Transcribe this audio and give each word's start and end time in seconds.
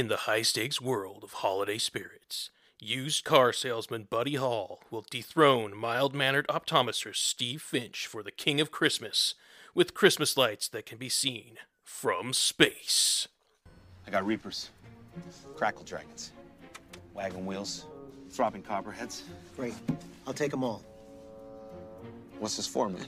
In 0.00 0.08
the 0.08 0.24
high 0.24 0.40
stakes 0.40 0.80
world 0.80 1.22
of 1.22 1.34
holiday 1.34 1.76
spirits, 1.76 2.48
used 2.78 3.22
car 3.22 3.52
salesman 3.52 4.04
Buddy 4.04 4.36
Hall 4.36 4.80
will 4.90 5.04
dethrone 5.10 5.76
mild 5.76 6.14
mannered 6.14 6.48
optometrist 6.48 7.16
Steve 7.16 7.60
Finch 7.60 8.06
for 8.06 8.22
the 8.22 8.30
King 8.30 8.62
of 8.62 8.70
Christmas 8.70 9.34
with 9.74 9.92
Christmas 9.92 10.38
lights 10.38 10.68
that 10.68 10.86
can 10.86 10.96
be 10.96 11.10
seen 11.10 11.56
from 11.84 12.32
space. 12.32 13.28
I 14.06 14.10
got 14.10 14.24
reapers, 14.24 14.70
crackle 15.54 15.84
dragons, 15.84 16.32
wagon 17.12 17.44
wheels, 17.44 17.84
throbbing 18.30 18.62
copperheads. 18.62 19.24
Great. 19.54 19.74
I'll 20.26 20.32
take 20.32 20.50
them 20.50 20.64
all. 20.64 20.82
What's 22.38 22.56
this 22.56 22.66
for, 22.66 22.88
man? 22.88 23.04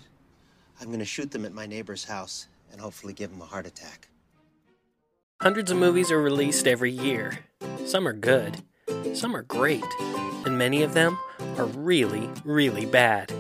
I'm 0.79 0.91
gonna 0.91 1.07
shoot 1.07 1.31
them 1.31 1.47
at 1.47 1.55
my 1.55 1.65
neighbor's 1.65 2.05
house 2.05 2.49
and 2.71 2.79
hopefully 2.79 3.15
give 3.15 3.33
him 3.33 3.41
a 3.41 3.47
heart 3.47 3.67
attack. 3.67 4.09
Hundreds 5.43 5.73
of 5.73 5.77
movies 5.77 6.13
are 6.13 6.23
released 6.23 6.69
every 6.69 6.93
year. 6.93 7.41
Some 7.85 8.07
are 8.07 8.13
good, 8.13 8.63
some 9.13 9.35
are 9.35 9.43
great, 9.43 9.83
and 10.47 10.57
many 10.57 10.85
of 10.85 10.95
them 10.95 11.19
are 11.59 11.65
really, 11.65 12.31
really 12.45 12.87
bad. 12.87 13.33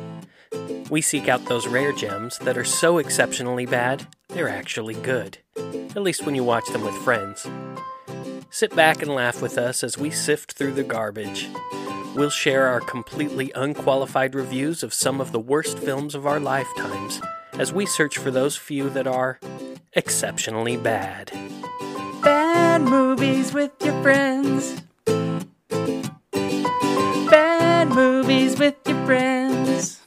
We 0.90 1.00
seek 1.00 1.28
out 1.28 1.44
those 1.44 1.68
rare 1.68 1.92
gems 1.92 2.38
that 2.38 2.58
are 2.58 2.64
so 2.64 2.98
exceptionally 2.98 3.66
bad, 3.66 4.08
they're 4.30 4.48
actually 4.48 4.94
good. 4.94 5.38
At 5.94 6.02
least 6.02 6.26
when 6.26 6.34
you 6.34 6.42
watch 6.42 6.66
them 6.72 6.82
with 6.82 6.96
friends. 7.04 7.46
Sit 8.50 8.74
back 8.74 9.00
and 9.00 9.14
laugh 9.14 9.40
with 9.40 9.56
us 9.56 9.84
as 9.84 9.96
we 9.96 10.10
sift 10.10 10.54
through 10.54 10.72
the 10.72 10.82
garbage. 10.82 11.48
We'll 12.16 12.30
share 12.30 12.66
our 12.66 12.80
completely 12.80 13.52
unqualified 13.54 14.34
reviews 14.34 14.82
of 14.82 14.92
some 14.92 15.20
of 15.20 15.30
the 15.30 15.38
worst 15.38 15.78
films 15.78 16.16
of 16.16 16.26
our 16.26 16.40
lifetimes 16.40 17.20
as 17.52 17.72
we 17.72 17.86
search 17.86 18.18
for 18.18 18.32
those 18.32 18.56
few 18.56 18.90
that 18.90 19.06
are 19.06 19.38
exceptionally 19.92 20.76
bad. 20.76 21.30
Bad 22.22 22.82
movies 22.82 23.52
with 23.52 23.72
your 23.84 24.00
friends. 24.02 24.80
Bad 27.30 27.88
movies 27.88 28.58
with 28.58 28.76
your 28.86 29.04
friends. 29.04 30.00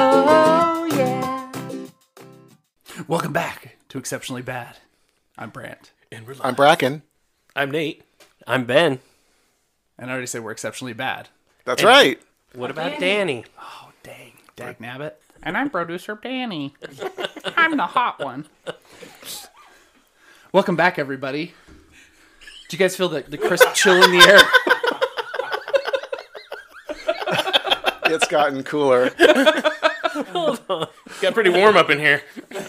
Oh, 0.00 0.88
yeah. 0.92 1.52
Welcome 3.06 3.32
back 3.32 3.76
to 3.90 3.98
Exceptionally 3.98 4.42
Bad. 4.42 4.78
I'm 5.36 5.50
Brant. 5.50 5.92
And 6.10 6.26
we're 6.26 6.34
I'm 6.40 6.54
Bracken. 6.54 7.02
I'm 7.54 7.70
Nate. 7.70 8.02
I'm 8.46 8.64
Ben. 8.64 9.00
And 9.98 10.10
I 10.10 10.12
already 10.12 10.26
said 10.26 10.42
we're 10.42 10.52
exceptionally 10.52 10.94
bad. 10.94 11.28
That's 11.64 11.84
right. 11.84 12.20
What 12.54 12.70
about 12.70 12.98
Danny? 12.98 13.44
Oh, 13.60 13.90
dang. 14.02 14.32
Dag 14.56 14.78
Nabbit. 14.78 15.12
And 15.42 15.56
I'm 15.56 15.70
producer 15.70 16.18
Danny. 16.20 16.74
I'm 17.56 17.76
the 17.76 17.86
hot 17.86 18.18
one. 18.24 18.46
Welcome 20.58 20.74
back, 20.74 20.98
everybody. 20.98 21.54
Do 22.68 22.76
you 22.76 22.78
guys 22.78 22.96
feel 22.96 23.08
the, 23.08 23.20
the 23.20 23.38
crisp 23.38 23.74
chill 23.74 24.02
in 24.02 24.10
the 24.10 24.18
air? 24.26 24.40
It's 28.06 28.26
gotten 28.26 28.64
cooler. 28.64 29.10
Got 31.20 31.34
pretty 31.34 31.50
warm 31.50 31.76
up 31.76 31.90
in 31.90 32.00
here. 32.00 32.22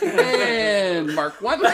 And 0.03 1.15
Mark 1.15 1.41
one. 1.41 1.65
All 1.65 1.71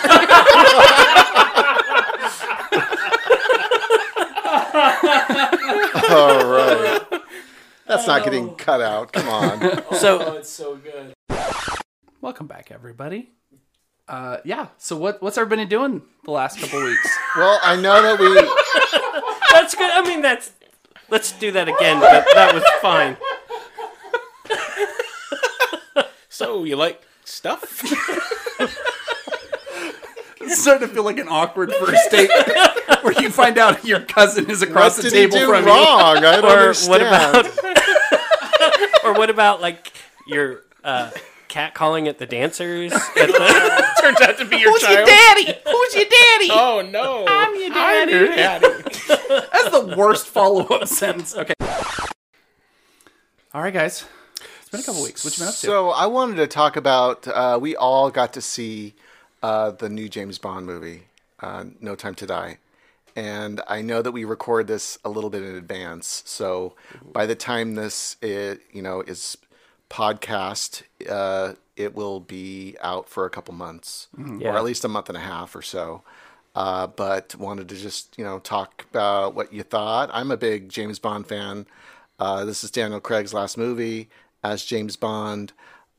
right. 6.46 7.02
That's 7.88 8.08
not 8.08 8.24
getting 8.24 8.56
cut 8.56 8.80
out. 8.80 9.12
Come 9.12 9.28
on. 9.28 9.60
Oh, 9.92 9.98
so, 9.98 10.20
oh, 10.22 10.38
it's 10.38 10.50
so 10.50 10.78
good. 10.78 11.14
Welcome 12.22 12.48
back, 12.48 12.72
everybody. 12.72 13.35
Uh, 14.08 14.38
yeah. 14.46 14.68
So 14.78 14.96
what 14.98 15.22
what's 15.22 15.38
everybody 15.38 15.66
doing 15.66 16.02
the 16.26 16.32
last 16.32 16.60
couple 16.60 16.84
weeks? 16.84 17.10
Well, 17.38 17.60
I 17.64 17.76
know 17.76 18.02
that 18.02 18.18
we. 18.18 18.34
that's 19.52 19.76
good. 19.76 19.92
I 19.92 20.02
mean, 20.08 20.22
that's. 20.22 20.54
Let's 21.10 21.34
do 21.34 21.52
that 21.52 21.68
again, 21.68 22.00
but 22.00 22.26
that 22.34 22.54
was 22.54 22.64
fine. 22.82 23.18
So, 26.30 26.66
you 26.66 26.76
like 26.76 27.02
stuff? 27.24 27.82
It's 30.42 30.62
starting 30.62 30.88
to 30.88 30.94
feel 30.94 31.04
like 31.04 31.18
an 31.18 31.30
awkward 31.30 31.72
first 31.74 32.12
date 32.12 32.30
where 33.02 33.14
you 33.22 33.30
find 33.30 33.58
out 33.58 33.86
your 33.86 34.02
cousin 34.02 34.50
is 34.50 34.62
across 34.62 34.98
What 34.98 35.06
the 35.06 35.10
did 35.12 35.32
he 35.32 35.40
table 35.40 35.54
do 35.54 35.60
from 35.60 35.66
wrong? 35.66 36.18
I 36.18 36.36
don't 36.42 36.46
Or 36.46 36.50
understand. 36.60 36.90
what 36.90 37.02
about? 37.02 39.06
or 39.06 39.14
what 39.14 39.30
about 39.30 39.62
like 39.62 39.94
your 40.28 40.64
uh, 40.84 41.10
cat 41.56 41.74
calling 41.74 42.10
at 42.10 42.20
the 42.20 42.26
dancers? 42.26 42.92
At 43.18 43.28
the, 43.28 43.94
Turns 44.02 44.20
out 44.20 44.38
to 44.40 44.46
be 44.46 44.58
your 44.58 44.72
you. 44.72 44.80
child. 44.80 45.08
daddy? 45.08 45.46
Who's 45.46 45.96
your 45.96 46.04
daddy? 46.04 46.50
Oh 46.52 46.86
no! 46.92 47.26
I'm 47.26 47.56
your 47.56 47.70
daddy. 47.70 48.12
your 48.12 48.28
daddy. 48.28 48.68
That's 49.08 49.70
the 49.70 49.96
worst 49.98 50.28
follow 50.28 50.66
up 50.66 50.88
sentence. 50.90 51.34
Okay. 51.34 51.54
All 53.54 53.62
right, 53.62 53.74
guys. 53.74 54.06
It's 54.60 54.70
been 54.70 54.82
a 54.82 54.84
couple 54.84 55.02
weeks. 55.02 55.24
What 55.24 55.38
you 55.38 55.44
been 55.44 55.48
up 55.48 55.54
to? 55.54 55.60
So 55.66 55.90
I 55.92 56.08
wanted 56.08 56.36
to 56.38 56.48
talk 56.48 56.76
about. 56.76 57.26
Uh, 57.26 57.58
we 57.62 57.74
all 57.78 58.12
got 58.12 58.34
to 58.34 58.42
see 58.42 58.94
uh, 59.42 59.72
the 59.72 59.88
new 59.88 60.10
James 60.10 60.38
Bond 60.38 60.66
movie, 60.66 61.04
uh, 61.40 61.64
No 61.80 61.96
Time 61.96 62.16
to 62.16 62.26
Die, 62.26 62.58
and 63.16 63.62
I 63.66 63.82
know 63.82 64.02
that 64.02 64.12
we 64.12 64.26
record 64.26 64.68
this 64.68 65.00
a 65.06 65.10
little 65.10 65.30
bit 65.30 65.42
in 65.42 65.56
advance. 65.56 66.22
So 66.26 66.76
by 67.14 67.26
the 67.26 67.36
time 67.36 67.76
this, 67.76 68.18
it, 68.22 68.60
you 68.74 68.82
know, 68.82 69.00
is 69.02 69.38
podcast, 69.90 70.84
uh, 71.10 71.54
it 71.76 71.96
will 71.96 72.20
be 72.20 72.76
out 72.82 73.10
for 73.10 73.26
a 73.26 73.30
couple 73.30 73.54
months, 73.54 74.08
or 74.18 74.38
Yeah. 74.38 74.56
at 74.58 74.64
least 74.64 74.84
a 74.86 74.88
month 74.88 75.10
and 75.10 75.18
a 75.18 75.22
half 75.22 75.56
or 75.56 75.62
so. 75.62 76.04
Uh, 76.56 76.88
but 76.88 77.36
wanted 77.36 77.68
to 77.70 77.76
just 77.76 78.18
you 78.18 78.24
know 78.24 78.40
talk 78.40 78.86
about 78.90 79.36
what 79.36 79.52
you 79.52 79.62
thought. 79.64 80.10
I'm 80.14 80.32
a 80.32 80.38
big 80.38 80.70
James 80.70 81.00
Bond 81.00 81.28
fan. 81.28 81.66
Uh, 82.18 82.46
this 82.46 82.64
is 82.64 82.72
Daniel 82.72 83.02
Craig's 83.02 83.34
last 83.34 83.58
movie 83.58 84.10
as 84.42 84.64
James 84.64 84.96
Bond. 84.96 85.52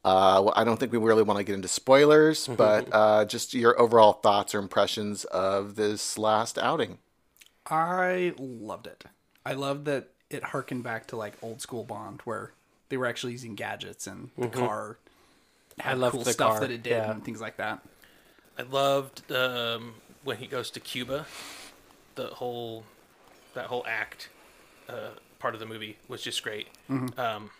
Uh, 0.02 0.40
well, 0.44 0.54
I 0.56 0.64
don't 0.64 0.78
think 0.78 0.92
we 0.92 0.98
really 0.98 1.24
want 1.24 1.36
to 1.38 1.44
get 1.44 1.54
into 1.54 1.68
spoilers, 1.68 2.46
but 2.48 2.88
uh, 2.92 3.24
just 3.26 3.52
your 3.52 3.78
overall 3.78 4.14
thoughts 4.14 4.54
or 4.54 4.60
impressions 4.60 5.24
of 5.26 5.74
this 5.76 6.16
last 6.16 6.56
outing. 6.58 6.98
I 7.66 8.32
loved 8.38 8.86
it. 8.86 9.04
I 9.44 9.52
loved 9.52 9.84
that 9.86 10.08
it 10.30 10.42
harkened 10.44 10.84
back 10.84 11.06
to 11.08 11.16
like 11.16 11.34
old 11.42 11.60
school 11.60 11.84
Bond 11.84 12.20
where 12.24 12.52
they 12.88 12.96
were 12.96 13.06
actually 13.06 13.32
using 13.32 13.54
gadgets 13.54 14.06
and 14.06 14.30
the 14.38 14.48
car 14.48 14.98
had 15.78 15.98
loved 15.98 16.14
cool 16.14 16.24
the 16.24 16.32
stuff 16.32 16.52
car, 16.52 16.60
that 16.60 16.70
it 16.70 16.82
did 16.82 16.90
yeah. 16.90 17.10
and 17.10 17.24
things 17.24 17.40
like 17.40 17.56
that. 17.58 17.80
I 18.58 18.62
loved 18.62 19.30
um, 19.32 19.94
when 20.24 20.38
he 20.38 20.46
goes 20.46 20.70
to 20.70 20.80
Cuba. 20.80 21.26
The 22.14 22.28
whole 22.28 22.84
that 23.54 23.66
whole 23.66 23.84
act 23.86 24.30
uh, 24.88 25.10
part 25.38 25.54
of 25.54 25.60
the 25.60 25.66
movie 25.66 25.98
was 26.08 26.22
just 26.22 26.42
great. 26.42 26.68
Um, 26.88 27.50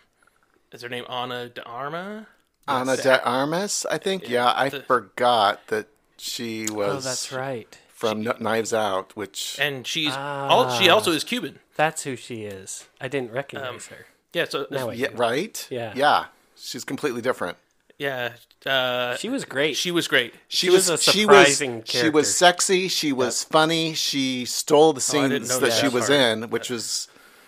is 0.71 0.81
her 0.81 0.89
name 0.89 1.05
Ana 1.07 1.49
de 1.49 1.63
Arma? 1.63 2.27
Ana 2.67 2.97
de 2.97 3.23
Armas, 3.23 3.85
I 3.89 3.97
think. 3.97 4.27
Yeah, 4.27 4.51
I 4.55 4.69
the- 4.69 4.81
forgot 4.81 5.67
that 5.67 5.87
she 6.17 6.65
was 6.69 7.05
oh, 7.05 7.09
that's 7.09 7.31
right. 7.31 7.77
from 7.89 8.23
Kn- 8.23 8.37
Knives 8.41 8.73
Out, 8.73 9.15
which 9.15 9.57
And 9.61 9.85
she's 9.85 10.13
all, 10.13 10.71
she 10.71 10.89
also 10.89 11.11
is 11.11 11.23
Cuban. 11.23 11.59
That's 11.75 12.03
who 12.03 12.15
she 12.15 12.43
is. 12.43 12.87
I 12.99 13.07
didn't 13.07 13.31
recognize 13.31 13.69
Um, 13.91 13.95
her. 13.97 14.05
Yeah, 14.33 14.45
so 14.49 14.67
Now 14.69 14.89
yeah, 14.91 15.07
do. 15.09 15.15
right? 15.15 15.67
Yeah. 15.69 15.93
yeah, 15.95 16.25
she's 16.55 16.83
completely 16.83 17.21
different. 17.21 17.57
yeah, 17.97 18.33
uh, 18.65 19.15
She 19.17 19.29
was 19.29 19.45
great. 19.45 19.75
she 19.77 19.91
was 19.91 20.07
great. 20.07 20.33
She, 20.47 20.69
was 20.69 20.89
a 20.89 20.97
she 20.97 21.21
surprising 21.21 21.77
was 21.81 21.89
she 21.89 22.09
was 22.09 22.35
sexy. 22.35 22.87
She 22.87 23.11
was 23.13 23.43
funny. 23.43 23.93
She 23.93 24.45
stole 24.45 24.93
the 24.93 25.03
Oh, 25.13 25.19
I 25.19 25.27
didn't 25.29 25.45
scenes 25.45 25.49
know 25.49 25.59
that 25.59 25.71
that 25.71 25.79
she 25.79 25.87
was 25.87 26.07
part. 26.09 26.19
in, 26.43 26.49
which 26.49 26.69
was 26.69 27.07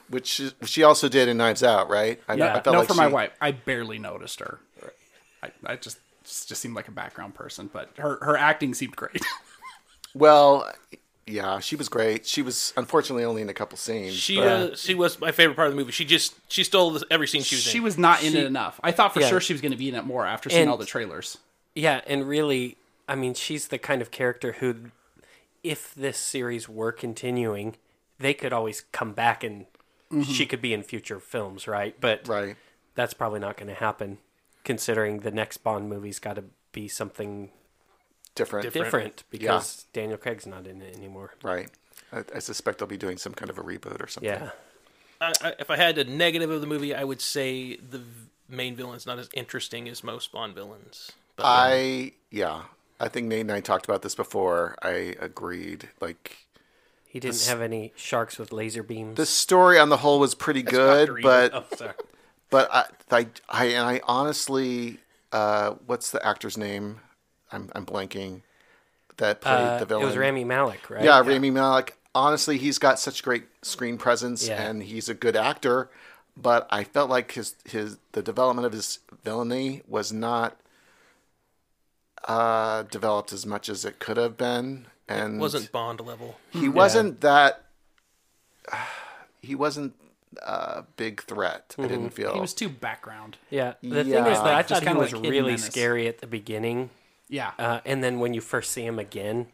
which 0.09 0.25
she- 0.27 0.51
she 0.65 0.81
also 0.83 1.07
did 1.07 1.27
in 1.27 1.37
Knives 1.37 1.61
Out, 1.63 1.89
right? 1.89 2.19
I, 2.27 2.33
Yeah, 2.33 2.55
I 2.55 2.61
felt 2.61 2.73
no, 2.73 2.79
like 2.79 2.87
for 2.87 2.95
my 2.95 3.07
wife, 3.07 3.31
I 3.39 3.51
barely 3.51 3.99
noticed 3.99 4.39
her. 4.39 4.59
I, 5.43 5.51
I 5.65 5.75
just 5.75 5.99
just 6.23 6.55
seemed 6.61 6.75
like 6.75 6.87
a 6.87 6.91
background 6.91 7.35
person, 7.35 7.69
but 7.71 7.89
her 7.97 8.17
her 8.21 8.35
acting 8.37 8.73
seemed 8.73 8.95
great. 8.95 9.21
Well, 10.15 10.71
yeah, 11.29 11.59
she 11.59 11.75
was 11.75 11.89
great. 11.89 12.25
She 12.25 12.41
was 12.41 12.73
unfortunately 12.75 13.23
only 13.23 13.41
in 13.41 13.49
a 13.49 13.53
couple 13.53 13.77
scenes. 13.77 14.15
She 14.15 14.37
but- 14.37 14.71
was 14.71 14.81
she 14.81 14.95
was 14.95 15.19
my 15.19 15.31
favorite 15.31 15.55
part 15.55 15.67
of 15.67 15.73
the 15.73 15.79
movie. 15.79 15.91
She 15.91 16.05
just 16.05 16.35
she 16.49 16.63
stole 16.63 16.97
every 17.09 17.27
scene 17.27 17.41
she 17.43 17.55
was 17.55 17.65
in. 17.65 17.71
she 17.71 17.79
was 17.79 17.97
not 17.97 18.23
in 18.23 18.35
it 18.35 18.45
enough. 18.45 18.79
I 18.83 18.91
thought 18.91 19.13
for 19.13 19.21
Yeah. 19.21 19.29
sure 19.29 19.39
she 19.39 19.53
was 19.53 19.61
going 19.61 19.71
to 19.71 19.77
be 19.77 19.89
in 19.89 19.95
it 19.95 20.05
more 20.05 20.25
after 20.25 20.49
seeing 20.49 20.63
And- 20.63 20.71
all 20.71 20.77
the 20.77 20.85
trailers. 20.85 21.37
Yeah, 21.75 22.01
and 22.07 22.27
really, 22.27 22.77
I 23.07 23.15
mean, 23.15 23.33
she's 23.35 23.67
the 23.67 23.77
kind 23.77 24.01
of 24.01 24.11
character 24.11 24.53
who, 24.53 24.91
if 25.63 25.93
this 25.93 26.17
series 26.17 26.67
were 26.67 26.91
continuing, 26.91 27.75
they 28.17 28.33
could 28.33 28.51
always 28.51 28.81
come 28.91 29.13
back 29.13 29.43
and 29.43 29.65
mm-hmm. 30.11 30.23
she 30.23 30.45
could 30.45 30.61
be 30.61 30.73
in 30.73 30.83
future 30.83 31.19
films, 31.19 31.67
right? 31.67 31.95
But 32.01 32.27
right. 32.27 32.57
that's 32.95 33.13
probably 33.13 33.39
not 33.39 33.55
going 33.55 33.69
to 33.69 33.75
happen, 33.75 34.17
considering 34.63 35.19
the 35.19 35.31
next 35.31 35.59
Bond 35.59 35.89
movie's 35.89 36.19
got 36.19 36.35
to 36.35 36.45
be 36.71 36.87
something 36.87 37.51
Different. 38.39 38.73
different 38.73 39.23
because 39.29 39.85
Daniel 39.93 40.17
Craig's 40.17 40.45
not 40.47 40.65
in 40.67 40.81
it 40.81 40.95
anymore. 40.95 41.33
Right. 41.43 41.69
I, 42.11 42.23
I 42.35 42.39
suspect 42.39 42.79
they'll 42.79 42.87
be 42.87 42.97
doing 42.97 43.17
some 43.17 43.33
kind 43.33 43.49
of 43.49 43.57
a 43.57 43.61
reboot 43.61 44.01
or 44.01 44.07
something. 44.07 44.31
Yeah. 44.31 44.49
I, 45.21 45.33
I, 45.41 45.53
if 45.59 45.69
I 45.69 45.75
had 45.77 45.97
a 45.97 46.03
negative 46.05 46.49
of 46.49 46.61
the 46.61 46.67
movie, 46.67 46.95
I 46.95 47.03
would 47.03 47.21
say 47.21 47.75
the 47.75 47.99
v- 47.99 48.29
main 48.47 48.75
villain's 48.75 49.05
not 49.05 49.19
as 49.19 49.29
interesting 49.33 49.87
as 49.89 50.03
most 50.03 50.31
Bond 50.31 50.55
villains. 50.55 51.11
But 51.35 51.43
I 51.45 52.13
yeah. 52.31 52.63
I 52.99 53.07
think 53.07 53.27
Nate 53.27 53.41
and 53.41 53.51
I 53.51 53.59
talked 53.61 53.85
about 53.85 54.01
this 54.01 54.15
before. 54.15 54.75
I 54.81 55.15
agreed. 55.19 55.89
Like 56.01 56.37
He 57.05 57.19
didn't 57.19 57.45
have 57.45 57.61
any 57.61 57.93
sharks 57.95 58.37
with 58.37 58.51
laser 58.51 58.83
beams. 58.83 59.15
the 59.17 59.25
story 59.25 59.77
on 59.79 59.89
the 59.89 59.97
whole 59.97 60.19
was 60.19 60.35
pretty 60.35 60.63
good, 60.63 61.09
but 61.21 61.53
Oh, 61.53 61.93
but 62.49 62.69
I, 62.73 62.85
I, 63.11 63.27
I 63.49 63.65
and 63.65 63.85
I 63.87 64.01
honestly, 64.05 64.97
uh, 65.31 65.75
what's 65.85 66.11
the 66.11 66.25
actor's 66.25 66.57
name? 66.57 66.99
I'm 67.51 67.69
I'm 67.75 67.85
blanking. 67.85 68.41
That 69.17 69.41
played 69.41 69.53
Uh, 69.53 69.77
the 69.79 69.85
villain. 69.85 70.03
it 70.03 70.05
was 70.07 70.17
Rami 70.17 70.43
Malek, 70.45 70.89
right? 70.89 71.03
Yeah, 71.03 71.19
Rami 71.19 71.49
Malek. 71.51 71.97
Honestly, 72.15 72.57
he's 72.57 72.77
got 72.79 72.99
such 72.99 73.21
great 73.23 73.45
screen 73.61 73.97
presence, 73.97 74.47
Yeah. 74.47 74.61
and 74.61 74.81
he's 74.83 75.09
a 75.09 75.13
good 75.13 75.35
actor. 75.35 75.89
But 76.37 76.67
I 76.71 76.83
felt 76.85 77.09
like 77.09 77.33
his 77.33 77.55
his 77.65 77.97
the 78.13 78.21
development 78.21 78.65
of 78.65 78.71
his 78.71 78.99
villainy 79.23 79.81
was 79.87 80.11
not 80.13 80.57
uh, 82.27 82.83
developed 82.83 83.33
as 83.33 83.45
much 83.45 83.69
as 83.69 83.85
it 83.85 83.99
could 83.99 84.17
have 84.17 84.37
been, 84.37 84.87
and 85.07 85.39
Wasn't 85.39 85.71
Bond 85.71 85.99
level. 86.01 86.37
he 86.51 86.69
wasn't 86.69 87.21
that. 87.21 87.65
He 89.41 89.55
wasn't 89.55 89.93
a 90.45 90.83
big 90.97 91.21
threat. 91.23 91.73
I 91.79 91.83
didn't 91.83 92.09
feel. 92.09 92.33
He 92.33 92.41
was 92.41 92.53
too 92.53 92.67
background. 92.67 93.37
Yeah. 93.49 93.75
The 93.81 94.03
thing 94.03 94.09
is 94.09 94.37
that 94.37 94.53
I 94.53 94.61
Just 94.63 94.69
thought 94.69 94.79
he 94.81 94.85
kinda 94.87 94.99
was 95.01 95.13
like 95.13 95.23
really 95.23 95.41
menace. 95.53 95.65
scary 95.65 96.09
at 96.09 96.17
the 96.19 96.27
beginning. 96.27 96.89
Yeah. 97.29 97.51
Uh, 97.59 97.79
and 97.85 98.03
then 98.03 98.19
when 98.19 98.33
you 98.33 98.41
first 98.41 98.71
see 98.71 98.85
him 98.85 98.99
again, 98.99 99.47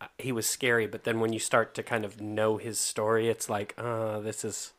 uh, 0.00 0.06
he 0.18 0.30
was 0.30 0.46
scary. 0.46 0.86
But 0.86 1.04
then 1.04 1.18
when 1.20 1.32
you 1.32 1.38
start 1.38 1.74
to 1.74 1.82
kind 1.82 2.04
of 2.04 2.20
know 2.20 2.58
his 2.58 2.78
story, 2.78 3.28
it's 3.28 3.48
like, 3.48 3.74
uh, 3.78 4.20
this 4.20 4.44
is 4.44 4.72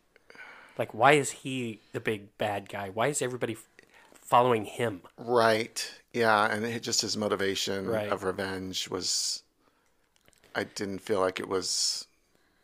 like, 0.77 0.93
why 0.93 1.13
is 1.13 1.31
he 1.31 1.81
the 1.91 1.99
big 1.99 2.37
bad 2.37 2.69
guy? 2.69 2.89
Why 2.89 3.07
is 3.07 3.21
everybody 3.21 3.53
f- 3.53 3.67
following 4.13 4.65
him? 4.65 5.01
Right. 5.17 5.91
Yeah, 6.13 6.45
and 6.45 6.63
it, 6.65 6.83
just 6.83 7.01
his 7.01 7.17
motivation 7.17 7.87
Right. 7.87 8.09
of 8.11 8.23
revenge 8.23 8.89
was. 8.89 9.41
I 10.53 10.63
didn't 10.63 10.99
feel 10.99 11.19
like 11.19 11.39
it 11.41 11.49
was 11.49 12.07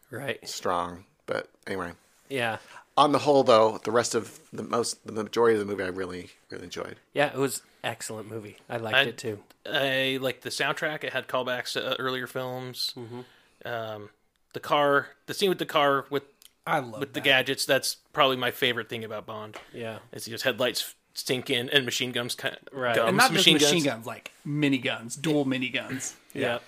Right. 0.09 0.47
strong, 0.47 1.03
but 1.25 1.49
anyway. 1.67 1.91
Yeah. 2.29 2.57
On 2.97 3.11
the 3.11 3.19
whole, 3.19 3.43
though, 3.43 3.79
the 3.83 3.91
rest 3.91 4.15
of 4.15 4.39
the 4.53 4.63
most, 4.63 5.05
the 5.05 5.11
majority 5.11 5.59
of 5.59 5.59
the 5.59 5.65
movie, 5.65 5.83
I 5.83 5.87
really, 5.87 6.29
really 6.49 6.63
enjoyed. 6.65 6.97
Yeah. 7.13 7.27
It 7.33 7.37
was 7.37 7.61
excellent 7.83 8.29
movie. 8.29 8.57
I 8.69 8.77
liked 8.77 8.95
I- 8.97 9.01
it 9.03 9.17
too. 9.17 9.39
I 9.65 10.17
like 10.21 10.41
the 10.41 10.49
soundtrack. 10.49 11.03
It 11.03 11.13
had 11.13 11.27
callbacks 11.27 11.73
to 11.73 11.91
uh, 11.91 11.95
earlier 11.99 12.25
films. 12.25 12.93
Mm-hmm. 12.97 13.21
Um, 13.63 14.09
the 14.53 14.59
car, 14.59 15.09
the 15.27 15.33
scene 15.35 15.49
with 15.49 15.59
the 15.59 15.65
car 15.67 16.05
with 16.09 16.23
I 16.65 16.79
love 16.79 16.99
with 16.99 17.13
the 17.13 17.21
gadgets. 17.21 17.65
That's 17.65 17.97
probably 18.11 18.37
my 18.37 18.49
favorite 18.51 18.89
thing 18.89 19.03
about 19.03 19.25
Bond. 19.27 19.57
Yeah. 19.73 19.99
Is 20.13 20.25
just 20.25 20.43
headlights 20.43 20.95
sink 21.13 21.49
in 21.51 21.69
and 21.69 21.85
machine 21.85 22.11
guns 22.11 22.33
kind 22.35 22.57
Right. 22.71 22.95
Guns, 22.95 23.07
and 23.09 23.17
not 23.17 23.23
just 23.31 23.33
machine 23.33 23.53
machine 23.55 23.83
guns. 23.83 23.85
guns, 23.85 24.05
like 24.07 24.31
mini 24.43 24.77
guns, 24.79 25.15
dual 25.15 25.45
mini 25.45 25.69
guns. 25.69 26.15
Yeah. 26.33 26.59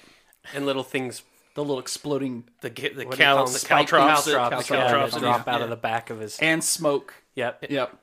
And 0.53 0.65
little 0.65 0.83
things. 0.83 1.23
The 1.55 1.61
little 1.61 1.79
exploding 1.79 2.43
The 2.61 2.69
ga- 2.69 2.89
the 2.93 3.05
what 3.05 3.11
do 3.15 3.17
you 3.17 3.23
cal 3.23 3.45
the 3.45 3.51
them? 3.51 3.61
caltrops, 3.67 4.25
Caltrops, 4.25 4.25
the 4.25 4.31
yeah, 4.75 4.87
caltrops 4.87 5.11
that 5.13 5.17
on 5.17 5.21
drop 5.23 5.47
out 5.47 5.59
yeah. 5.59 5.63
of 5.63 5.69
the 5.69 5.75
back 5.75 6.09
of 6.09 6.19
his. 6.19 6.37
and 6.39 6.63
smoke. 6.63 7.13
Yep. 7.35 7.65
Yep. 7.69 7.97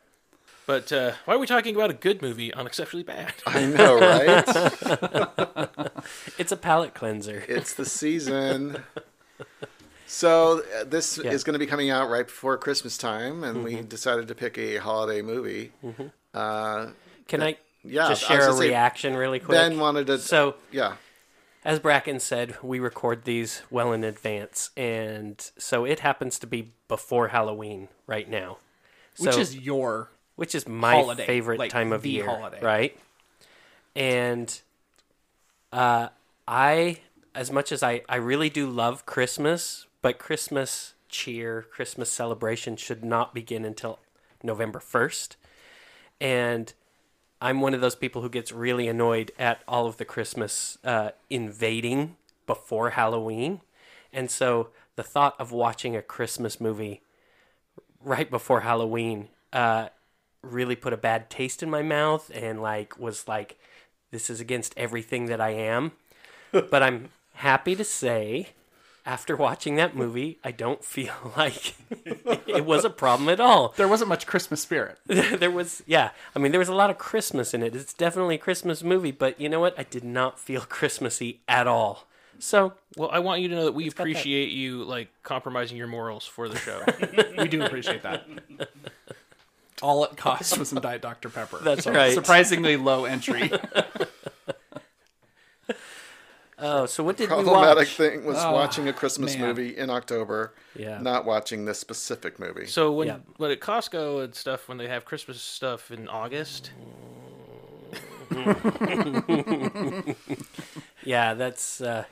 But 0.70 0.92
uh, 0.92 1.14
why 1.24 1.34
are 1.34 1.38
we 1.40 1.48
talking 1.48 1.74
about 1.74 1.90
a 1.90 1.94
good 1.94 2.22
movie 2.22 2.54
on 2.54 2.64
exceptionally 2.64 3.02
bad? 3.02 3.34
I 3.46 3.66
know, 3.66 3.98
right? 3.98 4.46
It's 6.38 6.52
a 6.52 6.56
palate 6.56 6.94
cleanser. 6.94 7.42
it's 7.48 7.74
the 7.74 7.84
season. 7.84 8.78
So 10.06 10.62
uh, 10.78 10.84
this 10.84 11.18
Yeah. 11.18 11.32
is 11.32 11.42
going 11.42 11.54
to 11.54 11.58
be 11.58 11.66
coming 11.66 11.90
out 11.90 12.08
right 12.08 12.24
before 12.26 12.56
Christmas 12.56 12.96
time, 12.96 13.42
and 13.42 13.64
we 13.64 13.80
decided 13.80 14.28
to 14.28 14.34
pick 14.36 14.58
a 14.58 14.76
holiday 14.76 15.22
movie. 15.22 15.72
Uh, 16.34 16.88
Can 17.26 17.42
I 17.42 17.56
yeah, 17.84 18.08
just 18.08 18.22
share 18.22 18.38
a 18.38 18.46
gonna 18.46 18.58
say, 18.58 18.68
reaction 18.68 19.16
really 19.16 19.38
quick? 19.40 19.56
Ben 19.58 19.78
wanted 19.80 20.06
to. 20.08 20.18
So, 20.18 20.54
yeah, 20.72 20.94
as 21.64 21.78
Bracken 21.80 22.18
said, 22.20 22.56
we 22.62 22.78
record 22.80 23.24
these 23.24 23.62
well 23.70 23.92
in 23.92 24.02
advance, 24.04 24.70
and 24.76 25.40
so 25.58 25.84
it 25.84 26.00
happens 26.00 26.38
to 26.40 26.46
be 26.46 26.72
before 26.88 27.28
Halloween 27.28 27.88
right 28.08 28.28
now, 28.28 28.58
Which 29.18 29.36
is 29.36 29.56
your 29.56 30.10
which 30.40 30.54
is 30.54 30.66
my 30.66 30.94
holiday, 30.94 31.26
favorite 31.26 31.58
like 31.58 31.70
time 31.70 31.92
of 31.92 32.06
year, 32.06 32.24
holiday. 32.24 32.60
right? 32.62 32.98
And 33.94 34.58
uh, 35.70 36.08
I, 36.48 37.00
as 37.34 37.52
much 37.52 37.70
as 37.70 37.82
I, 37.82 38.00
I 38.08 38.16
really 38.16 38.48
do 38.48 38.66
love 38.66 39.04
Christmas, 39.04 39.86
but 40.00 40.18
Christmas 40.18 40.94
cheer, 41.10 41.66
Christmas 41.70 42.10
celebration 42.10 42.76
should 42.76 43.04
not 43.04 43.34
begin 43.34 43.66
until 43.66 43.98
November 44.42 44.80
first, 44.80 45.36
and 46.22 46.72
I'm 47.42 47.60
one 47.60 47.74
of 47.74 47.82
those 47.82 47.94
people 47.94 48.22
who 48.22 48.30
gets 48.30 48.50
really 48.50 48.88
annoyed 48.88 49.32
at 49.38 49.60
all 49.68 49.86
of 49.86 49.98
the 49.98 50.06
Christmas 50.06 50.78
uh, 50.82 51.10
invading 51.28 52.16
before 52.46 52.90
Halloween. 52.90 53.60
And 54.10 54.30
so 54.30 54.70
the 54.96 55.02
thought 55.02 55.34
of 55.38 55.52
watching 55.52 55.94
a 55.94 56.00
Christmas 56.00 56.62
movie 56.62 57.02
right 58.02 58.30
before 58.30 58.60
Halloween 58.60 59.28
uh, 59.52 59.90
really 60.42 60.76
put 60.76 60.92
a 60.92 60.96
bad 60.96 61.30
taste 61.30 61.62
in 61.62 61.70
my 61.70 61.82
mouth 61.82 62.30
and 62.34 62.62
like 62.62 62.98
was 62.98 63.26
like, 63.28 63.58
this 64.10 64.30
is 64.30 64.40
against 64.40 64.74
everything 64.76 65.26
that 65.26 65.40
I 65.40 65.50
am. 65.50 65.92
but 66.52 66.82
I'm 66.82 67.10
happy 67.34 67.76
to 67.76 67.84
say, 67.84 68.50
after 69.06 69.34
watching 69.36 69.76
that 69.76 69.96
movie, 69.96 70.38
I 70.44 70.50
don't 70.50 70.84
feel 70.84 71.14
like 71.36 71.74
it 72.46 72.64
was 72.64 72.84
a 72.84 72.90
problem 72.90 73.28
at 73.28 73.40
all 73.40 73.72
there 73.76 73.88
wasn't 73.88 74.08
much 74.08 74.26
Christmas 74.26 74.60
spirit. 74.60 74.98
there 75.06 75.50
was 75.50 75.82
yeah 75.86 76.10
i 76.34 76.38
mean 76.38 76.52
there 76.52 76.58
was 76.58 76.68
a 76.68 76.74
lot 76.74 76.90
of 76.90 76.98
christmas 76.98 77.54
in 77.54 77.62
it 77.62 77.74
it's 77.74 77.94
definitely 77.94 78.34
a 78.34 78.38
christmas 78.38 78.82
movie 78.82 79.10
but 79.10 79.40
you 79.40 79.48
know 79.48 79.58
what 79.60 79.76
i 79.78 79.82
did 79.84 80.04
not 80.04 80.38
feel 80.38 80.60
christmassy 80.62 81.40
at 81.48 81.66
all 81.66 82.06
so 82.38 82.74
Well, 82.96 83.10
I 83.12 83.18
want 83.20 83.40
you 83.42 83.48
to 83.48 83.54
know 83.54 83.64
that 83.64 83.72
we 83.72 83.84
got 83.84 83.96
that. 83.96 84.02
appreciate 84.02 84.50
you 84.50 84.84
like 84.84 85.08
compromising 85.22 85.76
your 85.76 85.86
morals 85.86 86.24
for 86.26 86.48
the 86.48 86.56
show. 86.56 86.82
We 87.38 87.48
do 87.48 87.62
appreciate 87.62 88.02
that. 88.02 88.26
All 89.82 90.04
it 90.04 90.16
cost 90.16 90.58
was 90.58 90.68
some 90.68 90.80
Diet 90.80 91.02
Dr. 91.02 91.28
Pepper. 91.30 91.58
That's 91.62 91.86
right. 91.86 92.12
Surprisingly 92.12 92.76
low 92.76 93.04
entry. 93.04 93.50
oh 96.58 96.84
so 96.86 97.02
what 97.02 97.16
did 97.16 97.22
we 97.30 97.34
problematic 97.34 97.76
watch 97.88 97.96
thing 97.96 98.24
was 98.24 98.36
watching 98.36 98.88
a 98.88 98.92
Christmas 98.92 99.36
man. 99.36 99.48
movie 99.48 99.76
in 99.76 99.88
October, 99.88 100.52
Yeah. 100.76 100.98
not 101.00 101.24
watching 101.24 101.64
this 101.64 101.78
specific 101.78 102.38
movie. 102.38 102.66
So 102.66 102.92
when 102.92 103.06
Yeah. 103.08 103.16
when 103.38 103.50
at 103.50 103.60
Costco 103.60 104.22
and 104.24 104.34
stuff, 104.34 104.68
when 104.68 104.76
they 104.78 104.88
have 104.88 105.04
Christmas 105.06 105.40
stuff 105.40 105.90
in 105.90 106.06
August, 106.08 106.70
yeah 111.04 111.34
that's 111.34 111.80
uh 111.80 112.04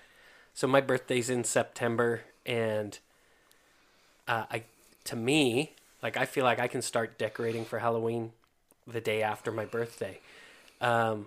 so 0.53 0.67
my 0.67 0.81
birthday's 0.81 1.31
in 1.31 1.44
september 1.44 2.23
and 2.44 2.99
uh 4.27 4.44
i 4.51 4.65
to 5.05 5.15
me 5.15 5.77
like 6.02 6.17
i 6.17 6.24
feel 6.24 6.44
like 6.44 6.58
i 6.58 6.69
can 6.69 6.82
start 6.82 7.19
decorating 7.19 7.64
for 7.64 7.78
halloween 7.78 8.32
the 8.86 9.00
day 9.00 9.22
after 9.22 9.52
my 9.52 9.64
birthday. 9.64 10.19
Um 10.81 11.26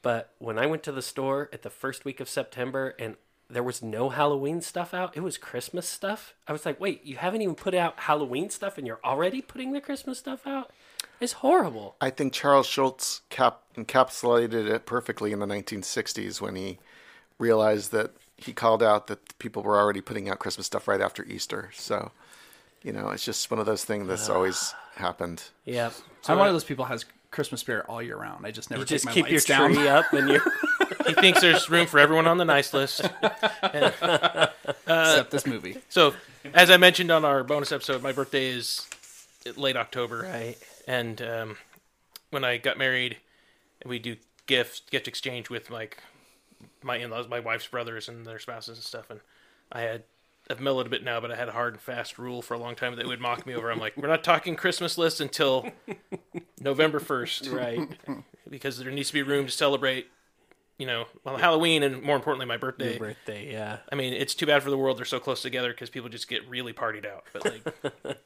but 0.00 0.32
when 0.38 0.58
i 0.58 0.66
went 0.66 0.82
to 0.84 0.92
the 0.92 1.02
store 1.02 1.50
at 1.52 1.62
the 1.62 1.70
first 1.70 2.04
week 2.04 2.20
of 2.20 2.28
september 2.28 2.94
and 2.98 3.16
there 3.50 3.62
was 3.62 3.82
no 3.82 4.08
halloween 4.08 4.60
stuff 4.60 4.94
out 4.94 5.16
it 5.16 5.20
was 5.20 5.36
christmas 5.36 5.88
stuff. 5.88 6.34
I 6.46 6.52
was 6.52 6.64
like 6.64 6.80
wait 6.80 7.04
you 7.04 7.16
haven't 7.16 7.42
even 7.42 7.54
put 7.54 7.74
out 7.74 8.00
halloween 8.00 8.50
stuff 8.50 8.78
and 8.78 8.86
you're 8.86 9.00
already 9.04 9.42
putting 9.42 9.72
the 9.72 9.80
christmas 9.80 10.18
stuff 10.18 10.46
out? 10.46 10.70
It's 11.20 11.34
horrible. 11.34 11.94
I 12.00 12.10
think 12.10 12.32
Charles 12.32 12.66
Schulz 12.66 13.20
cap- 13.30 13.62
encapsulated 13.76 14.68
it 14.68 14.86
perfectly 14.86 15.30
in 15.30 15.38
the 15.38 15.46
1960s 15.46 16.40
when 16.40 16.56
he 16.56 16.78
realized 17.38 17.92
that 17.92 18.12
he 18.36 18.52
called 18.52 18.82
out 18.82 19.06
that 19.06 19.38
people 19.38 19.62
were 19.62 19.78
already 19.78 20.00
putting 20.00 20.28
out 20.28 20.40
Christmas 20.40 20.66
stuff 20.66 20.88
right 20.88 21.00
after 21.00 21.24
Easter. 21.24 21.70
So, 21.74 22.10
you 22.82 22.92
know, 22.92 23.08
it's 23.10 23.24
just 23.24 23.50
one 23.50 23.60
of 23.60 23.66
those 23.66 23.84
things 23.84 24.08
that's 24.08 24.28
always 24.28 24.74
happened. 24.96 25.42
yeah 25.64 25.90
So 26.22 26.32
I'm 26.32 26.38
one 26.38 26.48
of 26.48 26.54
those 26.54 26.64
people 26.64 26.84
who 26.84 26.92
has 26.92 27.04
Christmas 27.30 27.60
spirit 27.60 27.86
all 27.88 28.02
year 28.02 28.16
round. 28.16 28.44
I 28.46 28.50
just 28.50 28.70
never 28.70 28.80
you 28.82 28.86
take 28.86 28.96
just 28.96 29.06
my 29.06 29.12
keep 29.12 29.26
your 29.26 29.34
lights 29.36 29.44
down. 29.46 29.72
tree 29.72 29.88
up 29.88 30.12
and 30.12 30.28
you're 30.28 30.42
he 31.06 31.14
thinks 31.14 31.40
there's 31.40 31.70
room 31.70 31.86
for 31.86 31.98
everyone 31.98 32.26
on 32.26 32.36
the 32.38 32.44
nice 32.44 32.74
list. 32.74 33.00
except 34.86 35.30
this 35.30 35.46
movie. 35.46 35.78
So, 35.88 36.14
as 36.54 36.70
I 36.70 36.76
mentioned 36.76 37.10
on 37.10 37.24
our 37.24 37.42
bonus 37.42 37.72
episode, 37.72 38.02
my 38.02 38.12
birthday 38.12 38.48
is 38.48 38.86
late 39.56 39.76
October, 39.76 40.20
right 40.22 40.56
and 40.86 41.22
um, 41.22 41.56
when 42.30 42.44
I 42.44 42.58
got 42.58 42.78
married, 42.78 43.16
we 43.86 43.98
do 43.98 44.16
gift 44.46 44.90
gift 44.90 45.08
exchange 45.08 45.50
with 45.50 45.70
like 45.70 46.02
my 46.82 46.96
in-laws, 46.96 47.28
my 47.28 47.40
wife's 47.40 47.66
brothers, 47.66 48.08
and 48.08 48.26
their 48.26 48.38
spouses 48.38 48.76
and 48.78 48.84
stuff. 48.84 49.10
And 49.10 49.20
I 49.70 49.82
had 49.82 50.02
I've 50.50 50.60
mellowed 50.60 50.86
a 50.86 50.90
bit 50.90 51.04
now, 51.04 51.20
but 51.20 51.30
I 51.30 51.36
had 51.36 51.48
a 51.48 51.52
hard 51.52 51.74
and 51.74 51.82
fast 51.82 52.18
rule 52.18 52.42
for 52.42 52.54
a 52.54 52.58
long 52.58 52.74
time 52.74 52.96
that 52.96 53.06
would 53.06 53.20
mock 53.20 53.46
me 53.46 53.54
over. 53.54 53.70
I'm 53.70 53.78
like, 53.78 53.96
we're 53.96 54.08
not 54.08 54.24
talking 54.24 54.56
Christmas 54.56 54.98
lists 54.98 55.20
until 55.20 55.70
November 56.60 56.98
first, 57.00 57.46
right 57.48 57.88
because 58.48 58.78
there 58.78 58.90
needs 58.90 59.08
to 59.08 59.14
be 59.14 59.22
room 59.22 59.46
to 59.46 59.52
celebrate. 59.52 60.06
You 60.78 60.86
know, 60.86 61.04
well, 61.22 61.36
Halloween 61.36 61.84
and 61.84 62.02
more 62.02 62.16
importantly, 62.16 62.46
my 62.46 62.56
birthday. 62.56 62.90
Your 62.92 62.98
birthday, 62.98 63.52
yeah. 63.52 63.78
I 63.92 63.94
mean, 63.94 64.14
it's 64.14 64.34
too 64.34 64.46
bad 64.46 64.62
for 64.64 64.70
the 64.70 64.78
world 64.78 64.98
they're 64.98 65.04
so 65.04 65.20
close 65.20 65.40
together 65.40 65.70
because 65.70 65.90
people 65.90 66.08
just 66.08 66.28
get 66.28 66.48
really 66.48 66.72
partied 66.72 67.06
out. 67.06 67.24
But 67.32 67.44
like, 67.44 67.74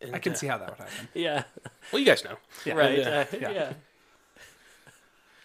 and, 0.00 0.14
I 0.14 0.18
can 0.20 0.32
uh, 0.34 0.36
see 0.36 0.46
how 0.46 0.58
that 0.58 0.68
would 0.70 0.78
happen. 0.78 1.08
Yeah. 1.14 1.44
Well, 1.90 1.98
you 1.98 2.06
guys 2.06 2.22
know. 2.22 2.36
right. 2.72 2.98
Yeah. 2.98 3.24
uh, 3.32 3.36
yeah. 3.40 3.72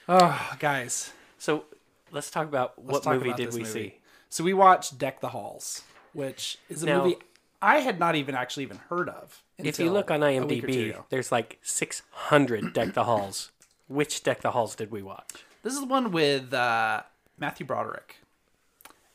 Oh, 0.07 0.55
guys. 0.59 1.11
So 1.39 1.65
let's 2.11 2.29
talk 2.29 2.47
about 2.47 2.73
Let's 2.77 2.91
what 2.91 3.03
talk 3.03 3.13
movie 3.15 3.29
about 3.29 3.37
did 3.37 3.53
we 3.53 3.61
movie. 3.61 3.71
see? 3.71 3.95
So 4.33 4.43
we 4.43 4.55
watched 4.55 4.97
Deck 4.97 5.21
the 5.21 5.29
Halls, 5.29 5.83
which 6.13 6.57
is 6.67 6.81
a 6.81 6.87
Now- 6.87 7.03
movie 7.03 7.17
I 7.61 7.81
had 7.81 7.99
not 7.99 8.15
even 8.15 8.33
actually 8.33 8.63
even 8.63 8.77
heard 8.89 9.07
of. 9.07 9.43
If 9.59 9.77
you 9.77 9.91
look 9.91 10.09
on 10.09 10.23
a 10.23 10.39
week 10.39 10.63
or 10.63 10.67
two 10.67 10.73
IMDb, 10.73 11.03
there's 11.09 11.31
like 11.31 11.59
600 11.61 12.73
Deck 12.73 12.95
the 12.95 13.03
Halls. 13.03 13.51
Which 13.87 14.23
Deck 14.23 14.41
the 14.41 14.49
Halls 14.49 14.75
did 14.75 14.89
we 14.89 15.03
watch? 15.03 15.45
this 15.61 15.71
is 15.73 15.81
the 15.81 15.85
one 15.85 16.11
with 16.11 16.51
uh, 16.51 17.03
Matthew 17.37 17.63
Broderick 17.67 18.15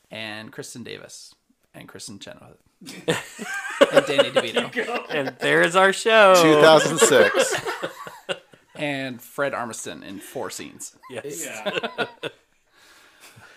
and 0.09 0.53
Kristin 0.53 0.85
Davis 0.85 1.35
and 1.73 1.89
Kristin 1.89 2.21
Chenoweth 2.21 2.63
and 3.91 4.05
Danny 4.07 4.29
DeVito 4.29 5.05
And 5.09 5.35
there's 5.41 5.75
our 5.75 5.91
show. 5.91 6.33
2006. 6.41 7.55
and 8.75 9.21
Fred 9.21 9.51
Armisen 9.51 10.01
in 10.01 10.19
four 10.19 10.49
scenes. 10.49 10.95
Yes. 11.11 11.45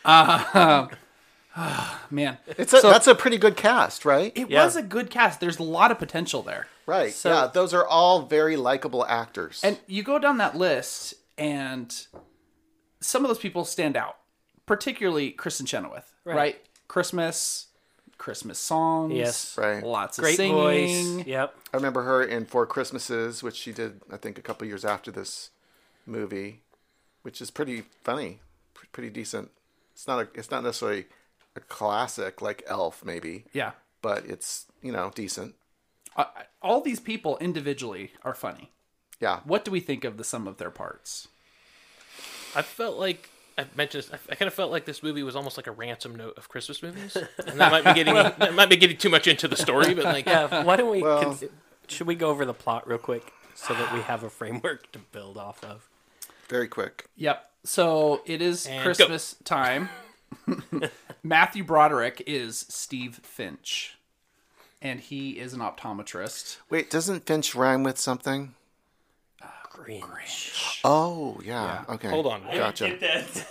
Man, 2.11 2.39
It's 2.47 2.73
a, 2.73 2.81
that's 2.81 3.07
a 3.07 3.15
pretty 3.15 3.39
good 3.39 3.57
cast, 3.57 4.05
right? 4.05 4.33
it 4.35 4.49
Yeah. 4.51 4.65
was 4.65 4.77
a 4.77 4.83
good 4.83 5.11
cast. 5.11 5.41
There's 5.41 5.59
a 5.59 5.63
lot 5.63 5.91
of 5.91 5.99
potential 5.99 6.43
there. 6.43 6.67
Right. 6.87 7.13
So- 7.13 7.31
yeah, 7.33 7.47
those 7.47 7.73
are 7.75 7.87
all 7.87 8.23
very 8.23 8.57
likable 8.57 9.05
actors. 9.07 9.61
And 9.63 9.79
you 9.87 10.03
go 10.03 10.19
down 10.19 10.39
that 10.39 10.57
list, 10.57 11.15
and 11.39 11.95
some 13.01 13.25
of 13.25 13.29
those 13.29 13.39
people 13.39 13.65
stand 13.65 13.97
out, 13.97 14.17
particularly 14.67 15.33
Kristin 15.33 15.67
Chenoweth, 15.67 16.13
right? 16.25 16.61
Christmas, 16.89 17.67
Christmas 18.19 18.59
songs, 18.59 19.15
Yes. 19.15 19.57
Right. 19.59 19.83
Lots 19.83 20.19
of 20.19 20.23
Great 20.23 20.37
singing. 20.37 20.55
voice. 20.55 21.27
Yep. 21.27 21.55
I 21.73 21.77
remember 21.77 22.03
her 22.03 22.23
in 22.23 22.45
Four 22.47 22.67
Christmases, 22.67 23.43
which 23.43 23.57
she 23.57 23.73
did, 23.73 24.01
I 24.11 24.17
think, 24.17 24.39
a 24.39 24.43
couple 24.43 24.67
years 24.67 24.85
after 24.85 25.11
this 25.11 25.51
movie, 26.07 26.63
which 27.23 27.41
is 27.41 27.51
pretty 27.51 27.85
funny, 28.05 28.41
pretty 28.93 29.11
decent. 29.11 29.51
It's 29.95 30.07
not 30.07 30.21
a, 30.21 30.29
it's 30.35 30.51
not 30.51 30.63
necessarily 30.65 31.07
a 31.57 31.61
classic 31.61 32.41
like 32.43 32.63
Elf, 32.67 33.05
maybe, 33.05 33.45
Yeah, 33.53 33.73
but 34.01 34.25
it's 34.27 34.67
you 34.83 34.93
know 34.93 35.11
decent. 35.15 35.55
uh, 36.17 36.25
all 36.61 36.81
these 36.81 37.01
people 37.01 37.39
individually 37.39 38.13
are 38.23 38.35
funny. 38.35 38.71
Yeah. 39.21 39.41
What 39.45 39.65
do 39.65 39.71
we 39.71 39.81
think 39.81 40.05
of 40.05 40.17
the 40.17 40.25
sum 40.25 40.49
of 40.49 40.57
their 40.59 40.71
parts? 40.71 41.29
I 42.55 42.63
felt 42.63 42.99
like 42.99 43.31
I 43.57 43.67
mentioned. 43.77 44.05
This, 44.05 44.13
I, 44.13 44.33
I 44.33 44.35
kind 44.35 44.47
of 44.49 44.55
felt 44.55 44.71
like 44.71 44.85
this 44.85 45.03
movie 45.03 45.23
was 45.23 45.37
almost 45.37 45.57
like 45.57 45.67
a 45.67 45.73
ransom 45.73 46.17
note 46.17 46.37
of 46.37 46.49
Christmas 46.49 46.83
movies, 46.83 47.17
and 47.47 47.61
that 47.61 47.71
might 47.71 47.85
be 47.85 47.95
getting 47.95 48.15
that 48.39 48.55
might 48.55 48.69
be 48.69 48.77
getting 48.77 48.97
too 48.97 49.11
much 49.11 49.27
into 49.27 49.47
the 49.49 49.57
story. 49.57 49.95
But 49.95 50.05
like, 50.05 50.27
Yeah. 50.27 50.65
Why 50.65 50.77
don't 50.77 50.91
we? 50.91 51.03
Well- 51.03 51.23
con- 51.37 51.49
should 51.89 52.07
we 52.07 52.15
go 52.15 52.31
over 52.31 52.45
the 52.45 52.55
plot 52.55 52.87
real 52.89 52.97
quick 52.99 53.33
so 53.55 53.75
that 53.75 53.93
we 53.93 54.01
have 54.03 54.23
a 54.23 54.31
framework 54.31 54.91
to 54.93 54.99
build 54.99 55.37
off 55.37 55.63
of? 55.65 55.89
Very 56.49 56.69
quick. 56.69 57.07
Yep. 57.17 57.49
So 57.65 58.23
it 58.27 58.41
is 58.43 58.67
And 58.67 58.83
Christmas 58.83 59.37
time. 59.45 59.89
Matthew 61.23 61.65
Broderick 61.65 62.23
is 62.27 62.67
Steve 62.69 63.21
Finch, 63.23 63.97
and 64.81 65.01
he 65.01 65.39
is 65.39 65.53
an 65.53 65.61
optometrist. 65.61 66.59
Wait, 66.71 66.91
doesn't 66.91 67.27
Finch 67.27 67.55
rhyme 67.55 67.83
with 67.83 67.99
something? 67.99 68.55
Grinch. 69.71 70.81
Oh 70.85 71.41
yeah. 71.45 71.85
Okay. 71.89 72.09
Hold 72.09 72.27
on. 72.27 72.43
Gotcha. 72.55 72.99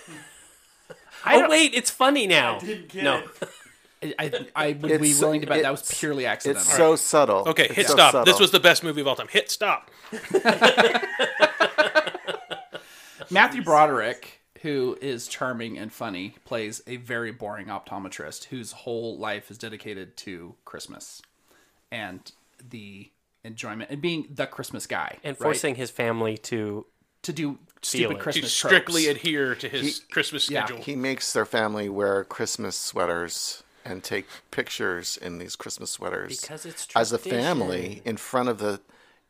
Oh 1.23 1.47
wait, 1.47 1.75
it's 1.75 1.91
funny 1.91 2.25
now. 2.25 2.59
no. 2.95 3.21
I, 4.03 4.13
I, 4.17 4.31
I 4.55 4.67
would 4.73 4.99
be 5.01 5.13
willing 5.19 5.41
to 5.41 5.47
bet 5.47 5.61
that 5.61 5.69
was 5.71 5.83
purely 5.99 6.25
accidental. 6.25 6.61
It's 6.63 6.75
so 6.75 6.95
subtle. 6.95 7.47
okay, 7.49 7.65
It's 7.65 7.75
hit 7.75 7.87
so 7.89 7.93
stop. 7.93 8.11
subtle. 8.13 8.25
This 8.25 8.39
was 8.39 8.49
the 8.49 8.59
best 8.59 8.83
movie 8.83 9.01
of 9.01 9.07
all 9.07 9.15
time. 9.15 9.27
Hit 9.27 9.51
stop. 9.51 9.91
Matthew 13.29 13.63
Broderick, 13.63 14.40
who 14.61 14.97
is 15.01 15.27
charming 15.27 15.77
and 15.77 15.91
funny, 15.91 16.35
plays 16.45 16.81
a 16.87 16.97
very 16.97 17.31
boring 17.31 17.67
optometrist 17.67 18.45
whose 18.45 18.71
whole 18.71 19.17
life 19.17 19.49
is 19.51 19.57
dedicated 19.57 20.15
to 20.17 20.55
Christmas 20.65 21.21
and 21.91 22.31
the 22.69 23.09
enjoyment 23.43 23.89
and 23.89 24.01
being 24.01 24.27
the 24.33 24.45
Christmas 24.45 24.85
guy 24.85 25.17
And 25.23 25.35
right? 25.39 25.43
forcing 25.45 25.75
his 25.75 25.89
family 25.91 26.37
to. 26.37 26.85
to 27.23 27.33
do 27.33 27.57
stupid 27.81 28.11
it. 28.11 28.17
To 28.17 28.19
Christmas 28.23 28.53
strictly 28.53 29.05
tropes. 29.05 29.17
adhere 29.17 29.55
to 29.55 29.67
his 29.69 29.99
Christmas 30.11 30.49
yeah, 30.49 30.65
schedule. 30.65 30.83
He 30.83 30.95
makes 30.95 31.33
their 31.33 31.45
family 31.45 31.89
wear 31.89 32.23
Christmas 32.23 32.75
sweaters 32.75 33.63
and 33.83 34.03
take 34.03 34.27
pictures 34.51 35.17
in 35.17 35.39
these 35.39 35.55
Christmas 35.55 35.89
sweaters 35.89 36.39
Because 36.41 36.65
it's 36.67 36.87
as 36.95 37.11
a 37.11 37.17
family 37.17 38.01
in 38.05 38.17
front 38.17 38.47
of 38.49 38.59
the 38.59 38.79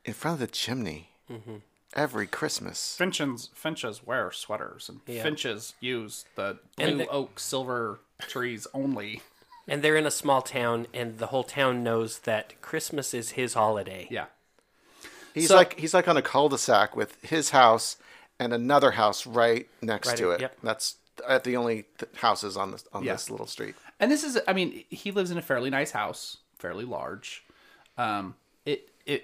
in 0.04 0.14
front 0.14 0.36
of 0.36 0.40
the 0.42 0.48
chimney 0.48 1.08
Mm-hmm. 1.32 1.56
Every 1.96 2.28
Christmas. 2.28 2.96
Finches, 2.98 3.50
finches 3.54 4.04
wear 4.06 4.32
sweaters, 4.32 4.90
and 4.90 5.02
Yeah. 5.06 5.24
finches 5.24 5.74
use 5.80 6.26
the 6.36 6.60
And 6.78 6.96
blue 6.98 7.06
the- 7.06 7.08
oak 7.10 7.40
silver 7.40 8.00
trees 8.22 8.68
only. 8.74 9.22
And 9.68 9.84
they're 9.84 9.96
in 9.98 10.06
a 10.08 10.12
small 10.12 10.42
town, 10.42 10.88
and 10.94 11.18
the 11.20 11.28
whole 11.28 11.44
town 11.44 11.84
knows 11.84 12.20
that 12.20 12.60
Christmas 12.62 13.14
is 13.14 13.32
his 13.32 13.54
holiday. 13.54 14.08
Yeah, 14.10 14.26
He's 15.34 15.48
So- 15.48 15.56
like 15.56 15.80
he's 15.80 15.94
like 15.94 16.08
on 16.10 16.18
a 16.18 16.22
cul-de-sac 16.22 16.94
with 16.96 17.22
his 17.22 17.52
house 17.52 17.96
and 18.38 18.54
another 18.54 18.92
house 18.92 19.26
right 19.26 19.70
next 19.82 20.10
Right, 20.10 20.18
to 20.18 20.32
it. 20.32 20.42
yep. 20.42 20.58
That's 20.62 20.96
at 21.26 21.46
the 21.46 21.56
only 21.56 21.84
th- 22.00 22.12
houses 22.18 22.58
on 22.58 22.72
this 22.72 22.84
on 22.92 23.04
Yeah. 23.04 23.14
this 23.14 23.30
little 23.30 23.46
street. 23.48 23.76
and 24.00 24.12
this 24.12 24.24
is, 24.26 24.40
I 24.48 24.52
mean, 24.54 24.84
he 24.90 25.12
lives 25.12 25.30
in 25.32 25.38
a 25.38 25.42
fairly 25.42 25.70
nice 25.70 25.92
house, 25.92 26.38
fairly 26.58 26.84
large. 26.84 27.44
Um, 27.98 28.26
it, 28.26 28.32
i 28.32 28.41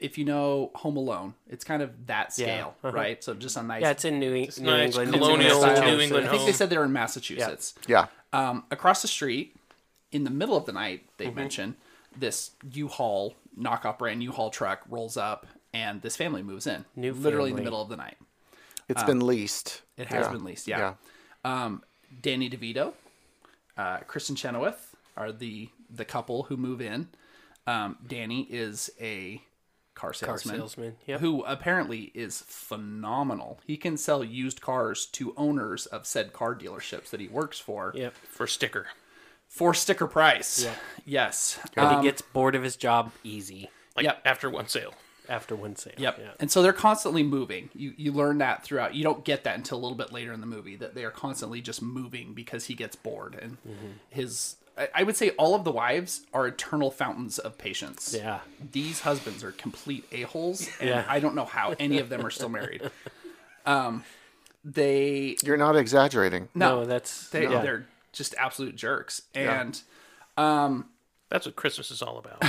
if 0.01 0.17
you 0.17 0.25
know 0.25 0.71
Home 0.75 0.97
Alone, 0.97 1.33
it's 1.49 1.63
kind 1.63 1.81
of 1.81 2.07
that 2.07 2.33
scale, 2.33 2.75
uh-huh. 2.83 2.95
right? 2.95 3.23
So 3.23 3.33
just 3.33 3.57
a 3.57 3.63
nice, 3.63 3.81
Yeah, 3.81 3.91
it's 3.91 4.05
in 4.05 4.19
New, 4.19 4.33
E- 4.33 4.49
New 4.59 4.63
nice 4.65 4.85
England. 4.85 4.87
It's 4.87 4.97
in 4.97 5.11
colonial 5.13 5.61
New 5.95 5.99
England 6.01 6.27
I 6.27 6.31
think 6.31 6.45
they 6.45 6.51
said 6.51 6.69
they 6.69 6.77
were 6.77 6.85
in 6.85 6.93
Massachusetts. 6.93 7.73
Yeah. 7.87 8.07
Um, 8.33 8.63
across 8.71 9.01
the 9.01 9.07
street, 9.07 9.55
in 10.11 10.23
the 10.23 10.29
middle 10.29 10.55
of 10.57 10.65
the 10.65 10.71
night, 10.73 11.05
they 11.17 11.25
Mm-hmm. 11.27 11.35
mention 11.35 11.75
this 12.15 12.51
U-Haul 12.71 13.35
knockoff 13.59 13.97
brand 13.99 14.23
U-Haul 14.23 14.49
truck 14.49 14.81
rolls 14.89 15.17
up, 15.17 15.45
and 15.73 16.01
this 16.01 16.15
family 16.15 16.43
moves 16.43 16.65
in, 16.67 16.85
New 16.95 17.13
literally 17.13 17.51
in 17.51 17.55
the 17.55 17.61
middle 17.63 17.81
of 17.81 17.89
the 17.89 17.97
night. 17.97 18.17
It's 18.89 19.03
been 19.03 19.25
leased. 19.25 19.81
It 19.97 20.07
has 20.07 20.25
Yeah. 20.25 20.31
been 20.31 20.43
leased, 20.43 20.67
yeah. 20.67 20.93
Um, 21.43 21.83
Danny 22.21 22.49
DeVito, 22.49 22.93
uh, 23.77 23.97
Kristin 24.07 24.37
Chenoweth 24.37 24.95
are 25.15 25.31
the 25.31 25.69
the 25.93 26.05
couple 26.05 26.43
who 26.43 26.57
move 26.57 26.81
in. 26.81 27.07
Um, 27.65 27.97
Danny 28.05 28.41
is 28.49 28.89
a 28.99 29.41
car 29.97 30.13
salesman, 30.13 30.55
salesman, 30.57 30.95
yep. 31.05 31.19
who 31.19 31.43
apparently 31.43 32.11
is 32.13 32.43
phenomenal. 32.47 33.59
He 33.65 33.75
can 33.77 33.97
sell 33.97 34.23
used 34.23 34.61
cars 34.61 35.05
to 35.07 35.33
owners 35.35 35.85
of 35.87 36.05
said 36.05 36.31
car 36.33 36.55
dealerships 36.55 37.09
that 37.09 37.19
he 37.19 37.27
works 37.27 37.59
for 37.59 37.91
Yep. 37.95 38.13
for 38.29 38.47
sticker. 38.47 38.87
for 39.49 39.73
sticker 39.73 40.07
price. 40.07 40.67
Yes. 41.05 41.57
And 41.75 41.85
Um, 41.87 41.97
he 42.01 42.07
gets 42.09 42.21
bored 42.21 42.53
of 42.55 42.63
his 42.63 42.75
job 42.75 43.11
easy 43.23 43.69
Like 43.95 44.03
Yep. 44.05 44.21
after 44.25 44.49
one 44.49 44.67
sale. 44.67 44.93
after 45.29 45.55
one 45.55 45.75
sale. 45.75 45.93
Yep. 45.97 46.19
Yeah. 46.19 46.31
And 46.39 46.51
so 46.51 46.61
they're 46.61 46.73
constantly 46.73 47.23
moving. 47.23 47.69
You 47.73 47.93
you 47.97 48.11
learn 48.11 48.37
that 48.37 48.63
throughout. 48.63 48.93
You 48.95 49.03
don't 49.03 49.23
get 49.25 49.43
that 49.45 49.55
until 49.57 49.77
a 49.77 49.81
little 49.81 49.97
bit 49.97 50.11
later 50.13 50.31
in 50.33 50.39
the 50.41 50.47
movie 50.47 50.75
that 50.77 50.95
they 50.95 51.03
are 51.05 51.11
constantly 51.11 51.59
just 51.61 51.81
moving 51.81 52.33
because 52.33 52.65
he 52.65 52.75
gets 52.75 52.95
bored 52.95 53.35
and 53.35 53.57
Mm-hmm. 53.67 53.91
his. 54.09 54.55
I- 54.77 54.89
I 54.95 55.03
would 55.03 55.15
say 55.17 55.31
all 55.31 55.55
of 55.55 55.63
the 55.63 55.71
wives 55.71 56.21
are 56.33 56.45
eternal 56.47 56.91
fountains 56.91 57.39
of 57.39 57.57
patience. 57.57 58.13
Yeah. 58.17 58.39
These 58.71 59.01
husbands 59.01 59.43
are 59.43 59.51
complete 59.51 60.05
a 60.11 60.21
holes, 60.21 60.69
and 60.79 60.89
Yeah. 60.89 61.05
I 61.07 61.19
don't 61.19 61.35
know 61.35 61.45
how 61.45 61.73
any 61.79 61.99
of 61.99 62.09
them 62.09 62.25
are 62.25 62.29
still 62.31 62.49
married. 62.49 62.89
Um, 63.65 64.05
they 64.63 65.35
You're 65.43 65.57
not 65.57 65.75
exaggerating. 65.75 66.47
no, 66.55 66.79
No, 66.81 66.85
that's 66.85 67.29
they 67.31 67.43
yeah. 67.43 67.61
they're 67.61 67.85
just 68.13 68.33
absolute 68.37 68.77
jerks, 68.77 69.23
and 69.35 69.81
um, 70.37 70.85
That's 71.29 71.45
what 71.45 71.57
Christmas 71.57 71.91
is 71.91 72.01
all 72.01 72.17
about. 72.19 72.41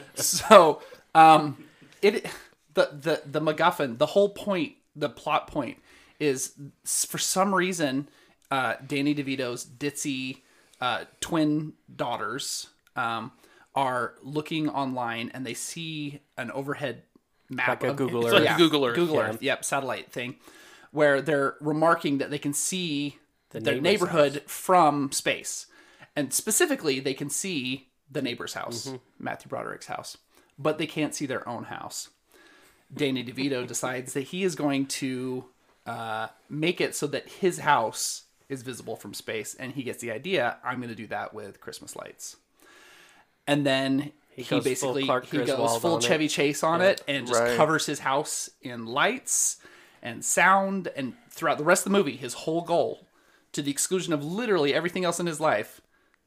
so 0.14 0.80
um 1.14 1.64
it 2.00 2.26
the 2.72 2.88
the 2.98 3.22
the 3.26 3.40
MacGuffin, 3.40 3.98
the 3.98 4.06
whole 4.06 4.30
point, 4.30 4.72
the 4.94 5.08
plot 5.10 5.46
point 5.48 5.78
is 6.18 6.54
for 6.84 7.18
some 7.18 7.54
reason 7.54 8.08
uh 8.50 8.74
Danny 8.86 9.14
DeVito's 9.14 9.64
ditzy 9.64 10.42
uh 10.80 11.04
twin 11.20 11.72
daughters 11.94 12.68
um 12.96 13.32
are 13.74 14.14
looking 14.22 14.68
online 14.68 15.30
and 15.34 15.44
they 15.46 15.54
see 15.54 16.20
an 16.38 16.50
overhead 16.52 17.02
map 17.50 17.68
Like 17.68 17.84
a 17.84 17.90
of- 17.90 17.96
Google 17.96 18.24
It's 18.24 18.34
like 18.34 18.44
yeah, 18.44 18.56
Google 18.56 18.86
Earth. 18.86 18.96
Google 18.96 19.16
Yeah. 19.16 19.22
Earth, 19.28 19.42
yep, 19.42 19.64
satellite 19.64 20.10
thing 20.12 20.36
where 20.92 21.20
they're 21.20 21.56
remarking 21.60 22.18
that 22.18 22.30
they 22.30 22.38
can 22.38 22.54
see 22.54 23.18
their 23.50 23.60
neighbor's 23.62 23.82
neighborhood 23.82 24.42
from 24.46 25.12
space. 25.12 25.66
And 26.14 26.32
specifically, 26.32 27.00
they 27.00 27.12
can 27.14 27.28
see 27.28 27.88
the 28.10 28.22
neighbor's 28.22 28.54
house, 28.54 28.86
Mm-hmm. 28.86 28.96
Matthew 29.18 29.48
Broderick's 29.50 29.86
house, 29.86 30.16
but 30.58 30.78
they 30.78 30.86
can't 30.86 31.14
see 31.14 31.26
their 31.26 31.46
own 31.48 31.64
house. 31.64 32.08
Danny 32.94 33.22
DeVito 33.24 33.66
decides 33.74 34.14
that 34.14 34.22
he 34.22 34.42
is 34.42 34.54
going 34.54 34.86
to 34.86 35.44
uh, 35.86 36.28
make 36.48 36.80
it 36.80 36.94
so 36.94 37.06
that 37.08 37.28
his 37.28 37.58
house 37.58 38.22
is 38.48 38.62
visible 38.62 38.96
from 38.96 39.12
space, 39.14 39.54
and 39.54 39.72
he 39.72 39.82
gets 39.82 40.00
the 40.00 40.10
idea 40.12 40.56
I'm 40.64 40.76
going 40.78 40.88
to 40.90 40.94
do 40.94 41.06
that 41.08 41.34
with 41.34 41.60
Christmas 41.60 41.96
lights. 41.96 42.36
And 43.46 43.64
then 43.66 44.12
he, 44.30 44.42
goes 44.44 44.64
basically 44.64 45.04
Clark 45.04 45.26
he 45.26 45.38
goes 45.38 45.78
full 45.80 45.94
on 45.94 45.98
it. 45.98 46.02
Chevy 46.04 46.28
Chase 46.28 46.62
on 46.62 46.80
it 46.82 47.02
and 47.08 47.26
just 47.26 47.40
Right. 47.40 47.56
covers 47.56 47.86
his 47.86 48.00
house 48.00 48.50
in 48.60 48.86
lights 48.86 49.58
and 50.02 50.24
sound 50.24 50.88
and 50.96 51.14
throughout 51.30 51.58
the 51.58 51.64
rest 51.64 51.86
of 51.86 51.92
the 51.92 51.98
movie 51.98 52.16
his 52.16 52.34
whole 52.34 52.60
goal 52.62 53.06
to 53.52 53.62
the 53.62 53.70
exclusion 53.70 54.12
of 54.12 54.22
literally 54.24 54.74
everything 54.74 55.04
else 55.04 55.18
in 55.20 55.26
his 55.26 55.40
life 55.40 55.80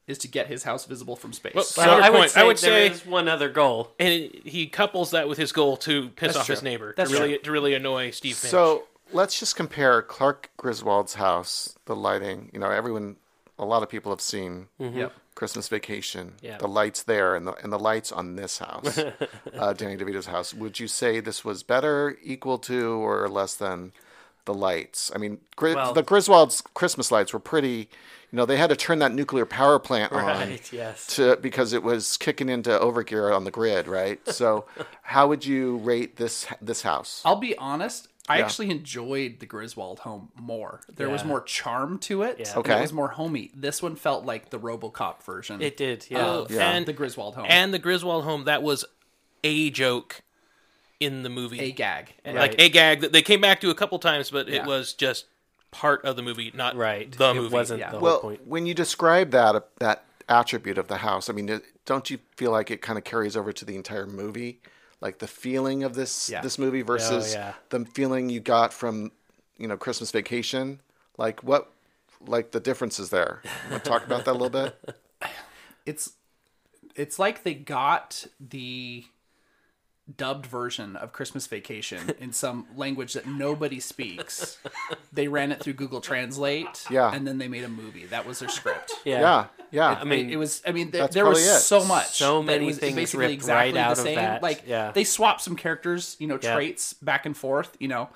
is 0.06 0.18
to 0.18 0.28
get 0.28 0.48
his 0.48 0.64
house 0.64 0.86
visible 0.86 1.14
from 1.14 1.32
space 1.32 1.54
Well, 1.54 1.64
Well, 1.76 1.86
Counterpoint, 2.00 2.06
I 2.06 2.10
would 2.10 2.22
I 2.24 2.26
say 2.26 2.46
would 2.46 2.56
there 2.58 2.88
say- 2.88 2.94
is 2.94 3.06
one 3.06 3.28
other 3.28 3.48
goal. 3.48 3.92
And 4.00 4.30
he 4.44 4.66
couples 4.66 5.12
that 5.12 5.28
with 5.28 5.38
his 5.38 5.52
goal 5.52 5.76
to 5.78 6.08
piss 6.10 6.28
That's 6.34 6.38
off 6.38 6.46
his 6.48 6.62
neighbor 6.62 6.94
That's 6.96 7.10
to 7.10 7.16
really 7.16 7.34
true. 7.34 7.42
to 7.44 7.50
really 7.52 7.74
annoy 7.74 8.10
Steve 8.10 8.36
Finch. 8.36 8.50
So 8.50 8.84
let's 9.12 9.38
just 9.38 9.56
compare 9.56 10.02
Clark 10.02 10.50
Griswold's 10.56 11.14
house, 11.14 11.76
the 11.86 11.96
lighting. 11.96 12.50
You 12.52 12.60
know, 12.60 12.70
everyone, 12.70 13.16
a 13.58 13.64
lot 13.64 13.82
of 13.82 13.88
people 13.88 14.10
have 14.12 14.20
seen 14.20 14.68
Yep. 14.78 15.12
Christmas 15.34 15.68
Vacation. 15.68 16.34
Yeah. 16.42 16.58
The 16.58 16.68
lights 16.68 17.02
there 17.04 17.34
and 17.34 17.46
the 17.46 17.54
and 17.62 17.72
the 17.72 17.78
lights 17.78 18.12
on 18.12 18.36
this 18.36 18.58
house, 18.58 18.98
uh, 19.54 19.72
Danny 19.74 19.96
DeVito's 19.96 20.26
house. 20.26 20.52
Would 20.54 20.78
you 20.80 20.88
say 20.88 21.20
this 21.20 21.44
was 21.44 21.62
better, 21.62 22.16
equal 22.22 22.58
to, 22.58 22.90
or 23.04 23.28
less 23.28 23.54
than 23.54 23.92
the 24.44 24.54
lights? 24.54 25.10
I 25.14 25.18
mean, 25.18 25.38
Gri- 25.56 25.74
Well- 25.74 25.92
the 25.94 26.02
Griswold's 26.02 26.60
Christmas 26.74 27.10
lights 27.10 27.32
were 27.32 27.38
pretty. 27.40 27.88
You 28.32 28.36
know, 28.36 28.46
they 28.46 28.58
had 28.58 28.70
to 28.70 28.76
turn 28.76 29.00
that 29.00 29.12
nuclear 29.12 29.44
power 29.44 29.80
plant 29.80 30.12
on 30.12 30.22
Right, 30.24 30.72
yes. 30.72 31.04
to 31.16 31.34
because 31.38 31.72
it 31.72 31.82
was 31.82 32.16
kicking 32.16 32.48
into 32.48 32.70
overgear 32.70 33.34
on 33.34 33.42
the 33.42 33.50
grid, 33.50 33.88
right? 33.88 34.20
So, 34.28 34.66
how 35.02 35.26
would 35.26 35.44
you 35.44 35.78
rate 35.78 36.14
this 36.14 36.46
this 36.62 36.82
house? 36.82 37.22
I'll 37.24 37.34
be 37.34 37.58
honest. 37.58 38.06
I 38.30 38.38
Yeah. 38.38 38.44
actually 38.44 38.70
enjoyed 38.70 39.40
the 39.40 39.46
Griswold 39.46 40.00
home 40.00 40.30
more. 40.36 40.80
There 40.88 41.10
was 41.10 41.24
more 41.24 41.40
charm 41.40 41.98
to 42.00 42.22
it. 42.22 42.36
Yeah. 42.38 42.58
Okay. 42.58 42.78
It 42.78 42.80
was 42.82 42.92
more 42.92 43.08
homey. 43.08 43.50
This 43.54 43.82
one 43.82 43.96
felt 43.96 44.24
like 44.24 44.50
the 44.50 44.58
RoboCop 44.60 45.22
version. 45.24 45.60
It 45.60 45.76
did, 45.76 46.06
yeah. 46.08 46.24
of 46.24 46.50
Yeah. 46.50 46.70
And- 46.70 46.86
the 46.86 46.92
Griswold 46.92 47.34
home. 47.34 47.46
and 47.48 47.74
the 47.74 47.78
Griswold 47.80 48.24
home 48.24 48.44
that 48.44 48.62
was 48.62 48.84
a 49.42 49.70
joke 49.70 50.22
in 51.00 51.22
the 51.22 51.28
movie. 51.30 51.58
a 51.60 51.72
gag. 51.72 52.14
like 52.24 52.54
a 52.60 52.68
gag 52.68 53.00
that 53.00 53.12
they 53.12 53.22
came 53.22 53.40
back 53.40 53.60
to 53.62 53.70
a 53.70 53.74
couple 53.74 53.98
times, 53.98 54.30
but 54.30 54.46
Yeah. 54.48 54.62
it 54.62 54.66
was 54.66 54.92
just 54.92 55.24
part 55.70 56.04
of 56.04 56.14
the 56.16 56.22
movie, 56.22 56.50
not 56.54 56.76
right. 56.76 57.10
the 57.10 57.30
it 57.30 57.34
movie. 57.34 57.52
wasn't 57.54 57.80
Yeah. 57.80 57.90
the 57.90 57.98
whole 57.98 58.04
well, 58.04 58.20
point. 58.20 58.46
when 58.46 58.66
you 58.66 58.74
describe 58.74 59.30
that 59.32 59.68
that 59.78 60.04
attribute 60.28 60.78
of 60.78 60.86
the 60.88 60.98
house, 60.98 61.28
I 61.28 61.32
mean, 61.32 61.60
don't 61.86 62.10
you 62.10 62.18
feel 62.36 62.52
like 62.52 62.70
it 62.70 62.80
kind 62.82 62.96
of 62.98 63.04
carries 63.04 63.36
over 63.36 63.52
to 63.52 63.64
the 63.64 63.74
entire 63.76 64.06
movie, 64.06 64.60
like 65.00 65.18
the 65.18 65.26
feeling 65.26 65.82
of 65.82 65.94
this 65.94 66.28
Yeah. 66.30 66.40
this 66.40 66.58
movie 66.58 66.82
oh, 66.82 66.86
versus 66.86 67.34
yeah. 67.34 67.54
the 67.70 67.84
feeling 67.84 68.28
you 68.28 68.40
got 68.40 68.72
from 68.72 69.12
you 69.58 69.66
know 69.68 69.76
Christmas 69.76 70.10
Vacation? 70.10 70.80
Like 71.18 71.42
what, 71.42 71.70
like 72.26 72.52
the 72.52 72.60
differences 72.60 73.10
there? 73.10 73.42
Want 73.70 73.84
to 73.84 73.90
talk 73.90 74.04
about 74.06 74.24
that 74.24 74.32
a 74.32 74.38
little 74.38 74.50
bit? 74.50 74.96
it's 75.86 76.12
it's 76.96 77.18
like 77.18 77.44
they 77.44 77.54
got 77.54 78.26
the 78.38 79.04
dubbed 80.16 80.44
version 80.46 80.96
of 80.96 81.12
Christmas 81.12 81.46
Vacation 81.46 82.10
in 82.18 82.32
some 82.32 82.66
language 82.74 83.12
that 83.12 83.26
nobody 83.26 83.80
speaks. 83.80 84.58
They 85.12 85.26
ran 85.26 85.50
it 85.50 85.60
through 85.60 85.72
Google 85.72 86.00
Translate, 86.00 86.86
Yeah. 86.88 87.12
and 87.12 87.26
then 87.26 87.38
they 87.38 87.48
made 87.48 87.64
a 87.64 87.68
movie. 87.68 88.06
That 88.06 88.26
was 88.26 88.38
their 88.38 88.48
script. 88.48 88.92
Yeah. 89.04 89.20
Yeah, 89.20 89.46
yeah. 89.70 89.98
I 90.00 90.04
mean, 90.04 90.30
it 90.30 90.36
was. 90.36 90.62
I 90.66 90.72
mean, 90.72 90.90
th- 90.92 91.10
there 91.10 91.26
was 91.26 91.38
it. 91.44 91.60
so 91.60 91.84
much, 91.84 92.16
So 92.18 92.42
many 92.42 92.66
was 92.66 92.78
things 92.78 92.94
basically 92.96 93.26
ripped 93.26 93.34
exactly 93.34 93.72
right 93.74 93.80
out 93.80 93.96
the 93.96 94.02
of 94.02 94.06
same. 94.06 94.14
that. 94.16 94.42
Like, 94.42 94.62
Yeah. 94.66 94.92
they 94.92 95.04
swapped 95.04 95.40
some 95.42 95.56
characters, 95.56 96.16
you 96.18 96.26
know, 96.26 96.38
Yeah. 96.42 96.54
traits 96.54 96.92
back 96.94 97.26
and 97.26 97.36
forth, 97.36 97.76
you 97.80 97.88
know, 97.88 98.08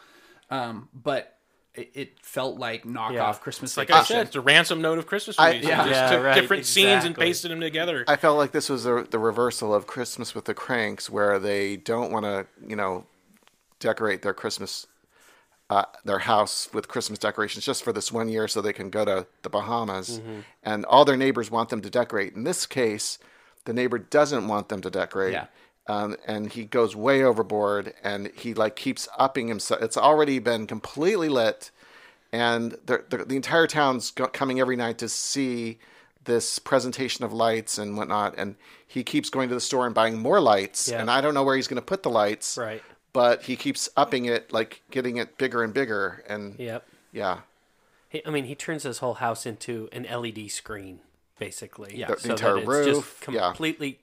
um, 0.50 0.88
but 0.94 1.30
it, 1.74 1.90
it 1.94 2.12
felt 2.22 2.56
like 2.58 2.84
knockoff 2.84 3.12
Yeah. 3.12 3.32
Christmas 3.34 3.76
Like 3.76 3.88
Vacation. 3.88 4.16
I 4.16 4.18
said, 4.20 4.26
it's 4.28 4.36
a 4.36 4.40
ransom 4.40 4.80
note 4.80 4.98
of 4.98 5.06
Christmas 5.06 5.36
I- 5.38 5.54
movies. 5.54 5.68
yeah. 5.68 5.76
Just 5.78 5.90
Yeah, 5.90 6.10
took 6.10 6.24
right, 6.24 6.34
different 6.40 6.66
scenes 6.66 7.04
and 7.04 7.16
pasted 7.16 7.50
them 7.50 7.60
together. 7.60 8.04
I 8.06 8.14
felt 8.16 8.38
like 8.38 8.52
this 8.52 8.68
was 8.68 8.84
the, 8.84 9.06
the 9.10 9.18
reversal 9.18 9.74
of 9.74 9.86
Christmas 9.88 10.34
with 10.36 10.44
the 10.44 10.54
Cranks, 10.54 11.10
where 11.10 11.38
they 11.40 11.76
don't 11.76 12.12
want 12.12 12.26
to, 12.26 12.46
you 12.64 12.76
know, 12.76 13.06
decorate 13.80 14.22
their 14.22 14.32
Christmas, 14.34 14.86
uh, 15.70 15.84
their 16.04 16.20
house 16.20 16.68
with 16.72 16.88
Christmas 16.88 17.18
decorations 17.18 17.64
just 17.64 17.82
for 17.82 17.92
this 17.92 18.12
one 18.12 18.28
year, 18.28 18.46
so 18.48 18.60
they 18.60 18.72
can 18.72 18.90
go 18.90 19.04
to 19.04 19.26
the 19.42 19.48
Bahamas, 19.50 20.20
and 20.62 20.84
all 20.84 21.04
their 21.04 21.16
neighbors 21.16 21.50
want 21.50 21.68
them 21.70 21.80
to 21.80 21.90
decorate. 21.90 22.34
In 22.34 22.44
this 22.44 22.66
case, 22.66 23.18
the 23.64 23.72
neighbor 23.72 23.98
doesn't 23.98 24.46
want 24.46 24.68
them 24.68 24.80
to 24.82 24.90
decorate. 24.90 25.32
Yeah. 25.32 25.46
Um, 25.86 26.16
and 26.26 26.50
he 26.52 26.64
goes 26.64 26.94
way 26.96 27.22
overboard, 27.22 27.92
and 28.02 28.30
he 28.34 28.54
like 28.54 28.76
keeps 28.76 29.08
upping 29.18 29.48
himself. 29.48 29.82
It's 29.82 29.96
already 29.96 30.38
been 30.38 30.66
completely 30.66 31.28
lit, 31.28 31.70
and 32.32 32.72
the, 32.86 33.04
the, 33.08 33.24
the 33.24 33.36
entire 33.36 33.66
town's 33.66 34.10
go- 34.10 34.26
coming 34.28 34.60
every 34.60 34.76
night 34.76 34.98
to 34.98 35.08
see 35.08 35.78
this 36.24 36.58
presentation 36.58 37.22
of 37.24 37.34
lights 37.34 37.76
and 37.76 37.98
whatnot 37.98 38.34
and 38.38 38.56
he 38.86 39.02
keeps 39.04 39.28
going 39.28 39.50
to 39.50 39.54
the 39.54 39.60
store 39.60 39.84
and 39.84 39.94
buying 39.94 40.18
more 40.18 40.40
lights 40.40 40.88
Yeah. 40.88 41.02
and 41.02 41.10
i 41.10 41.20
don't 41.20 41.34
know 41.34 41.42
where 41.44 41.54
he's 41.54 41.68
going 41.68 41.76
to 41.76 41.84
put 41.84 42.02
the 42.02 42.08
lights 42.08 42.56
Right. 42.56 42.82
But 43.14 43.44
he 43.44 43.56
keeps 43.56 43.88
upping 43.96 44.26
it 44.26 44.52
like 44.52 44.82
getting 44.90 45.16
it 45.16 45.38
bigger 45.38 45.62
and 45.62 45.72
bigger 45.72 46.22
and 46.28 46.58
Yep. 46.58 46.86
yeah 47.12 47.38
He, 48.10 48.20
I 48.26 48.30
mean, 48.30 48.44
he 48.44 48.54
turns 48.54 48.82
his 48.82 48.98
whole 48.98 49.14
house 49.14 49.46
into 49.46 49.88
an 49.92 50.02
LED 50.04 50.50
screen, 50.50 51.00
basically. 51.38 51.96
Yeah. 51.96 52.08
The- 52.08 52.14
the 52.16 52.20
so 52.20 52.30
entire 52.32 52.54
that 52.54 52.58
it's 52.60 52.68
roof, 52.68 53.20
just 53.24 53.32
yeah. 53.34 53.46
completely 53.48 53.98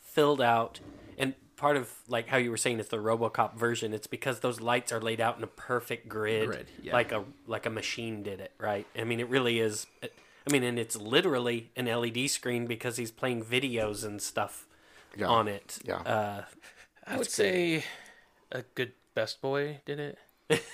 filled 0.00 0.40
out. 0.40 0.80
And 1.18 1.34
part 1.56 1.76
of 1.76 1.92
like 2.08 2.28
how 2.28 2.36
you 2.38 2.50
were 2.50 2.56
saying 2.56 2.80
it's 2.80 2.88
the 2.88 2.96
RoboCop 2.98 3.54
version. 3.56 3.92
It's 3.92 4.06
because 4.06 4.40
those 4.40 4.60
lights 4.60 4.92
are 4.92 5.00
laid 5.00 5.20
out 5.20 5.36
in 5.36 5.44
a 5.44 5.48
perfect 5.48 6.08
grid, 6.08 6.46
Grid, 6.48 6.66
yeah. 6.82 6.92
like 6.92 7.12
a 7.12 7.24
like 7.46 7.66
a 7.66 7.70
machine 7.70 8.22
did 8.22 8.40
it, 8.40 8.52
right? 8.58 8.86
I 8.98 9.04
mean, 9.04 9.20
it 9.20 9.28
really 9.28 9.58
is. 9.60 9.86
I 10.02 10.52
mean, 10.52 10.62
and 10.62 10.78
it's 10.78 10.96
literally 10.96 11.70
an 11.76 11.86
LED 11.86 12.28
screen 12.30 12.66
because 12.66 12.96
he's 12.96 13.10
playing 13.10 13.44
videos 13.44 14.04
and 14.04 14.20
stuff 14.20 14.66
Yeah. 15.16 15.26
on 15.28 15.48
it. 15.48 15.78
Yeah. 15.84 15.96
Uh, 15.98 16.44
I 17.06 17.16
would 17.16 17.30
say 17.30 17.84
a 18.54 18.62
good 18.74 18.92
Best 19.14 19.42
Boy 19.42 19.80
did 19.84 20.00
it. 20.00 20.64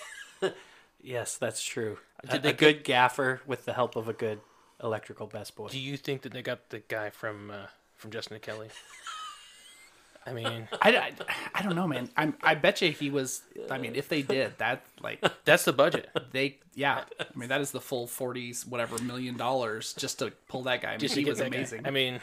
yes, 1.02 1.36
that's 1.36 1.62
true. 1.62 1.98
A, 2.28 2.38
they 2.38 2.50
a 2.50 2.52
good 2.52 2.84
gaffer 2.84 3.40
with 3.46 3.64
the 3.64 3.72
help 3.72 3.96
of 3.96 4.08
a 4.08 4.12
good 4.12 4.40
electrical 4.82 5.26
best 5.26 5.56
boy. 5.56 5.68
Do 5.68 5.78
you 5.78 5.96
think 5.96 6.22
that 6.22 6.32
they 6.32 6.42
got 6.42 6.70
the 6.70 6.80
guy 6.80 7.10
from 7.10 7.50
uh, 7.50 7.66
from 7.96 8.10
Justin 8.10 8.38
Kelly? 8.40 8.68
I 10.26 10.34
mean, 10.34 10.68
I, 10.82 10.96
I, 10.96 11.12
I 11.54 11.62
don't 11.62 11.74
know, 11.74 11.88
man. 11.88 12.10
I'm, 12.14 12.34
I 12.42 12.54
bet 12.54 12.82
you 12.82 12.92
he 12.92 13.08
was. 13.08 13.42
I 13.70 13.78
mean, 13.78 13.94
if 13.94 14.08
they 14.08 14.20
did 14.20 14.58
that, 14.58 14.84
like 15.02 15.24
that's 15.44 15.64
the 15.64 15.72
budget. 15.72 16.10
they, 16.32 16.58
yeah. 16.74 17.04
I 17.18 17.24
mean, 17.34 17.48
that 17.48 17.62
is 17.62 17.70
the 17.70 17.80
full 17.80 18.06
forties, 18.06 18.66
whatever 18.66 19.02
million 19.02 19.36
dollars 19.36 19.94
just 19.94 20.18
to 20.18 20.30
pull 20.48 20.62
that 20.64 20.82
guy. 20.82 20.88
I 20.88 20.92
mean, 20.92 21.00
Just 21.00 21.16
he 21.16 21.24
was 21.24 21.38
that 21.38 21.50
guy. 21.50 21.56
amazing. 21.56 21.86
I 21.86 21.90
mean, 21.90 22.20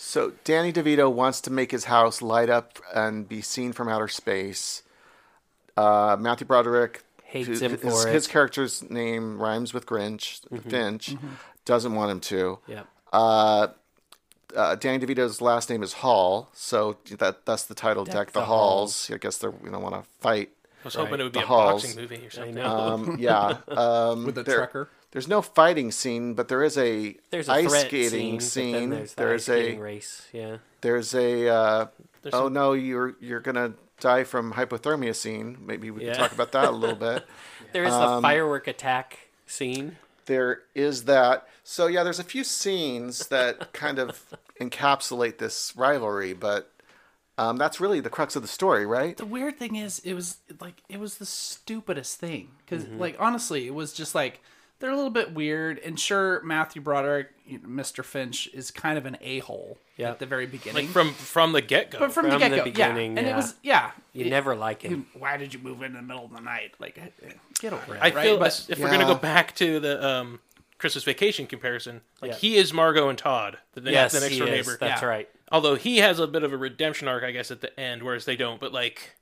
So 0.00 0.32
Danny 0.44 0.72
DeVito 0.72 1.12
wants 1.12 1.40
to 1.42 1.50
make 1.50 1.72
his 1.72 1.84
house 1.86 2.22
light 2.22 2.48
up 2.48 2.78
and 2.94 3.28
be 3.28 3.42
seen 3.42 3.72
from 3.72 3.88
outer 3.88 4.06
space. 4.08 4.82
Uh, 5.76 6.16
Matthew 6.18 6.46
Broderick 6.46 7.02
Hates 7.24 7.48
his, 7.48 7.60
him 7.62 7.72
his, 7.72 7.80
for 7.80 8.08
his 8.08 8.26
it. 8.26 8.30
character's 8.30 8.88
name 8.88 9.42
rhymes 9.42 9.74
with 9.74 9.86
Grinch, 9.86 10.40
Finch, 10.70 11.16
doesn't 11.64 11.94
want 11.94 12.10
him 12.12 12.20
to. 12.20 12.58
Yeah. 12.68 12.84
Uh, 13.12 13.68
uh, 14.56 14.76
Danny 14.76 15.04
DeVito's 15.04 15.40
last 15.40 15.68
name 15.68 15.82
is 15.82 15.94
Hall, 15.94 16.48
so 16.54 16.96
that 17.18 17.44
that's 17.44 17.64
the 17.64 17.74
title. 17.74 18.04
Deck, 18.04 18.28
the, 18.32 18.40
the 18.40 18.46
Halls. 18.46 19.10
I 19.12 19.18
guess 19.18 19.36
they're 19.38 19.52
you 19.64 19.70
know 19.70 19.78
want 19.80 19.94
to 19.96 20.08
fight. 20.20 20.50
I 20.82 20.84
was 20.84 20.94
hoping 20.94 21.18
it 21.20 21.24
would 21.24 21.32
be 21.32 21.40
The 21.40 21.44
a 21.44 21.48
halls. 21.48 21.82
boxing 21.82 22.00
movie 22.00 22.26
or 22.26 22.30
something. 22.30 22.54
know. 22.54 22.64
Um, 22.66 23.16
yeah, 23.20 23.58
um, 23.68 24.24
With 24.24 24.38
a 24.38 24.42
there- 24.44 24.56
trucker. 24.58 24.88
There's 25.10 25.28
no 25.28 25.40
fighting 25.42 25.90
scene, 25.90 26.34
but 26.34 26.48
there 26.48 26.62
is 26.62 26.76
a 26.76 27.16
There's 27.30 27.48
a 27.48 27.52
ice 27.52 27.72
skating 27.80 28.40
scene, 28.40 28.74
scene. 28.74 28.90
there's 28.90 29.14
the 29.14 29.22
There's 29.22 29.48
ice 29.48 29.56
a 29.74 29.76
race. 29.78 30.26
Yeah. 30.32 30.56
there's 30.82 31.14
a 31.14 31.48
uh, 31.48 31.86
There's 32.22 32.34
oh 32.34 32.44
some- 32.46 32.52
no 32.52 32.72
you're 32.74 33.16
you're 33.20 33.40
gonna 33.40 33.72
die 34.00 34.24
from 34.24 34.52
hypothermia 34.52 35.14
scene. 35.16 35.56
Maybe 35.60 35.90
we 35.90 36.04
Yeah. 36.04 36.12
can 36.12 36.20
talk 36.24 36.32
about 36.32 36.52
that 36.52 36.68
a 36.68 36.70
little 36.72 36.96
bit. 37.08 37.24
There 37.72 37.84
is 37.84 37.92
Um, 37.94 38.16
the 38.16 38.28
firework 38.28 38.66
attack 38.68 39.18
scene. 39.46 39.96
There 40.26 40.60
is 40.74 41.04
that. 41.04 41.48
So 41.64 41.86
yeah, 41.86 42.02
there's 42.02 42.18
a 42.18 42.24
few 42.24 42.44
scenes 42.44 43.28
that 43.28 43.72
kind 43.72 43.98
of 43.98 44.26
encapsulate 44.60 45.38
this 45.38 45.72
rivalry, 45.74 46.34
but 46.34 46.70
um, 47.38 47.56
that's 47.56 47.80
really 47.80 48.00
the 48.00 48.10
crux 48.10 48.36
of 48.36 48.42
the 48.42 48.48
story, 48.48 48.84
right? 48.84 49.16
The 49.16 49.24
weird 49.24 49.58
thing 49.58 49.76
is, 49.76 50.00
it 50.00 50.12
was 50.14 50.36
like 50.60 50.82
it 50.88 51.00
was 51.00 51.16
the 51.16 51.24
stupidest 51.26 52.18
thing 52.20 52.50
because, 52.64 52.84
Mm-hmm. 52.84 52.98
like, 52.98 53.16
honestly, 53.18 53.66
it 53.66 53.74
was 53.74 53.92
just 53.94 54.14
like 54.14 54.40
they're 54.80 54.90
a 54.90 54.96
little 54.96 55.10
bit 55.10 55.32
weird. 55.34 55.78
And 55.80 55.98
sure, 55.98 56.42
Matthew 56.44 56.80
Broderick, 56.82 57.28
you 57.44 57.58
know, 57.58 57.68
Mr. 57.68 58.04
Finch, 58.04 58.48
is 58.52 58.70
kind 58.70 58.96
of 58.98 59.06
an 59.06 59.16
a 59.20 59.40
hole 59.40 59.78
Yeah. 59.96 60.10
at 60.10 60.18
the 60.18 60.26
very 60.26 60.46
beginning. 60.46 60.84
Like 60.86 60.92
from 60.92 61.12
from 61.12 61.52
the 61.52 61.60
get 61.62 61.90
go. 61.90 61.98
but 61.98 62.12
from, 62.12 62.24
the 62.26 62.30
from 62.32 62.38
get 62.40 62.50
the 62.50 62.56
go, 62.56 62.62
yeah, 62.64 62.64
beginning, 62.64 63.18
and 63.18 63.26
yeah. 63.26 63.32
it 63.32 63.36
was 63.36 63.54
yeah. 63.62 63.90
You 64.12 64.26
it- 64.26 64.30
never 64.30 64.54
like 64.54 64.82
him. 64.82 65.06
Why 65.14 65.36
did 65.36 65.52
you 65.54 65.60
move 65.60 65.82
in 65.82 65.92
the 65.94 66.02
middle 66.02 66.24
of 66.24 66.32
the 66.32 66.40
night? 66.40 66.74
Like, 66.78 66.98
eh, 66.98 67.30
get 67.60 67.72
over 67.72 67.96
it. 67.96 67.98
I 68.02 68.10
right? 68.10 68.24
feel 68.24 68.38
but 68.38 68.66
if 68.68 68.78
we're 68.78 68.90
gonna 68.90 69.04
go 69.04 69.14
back 69.14 69.54
to 69.56 69.80
the 69.80 70.06
um, 70.06 70.40
Christmas 70.78 71.02
Vacation 71.04 71.46
comparison, 71.46 72.02
like 72.22 72.30
Yeah. 72.32 72.36
he 72.36 72.56
is 72.56 72.72
Margot 72.72 73.08
and 73.08 73.18
Todd, 73.18 73.58
the, 73.72 73.80
ne- 73.80 73.92
yes, 73.92 74.12
the 74.12 74.20
next 74.20 74.36
door 74.38 74.46
neighbor. 74.46 74.76
That's 74.78 75.02
Yeah. 75.02 75.08
right. 75.08 75.28
Although 75.50 75.74
he 75.76 75.96
has 75.98 76.18
a 76.20 76.26
bit 76.26 76.42
of 76.44 76.52
a 76.52 76.56
redemption 76.56 77.08
arc, 77.08 77.24
I 77.24 77.30
guess, 77.32 77.50
at 77.50 77.62
the 77.62 77.80
end, 77.80 78.02
whereas 78.04 78.26
they 78.26 78.36
don't. 78.36 78.60
But 78.60 78.72
like, 78.72 79.16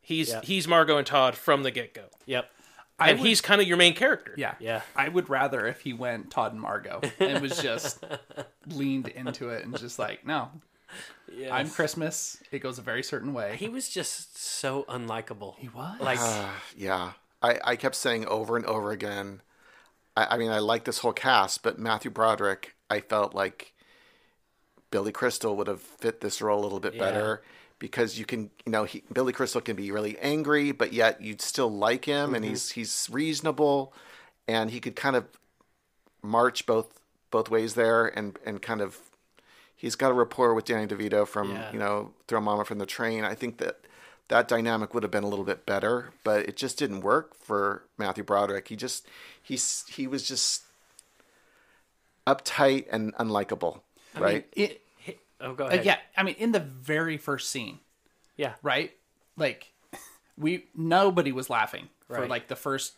he's 0.00 0.30
Yeah. 0.30 0.40
he's 0.42 0.66
Margot 0.68 0.96
and 0.96 1.06
Todd 1.06 1.34
from 1.36 1.62
the 1.62 1.70
get 1.70 1.92
go, 1.94 2.04
Yep. 2.26 2.50
I 2.98 3.10
and 3.10 3.20
would- 3.20 3.28
he's 3.28 3.40
kind 3.40 3.60
of 3.60 3.66
your 3.68 3.76
main 3.76 3.94
character. 3.94 4.34
yeah, 4.36 4.54
Yeah. 4.58 4.82
I 4.96 5.08
would 5.08 5.28
rather 5.30 5.66
if 5.66 5.80
he 5.82 5.92
went 5.92 6.30
Todd 6.30 6.52
and 6.52 6.60
Margot 6.60 7.00
and 7.20 7.40
was 7.40 7.60
just 7.62 8.04
leaned 8.66 9.08
into 9.08 9.50
it 9.50 9.64
and 9.64 9.76
just 9.78 9.98
like, 9.98 10.26
no, 10.26 10.50
Yes. 11.32 11.50
I'm 11.52 11.68
Christmas. 11.70 12.42
It 12.50 12.60
goes 12.60 12.78
a 12.78 12.82
very 12.82 13.02
certain 13.02 13.34
way. 13.34 13.56
He 13.56 13.68
was 13.68 13.88
just 13.88 14.38
so 14.38 14.84
unlikable. 14.88 15.56
He 15.58 15.68
was. 15.68 16.00
like 16.00 16.18
uh, 16.18 16.48
Yeah, 16.74 17.12
I, 17.42 17.60
I 17.62 17.76
kept 17.76 17.94
saying 17.94 18.26
over 18.26 18.56
and 18.56 18.64
over 18.64 18.90
again. 18.90 19.42
I, 20.16 20.26
I 20.34 20.38
mean, 20.38 20.50
I 20.50 20.58
like 20.60 20.84
this 20.84 20.98
whole 20.98 21.12
cast, 21.12 21.62
but 21.62 21.78
Matthew 21.78 22.10
Broderick, 22.10 22.74
I 22.88 23.00
felt 23.00 23.34
like 23.34 23.74
Billy 24.90 25.12
Crystal 25.12 25.54
would 25.56 25.66
have 25.66 25.82
fit 25.82 26.20
this 26.22 26.40
role 26.40 26.60
a 26.60 26.64
little 26.64 26.80
bit 26.80 26.98
better 26.98 27.42
because 27.78 28.18
you 28.18 28.24
can, 28.24 28.50
you 28.64 28.72
know, 28.72 28.84
he, 28.84 29.02
Billy 29.12 29.32
Crystal 29.32 29.60
can 29.60 29.76
be 29.76 29.90
really 29.90 30.18
angry, 30.18 30.72
but 30.72 30.92
yet 30.92 31.22
you'd 31.22 31.40
still 31.40 31.70
like 31.70 32.04
him, 32.04 32.34
and 32.34 32.44
mm-hmm. 32.44 32.50
he's 32.50 32.70
he's 32.70 33.08
reasonable, 33.10 33.92
and 34.46 34.70
he 34.70 34.80
could 34.80 34.96
kind 34.96 35.16
of 35.16 35.26
march 36.22 36.66
both 36.66 37.00
both 37.30 37.50
ways 37.50 37.74
there, 37.74 38.06
and 38.06 38.38
and 38.44 38.60
kind 38.62 38.80
of 38.80 38.98
he's 39.76 39.94
got 39.94 40.10
a 40.10 40.14
rapport 40.14 40.54
with 40.54 40.64
Danny 40.64 40.86
DeVito 40.86 41.26
from 41.26 41.52
Yeah. 41.52 41.72
you 41.72 41.78
know 41.78 42.12
Throw 42.26 42.40
Mama 42.40 42.64
from 42.64 42.78
the 42.78 42.86
Train. 42.86 43.24
I 43.24 43.34
think 43.34 43.58
that 43.58 43.80
that 44.28 44.46
dynamic 44.46 44.92
would 44.92 45.02
have 45.02 45.12
been 45.12 45.24
a 45.24 45.28
little 45.28 45.44
bit 45.44 45.64
better, 45.64 46.10
but 46.22 46.46
it 46.48 46.56
just 46.56 46.78
didn't 46.78 47.00
work 47.00 47.34
for 47.34 47.84
Matthew 47.96 48.24
Broderick. 48.24 48.68
He 48.68 48.76
just 48.76 49.06
he's 49.42 49.84
he 49.88 50.06
was 50.06 50.26
just 50.26 50.64
uptight 52.26 52.86
and 52.90 53.14
unlikable, 53.14 53.80
right? 54.16 54.46
It, 54.52 54.82
oh 55.40 55.54
go 55.54 55.64
uh, 55.64 55.68
ahead. 55.68 55.84
yeah, 55.84 55.98
I 56.16 56.22
mean, 56.22 56.34
in 56.38 56.52
the 56.52 56.60
very 56.60 57.16
first 57.16 57.50
scene, 57.50 57.78
Yeah. 58.36 58.54
right? 58.62 58.92
Like, 59.36 59.72
we 60.36 60.66
nobody 60.74 61.32
was 61.32 61.48
laughing 61.50 61.88
for 62.06 62.20
Right. 62.20 62.28
like 62.30 62.48
the 62.48 62.56
first 62.56 62.94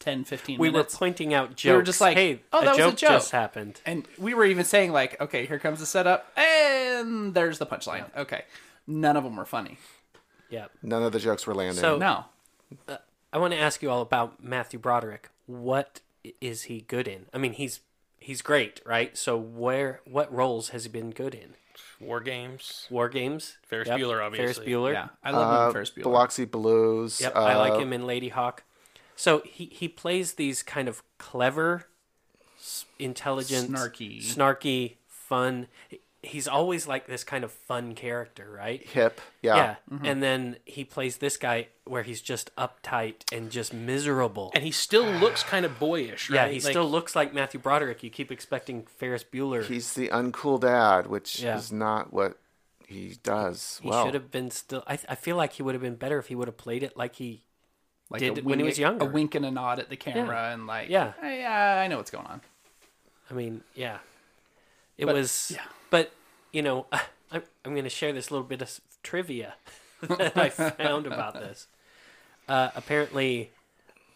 10, 0.00 0.24
15 0.24 0.58
We 0.58 0.68
were 0.68 0.72
minutes. 0.72 0.96
pointing 0.96 1.34
out 1.34 1.50
jokes. 1.50 1.64
We 1.64 1.72
were 1.72 1.82
just 1.82 2.00
like, 2.00 2.16
hey, 2.16 2.40
oh, 2.52 2.60
that 2.60 2.66
a 2.66 2.70
was 2.70 2.78
joke 2.78 2.92
a 2.94 2.96
joke. 2.96 3.10
just 3.10 3.30
happened. 3.32 3.80
and 3.84 4.06
we 4.18 4.34
were 4.34 4.44
even 4.46 4.64
saying 4.64 4.92
like, 4.92 5.20
okay, 5.20 5.46
here 5.46 5.58
comes 5.58 5.80
the 5.80 5.86
setup, 5.86 6.32
and 6.38 7.34
there's 7.34 7.58
the 7.58 7.66
punchline. 7.66 8.04
Okay, 8.16 8.44
none 8.86 9.16
of 9.16 9.24
them 9.24 9.36
were 9.36 9.44
funny. 9.44 9.78
Yeah. 10.48 10.66
None 10.82 11.02
of 11.02 11.12
the 11.12 11.20
jokes 11.20 11.46
were 11.46 11.54
landing. 11.54 11.80
So- 11.80 11.96
No, 11.98 12.24
I 13.32 13.38
want 13.38 13.52
to 13.52 13.58
ask 13.60 13.82
you 13.82 13.90
all 13.90 14.00
about 14.02 14.42
Matthew 14.42 14.78
Broderick. 14.80 15.28
What 15.46 16.00
i- 16.26 16.34
is 16.40 16.62
he 16.64 16.80
good 16.80 17.06
in? 17.06 17.26
I 17.34 17.38
mean, 17.38 17.52
he's 17.52 17.80
he's 18.18 18.42
great, 18.42 18.80
right? 18.84 19.16
So 19.16 19.36
where 19.36 20.00
what 20.04 20.32
roles 20.32 20.70
has 20.70 20.84
he 20.84 20.90
been 20.90 21.10
good 21.10 21.34
in? 21.34 21.54
War 22.00 22.20
games. 22.20 22.86
War 22.90 23.08
Games, 23.10 23.58
Ferris 23.66 23.88
Yep. 23.88 23.98
Bueller, 24.00 24.24
obviously. 24.24 24.54
Ferris. 24.54 24.68
Bueller. 24.68 24.92
yeah, 24.94 25.08
I 25.22 25.30
love 25.32 25.52
uh, 25.52 25.68
uh, 25.68 25.72
Ferris 25.72 25.90
Bueller. 25.90 26.02
Biloxi 26.04 26.44
Blues. 26.46 27.20
Yep, 27.20 27.36
I 27.36 27.56
like 27.56 27.72
uh, 27.74 27.78
him 27.78 27.92
in 27.92 28.02
Ladyhawke. 28.02 28.60
So 29.16 29.42
he 29.44 29.66
he 29.66 29.86
plays 29.86 30.34
these 30.34 30.62
kind 30.62 30.88
of 30.88 31.02
clever, 31.18 31.86
intelligent, 32.98 33.70
Snarky. 33.70 34.22
snarky, 34.24 34.94
fun. 35.06 35.66
He's 36.22 36.46
always 36.46 36.86
like 36.86 37.06
this 37.06 37.24
kind 37.24 37.44
of 37.44 37.50
fun 37.50 37.94
character, 37.94 38.50
right? 38.54 38.86
Hip. 38.88 39.20
Yeah. 39.40 39.56
Yeah, 39.56 39.74
Mm-hmm. 39.90 40.04
and 40.04 40.22
then 40.22 40.56
he 40.66 40.84
plays 40.84 41.16
this 41.16 41.38
guy 41.38 41.68
where 41.84 42.02
he's 42.02 42.20
just 42.20 42.54
uptight 42.56 43.22
and 43.32 43.50
just 43.50 43.72
miserable. 43.72 44.52
And 44.54 44.62
he 44.62 44.70
still 44.70 45.04
looks 45.10 45.42
kind 45.42 45.64
of 45.64 45.78
boyish, 45.78 46.28
right? 46.28 46.36
yeah, 46.36 46.46
he 46.48 46.60
Like, 46.60 46.72
still 46.72 46.88
looks 46.90 47.16
like 47.16 47.32
Matthew 47.32 47.58
Broderick. 47.58 48.02
You 48.02 48.10
keep 48.10 48.30
expecting 48.30 48.82
Ferris 48.98 49.24
Bueller. 49.24 49.64
He's 49.64 49.94
the 49.94 50.08
uncool 50.08 50.60
dad, 50.60 51.06
which 51.06 51.40
Yeah. 51.40 51.56
is 51.56 51.72
not 51.72 52.12
what 52.12 52.36
he 52.86 53.16
does. 53.22 53.80
he 53.82 53.88
well, 53.88 54.04
should 54.04 54.14
have 54.14 54.30
been 54.30 54.50
still. 54.50 54.82
I, 54.86 54.98
I 55.08 55.14
feel 55.14 55.36
like 55.36 55.54
he 55.54 55.62
would 55.62 55.74
have 55.74 55.82
been 55.82 55.94
better 55.96 56.18
if 56.18 56.26
he 56.26 56.34
would 56.34 56.48
have 56.48 56.58
played 56.58 56.82
it 56.82 56.96
like 56.98 57.14
he. 57.16 57.44
like 58.10 58.20
did 58.20 58.38
a 58.38 58.42
when 58.42 58.58
he 58.58 58.64
was 58.66 58.78
younger. 58.78 59.06
a 59.06 59.08
wink 59.08 59.34
and 59.36 59.46
a 59.46 59.50
nod 59.50 59.78
at 59.78 59.88
the 59.88 59.96
camera, 59.96 60.36
Yeah. 60.36 60.52
and 60.52 60.66
like, 60.66 60.88
Yeah. 60.90 61.12
I, 61.22 61.42
uh, 61.44 61.82
I 61.82 61.86
know 61.86 61.96
what's 61.96 62.10
going 62.10 62.26
on. 62.26 62.40
I 63.30 63.34
mean, 63.34 63.62
yeah, 63.74 63.98
it 65.00 65.06
But, 65.06 65.14
was. 65.14 65.52
yeah. 65.54 65.64
But 65.90 66.12
you 66.52 66.62
know, 66.62 66.86
I'm, 67.32 67.42
I'm 67.64 67.72
going 67.72 67.84
to 67.84 67.90
share 67.90 68.12
this 68.12 68.30
little 68.30 68.46
bit 68.46 68.62
of 68.62 68.80
trivia 69.02 69.54
that 70.02 70.36
I 70.36 70.48
found 70.50 71.06
about 71.06 71.34
this. 71.34 71.66
Uh, 72.48 72.70
apparently, 72.74 73.50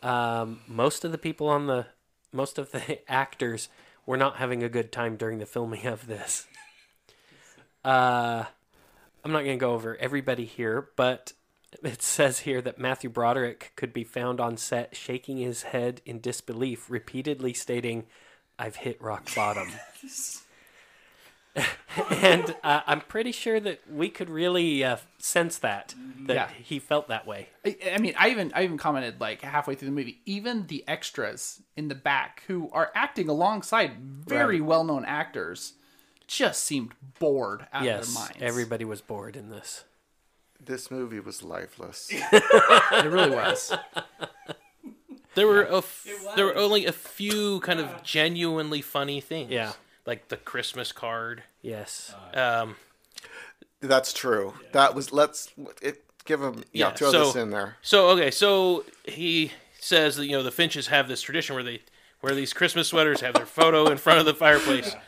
um, 0.02 0.60
most 0.66 1.04
of 1.04 1.12
the 1.12 1.18
people 1.18 1.48
on 1.48 1.66
the, 1.66 1.86
most 2.32 2.58
of 2.58 2.72
the 2.72 2.98
actors 3.10 3.68
were 4.06 4.16
not 4.16 4.36
having 4.36 4.62
a 4.62 4.68
good 4.68 4.90
time 4.92 5.16
during 5.16 5.38
the 5.38 5.46
filming 5.46 5.86
of 5.86 6.06
this. 6.06 6.46
Uh, 7.84 8.44
I'm 9.24 9.32
not 9.32 9.44
going 9.44 9.58
to 9.58 9.60
go 9.64 9.72
over 9.74 9.96
everybody 9.96 10.44
here, 10.44 10.88
but 10.96 11.32
it 11.82 12.02
says 12.02 12.40
here 12.40 12.60
that 12.62 12.78
Matthew 12.78 13.08
Broderick 13.10 13.72
could 13.76 13.92
be 13.92 14.04
found 14.04 14.40
on 14.40 14.56
set 14.56 14.96
shaking 14.96 15.36
his 15.38 15.62
head 15.64 16.00
in 16.04 16.20
disbelief, 16.20 16.90
repeatedly 16.90 17.52
stating, 17.52 18.04
I've 18.58 18.76
hit 18.76 19.00
rock 19.00 19.28
bottom. 19.34 19.68
and 22.10 22.54
uh, 22.64 22.80
I'm 22.86 23.00
pretty 23.00 23.30
sure 23.32 23.60
that 23.60 23.80
we 23.90 24.08
could 24.08 24.28
really 24.28 24.82
uh, 24.82 24.96
sense 25.18 25.58
that, 25.58 25.94
that 26.26 26.34
Yeah. 26.34 26.48
he 26.48 26.78
felt 26.80 27.08
that 27.08 27.26
way. 27.26 27.48
I, 27.64 27.76
I 27.94 27.98
mean, 27.98 28.14
I 28.18 28.30
even 28.30 28.52
I 28.54 28.64
even 28.64 28.76
commented 28.78 29.20
like 29.20 29.42
halfway 29.42 29.74
through 29.76 29.88
the 29.88 29.94
movie, 29.94 30.20
even 30.26 30.66
the 30.66 30.82
extras 30.88 31.62
in 31.76 31.88
the 31.88 31.94
back 31.94 32.42
who 32.48 32.70
are 32.72 32.90
acting 32.94 33.28
alongside 33.28 33.92
very 34.00 34.60
well 34.60 34.82
known 34.84 35.04
actors 35.04 35.74
just 36.26 36.64
seemed 36.64 36.92
bored 37.20 37.66
out 37.72 37.82
of 37.82 37.86
yes, 37.86 38.06
their 38.12 38.22
minds. 38.24 38.36
everybody 38.40 38.84
was 38.84 39.00
bored 39.00 39.36
in 39.36 39.50
this. 39.50 39.84
this 40.58 40.90
movie 40.90 41.20
was 41.20 41.42
lifeless. 41.42 42.08
it 42.12 43.10
really 43.10 43.30
was. 43.30 43.72
There 45.34 45.46
were 45.46 45.62
a 45.64 45.78
f- 45.78 46.06
there 46.36 46.46
were 46.46 46.56
only 46.56 46.86
a 46.86 46.92
few 46.92 47.60
kind 47.60 47.80
of 47.80 48.02
genuinely 48.02 48.80
funny 48.80 49.20
things. 49.20 49.50
Yeah. 49.50 49.72
Like 50.06 50.28
the 50.28 50.36
Christmas 50.36 50.92
card. 50.92 51.42
Yes. 51.62 52.14
Um, 52.34 52.76
That's 53.80 54.12
true. 54.12 54.54
That 54.72 54.94
was 54.94 55.12
let's 55.12 55.48
it, 55.80 56.04
give 56.24 56.42
him 56.42 56.64
yeah, 56.72 56.88
Yeah, 56.88 56.94
throw 56.94 57.10
so- 57.10 57.24
this 57.26 57.36
in 57.36 57.50
there. 57.50 57.76
So 57.82 58.08
okay, 58.10 58.30
so 58.30 58.84
he 59.04 59.52
says 59.80 60.16
that 60.16 60.26
you 60.26 60.32
know 60.32 60.42
the 60.42 60.50
Finches 60.50 60.88
have 60.88 61.08
this 61.08 61.22
tradition 61.22 61.54
where 61.54 61.64
they 61.64 61.82
wear 62.22 62.34
these 62.34 62.52
Christmas 62.52 62.88
sweaters, 62.88 63.20
have 63.20 63.34
their 63.34 63.46
photo 63.46 63.90
in 63.90 63.98
front 63.98 64.20
of 64.20 64.26
the 64.26 64.34
fireplace. 64.34 64.94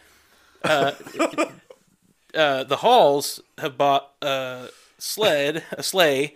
Uh, 0.65 0.93
uh, 2.35 2.65
the 2.65 2.77
Halls 2.79 3.41
have 3.59 3.79
bought 3.79 4.11
a 4.21 4.69
sled, 4.99 5.63
a 5.71 5.83
sleigh, 5.83 6.35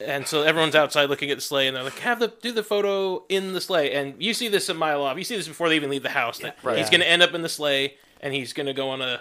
and 0.00 0.26
so 0.26 0.42
everyone's 0.42 0.74
outside 0.74 1.08
looking 1.10 1.30
at 1.30 1.36
the 1.36 1.42
sleigh, 1.42 1.66
and 1.66 1.76
they're 1.76 1.84
like, 1.84 1.98
"Have 2.00 2.20
the 2.20 2.32
do 2.42 2.52
the 2.52 2.62
photo 2.62 3.24
in 3.28 3.52
the 3.52 3.60
sleigh." 3.60 3.92
And 3.92 4.14
you 4.18 4.34
see 4.34 4.48
this 4.48 4.68
a 4.68 4.74
mile 4.74 5.02
off. 5.02 5.16
You 5.18 5.24
see 5.24 5.36
this 5.36 5.48
before 5.48 5.68
they 5.68 5.76
even 5.76 5.90
leave 5.90 6.02
the 6.02 6.10
house. 6.10 6.38
that 6.40 6.56
Right. 6.62 6.78
He's 6.78 6.90
going 6.90 7.00
to 7.00 7.08
end 7.08 7.22
up 7.22 7.34
in 7.34 7.42
the 7.42 7.48
sleigh, 7.48 7.94
and 8.20 8.34
he's 8.34 8.52
going 8.52 8.66
to 8.66 8.72
go 8.74 8.90
on 8.90 9.00
a 9.02 9.20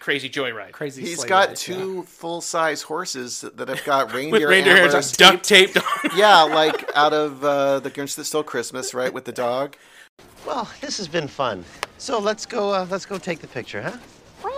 crazy 0.00 0.28
joyride. 0.28 0.72
Crazy. 0.72 1.02
He's 1.02 1.20
sleigh 1.20 1.28
got 1.28 1.48
ride, 1.48 1.56
two 1.56 2.02
full 2.04 2.40
size 2.40 2.82
horses 2.82 3.42
that 3.54 3.68
have 3.68 3.84
got 3.84 4.06
With 4.12 4.14
reindeer, 4.14 4.48
reindeer 4.48 4.76
hairs 4.76 4.94
antlers. 4.94 5.12
duct 5.12 5.44
taped 5.44 5.76
on. 5.76 5.84
Yeah, 6.16 6.42
like 6.42 6.90
out 6.94 7.12
of 7.12 7.44
uh, 7.44 7.80
the 7.80 7.90
Grinch 7.90 8.16
That 8.16 8.24
Stole 8.24 8.42
Christmas, 8.42 8.94
right, 8.94 9.12
with 9.12 9.24
the 9.24 9.32
dog. 9.32 9.76
Well, 10.44 10.68
this 10.80 10.98
has 10.98 11.06
been 11.08 11.28
fun. 11.28 11.64
So 11.98 12.18
let's 12.18 12.46
go. 12.46 12.72
Uh, 12.72 12.86
let's 12.90 13.06
go 13.06 13.16
take 13.18 13.38
the 13.40 13.46
picture, 13.46 13.80
huh? 13.80 13.96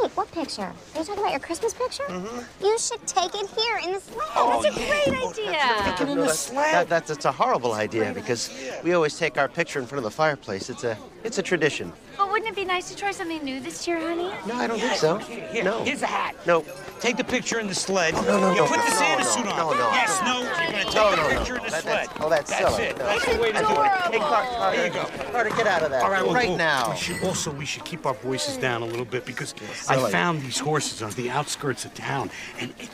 Wait, 0.05 0.17
what 0.19 0.31
picture? 0.33 0.63
Are 0.63 0.99
you 0.99 1.05
talking 1.05 1.19
about 1.23 1.31
your 1.31 1.41
Christmas 1.41 1.73
picture? 1.73 2.03
Mm-hmm. 2.03 2.65
You 2.65 2.79
should 2.79 3.07
take 3.07 3.35
it 3.35 3.49
here 3.49 3.81
in 3.83 3.93
the 3.95 4.01
sleigh. 4.01 4.27
that's 4.35 4.67
a 4.67 4.71
great 4.71 5.23
idea. 5.23 5.93
Take 5.97 6.01
it 6.03 6.09
in 6.11 6.19
the 6.19 6.29
sled. 6.29 6.75
That, 6.75 6.89
that's 6.91 7.11
it's 7.11 7.25
a 7.25 7.33
horrible 7.33 7.73
idea 7.73 8.13
because 8.13 8.51
we 8.83 8.93
always 8.93 9.19
take 9.19 9.39
our 9.39 9.49
picture 9.49 9.79
in 9.81 9.87
front 9.87 10.01
of 10.01 10.05
the 10.05 10.15
fireplace. 10.15 10.69
It's 10.69 10.85
a 10.85 10.99
it's 11.23 11.39
a 11.39 11.43
tradition. 11.43 11.91
But 12.19 12.31
wouldn't 12.31 12.51
it 12.51 12.55
be 12.55 12.67
nice 12.67 12.91
to 12.91 12.97
try 12.97 13.13
something 13.13 13.43
new 13.43 13.61
this 13.61 13.89
year, 13.89 13.99
honey? 13.99 14.31
No, 14.47 14.55
I 14.57 14.67
don't 14.67 14.79
think 14.79 14.95
so. 14.95 15.17
Here, 15.17 15.65
no. 15.65 15.83
here's 15.83 16.03
a 16.03 16.07
hat. 16.07 16.37
No. 16.47 16.65
Take 17.01 17.17
the 17.17 17.25
picture 17.25 17.59
in 17.61 17.67
the 17.67 17.75
sled. 17.75 18.13
no, 18.15 18.23
no, 18.41 18.51
you 18.51 18.57
no, 18.59 18.67
put 18.67 18.77
the 18.77 18.91
Santa 18.91 19.25
no, 19.25 19.29
suit 19.31 19.47
on. 19.47 19.57
no, 19.57 19.71
no. 19.73 19.91
Yes, 19.91 20.21
no, 20.23 20.43
you're 20.43 20.51
gonna 20.53 20.85
take 20.85 20.95
No, 20.95 21.11
the 21.11 21.17
no, 21.17 21.23
no. 21.29 21.39
picture 21.39 21.57
in 21.57 21.65
the 21.65 21.71
That- 21.71 21.83
sled. 21.83 21.95
that's- 21.97 22.19
oh, 22.21 22.29
that's 22.29 22.57
silly. 22.57 22.83
it. 22.85 22.99
No. 22.99 23.05
That's 23.05 23.25
the 23.25 23.41
way 23.41 23.53
to 23.53 23.59
do 23.59 23.65
it. 23.65 23.91
Hey, 24.13 24.19
Car- 24.19 24.47
Carter. 24.47 24.77
There 24.77 24.87
you 24.87 24.93
go. 24.93 25.05
Carter, 25.33 25.51
get 25.51 25.67
out 25.67 25.83
of 25.83 25.91
that. 25.91 26.03
All 26.05 26.11
right, 26.11 26.25
well, 26.25 26.35
right 26.35 26.49
well, 26.51 26.59
now. 26.59 26.91
We 26.91 26.97
should 26.99 27.25
also 27.25 27.51
we 27.51 27.65
should 27.65 27.85
keep 27.85 28.05
our 28.07 28.15
voices 28.15 28.59
down 28.59 28.83
a 28.83 28.87
little 28.87 29.05
bit 29.07 29.25
because 29.25 29.55
I 29.95 29.99
silly. 29.99 30.13
found 30.13 30.43
these 30.43 30.59
horses 30.59 31.03
on 31.03 31.13
the 31.13 31.31
outskirts 31.31 31.85
of 31.85 31.95
town, 31.95 32.31
and 32.59 32.75
it, 32.79 32.91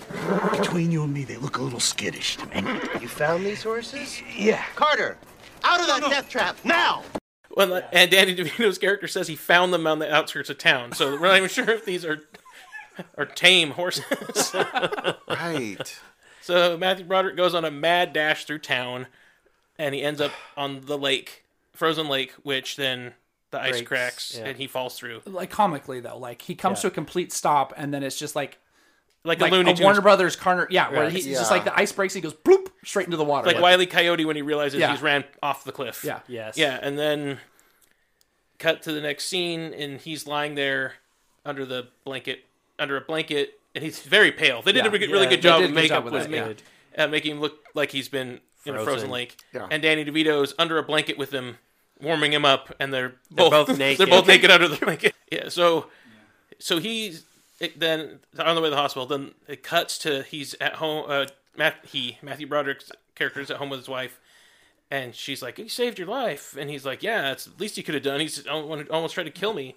between 0.52 0.90
you 0.90 1.02
and 1.04 1.12
me, 1.12 1.24
they 1.24 1.36
look 1.36 1.58
a 1.58 1.62
little 1.62 1.80
skittish 1.80 2.36
to 2.36 2.46
me. 2.46 2.80
You 3.00 3.08
found 3.08 3.44
these 3.44 3.62
horses? 3.62 4.22
Yeah. 4.36 4.62
Carter, 4.76 5.16
out 5.64 5.80
of 5.80 5.86
that 5.86 6.02
death 6.10 6.28
trap 6.28 6.56
now! 6.64 7.02
Well, 7.56 7.82
and 7.92 8.10
Danny 8.10 8.34
DeVito's 8.34 8.78
character 8.78 9.08
says 9.08 9.26
he 9.26 9.36
found 9.36 9.72
them 9.72 9.86
on 9.86 9.98
the 9.98 10.12
outskirts 10.12 10.50
of 10.50 10.58
town, 10.58 10.92
so 10.92 11.12
we're 11.12 11.28
not 11.28 11.36
even 11.36 11.48
sure 11.48 11.68
if 11.70 11.84
these 11.84 12.04
are 12.04 12.22
are 13.16 13.26
tame 13.26 13.72
horses. 13.72 14.54
Right. 15.28 16.00
so 16.42 16.76
Matthew 16.76 17.04
Broderick 17.06 17.36
goes 17.36 17.54
on 17.54 17.64
a 17.64 17.70
mad 17.70 18.12
dash 18.12 18.44
through 18.44 18.58
town, 18.58 19.06
and 19.78 19.94
he 19.94 20.02
ends 20.02 20.20
up 20.20 20.32
on 20.56 20.82
the 20.82 20.98
lake, 20.98 21.44
frozen 21.72 22.08
lake, 22.08 22.32
which 22.42 22.76
then 22.76 23.14
the 23.50 23.60
ice 23.60 23.82
cracks 23.82 24.36
yeah. 24.38 24.46
and 24.46 24.56
he 24.56 24.66
falls 24.66 24.96
through 24.96 25.22
like 25.26 25.50
comically 25.50 26.00
though, 26.00 26.16
like 26.18 26.42
he 26.42 26.54
comes 26.54 26.78
Yeah. 26.78 26.82
to 26.82 26.86
a 26.88 26.90
complete 26.90 27.32
stop, 27.32 27.72
and 27.76 27.92
then 27.92 28.02
it's 28.02 28.18
just 28.18 28.34
like 28.36 28.58
like, 29.22 29.38
like 29.38 29.52
a 29.52 29.54
Looney 29.54 29.72
a 29.78 29.82
Warner 29.82 30.00
Brothers 30.00 30.34
Carter. 30.34 30.66
Yeah, 30.70 30.88
where 30.90 31.02
Right. 31.02 31.12
he's 31.12 31.26
Yeah. 31.26 31.34
just 31.38 31.50
like 31.50 31.64
the 31.64 31.78
ice 31.78 31.92
breaks, 31.92 32.14
he 32.14 32.20
goes 32.22 32.32
bloop 32.32 32.68
straight 32.84 33.04
into 33.06 33.18
the 33.18 33.24
water. 33.24 33.46
like 33.48 33.60
Wiley 33.60 33.84
Coyote 33.86 34.24
when 34.24 34.34
he 34.36 34.40
realizes 34.42 34.80
Yeah. 34.80 34.92
he's 34.92 35.02
ran 35.02 35.24
off 35.42 35.64
the 35.64 35.72
cliff. 35.72 36.02
Yeah. 36.04 36.20
Yes. 36.26 36.56
yeah, 36.56 36.78
and 36.80 36.98
then 36.98 37.38
cut 38.58 38.82
to 38.82 38.92
the 38.92 39.00
next 39.00 39.26
scene, 39.26 39.72
and 39.74 40.00
he's 40.00 40.26
lying 40.26 40.54
there 40.54 40.94
under 41.44 41.64
the 41.64 41.88
blanket 42.04 42.44
under 42.78 42.96
a 42.96 43.00
blanket, 43.02 43.60
and 43.74 43.84
he's 43.84 44.00
very 44.00 44.32
pale. 44.32 44.62
They 44.62 44.72
did 44.72 44.84
Yeah. 44.84 44.88
a 44.88 44.90
really 44.90 45.24
Yeah, 45.24 45.28
good 45.28 45.42
job 45.42 45.60
did 45.60 45.68
of 45.70 45.74
makeup 45.74 45.96
job 45.98 46.04
with 46.04 46.12
with 46.14 46.30
that, 46.30 46.62
yeah. 46.96 47.04
uh, 47.04 47.08
making 47.08 47.32
him 47.32 47.40
look 47.40 47.62
like 47.74 47.90
he's 47.90 48.08
been 48.08 48.40
in 48.64 48.74
a 48.74 48.76
Frozen. 48.78 48.84
frozen 48.84 49.10
lake. 49.10 49.36
Yeah. 49.52 49.68
And 49.70 49.82
Danny 49.82 50.02
DeVito's 50.04 50.54
under 50.58 50.78
a 50.78 50.82
blanket 50.82 51.18
with 51.18 51.30
him, 51.30 51.58
warming 52.02 52.32
him 52.32 52.44
up, 52.44 52.74
and 52.80 52.92
they're 52.92 53.14
They're 53.30 53.50
both, 53.50 53.50
both 53.50 53.66
they're 53.76 53.76
naked. 53.76 54.10
both 54.10 54.26
naked 54.26 54.50
under 54.50 54.68
the 54.68 54.76
blanket. 54.76 55.14
Yeah. 55.30 55.48
So, 55.48 55.86
so 56.58 56.78
he's 56.78 57.24
it, 57.60 57.78
then 57.78 58.18
on 58.36 58.56
the 58.56 58.60
way 58.60 58.66
to 58.66 58.74
the 58.74 58.76
hospital. 58.80 59.06
Then 59.06 59.32
it 59.46 59.62
cuts 59.62 59.96
to 59.98 60.22
he's 60.24 60.54
at 60.60 60.74
home. 60.74 61.04
Uh, 61.08 61.26
Matt, 61.56 61.76
he 61.86 62.18
Matthew 62.20 62.48
Broderick's 62.48 62.90
character 63.14 63.40
is 63.40 63.48
at 63.50 63.58
home 63.58 63.70
with 63.70 63.78
his 63.78 63.88
wife, 63.88 64.18
and 64.90 65.14
she's 65.14 65.40
like, 65.40 65.56
"He 65.58 65.68
saved 65.68 65.98
your 66.00 66.08
life," 66.08 66.56
and 66.58 66.68
he's 66.68 66.84
like, 66.84 67.02
"Yeah, 67.04 67.30
it's 67.30 67.44
the 67.44 67.52
least 67.60 67.76
he 67.76 67.82
could 67.84 67.94
have 67.94 68.02
done. 68.02 68.18
He's 68.18 68.44
almost 68.46 68.90
almost 68.90 69.14
tried 69.14 69.24
to 69.24 69.30
kill 69.30 69.52
me." 69.54 69.76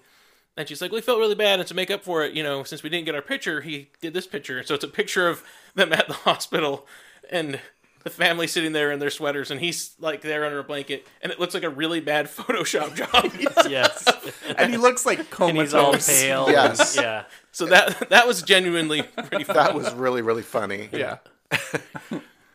And 0.56 0.68
she's 0.68 0.82
like, 0.82 0.90
"We 0.90 1.00
felt 1.00 1.20
really 1.20 1.34
bad, 1.36 1.60
and 1.60 1.68
to 1.68 1.74
make 1.74 1.90
up 1.90 2.02
for 2.02 2.24
it, 2.24 2.32
you 2.34 2.42
know, 2.42 2.64
since 2.64 2.82
we 2.82 2.90
didn't 2.90 3.06
get 3.06 3.14
our 3.14 3.22
picture, 3.22 3.60
he 3.60 3.90
did 4.00 4.12
this 4.12 4.26
picture. 4.26 4.60
So 4.64 4.74
it's 4.74 4.82
a 4.84 4.88
picture 4.88 5.28
of 5.28 5.44
them 5.76 5.92
at 5.92 6.08
the 6.08 6.14
hospital, 6.14 6.86
and 7.30 7.60
the 8.04 8.10
family 8.10 8.46
sitting 8.46 8.72
there 8.72 8.92
in 8.92 8.98
their 9.00 9.10
sweaters, 9.10 9.50
and 9.50 9.60
he's 9.60 9.94
like 9.98 10.20
there 10.20 10.44
under 10.44 10.58
a 10.60 10.64
blanket, 10.64 11.06
and 11.22 11.32
it 11.32 11.40
looks 11.40 11.54
like 11.54 11.62
a 11.64 11.70
really 11.70 12.00
bad 12.00 12.26
Photoshop 12.36 12.94
job. 12.94 13.32
yes. 13.68 14.06
and 14.56 14.70
he 14.70 14.76
looks 14.76 15.04
like 15.04 15.18
and 15.40 15.56
he's 15.58 15.74
all 15.74 15.86
comatose. 15.92 16.22
pale. 16.22 16.50
Yes. 16.50 16.96
Yeah. 16.96 17.24
so 17.50 17.66
that 17.66 18.08
that 18.10 18.26
was 18.26 18.42
genuinely 18.42 19.02
pretty. 19.02 19.44
Funny. 19.44 19.58
That 19.58 19.74
was 19.74 19.92
really 19.94 20.22
really 20.22 20.42
funny. 20.42 20.88
Yeah. 20.92 21.18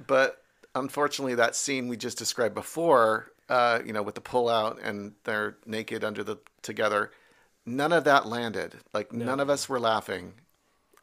But 0.08 0.42
unfortunately, 0.76 1.36
that 1.36 1.56
scene 1.56 1.88
we 1.88 1.98
just 1.98 2.18
described 2.18 2.56
before, 2.56 3.32
uh, 3.50 3.80
you 3.86 3.94
know, 3.94 4.02
with 4.02 4.16
the 4.16 4.22
pullout 4.22 4.80
and 4.84 5.14
they're 5.24 5.58
naked 5.66 6.04
under 6.04 6.24
the 6.24 6.38
together, 6.62 7.12
none 7.66 7.92
of 7.94 8.04
that 8.06 8.26
landed. 8.26 8.76
Like 8.94 9.14
none 9.14 9.40
of 9.40 9.50
us 9.50 9.68
were 9.70 9.80
laughing. 9.80 10.34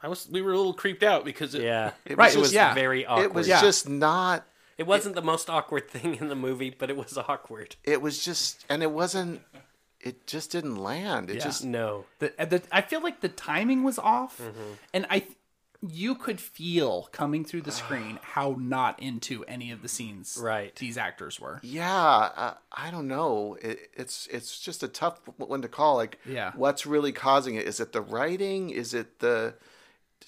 I 0.01 0.07
was 0.07 0.27
we 0.29 0.41
were 0.41 0.51
a 0.51 0.57
little 0.57 0.73
creeped 0.73 1.03
out 1.03 1.25
because 1.25 1.55
it, 1.55 1.63
Yeah. 1.63 1.91
It 2.05 2.17
Right, 2.17 2.35
was, 2.35 2.45
just, 2.47 2.53
yeah. 2.53 2.73
Very 2.73 3.05
awkward. 3.05 3.25
it 3.25 3.33
was 3.33 3.47
Yeah. 3.47 3.61
just 3.61 3.87
not. 3.89 4.45
It 4.77 4.85
wasn't 4.85 5.15
the 5.15 5.23
most 5.23 5.49
awkward 5.49 5.89
thing 5.89 6.15
in 6.15 6.27
the 6.27 6.35
movie, 6.35 6.69
but 6.69 6.89
it 6.89 6.97
was 6.97 7.17
awkward. 7.17 7.75
It 7.83 8.01
was 8.01 8.23
just, 8.23 8.63
and 8.69 8.83
it 8.83 8.91
wasn't. 8.91 9.41
It 9.99 10.27
just 10.27 10.51
didn't 10.51 10.75
land. 10.77 11.29
It 11.31 11.37
Yeah. 11.37 11.43
just 11.43 11.65
No. 11.65 12.05
The, 12.19 12.31
the, 12.37 12.61
I 12.71 12.81
feel 12.81 13.01
like 13.01 13.21
the 13.21 13.29
timing 13.29 13.83
was 13.83 13.97
off, 13.97 14.39
Mm-hmm. 14.39 14.73
and 14.93 15.07
I, 15.09 15.25
you 15.87 16.13
could 16.15 16.39
feel 16.39 17.09
coming 17.11 17.43
through 17.43 17.63
the 17.63 17.71
screen 17.71 18.19
how 18.35 18.55
not 18.59 18.99
into 19.01 19.43
any 19.45 19.71
of 19.71 19.81
the 19.81 19.87
scenes 19.87 20.37
Right. 20.41 20.75
these 20.75 20.97
actors 20.97 21.39
were. 21.39 21.59
Yeah, 21.63 21.91
uh, 22.35 22.53
I 22.71 22.91
don't 22.91 23.07
know. 23.07 23.57
It, 23.61 23.89
it's 23.95 24.27
it's 24.31 24.59
just 24.59 24.83
a 24.83 24.87
tough 24.87 25.19
one 25.37 25.63
to 25.63 25.67
call. 25.67 25.95
Like, 25.95 26.19
Yeah. 26.25 26.51
what's 26.55 26.85
really 26.85 27.11
causing 27.11 27.55
it? 27.55 27.65
Is 27.67 27.79
it 27.79 27.91
the 27.93 28.01
writing? 28.01 28.69
Is 28.69 28.93
it 28.93 29.17
the 29.19 29.55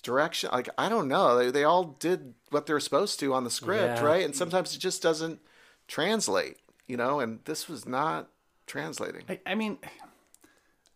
direction? 0.01 0.49
Like, 0.51 0.69
I 0.77 0.89
don't 0.89 1.07
know. 1.07 1.37
They 1.37 1.51
they 1.51 1.63
all 1.63 1.95
did 1.99 2.33
what 2.49 2.65
they 2.65 2.73
were 2.73 2.79
supposed 2.79 3.19
to 3.21 3.33
on 3.33 3.43
the 3.43 3.49
script, 3.49 3.99
Yeah. 3.99 4.03
right? 4.03 4.25
And 4.25 4.35
sometimes 4.35 4.75
it 4.75 4.79
just 4.79 5.01
doesn't 5.01 5.39
translate, 5.87 6.57
you 6.87 6.97
know. 6.97 7.19
And 7.19 7.39
this 7.45 7.67
was 7.67 7.85
not 7.87 8.29
translating. 8.67 9.23
I, 9.29 9.39
I 9.45 9.55
mean, 9.55 9.77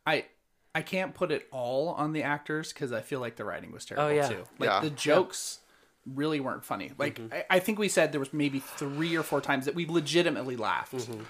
I 0.05 0.25
I 0.75 0.81
can't 0.81 1.13
put 1.13 1.31
it 1.31 1.47
all 1.51 1.89
on 1.89 2.13
the 2.13 2.23
actors 2.23 2.73
because 2.73 2.91
I 2.91 3.01
feel 3.01 3.19
like 3.19 3.35
the 3.35 3.45
writing 3.45 3.71
was 3.71 3.85
oh, 3.91 3.95
terrible 3.95 4.11
Oh, 4.11 4.15
yeah. 4.15 4.27
too. 4.27 4.43
Like 4.59 4.69
Yeah. 4.69 4.79
the 4.81 4.89
jokes 4.89 5.59
really 6.05 6.39
weren't 6.39 6.65
funny. 6.65 6.91
Like 6.97 7.15
mm-hmm. 7.19 7.33
I, 7.33 7.45
I 7.57 7.59
think 7.59 7.79
we 7.79 7.87
said 7.89 8.11
there 8.11 8.19
was 8.19 8.33
maybe 8.33 8.59
three 8.59 9.15
or 9.15 9.23
four 9.23 9.39
times 9.41 9.65
that 9.65 9.75
we 9.75 9.85
legitimately 9.85 10.57
laughed. 10.57 10.93
Mm-hmm. 10.95 11.21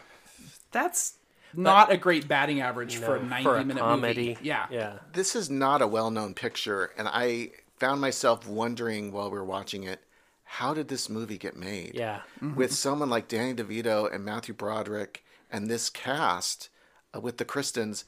That's 0.71 1.15
not 1.55 1.91
a 1.91 1.97
great 1.97 2.27
batting 2.27 2.61
average 2.61 2.95
for 2.95 3.17
a 3.17 3.23
ninety 3.23 3.43
for 3.43 3.57
a 3.57 3.63
minute 3.65 3.81
comedy. 3.81 4.29
movie. 4.29 4.37
Yeah. 4.41 4.65
Yeah. 4.71 4.93
This 5.13 5.35
is 5.35 5.49
not 5.49 5.81
a 5.81 5.87
well 5.87 6.09
known 6.09 6.33
picture, 6.33 6.91
and 6.97 7.07
I 7.07 7.51
found 7.83 7.99
myself 7.99 8.47
wondering 8.47 9.11
while 9.11 9.29
we 9.29 9.37
were 9.37 9.43
watching 9.43 9.83
it, 9.83 9.99
how 10.45 10.73
did 10.73 10.87
this 10.87 11.09
movie 11.09 11.37
get 11.37 11.55
made? 11.57 11.91
Yeah. 11.93 12.21
with 12.55 12.71
someone 12.73 13.09
like 13.09 13.27
Danny 13.27 13.53
DeVito 13.53 14.13
and 14.13 14.23
Matthew 14.23 14.53
Broderick 14.53 15.23
and 15.51 15.69
this 15.69 15.89
cast 15.89 16.69
uh, 17.13 17.19
with 17.19 17.37
the 17.39 17.45
Kristens, 17.45 18.05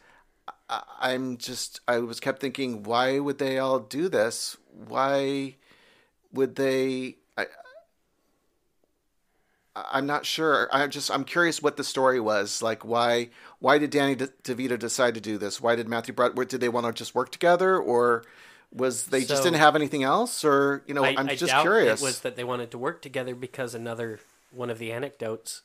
I, 0.70 0.82
I'm 1.00 1.38
just 1.38 1.82
I 1.90 2.00
was 2.00 2.20
kept 2.22 2.40
thinking, 2.40 2.84
why 2.84 3.20
would 3.20 3.38
they 3.38 3.58
all 3.60 3.80
do 3.80 4.08
this? 4.08 4.56
Why 4.88 5.56
would 6.32 6.56
they? 6.56 7.18
I, 7.38 7.48
I- 9.76 9.86
I'm 9.92 10.06
not 10.06 10.26
sure. 10.26 10.70
I'm 10.72 10.90
just 10.90 11.12
I'm 11.12 11.26
curious 11.26 11.62
what 11.62 11.76
the 11.76 11.84
story 11.84 12.20
was. 12.22 12.62
Like 12.62 12.86
why 12.86 13.30
why 13.60 13.78
did 13.78 13.90
Danny 13.90 14.16
De- 14.16 14.28
DeVito 14.44 14.80
decide 14.80 15.16
to 15.16 15.22
do 15.22 15.38
this? 15.38 15.60
Why 15.60 15.76
did 15.76 15.90
Matthew 15.90 16.14
Broderick? 16.14 16.48
Did 16.48 16.62
they 16.62 16.70
want 16.70 16.86
to 16.86 16.94
just 16.94 17.14
work 17.14 17.30
together, 17.30 17.78
or 17.78 18.24
was 18.74 19.06
they 19.08 19.24
just 19.24 19.44
didn't 19.44 19.60
have 19.60 19.76
anything 19.76 20.04
else? 20.04 20.44
Or 20.44 20.84
you 20.88 20.94
know, 20.94 21.04
I, 21.04 21.10
am 21.20 21.30
I 21.30 21.36
just 21.36 21.54
curious. 21.62 22.02
It 22.02 22.06
was 22.06 22.20
that 22.22 22.36
they 22.36 22.44
wanted 22.44 22.72
to 22.72 22.78
work 22.78 23.02
together 23.02 23.36
because 23.36 23.74
another 23.76 24.20
one 24.52 24.70
of 24.70 24.80
the 24.80 24.92
anecdotes 24.92 25.62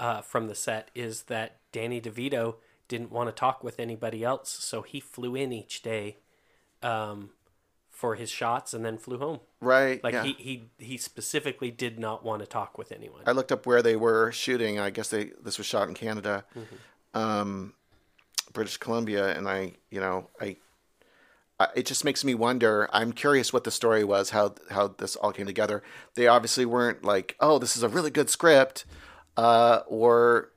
uh, 0.00 0.20
from 0.20 0.48
the 0.48 0.54
set 0.54 0.90
is 0.94 1.24
that 1.24 1.56
Danny 1.72 2.00
DeVito 2.00 2.56
didn't 2.88 3.10
want 3.10 3.28
to 3.28 3.32
talk 3.32 3.64
with 3.64 3.80
anybody 3.80 4.22
else, 4.22 4.50
so 4.50 4.82
he 4.82 5.00
flew 5.00 5.34
in 5.34 5.52
each 5.52 5.82
day 5.82 6.18
um, 6.82 7.30
for 7.90 8.14
his 8.14 8.30
shots 8.30 8.74
and 8.74 8.84
then 8.84 8.98
flew 8.98 9.18
home. 9.18 9.40
right? 9.60 10.02
Like 10.04 10.14
yeah. 10.14 10.24
he, 10.24 10.32
he 10.34 10.64
he 10.78 10.96
specifically 10.98 11.70
did 11.70 11.98
not 11.98 12.24
want 12.24 12.40
to 12.42 12.46
talk 12.46 12.76
with 12.76 12.92
anyone. 12.92 13.22
I 13.26 13.32
looked 13.32 13.52
up 13.52 13.66
where 13.66 13.82
they 13.82 13.96
were 13.96 14.32
shooting. 14.32 14.78
I 14.78 14.90
guess 14.90 15.08
they 15.08 15.30
this 15.42 15.56
was 15.58 15.66
shot 15.66 15.88
in 15.88 15.94
Canada, 15.94 16.44
Mm-hmm. 16.56 17.18
um, 17.18 17.72
British 18.52 18.76
Columbia, 18.76 19.36
and 19.36 19.48
I, 19.48 19.72
you 19.90 20.00
know, 20.00 20.28
I, 20.40 20.56
it 21.76 21.86
just 21.86 22.04
makes 22.04 22.24
me 22.24 22.34
wonder. 22.34 22.88
I'm 22.92 23.12
curious 23.12 23.52
what 23.52 23.64
the 23.64 23.70
story 23.70 24.04
was, 24.04 24.30
how 24.30 24.54
how 24.70 24.88
this 24.88 25.16
all 25.16 25.32
came 25.32 25.46
together. 25.46 25.82
They 26.14 26.26
obviously 26.26 26.66
weren't 26.66 27.04
like, 27.04 27.36
oh, 27.40 27.58
this 27.58 27.76
is 27.76 27.82
a 27.82 27.88
really 27.88 28.10
good 28.10 28.28
script, 28.28 28.84
uh, 29.36 29.80
or, 29.86 30.50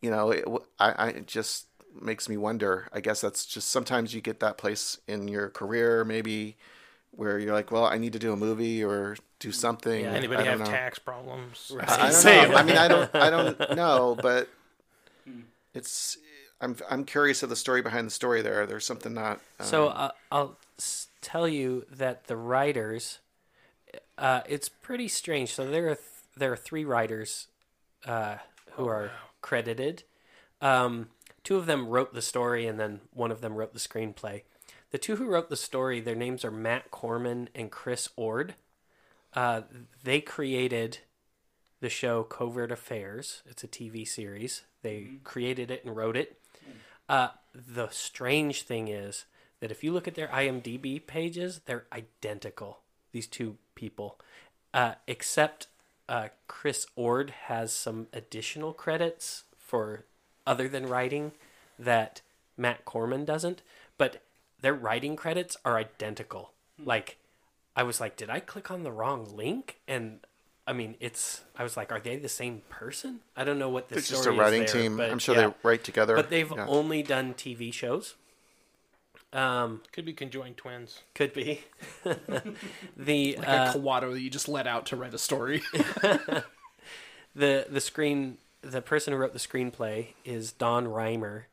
you 0.00 0.10
know, 0.10 0.30
it, 0.30 0.44
w- 0.44 0.64
I, 0.78 0.90
I 0.92 1.08
it 1.08 1.26
just 1.26 1.66
makes 2.00 2.28
me 2.28 2.36
wonder. 2.36 2.88
I 2.92 3.00
guess 3.00 3.20
that's 3.20 3.44
just 3.44 3.68
sometimes 3.68 4.14
you 4.14 4.20
get 4.20 4.40
that 4.40 4.56
place 4.58 4.98
in 5.06 5.28
your 5.28 5.48
career, 5.50 6.04
maybe. 6.04 6.56
Where 7.12 7.40
you're 7.40 7.52
like, 7.52 7.72
well, 7.72 7.84
I 7.86 7.98
need 7.98 8.12
to 8.12 8.20
do 8.20 8.32
a 8.32 8.36
movie 8.36 8.84
or 8.84 9.16
do 9.40 9.50
something. 9.50 10.04
Yeah. 10.04 10.12
Anybody 10.12 10.42
I 10.42 10.44
don't 10.44 10.58
have 10.60 10.60
know. 10.60 10.72
tax 10.72 11.00
problems? 11.00 11.72
I 11.80 11.96
don't 12.04 12.12
Same. 12.12 12.50
know. 12.52 12.56
I 12.56 12.62
mean, 12.62 12.76
I 12.76 12.86
don't, 12.86 13.14
I 13.16 13.30
don't 13.30 13.58
know, 13.76 14.16
but 14.22 14.48
it's. 15.74 16.16
I'm, 16.60 16.76
I'm 16.90 17.04
curious 17.04 17.42
of 17.42 17.48
the 17.48 17.56
story 17.56 17.82
behind 17.82 18.06
the 18.06 18.10
story. 18.12 18.42
There, 18.42 18.66
there's 18.66 18.84
something 18.86 19.14
not. 19.14 19.40
Um, 19.58 19.66
So 19.66 19.86
uh, 19.88 20.10
I'll 20.30 20.58
tell 21.20 21.48
you 21.48 21.86
that 21.90 22.26
the 22.26 22.36
writers, 22.36 23.18
uh, 24.18 24.42
it's 24.48 24.68
pretty 24.68 25.08
strange. 25.08 25.54
So 25.54 25.70
there 25.70 25.86
are 25.86 25.94
th- 25.94 26.06
there 26.36 26.52
are 26.52 26.56
three 26.56 26.84
writers 26.84 27.48
uh, 28.06 28.36
who 28.72 28.86
are 28.86 29.10
credited. 29.40 30.04
Um, 30.60 31.08
two 31.42 31.56
of 31.56 31.66
them 31.66 31.88
wrote 31.88 32.14
the 32.14 32.22
story, 32.22 32.66
and 32.66 32.78
then 32.78 33.00
one 33.12 33.30
of 33.30 33.40
them 33.40 33.54
wrote 33.54 33.72
the 33.72 33.80
screenplay. 33.80 34.42
The 34.90 34.98
two 34.98 35.16
who 35.16 35.26
wrote 35.26 35.50
the 35.50 35.56
story, 35.56 36.00
their 36.00 36.14
names 36.14 36.44
are 36.44 36.50
Matt 36.50 36.90
Corman 36.90 37.48
and 37.54 37.70
Chris 37.70 38.08
Ord. 38.16 38.54
Uh, 39.34 39.62
they 40.02 40.20
created 40.20 40.98
the 41.80 41.88
show 41.88 42.22
Covert 42.24 42.72
Affairs. 42.72 43.42
It's 43.46 43.64
a 43.64 43.68
TV 43.68 44.06
series. 44.06 44.62
They 44.82 45.06
created 45.24 45.70
it 45.70 45.84
and 45.84 45.96
wrote 45.96 46.16
it. 46.16 46.39
Uh, 47.10 47.30
the 47.52 47.88
strange 47.88 48.62
thing 48.62 48.86
is 48.86 49.24
that 49.58 49.72
if 49.72 49.82
you 49.82 49.92
look 49.92 50.06
at 50.06 50.14
their 50.14 50.28
IMDb 50.28 51.04
pages, 51.04 51.60
they're 51.66 51.86
identical. 51.92 52.78
These 53.10 53.26
two 53.26 53.56
people, 53.74 54.16
uh, 54.72 54.94
except 55.08 55.66
uh, 56.08 56.28
Chris 56.46 56.86
Ord 56.94 57.30
has 57.46 57.72
some 57.72 58.06
additional 58.12 58.72
credits 58.72 59.42
for 59.58 60.04
other 60.46 60.68
than 60.68 60.86
writing 60.86 61.32
that 61.80 62.22
Matt 62.56 62.84
Corman 62.84 63.24
doesn't. 63.24 63.62
But 63.98 64.22
their 64.60 64.74
writing 64.74 65.16
credits 65.16 65.56
are 65.64 65.76
identical. 65.76 66.52
Like, 66.78 67.16
I 67.74 67.82
was 67.82 68.00
like, 68.00 68.16
did 68.16 68.30
I 68.30 68.38
click 68.38 68.70
on 68.70 68.84
the 68.84 68.92
wrong 68.92 69.26
link? 69.34 69.80
And 69.88 70.20
I 70.70 70.72
mean, 70.72 70.94
it's. 71.00 71.40
I 71.56 71.64
was 71.64 71.76
like, 71.76 71.90
are 71.90 71.98
they 71.98 72.14
the 72.16 72.28
same 72.28 72.62
person? 72.68 73.18
I 73.36 73.42
don't 73.42 73.58
know 73.58 73.68
what 73.68 73.88
the 73.88 73.96
it's 73.96 74.08
just 74.08 74.24
a 74.24 74.30
writing 74.30 74.60
there, 74.60 74.68
team. 74.68 74.96
but 74.96 75.10
I'm 75.10 75.18
sure 75.18 75.34
yeah. 75.34 75.48
they 75.48 75.54
write 75.64 75.82
together. 75.82 76.14
But 76.14 76.30
they've 76.30 76.48
Yeah. 76.48 76.64
only 76.68 77.02
done 77.02 77.34
TV 77.34 77.72
shows. 77.74 78.14
Um, 79.32 79.82
Could 79.90 80.04
be 80.04 80.12
conjoined 80.12 80.56
twins. 80.56 81.00
could 81.12 81.32
be. 81.32 81.62
the 82.96 83.36
Like 83.36 83.48
uh, 83.48 83.72
a 83.74 83.78
Kawato 83.78 84.12
that 84.12 84.20
you 84.20 84.30
just 84.30 84.48
let 84.48 84.68
out 84.68 84.86
to 84.86 84.96
write 84.96 85.12
a 85.12 85.18
story. 85.18 85.62
the 87.34 87.66
the 87.68 87.80
screen 87.80 88.38
the 88.62 88.80
person 88.80 89.12
who 89.12 89.18
wrote 89.18 89.32
the 89.32 89.40
screenplay 89.40 90.08
is 90.24 90.52
Don 90.52 90.86
Rhymer, 90.86 91.48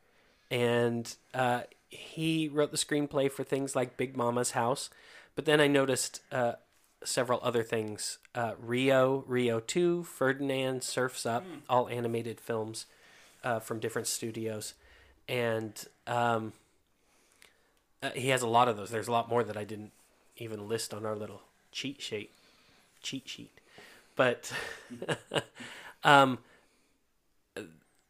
and 0.48 1.12
uh, 1.34 1.62
he 1.88 2.46
wrote 2.46 2.70
the 2.70 2.76
screenplay 2.76 3.32
for 3.32 3.42
things 3.42 3.74
like 3.74 3.96
Big 3.96 4.16
Momma's 4.16 4.52
House. 4.52 4.90
But 5.34 5.44
then 5.44 5.60
I 5.60 5.66
noticed 5.66 6.20
uh, 6.30 6.52
several 7.04 7.40
other 7.42 7.62
things: 7.62 8.18
uh, 8.34 8.54
Rio, 8.60 9.24
Rio 9.26 9.60
Two, 9.60 10.04
Ferdinand, 10.04 10.82
Surfs 10.82 11.26
Up, 11.26 11.44
all 11.68 11.88
animated 11.88 12.40
films 12.40 12.86
uh, 13.44 13.60
from 13.60 13.78
different 13.80 14.06
studios, 14.08 14.74
and 15.28 15.84
um, 16.06 16.52
Uh, 18.02 18.10
he 18.10 18.28
has 18.28 18.42
a 18.42 18.48
lot 18.48 18.68
of 18.68 18.76
those. 18.76 18.90
There's 18.90 19.08
a 19.08 19.12
lot 19.12 19.28
more 19.28 19.42
that 19.42 19.56
I 19.56 19.64
didn't 19.64 19.92
even 20.36 20.68
list 20.68 20.94
on 20.94 21.04
our 21.04 21.16
little 21.16 21.42
cheat 21.72 22.00
sheet. 22.00 22.30
Cheat 23.02 23.28
sheet, 23.28 23.60
but 24.16 24.52
um, 26.04 26.38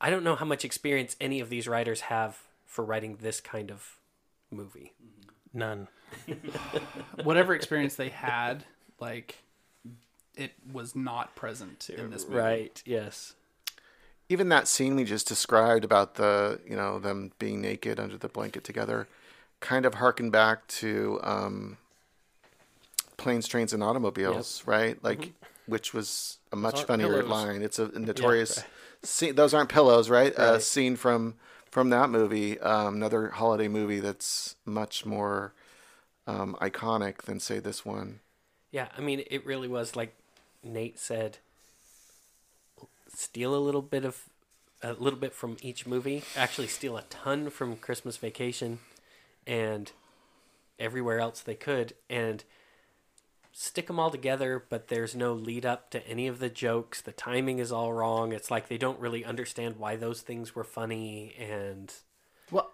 I 0.01 0.11
don't 0.11 0.23
know 0.25 0.37
how 0.37 0.45
much 0.47 0.65
experience 0.65 1.17
any 1.21 1.41
of 1.41 1.51
these 1.51 1.67
writers 1.67 2.03
have 2.03 2.39
for 2.67 2.85
writing 2.85 3.19
this 3.21 3.41
kind 3.41 3.71
of 3.71 3.97
movie. 4.51 4.93
None. 5.53 5.89
Whatever 7.23 7.55
experience 7.55 7.97
they 7.97 8.09
had, 8.11 8.65
like 9.01 9.39
it 10.37 10.53
was 10.73 10.95
not 10.95 11.35
present 11.35 11.91
in 11.91 12.11
this 12.11 12.27
movie. 12.27 12.41
Right? 12.41 12.83
Yes. 12.87 13.35
Even 14.29 14.49
that 14.51 14.69
scene 14.69 14.95
we 14.95 15.05
just 15.05 15.27
described 15.27 15.85
about 15.85 16.15
the, 16.15 16.61
you 16.69 16.77
know, 16.77 16.99
them 16.99 17.33
being 17.39 17.61
naked 17.61 17.99
under 17.99 18.17
the 18.17 18.29
blanket 18.29 18.63
together, 18.63 19.09
kind 19.61 19.87
of 19.87 19.95
harkened 19.95 20.33
back 20.33 20.67
to 20.69 21.19
um, 21.23 21.79
planes, 23.17 23.49
trains, 23.49 23.73
and 23.73 23.83
automobiles, 23.83 24.63
right? 24.67 25.03
Like, 25.03 25.33
which 25.67 25.95
was 25.95 26.39
a 26.53 26.57
much 26.57 26.85
funnier 26.85 27.09
pillows. 27.09 27.29
line. 27.29 27.63
It's 27.63 27.79
a 27.79 27.89
notorious 27.99 28.63
scene. 29.03 29.35
Those 29.35 29.55
aren't 29.55 29.71
pillows, 29.71 30.11
right? 30.11 30.33
A 30.37 30.61
scene 30.61 30.97
from 30.97 31.35
from 31.71 31.91
that 31.91 32.09
movie, 32.11 32.59
um, 32.61 32.97
another 32.97 33.29
holiday 33.29 33.69
movie 33.69 34.01
that's 34.01 34.57
much 34.65 35.05
more 35.05 35.53
um, 36.27 36.57
iconic 36.61 37.23
than 37.23 37.41
say 37.41 37.59
this 37.59 37.85
one. 37.85 38.21
Yeah, 38.71 38.89
I 38.97 39.01
mean, 39.01 39.25
it 39.31 39.47
really 39.47 39.69
was 39.69 39.97
like 39.97 40.15
Nate 40.63 40.99
said. 40.99 41.39
Steal 43.13 43.55
a 43.55 43.59
little 43.59 43.83
bit 43.83 44.05
of, 44.05 44.25
a 44.83 44.93
little 44.93 45.19
bit 45.19 45.33
from 45.33 45.57
each 45.63 45.87
movie. 45.87 46.23
Actually, 46.37 46.69
steal 46.69 46.97
a 46.97 47.03
ton 47.03 47.51
from 47.51 47.77
Christmas 47.77 48.17
Vacation, 48.17 48.79
and 49.47 49.93
everywhere 50.79 51.19
else 51.19 51.41
they 51.41 51.55
could, 51.55 51.95
and 52.09 52.45
stick 53.53 53.87
them 53.89 53.99
all 53.99 54.11
together. 54.11 54.63
But 54.69 54.89
there's 54.89 55.17
no 55.17 55.33
lead 55.33 55.65
up 55.65 55.91
to 55.91 56.07
any 56.07 56.29
of 56.29 56.39
the 56.39 56.51
jokes. 56.51 57.01
The 57.01 57.13
timing 57.13 57.59
is 57.59 57.73
all 57.73 57.93
wrong. 57.93 58.33
It's 58.33 58.51
like 58.51 58.69
they 58.69 58.79
don't 58.79 59.01
really 59.01 59.25
understand 59.25 59.77
why 59.79 59.97
those 59.97 60.21
things 60.21 60.55
were 60.55 60.65
funny, 60.65 61.35
and 61.39 61.93
Well, 62.51 62.71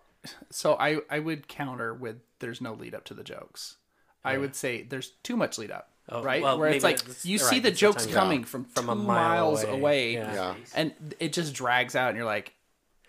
so 0.50 0.74
I 0.78 0.98
I 1.08 1.20
would 1.20 1.46
counter 1.48 1.94
with 1.94 2.16
there's 2.40 2.60
no 2.60 2.74
lead 2.74 2.94
up 2.94 3.04
to 3.04 3.14
the 3.14 3.24
jokes. 3.24 3.76
I 4.24 4.38
would 4.38 4.54
say 4.56 4.82
there's 4.82 5.10
too 5.22 5.36
much 5.36 5.58
lead 5.58 5.70
up, 5.70 5.90
Oh, 6.08 6.22
right? 6.22 6.42
well, 6.42 6.58
Where 6.58 6.70
it's 6.70 6.82
like 6.84 6.98
that's- 6.98 7.24
you 7.26 7.38
right, 7.38 7.46
see 7.46 7.58
the 7.60 7.70
the 7.70 7.76
jokes 7.76 8.04
timing. 8.04 8.14
coming 8.14 8.44
from 8.44 8.64
From 8.64 8.86
two 8.86 8.90
a 8.92 8.94
mile 8.94 9.04
miles 9.06 9.62
away. 9.64 9.72
away, 9.72 10.12
Yeah. 10.14 10.34
Yeah. 10.34 10.54
and 10.74 11.14
it 11.20 11.32
just 11.32 11.54
drags 11.54 11.94
out, 11.94 12.08
and 12.08 12.16
you're 12.16 12.24
like, 12.26 12.52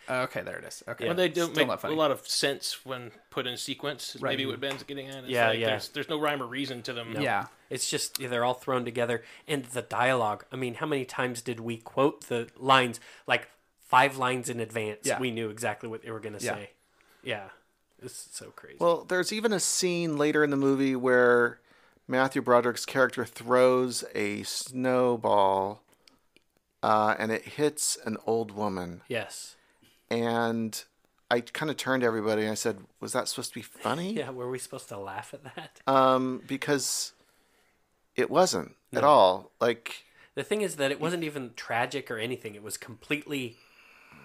okay, 0.09 0.41
there 0.41 0.57
it 0.57 0.65
is. 0.65 0.83
Okay, 0.87 1.07
When 1.07 1.15
they 1.17 1.29
don't 1.29 1.53
still 1.55 1.65
make 1.67 1.83
a 1.83 1.87
lot 1.89 2.11
of 2.11 2.27
sense 2.27 2.85
when 2.85 3.11
put 3.31 3.47
in 3.47 3.57
sequence, 3.57 4.15
Right. 4.19 4.31
maybe 4.31 4.45
what 4.45 4.59
Ben's 4.59 4.83
getting 4.83 5.07
at. 5.07 5.23
It's 5.23 5.29
Yeah, 5.29 5.47
like 5.49 5.59
yeah. 5.59 5.67
There's, 5.67 5.89
there's 5.89 6.09
no 6.09 6.19
rhyme 6.19 6.43
or 6.43 6.47
reason 6.47 6.83
to 6.83 6.93
them. 6.93 7.15
yeah, 7.19 7.47
It's 7.69 7.89
just 7.89 8.19
they're 8.19 8.43
all 8.45 8.53
thrown 8.53 8.85
together, 8.85 9.23
and 9.47 9.65
the 9.65 9.81
dialogue. 9.81 10.45
I 10.51 10.57
mean, 10.57 10.75
how 10.75 10.85
many 10.85 11.05
times 11.05 11.41
did 11.41 11.59
we 11.59 11.77
quote 11.77 12.27
the 12.27 12.49
lines 12.57 12.99
like 13.25 13.49
five 13.87 14.17
lines 14.17 14.49
in 14.49 14.59
advance? 14.59 14.99
Yeah. 15.07 15.19
We 15.19 15.31
knew 15.31 15.49
exactly 15.49 15.89
what 15.89 16.03
they 16.03 16.11
were 16.11 16.19
going 16.19 16.37
to 16.37 16.43
Yeah. 16.45 16.53
say. 16.55 16.69
Yeah, 17.23 17.49
it's 18.01 18.29
so 18.31 18.51
crazy. 18.51 18.77
Well, 18.79 19.05
there's 19.07 19.31
even 19.33 19.53
a 19.53 19.59
scene 19.59 20.17
later 20.17 20.43
in 20.43 20.49
the 20.49 20.57
movie 20.57 20.95
where 20.95 21.59
Matthew 22.07 22.41
Broderick's 22.41 22.85
character 22.85 23.25
throws 23.25 24.03
a 24.13 24.43
snowball 24.43 25.81
uh, 26.83 27.15
and 27.17 27.31
it 27.31 27.43
hits 27.43 27.97
an 28.05 28.17
old 28.27 28.51
woman. 28.51 29.01
yes. 29.07 29.55
And 30.11 30.83
I 31.31 31.39
kind 31.41 31.71
of 31.71 31.77
turned 31.77 32.01
to 32.01 32.07
everybody 32.07 32.43
and 32.43 32.51
I 32.51 32.55
said, 32.55 32.77
Was 32.99 33.13
that 33.13 33.27
supposed 33.27 33.49
to 33.53 33.55
be 33.55 33.63
funny? 33.63 34.13
Yeah, 34.17 34.29
were 34.29 34.49
we 34.49 34.59
supposed 34.59 34.87
to 34.89 34.97
laugh 34.99 35.33
at 35.33 35.43
that? 35.55 35.81
Um, 35.87 36.43
because 36.45 37.13
it 38.15 38.29
wasn't 38.29 38.75
at 38.93 39.03
all. 39.03 39.51
Like, 39.59 40.03
The 40.35 40.43
thing 40.43 40.61
is 40.61 40.75
that 40.75 40.91
it 40.91 41.01
wasn't 41.01 41.23
even 41.23 41.51
tragic 41.55 42.11
or 42.11 42.19
anything. 42.19 42.53
It 42.53 42.61
was 42.61 42.77
completely 42.77 43.57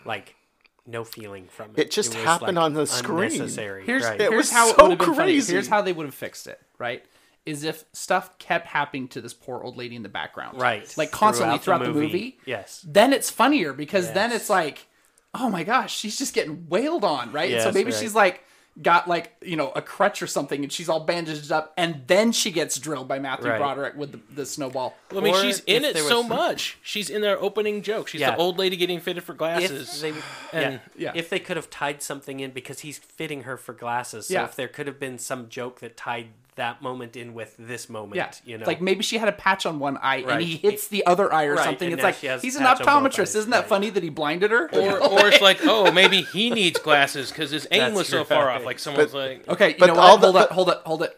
like 0.05 0.37
no 0.87 1.05
feeling 1.05 1.47
from 1.49 1.71
it. 1.77 1.79
It 1.79 1.91
just 1.91 2.15
was, 2.15 2.25
happened 2.25 2.59
on 2.59 2.75
the 2.75 2.87
screen. 2.87 3.33
Here's 3.33 3.57
right. 3.59 4.21
It 4.21 4.31
here's 4.31 4.33
was 4.33 4.51
how 4.51 4.71
it 4.71 4.77
so 4.77 4.83
would 4.83 4.91
have 4.91 4.99
been 4.99 5.15
funny. 5.15 5.41
Here's 5.41 5.69
how 5.69 5.83
they 5.83 5.93
would 5.93 6.07
have 6.07 6.15
fixed 6.15 6.47
it. 6.47 6.61
Right. 6.79 7.05
Is 7.47 7.65
if 7.65 7.85
stuff 7.93 8.39
kept 8.39 8.67
happening 8.67 9.09
to 9.09 9.21
this 9.21 9.33
poor 9.33 9.63
old 9.63 9.77
lady 9.77 9.97
in 9.97 10.03
the 10.03 10.09
background, 10.09 10.61
Right. 10.61 10.93
Like 10.97 11.11
constantly 11.11 11.59
Throughout 11.59 11.81
throughout, 11.81 11.89
the 11.89 11.93
the, 11.95 12.01
movie. 12.01 12.07
movie. 12.07 12.39
Yes. 12.45 12.85
Then 12.87 13.13
it's 13.13 13.31
funnier 13.31 13.73
because 13.73 14.13
then 14.13 14.31
it's 14.31 14.51
like, 14.51 14.87
oh 15.35 15.49
my 15.49 15.65
gosh, 15.65 15.97
she's 15.97 16.19
just 16.19 16.35
getting 16.35 16.67
wailed 16.69 17.05
on, 17.05 17.33
right? 17.33 17.53
And 17.53 17.63
so 17.63 17.73
maybe 17.73 17.93
right. 17.93 18.01
she's 18.01 18.15
like 18.15 18.45
got 18.81 19.09
like 19.09 19.35
you 19.43 19.57
know 19.57 19.71
a 19.73 19.83
crutch 19.83 20.23
or 20.23 20.27
something, 20.27 20.63
and 20.63 20.73
she's 20.73 20.89
all 20.89 21.01
bandaged 21.01 21.51
up, 21.53 21.73
and 21.77 22.03
then 22.07 22.33
she 22.33 22.51
gets 22.51 22.79
drilled 22.79 23.09
by 23.09 23.19
Matthew 23.19 23.49
Right. 23.51 23.59
Broderick 23.59 23.97
with 23.97 24.13
the, 24.13 24.21
the 24.35 24.47
snowball. 24.47 24.97
Well, 25.11 25.21
I 25.21 25.25
mean, 25.25 25.35
Or 25.35 25.41
she's 25.43 25.61
in 25.67 25.85
it 25.85 25.97
so 25.97 26.21
was- 26.21 26.29
much. 26.29 26.79
She's 26.83 27.11
in 27.11 27.21
their 27.21 27.39
opening 27.41 27.83
joke. 27.83 28.09
She's 28.09 28.21
Yeah. 28.21 28.31
the 28.33 28.37
old 28.39 28.59
lady 28.59 28.77
getting 28.77 29.01
fitted 29.01 29.25
for 29.25 29.33
If 29.33 29.39
glasses. 29.39 30.01
they, 30.01 30.11
and 30.53 30.75
yeah, 30.75 30.79
Yeah. 30.97 31.13
if 31.15 31.29
they 31.29 31.39
could 31.41 31.57
have 31.57 31.69
tied 31.71 32.03
something 32.03 32.41
in 32.41 32.53
because 32.53 32.81
he's 32.81 32.99
fitting 32.99 33.43
her 33.43 33.57
for 33.57 33.73
glasses. 33.73 34.29
So 34.29 34.35
Yeah. 34.35 34.45
if 34.45 34.57
there 34.57 34.69
could 34.69 34.87
have 34.87 34.99
been 35.01 35.19
some 35.19 35.49
joke 35.49 35.81
that 35.81 35.97
tied 35.97 36.29
that 36.61 36.81
moment 36.83 37.17
in 37.17 37.35
with 37.35 37.55
this 37.59 37.89
moment, 37.89 38.17
Yeah, 38.17 38.31
you 38.45 38.59
know, 38.59 38.67
like 38.67 38.81
maybe 38.81 39.03
she 39.03 39.19
had 39.19 39.29
a 39.29 39.33
patch 39.33 39.67
on 39.67 39.79
one 39.79 39.97
eye 39.97 40.23
Right. 40.23 40.29
and 40.35 40.43
he 40.43 40.57
hits 40.57 40.89
the 40.89 41.05
other 41.07 41.33
eye 41.33 41.45
or 41.47 41.55
Right, 41.57 41.65
something. 41.65 41.89
and 41.93 41.95
It's 42.01 42.03
like 42.23 42.41
he's 42.43 42.55
an 42.57 42.63
patch 42.63 42.81
on 42.83 43.03
both 43.03 43.13
optometrist. 43.15 43.35
Isn't 43.37 43.51
that 43.51 43.61
right. 43.61 43.69
funny 43.69 43.91
that 43.91 44.03
he 44.03 44.09
blinded 44.11 44.51
her? 44.51 44.69
or, 44.73 45.03
or 45.13 45.27
it's 45.29 45.41
like, 45.41 45.59
oh, 45.65 45.91
maybe 45.91 46.23
he 46.23 46.51
needs 46.51 46.79
glasses 46.79 47.31
because 47.31 47.51
his 47.51 47.67
aim 47.71 47.81
That's 47.81 47.95
was 47.97 48.09
so 48.09 48.25
far 48.25 48.51
off. 48.51 48.65
Like 48.65 48.79
someone's 48.79 49.13
like, 49.15 49.49
Okay, 49.49 49.71
you 49.71 49.75
But 49.79 49.87
know 49.87 49.97
all 49.97 50.19
what? 50.19 50.21
the- 50.21 50.33
hold 50.33 50.37
it, 50.49 50.53
hold 50.53 50.69
up, 50.71 50.87
hold 50.87 51.03
it. 51.03 51.17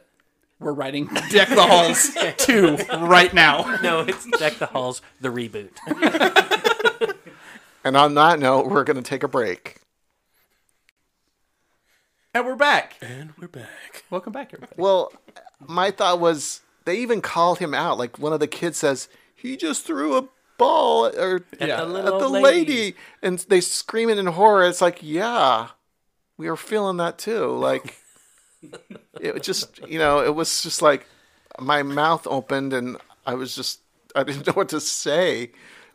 We're 0.60 0.72
writing 0.72 1.06
Deck 1.30 1.48
the 1.48 1.66
Halls 1.66 2.16
2 2.38 2.76
right 3.00 3.34
now. 3.34 3.78
no, 3.82 4.00
it's 4.02 4.24
Deck 4.38 4.54
the 4.58 4.66
Halls, 4.66 5.02
the 5.20 5.28
reboot. 5.28 5.70
and 7.84 7.96
on 7.96 8.14
that 8.14 8.38
note, 8.38 8.68
we're 8.68 8.84
going 8.84 8.96
to 8.96 9.02
take 9.02 9.24
a 9.24 9.28
break. 9.28 9.78
And 12.34 12.46
we're 12.46 12.56
back. 12.56 12.96
and 13.02 13.32
we're 13.38 13.48
back. 13.48 14.04
Welcome 14.10 14.32
back, 14.32 14.52
everybody. 14.54 14.80
Well, 14.80 15.12
my 15.60 15.90
thought 15.90 16.18
was 16.20 16.62
they 16.86 16.96
even 16.98 17.20
called 17.20 17.58
him 17.58 17.74
out. 17.74 17.98
Like 17.98 18.18
one 18.18 18.32
of 18.32 18.40
the 18.40 18.46
kids 18.46 18.78
says, 18.78 19.08
he 19.34 19.56
just 19.56 19.84
threw 19.86 20.16
a 20.16 20.28
ball 20.56 21.06
or 21.06 21.44
At 21.60 21.68
Yeah. 21.68 21.84
the 21.84 21.98
at 21.98 22.04
the 22.06 22.12
old 22.12 22.32
lady. 22.32 22.94
and 23.22 23.38
they 23.48 23.60
scream 23.60 24.08
it 24.08 24.18
in 24.18 24.26
horror. 24.26 24.64
It's 24.66 24.80
like, 24.80 24.98
yeah, 25.02 25.68
we 26.38 26.48
are 26.48 26.56
feeling 26.56 26.96
that 26.98 27.18
too. 27.18 27.48
Like 27.48 27.96
it 29.20 29.42
just, 29.42 29.80
you 29.86 29.98
know, 29.98 30.24
it 30.24 30.34
was 30.34 30.62
just 30.62 30.80
like 30.80 31.06
my 31.60 31.82
mouth 31.82 32.26
opened 32.26 32.72
and 32.72 32.96
I 33.26 33.34
was 33.34 33.54
just, 33.54 33.80
I 34.16 34.22
didn't 34.22 34.46
know 34.46 34.54
what 34.54 34.70
to 34.70 34.80
say 34.80 35.52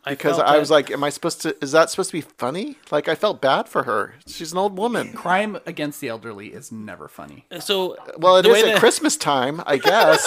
because 0.08 0.36
felt 0.36 0.48
I, 0.48 0.58
was 0.58 0.70
like, 0.70 0.90
am 0.90 1.02
I 1.04 1.10
supposed 1.10 1.42
to? 1.42 1.56
Is 1.62 1.72
that 1.72 1.90
supposed 1.90 2.10
to 2.10 2.16
be 2.16 2.20
funny? 2.22 2.76
Like 2.90 3.08
I 3.08 3.14
felt 3.14 3.40
bad 3.40 3.68
for 3.68 3.84
her. 3.84 4.14
She's 4.26 4.52
an 4.52 4.58
old 4.58 4.76
woman. 4.78 5.12
Crime 5.14 5.58
against 5.66 6.00
the 6.00 6.08
elderly 6.08 6.48
is 6.48 6.70
never 6.72 7.08
funny. 7.08 7.44
Uh, 7.50 7.60
so, 7.60 7.96
Well, 8.18 8.36
it 8.36 8.42
the 8.42 8.50
at 8.50 8.64
that- 8.74 8.78
Christmas 8.80 9.16
time, 9.16 9.62
I 9.66 9.76
guess, 9.90 10.24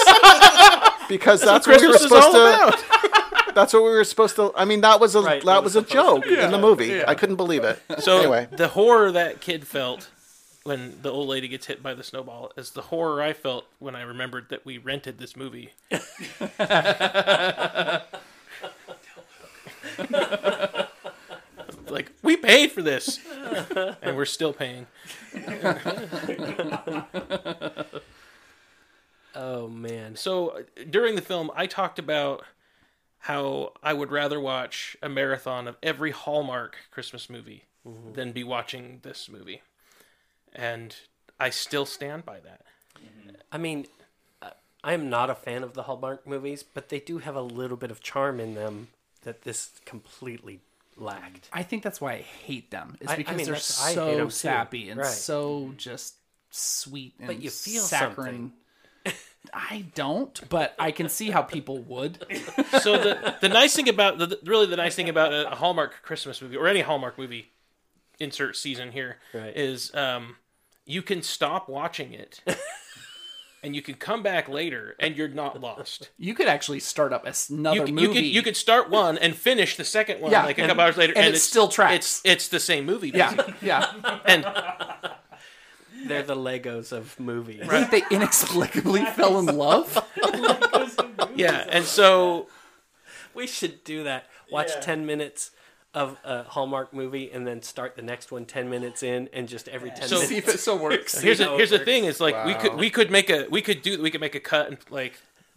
because 1.10 1.42
that's, 1.42 1.68
what 1.68 1.80
we 1.82 1.88
were 1.88 1.98
supposed 1.98 2.32
to. 2.32 2.38
about. 2.38 2.84
That's 3.54 3.74
what 3.74 3.84
we 3.84 3.90
were 3.90 4.06
supposed 4.06 4.38
to. 4.38 4.54
I 4.56 4.64
mean, 4.64 4.80
that 4.80 5.02
was 5.02 5.14
a 5.14 5.22
Right, 5.22 5.44
that 5.44 5.58
it 5.58 5.64
was, 5.66 5.76
was 5.76 5.84
a 5.84 5.86
joke 5.86 6.24
to 6.24 6.30
be. 6.30 6.40
in 6.40 6.52
the 6.52 6.58
movie. 6.58 7.04
I 7.06 7.16
couldn't 7.16 7.36
believe 7.36 7.66
it. 7.66 7.82
So 8.00 8.20
anyway, 8.20 8.48
the 8.50 8.70
horror 8.70 9.12
that 9.12 9.42
kid 9.42 9.68
felt 9.68 10.10
when 10.64 10.98
the 11.02 11.12
old 11.12 11.28
lady 11.28 11.50
gets 11.50 11.66
hit 11.66 11.84
by 11.84 11.94
the 11.94 12.02
snowball 12.02 12.54
is 12.56 12.72
the 12.72 12.82
horror 12.84 13.22
I 13.22 13.34
felt 13.34 13.66
when 13.80 13.94
I 13.94 14.04
remembered 14.04 14.46
that 14.52 14.66
we 14.66 14.78
rented 14.78 15.18
this 15.18 15.36
movie. 15.36 15.72
like 21.90 22.12
we 22.22 22.38
paid 22.38 22.72
for 22.72 22.82
this, 22.82 23.20
and 24.02 24.16
we're 24.16 24.26
still 24.26 24.54
paying. 24.54 24.88
Oh 29.34 29.68
man, 29.68 30.16
So 30.16 30.50
uh, 30.50 30.62
during 30.90 31.16
the 31.16 31.22
film, 31.22 31.52
I 31.56 31.66
talked 31.66 32.00
about 32.00 32.44
how 33.20 33.72
I 33.82 33.94
would 33.94 34.12
rather 34.12 34.40
watch 34.40 34.98
a 35.02 35.08
marathon 35.08 35.68
of 35.68 35.78
every 35.82 36.12
Hallmark 36.12 36.76
Christmas 36.92 37.30
movie 37.30 37.64
than 38.14 38.32
be 38.32 38.44
watching 38.44 39.00
this 39.04 39.30
movie, 39.30 39.62
and 40.54 40.96
I 41.40 41.50
still 41.50 41.86
stand 41.86 42.26
by 42.26 42.40
that. 42.42 42.62
I 43.52 43.58
mean, 43.58 43.88
uh, 44.42 44.52
I 44.84 44.94
am 44.94 45.10
not 45.10 45.30
a 45.30 45.36
fan 45.36 45.64
of 45.64 45.74
the 45.74 45.84
Hallmark 45.84 46.28
movies, 46.28 46.64
but 46.64 46.90
they 46.90 47.00
do 47.00 47.20
have 47.20 47.36
a 47.36 47.42
little 47.42 47.78
bit 47.78 47.90
of 47.92 48.02
charm 48.02 48.40
in 48.40 48.54
them 48.56 48.90
that 49.24 49.42
this 49.44 49.72
completely 49.86 50.60
lacked. 50.98 51.50
I 51.54 51.64
think 51.64 51.84
that's 51.84 52.02
why 52.02 52.14
I 52.14 52.22
hate 52.22 52.72
them. 52.72 52.98
Is 53.00 53.08
I- 53.10 53.14
I 53.14 53.16
because 53.18 53.38
mean, 53.38 53.46
they're 53.46 53.54
that's- 53.56 53.82
I 53.82 53.88
hate 53.90 53.96
so 53.96 54.08
'em 54.20 54.28
too. 54.28 54.30
sappy 54.32 54.90
and 54.90 55.00
Right. 55.00 55.08
so 55.10 55.74
just 55.78 56.16
sweet 56.50 57.14
and 57.20 57.28
But 57.28 57.42
you 57.42 57.50
feel 57.50 57.82
saccharine. 57.84 58.54
I 59.54 59.86
don't, 59.96 60.40
but 60.50 60.76
I 60.78 60.92
can 60.92 61.10
see 61.10 61.32
how 61.32 61.42
people 61.42 61.80
would. 61.80 62.24
So 62.82 62.98
the 62.98 63.36
the 63.42 63.50
nice 63.50 63.76
thing 63.76 63.90
about 63.90 64.18
the 64.20 64.40
really 64.46 64.66
the 64.68 64.76
nice 64.78 64.96
thing 64.96 65.10
about 65.10 65.34
a, 65.34 65.52
a 65.52 65.56
Hallmark 65.56 66.04
Christmas 66.04 66.42
movie 66.42 66.56
or 66.58 66.68
any 66.68 66.82
Hallmark 66.82 67.18
movie, 67.18 67.50
insert 68.20 68.56
season 68.56 68.92
here 68.92 69.18
is 69.34 69.92
Right. 69.94 70.02
um, 70.16 70.36
you 70.86 71.02
can 71.02 71.22
stop 71.24 71.68
watching 71.70 72.14
it, 72.14 72.42
and 73.64 73.76
you 73.76 73.82
can 73.82 73.94
come 73.96 74.24
back 74.24 74.50
later, 74.50 74.96
and 75.00 75.16
you're 75.16 75.28
not 75.28 75.62
lost. 75.62 76.10
You 76.18 76.34
could 76.34 76.48
actually 76.48 76.80
start 76.80 77.14
up 77.14 77.26
as 77.28 77.50
another 77.50 77.78
You, 77.82 77.86
c- 77.88 77.92
movie. 77.92 78.04
you 78.08 78.14
could 78.14 78.26
you 78.26 78.42
could 78.44 78.58
start 78.58 78.90
one 78.90 79.18
and 79.18 79.36
finish 79.36 79.76
the 79.78 79.84
second 79.86 80.20
one 80.22 80.32
Yeah, 80.32 80.46
like 80.46 80.58
a 80.58 80.62
and- 80.62 80.70
couple 80.70 80.84
hours 80.84 80.98
later, 80.98 81.14
and 81.16 81.26
it 81.28 81.36
it's 81.36 81.44
still 81.44 81.68
tracks. 81.68 81.96
It's 81.96 82.22
it's 82.26 82.48
the 82.48 82.60
same 82.60 82.86
movie. 82.86 83.10
yeah, 83.14 83.34
basically. 83.36 83.68
yeah. 83.68 84.20
and 84.26 84.46
They're 86.08 86.24
the 86.24 86.36
Legos 86.36 86.92
of 86.92 87.20
movies. 87.20 87.62
I 87.70 87.84
think 87.84 88.10
they 88.10 88.16
inexplicably 88.16 89.06
fell 89.06 89.38
in 89.38 89.46
love. 89.46 90.04
yeah, 91.36 91.66
and 91.70 91.86
so 91.86 92.48
We 93.36 93.46
should 93.48 93.84
do 93.84 94.04
that. 94.06 94.26
Watch 94.52 94.72
Yeah. 94.76 94.82
10 94.82 95.06
minutes 95.06 95.52
of 95.94 96.18
a 96.24 96.44
Hallmark 96.44 96.94
movie 96.94 97.30
and 97.32 97.46
then 97.46 97.62
start 97.62 97.96
the 97.98 98.02
next 98.02 98.32
one 98.32 98.46
10 98.46 98.70
minutes 98.70 99.04
in 99.04 99.28
and 99.34 99.48
just 99.50 99.68
every 99.68 99.90
10 99.90 100.08
So- 100.08 100.16
minutes. 100.16 100.30
See 100.30 100.38
if 100.38 100.48
it 100.48 100.60
still 100.60 100.78
works. 100.80 101.20
Here's 101.22 101.40
how 101.40 101.52
the, 101.52 101.58
here's 101.58 101.70
the 101.72 101.80
thing: 101.80 102.06
is 102.06 102.20
like 102.22 102.46
we 102.46 102.54
could 102.54 102.76
we 102.76 102.90
could 102.90 103.12
make 103.12 103.30
a 103.30 103.46
we 103.50 103.62
could 103.62 103.82
do 103.82 104.02
we 104.02 104.10
could 104.10 104.22
make 104.22 104.36
a 104.36 104.40
cut 104.40 104.68
and 104.70 104.78
like 104.90 105.14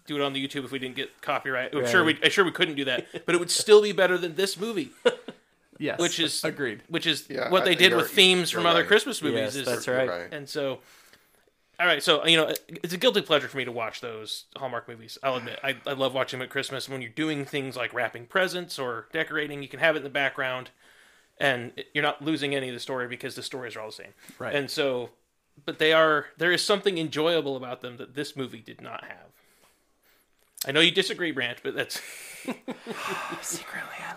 do 0.06 0.16
it 0.16 0.20
on 0.22 0.32
the 0.32 0.44
YouTube 0.46 0.64
if 0.64 0.72
we 0.72 0.78
didn't 0.78 0.96
get 0.96 1.20
copyright. 1.22 1.74
I'm 1.74 1.86
sure 1.86 2.02
we 2.04 2.18
I'm 2.22 2.30
sure 2.30 2.44
we 2.44 2.50
couldn't 2.50 2.74
do 2.74 2.84
that, 2.86 3.06
but 3.26 3.34
it 3.34 3.38
would 3.38 3.50
still 3.50 3.80
be 3.80 3.92
better 3.92 4.18
than 4.18 4.34
this 4.34 4.58
movie, 4.58 4.90
Yes, 5.78 5.98
which 6.00 6.18
is 6.20 6.42
agreed. 6.44 6.82
Which 6.88 7.06
is 7.06 7.26
Yeah, 7.28 7.48
what 7.50 7.62
I- 7.62 7.66
they 7.66 7.74
did 7.76 7.94
with 7.94 8.10
themes 8.10 8.50
from 8.50 8.62
you're 8.62 8.70
other 8.70 8.80
right. 8.80 8.88
Christmas 8.88 9.22
movies. 9.22 9.38
Yes, 9.38 9.56
is, 9.56 9.66
that's 9.66 9.88
right. 9.88 10.08
right. 10.08 10.32
And 10.32 10.48
so, 10.48 10.80
all 11.78 11.86
right, 11.86 12.02
so 12.02 12.24
you 12.26 12.36
know, 12.36 12.52
it's 12.68 12.94
a 12.94 12.98
guilty 12.98 13.22
pleasure 13.22 13.48
for 13.48 13.56
me 13.56 13.64
to 13.64 13.72
watch 13.72 14.00
those 14.00 14.44
Hallmark 14.56 14.88
movies. 14.88 15.18
I'll 15.22 15.36
admit, 15.36 15.58
I, 15.62 15.76
I 15.86 15.92
love 15.92 16.14
watching 16.14 16.38
them 16.38 16.46
at 16.46 16.50
Christmas. 16.50 16.88
When 16.88 17.00
you're 17.00 17.10
doing 17.10 17.44
things 17.44 17.76
like 17.76 17.92
wrapping 17.92 18.26
presents 18.26 18.78
or 18.78 19.08
decorating, 19.12 19.62
you 19.62 19.68
can 19.68 19.80
have 19.80 19.96
it 19.96 19.98
in 19.98 20.04
the 20.04 20.10
background, 20.10 20.70
and 21.38 21.72
you're 21.92 22.02
not 22.02 22.22
losing 22.22 22.54
any 22.54 22.68
of 22.68 22.74
the 22.74 22.80
story 22.80 23.08
because 23.08 23.34
the 23.34 23.42
stories 23.42 23.76
are 23.76 23.80
all 23.80 23.88
the 23.88 23.92
same. 23.92 24.14
Right. 24.38 24.54
And 24.54 24.70
so, 24.70 25.10
but 25.64 25.78
they 25.78 25.92
are 25.92 26.26
there 26.38 26.52
is 26.52 26.64
something 26.64 26.98
enjoyable 26.98 27.56
about 27.56 27.80
them 27.80 27.96
that 27.96 28.14
this 28.14 28.36
movie 28.36 28.60
did 28.60 28.80
not 28.80 29.04
have. 29.04 29.33
I 30.66 30.72
know 30.72 30.80
you 30.80 30.90
disagree, 30.90 31.30
Brant, 31.32 31.58
but 31.62 31.74
that's 31.74 32.00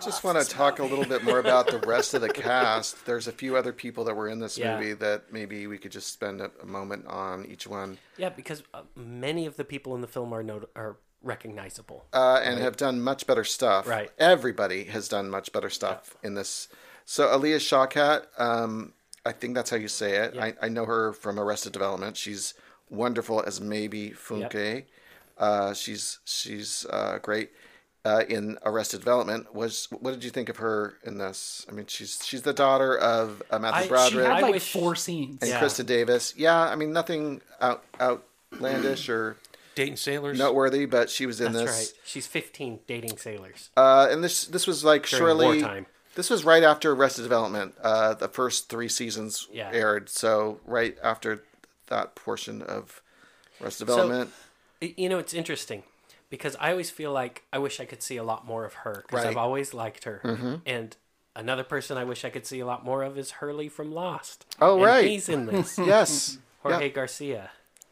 just 0.04 0.24
want 0.24 0.38
to 0.40 0.44
talk 0.48 0.78
a 0.78 0.84
little 0.84 1.04
bit 1.04 1.24
more 1.24 1.38
about 1.38 1.66
the 1.68 1.78
rest 1.80 2.14
of 2.14 2.20
the 2.20 2.28
cast. 2.32 3.04
There's 3.06 3.26
a 3.26 3.32
few 3.32 3.56
other 3.56 3.72
people 3.72 4.04
that 4.04 4.14
were 4.14 4.28
in 4.28 4.38
this 4.38 4.56
Yeah. 4.58 4.76
movie 4.78 4.92
that 4.94 5.32
maybe 5.32 5.66
we 5.66 5.78
could 5.78 5.92
just 5.92 6.12
spend 6.12 6.40
a, 6.40 6.50
a 6.62 6.66
moment 6.66 7.06
on 7.06 7.46
each 7.46 7.66
one 7.66 7.98
Yeah, 8.16 8.28
because 8.30 8.62
uh, 8.74 8.82
many 8.96 9.46
of 9.46 9.56
the 9.56 9.64
people 9.64 9.94
in 9.94 10.00
the 10.00 10.06
film 10.06 10.32
are 10.32 10.42
not- 10.42 10.68
are 10.76 10.96
recognizable. 11.22 12.04
uh, 12.12 12.40
and 12.44 12.60
have 12.60 12.76
done 12.76 13.00
much 13.00 13.26
better 13.26 13.44
stuff. 13.44 13.88
Right. 13.88 14.10
Everybody 14.18 14.84
has 14.84 15.08
done 15.08 15.28
much 15.28 15.52
better 15.52 15.68
stuff 15.70 16.16
in 16.22 16.34
this. 16.34 16.68
So 17.04 17.32
Alia 17.34 17.56
Shawkat, 17.58 18.26
um, 18.38 18.92
I 19.26 19.32
think 19.32 19.54
that's 19.54 19.70
how 19.70 19.76
you 19.78 19.88
say 19.88 20.12
it. 20.16 20.34
Yeah. 20.34 20.44
I, 20.44 20.54
I 20.62 20.68
know 20.68 20.84
her 20.84 21.12
from 21.12 21.38
Arrested 21.40 21.72
Development. 21.72 22.16
She's 22.16 22.54
wonderful 22.88 23.42
as 23.44 23.58
Maeby 23.58 24.16
Fünke. 24.16 24.84
Uh, 25.38 25.72
she's 25.74 26.18
she's 26.24 26.84
uh, 26.90 27.18
great 27.22 27.50
uh, 28.04 28.24
in 28.28 28.58
Arrested 28.64 28.98
Development. 29.00 29.54
Was 29.54 29.86
what 30.00 30.10
did 30.12 30.24
you 30.24 30.30
think 30.30 30.48
of 30.48 30.56
her 30.58 30.94
in 31.04 31.18
this? 31.18 31.64
I 31.68 31.72
mean, 31.72 31.86
she's 31.86 32.18
she's 32.24 32.42
the 32.42 32.52
daughter 32.52 32.96
of 32.98 33.42
uh, 33.50 33.58
Matthew 33.58 33.78
I- 33.78 33.82
she 34.08 34.14
Broderick 34.14 34.26
Had 34.32 34.42
like 34.42 34.60
four 34.62 34.94
scenes. 34.96 35.38
and 35.42 35.50
Yeah. 35.50 35.60
Kristin 35.60 35.86
Davis. 35.86 36.34
Yeah, 36.36 36.58
I 36.58 36.74
mean 36.76 36.92
nothing 36.92 37.40
out 37.60 37.84
outlandish 38.00 39.08
or 39.08 39.36
Dayton 39.74 39.96
Sailors. 39.96 40.38
noteworthy, 40.38 40.86
but 40.86 41.08
she 41.10 41.24
was 41.26 41.40
in 41.40 41.52
That's 41.52 41.66
this. 41.66 41.76
right. 41.92 42.00
She's 42.04 42.26
15 42.26 42.80
dating 42.86 43.16
sailors. 43.18 43.70
Uh, 43.76 44.08
and 44.10 44.24
this 44.24 44.44
this 44.46 44.66
was 44.66 44.84
like 44.84 45.06
During 45.08 45.20
shortly. 45.24 45.46
wartime. 45.62 45.86
This 46.16 46.30
was 46.30 46.42
right 46.44 46.64
after 46.64 46.90
Arrested 46.92 47.22
Development. 47.22 47.74
Uh, 47.80 48.14
the 48.14 48.26
first 48.26 48.68
three 48.68 48.88
seasons 48.88 49.46
Yeah. 49.52 49.70
aired, 49.72 50.08
so 50.08 50.58
right 50.66 50.96
after 51.00 51.44
that 51.86 52.16
portion 52.16 52.60
of 52.60 53.00
Arrested 53.62 53.86
Development. 53.86 54.30
Y- 54.30 54.34
You 54.80 55.08
know, 55.08 55.18
it's 55.18 55.34
interesting 55.34 55.82
because 56.30 56.56
I 56.60 56.70
always 56.70 56.90
feel 56.90 57.12
like 57.12 57.42
I 57.52 57.58
wish 57.58 57.80
I 57.80 57.84
could 57.84 58.02
see 58.02 58.16
a 58.16 58.22
lot 58.24 58.46
more 58.46 58.64
of 58.64 58.74
her 58.74 59.02
because 59.06 59.24
Right. 59.24 59.30
I've 59.30 59.36
always 59.36 59.74
liked 59.74 60.04
her. 60.04 60.20
Mm-hmm. 60.24 60.54
And 60.66 60.96
another 61.34 61.64
person 61.64 61.96
I 61.96 62.04
wish 62.04 62.24
I 62.24 62.30
could 62.30 62.46
see 62.46 62.60
a 62.60 62.66
lot 62.66 62.84
more 62.84 63.02
of 63.02 63.18
is 63.18 63.32
Hurley 63.32 63.68
from 63.68 63.92
Lost. 63.92 64.44
Oh, 64.60 64.74
And 64.76 64.84
right. 64.84 65.04
He's 65.06 65.28
in 65.28 65.46
this. 65.46 65.78
yes, 65.84 66.38
Jorge 66.62 66.86
yeah, 66.88 66.92
Garcia. 66.92 67.50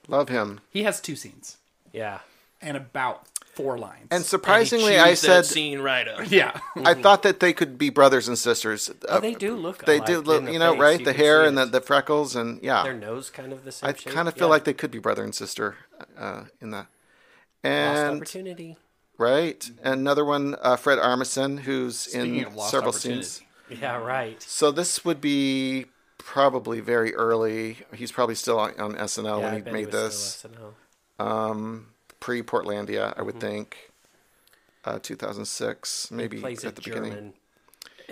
love 0.08 0.28
him. 0.28 0.60
He 0.70 0.82
has 0.84 1.00
two 1.00 1.16
scenes 1.16 1.56
Yeah. 1.92 2.20
and 2.60 2.76
about 2.76 3.26
four 3.56 3.78
lines. 3.78 4.08
And 4.10 4.18
And 4.18 4.22
he 4.24 4.28
surprisingly, 4.28 4.92
chews 4.92 5.00
I 5.02 5.10
that 5.10 5.16
said 5.16 5.46
scene 5.46 5.80
right 5.80 6.06
up. 6.06 6.30
yeah, 6.30 6.60
I 6.90 6.94
thought 6.94 7.22
that 7.22 7.40
they 7.40 7.52
could 7.52 7.76
be 7.78 7.88
brothers 7.90 8.28
and 8.28 8.38
sisters. 8.38 8.90
Oh, 9.08 9.16
Uh, 9.16 9.20
they 9.20 9.34
do 9.34 9.56
look 9.56 9.84
They 9.84 9.96
alike 9.96 10.06
do 10.06 10.20
look, 10.20 10.44
the 10.44 10.52
you 10.52 10.58
know, 10.58 10.72
face. 10.72 10.80
right? 10.86 10.98
You 11.00 11.06
The 11.06 11.12
hair 11.22 11.44
and 11.44 11.56
the, 11.58 11.64
the 11.66 11.80
freckles, 11.80 12.36
and 12.36 12.62
yeah, 12.62 12.82
Their 12.84 12.94
nose 13.08 13.30
kind 13.30 13.52
of 13.52 13.64
the 13.64 13.72
same 13.72 13.88
I 13.90 13.92
shape. 13.94 14.12
kind 14.12 14.28
of 14.28 14.34
feel 14.34 14.48
Yeah. 14.48 14.54
like 14.54 14.64
they 14.64 14.74
could 14.80 14.90
be 14.90 14.98
brother 15.00 15.24
and 15.24 15.34
sister 15.34 15.76
uh, 16.18 16.44
in 16.60 16.70
that. 16.70 16.86
Lost 17.64 18.02
And 18.02 18.16
opportunity. 18.16 18.76
right, 19.18 19.70
another 19.82 20.24
one, 20.24 20.54
uh, 20.62 20.76
Fred 20.76 20.98
Armisen, 20.98 21.60
who's 21.66 21.98
Speaking 21.98 22.36
in 22.38 22.44
of 22.46 22.54
lost 22.54 22.70
several 22.70 22.92
scenes. 22.92 23.42
Yeah, 23.68 23.96
right. 23.96 24.40
So 24.42 24.70
this 24.70 25.04
would 25.04 25.20
be 25.20 25.86
probably 26.18 26.80
very 26.80 27.14
early. 27.14 27.78
He's 27.94 28.12
probably 28.12 28.34
still 28.36 28.58
on, 28.60 28.78
on 28.78 28.94
SNL 28.94 29.40
Yeah, 29.40 29.44
when 29.46 29.54
he 29.54 29.60
bet 29.62 29.72
made 29.72 29.86
was 29.86 29.94
this. 29.94 30.16
still 30.38 30.50
SNL. 31.18 31.24
Um, 31.26 31.86
pre 32.20 32.42
Portlandia, 32.42 33.08
I 33.08 33.10
Mm-hmm. 33.12 33.24
would 33.26 33.40
think. 33.40 33.90
Uh, 34.84 35.00
2006, 35.02 36.12
maybe 36.12 36.38
Plays 36.38 36.64
at 36.64 36.72
a 36.72 36.74
the 36.76 36.80
beginning. 36.82 37.10
German. 37.12 37.32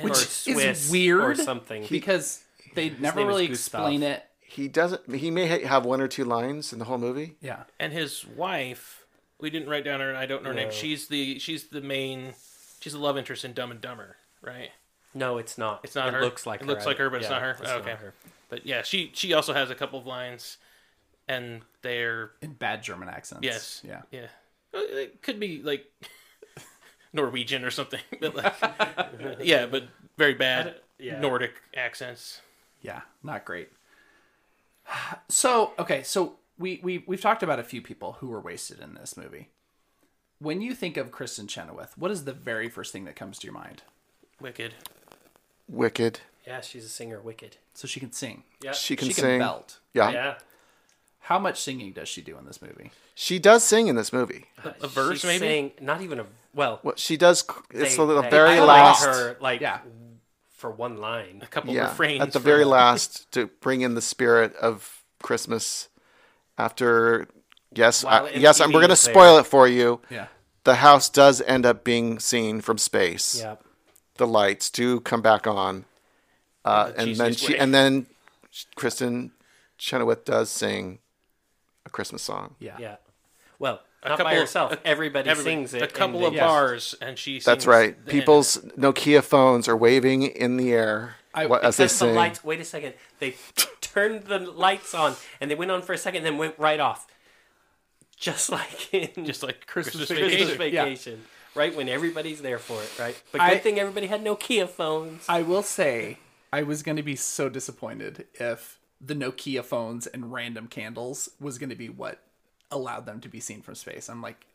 which 0.02 0.48
or 0.48 0.61
is 0.61 0.90
weird 0.90 1.20
or 1.22 1.34
something. 1.36 1.86
because 1.88 2.42
they 2.74 2.90
never 2.90 3.24
really 3.24 3.44
explain 3.44 4.02
it. 4.02 4.24
He 4.40 4.66
doesn't. 4.66 5.14
He 5.14 5.30
may 5.30 5.46
ha- 5.46 5.68
have 5.68 5.84
one 5.86 6.00
or 6.00 6.09
two 6.09 6.24
lines 6.24 6.72
in 6.72 6.80
the 6.80 6.84
whole 6.86 6.98
movie. 6.98 7.36
Yeah, 7.40 7.62
and 7.78 7.92
his 7.92 8.26
wife 8.26 9.05
we 9.40 9.50
didn't 9.50 9.68
write 9.68 9.84
down 9.84 10.00
her 10.00 10.14
i 10.16 10.24
don't 10.26 10.42
know 10.42 10.50
her 10.50 10.55
name 10.55 10.70
she's 10.70 11.09
the 11.09 11.38
she's 11.38 11.64
the 11.64 11.80
main 11.82 12.32
she's 12.80 12.92
the 12.94 12.98
love 12.98 13.18
interest 13.18 13.44
in 13.44 13.52
dumb 13.52 13.70
and 13.70 13.80
dumber 13.80 14.16
right 14.40 14.70
no, 15.12 15.36
it's 15.38 15.59
not. 15.59 15.80
it's 15.84 15.94
not 15.96 16.09
it 16.09 16.14
her 16.14 16.20
looks 16.22 16.46
like 16.46 16.61
it 16.62 16.64
her. 16.66 16.70
looks 16.70 16.86
like 16.86 16.96
her 16.98 17.11
but 17.11 17.20
it's 17.20 17.28
not 17.28 17.42
her 17.42 17.50
it's 17.61 17.68
okay 17.68 17.90
not 17.90 17.98
her. 17.98 18.14
but 18.48 18.64
yeah 18.64 18.80
she 18.82 19.11
she 19.12 19.34
also 19.34 19.52
has 19.52 19.70
a 19.70 19.74
couple 19.74 19.98
of 19.98 20.07
lines 20.07 20.57
and 21.28 21.62
they're 21.82 22.32
in 22.42 22.52
bad 22.52 22.82
German 22.82 23.08
accents. 23.08 23.44
yes 23.44 23.82
yeah. 23.84 24.02
yeah 24.10 24.26
it 24.72 25.22
could 25.22 25.38
be 25.40 25.62
like 25.62 25.86
norwegian 27.12 27.64
or 27.64 27.70
something 27.70 28.00
but 28.20 28.34
like 28.34 28.54
yeah 29.40 29.66
but 29.66 29.84
very 30.18 30.34
bad 30.34 30.76
yeah. 30.98 31.20
nordic 31.20 31.54
accents 31.76 32.40
Yeah, 32.82 33.00
not 33.22 33.44
great. 33.44 33.70
So, 35.28 35.72
okay, 35.78 36.02
so 36.02 36.34
we, 36.58 36.80
we 36.82 37.02
we've 37.06 37.20
talked 37.20 37.42
about 37.42 37.58
a 37.58 37.64
few 37.64 37.80
people 37.82 38.18
who 38.20 38.28
were 38.28 38.40
wasted 38.40 38.80
in 38.80 38.94
this 38.94 39.16
movie. 39.16 39.48
When 40.38 40.60
you 40.60 40.74
think 40.74 40.96
of 40.96 41.10
Kristin 41.10 41.48
Chenoweth, 41.48 41.96
what 41.96 42.10
is 42.10 42.24
the 42.24 42.32
very 42.34 42.68
first 42.68 42.92
thing 42.92 43.04
that 43.06 43.16
comes 43.16 43.38
to 43.38 43.46
your 43.46 43.54
mind? 43.54 43.82
wicked 44.40 44.74
Wicked. 45.68 46.20
Yeah, 46.46 46.60
she's 46.60 46.84
a 46.84 46.88
singer. 46.90 47.20
Wicked. 47.20 47.56
So 47.72 47.88
she 47.88 47.98
can 48.00 48.12
sing. 48.12 48.42
Yeah. 48.62 48.72
She 48.72 48.96
can 48.96 49.08
she 49.08 49.14
can 49.14 49.22
sing. 49.24 49.38
belt. 49.38 49.80
Yeah. 49.94 50.10
Yeah. 50.10 50.34
How 51.28 51.38
much 51.38 51.60
singing 51.60 51.92
does 51.92 52.08
she 52.08 52.20
do 52.20 52.36
in 52.36 52.44
this 52.44 52.60
movie? 52.60 52.90
She 53.14 53.38
does 53.38 53.64
sing 53.64 53.88
in 53.88 53.96
this 53.96 54.12
movie. 54.12 54.44
a 54.80 54.86
verse 54.88 55.20
She's 55.20 55.24
maybe 55.24 55.38
saying- 55.38 55.72
not 55.80 56.02
even 56.02 56.20
a 56.20 56.26
well. 56.54 56.80
Well, 56.82 56.94
she 56.96 57.16
does. 57.16 57.42
It's 57.70 57.96
they- 57.96 58.06
the 58.06 58.20
they 58.22 58.28
very 58.30 58.56
highlight 58.56 58.66
last. 58.84 59.04
her 59.06 59.36
like 59.40 59.60
Yeah. 59.62 59.78
for 60.54 60.70
one 60.70 60.98
line. 60.98 61.40
a 61.42 61.46
couple 61.46 61.72
yeah, 61.72 61.88
refrains 61.88 62.20
at 62.20 62.32
the 62.32 62.40
from- 62.40 62.44
very 62.44 62.64
last 62.64 63.30
to 63.32 63.46
bring 63.60 63.80
in 63.80 63.94
the 63.94 64.02
spirit 64.02 64.54
of 64.56 65.02
Christmas. 65.22 65.88
After 66.58 67.26
yes, 67.72 68.04
I, 68.04 68.28
yes, 68.30 68.60
I'm, 68.60 68.70
we're 68.72 68.80
going 68.80 68.90
to 68.90 68.96
spoil 68.96 69.32
there. 69.34 69.40
it 69.40 69.46
for 69.46 69.66
you. 69.66 70.00
Yeah. 70.10 70.26
The 70.64 70.76
house 70.76 71.08
does 71.08 71.40
end 71.42 71.66
up 71.66 71.84
being 71.84 72.18
seen 72.20 72.60
from 72.60 72.78
space. 72.78 73.38
Yeah. 73.40 73.56
The 74.16 74.26
lights 74.26 74.70
do 74.70 75.00
come 75.00 75.20
back 75.22 75.46
on, 75.46 75.84
uh, 76.64 76.90
the 76.92 76.98
and 77.00 77.16
then 77.16 77.32
cheesiest 77.32 77.38
she 77.46 77.52
way. 77.54 77.58
and 77.58 77.74
then 77.74 78.06
Kristin 78.76 79.30
Chenoweth 79.78 80.24
does 80.24 80.48
sing 80.50 81.00
a 81.87 81.91
Christmas 81.91 82.22
song. 82.22 82.55
Yeah. 82.59 82.76
Yeah. 82.78 82.97
Well, 83.59 83.80
A 84.03 84.09
not 84.11 84.18
by 84.18 84.24
couple- 84.24 84.41
herself. 84.41 84.72
a- 84.72 84.87
Everybody, 84.87 85.30
Everybody- 85.30 85.55
sings 85.57 85.74
it. 85.74 85.82
a 85.82 85.87
couple 85.87 86.20
they 86.20 86.26
of 86.26 86.32
just- 86.35 86.43
bars 86.43 86.95
and 87.01 87.18
she 87.18 87.35
sings 87.35 87.45
That's 87.45 87.66
right. 87.66 88.03
the- 88.05 88.11
People's 88.11 88.59
Nokia 88.76 89.22
phones 89.22 89.68
are 89.68 89.76
waving 89.76 90.22
in 90.24 90.57
the 90.57 90.72
air 90.72 91.16
I- 91.32 91.47
wha- 91.47 91.59
as 91.62 91.76
they 91.76 91.85
the 91.85 91.89
sing. 91.89 92.14
lights. 92.14 92.43
Wait 92.45 92.61
a 92.61 92.64
second. 92.64 92.95
They 93.18 93.37
turned 93.80 94.24
the 94.24 94.39
lights 94.39 94.95
on, 94.95 95.16
and 95.41 95.51
they 95.51 95.55
went 95.55 95.70
on 95.70 95.82
for 95.82 95.93
a 95.93 95.99
second, 95.99 96.18
and 96.18 96.26
then 96.26 96.39
went 96.39 96.59
right 96.59 96.80
off. 96.80 97.07
Just 98.16 98.51
like 98.51 98.93
in 99.16 99.24
just 99.24 99.43
like 99.43 99.66
Christmas, 99.66 100.07
Christmas 100.07 100.51
vacation. 100.51 100.59
vacation, 100.59 101.24
right 101.55 101.74
when 101.74 101.89
everybody's 101.89 102.41
there 102.43 102.59
for 102.59 102.82
it, 102.82 102.91
right? 102.99 103.20
But 103.32 103.41
I- 103.41 103.55
good 103.55 103.62
thing 103.62 103.78
everybody 103.78 104.07
had 104.07 104.22
Nokia 104.24 104.68
phones. 104.68 105.24
I 105.28 105.43
will 105.43 105.62
say, 105.62 106.18
I 106.53 106.62
was 106.62 106.82
going 106.82 106.97
to 106.97 107.03
be 107.03 107.16
so 107.16 107.49
disappointed 107.49 108.26
if 108.35 108.78
the 109.01 109.14
Nokia 109.14 109.64
phones 109.64 110.07
and 110.07 110.32
random 110.32 110.66
candles 110.66 111.28
was 111.40 111.59
going 111.59 111.70
to 111.70 111.76
be 111.76 111.88
what 111.88 112.20
allowed 112.70 113.07
them 113.07 113.20
to 113.20 113.28
be 113.28 113.40
seen 113.40 113.62
from 113.62 113.74
space. 113.74 114.09
I'm 114.09 114.22
like, 114.22 114.47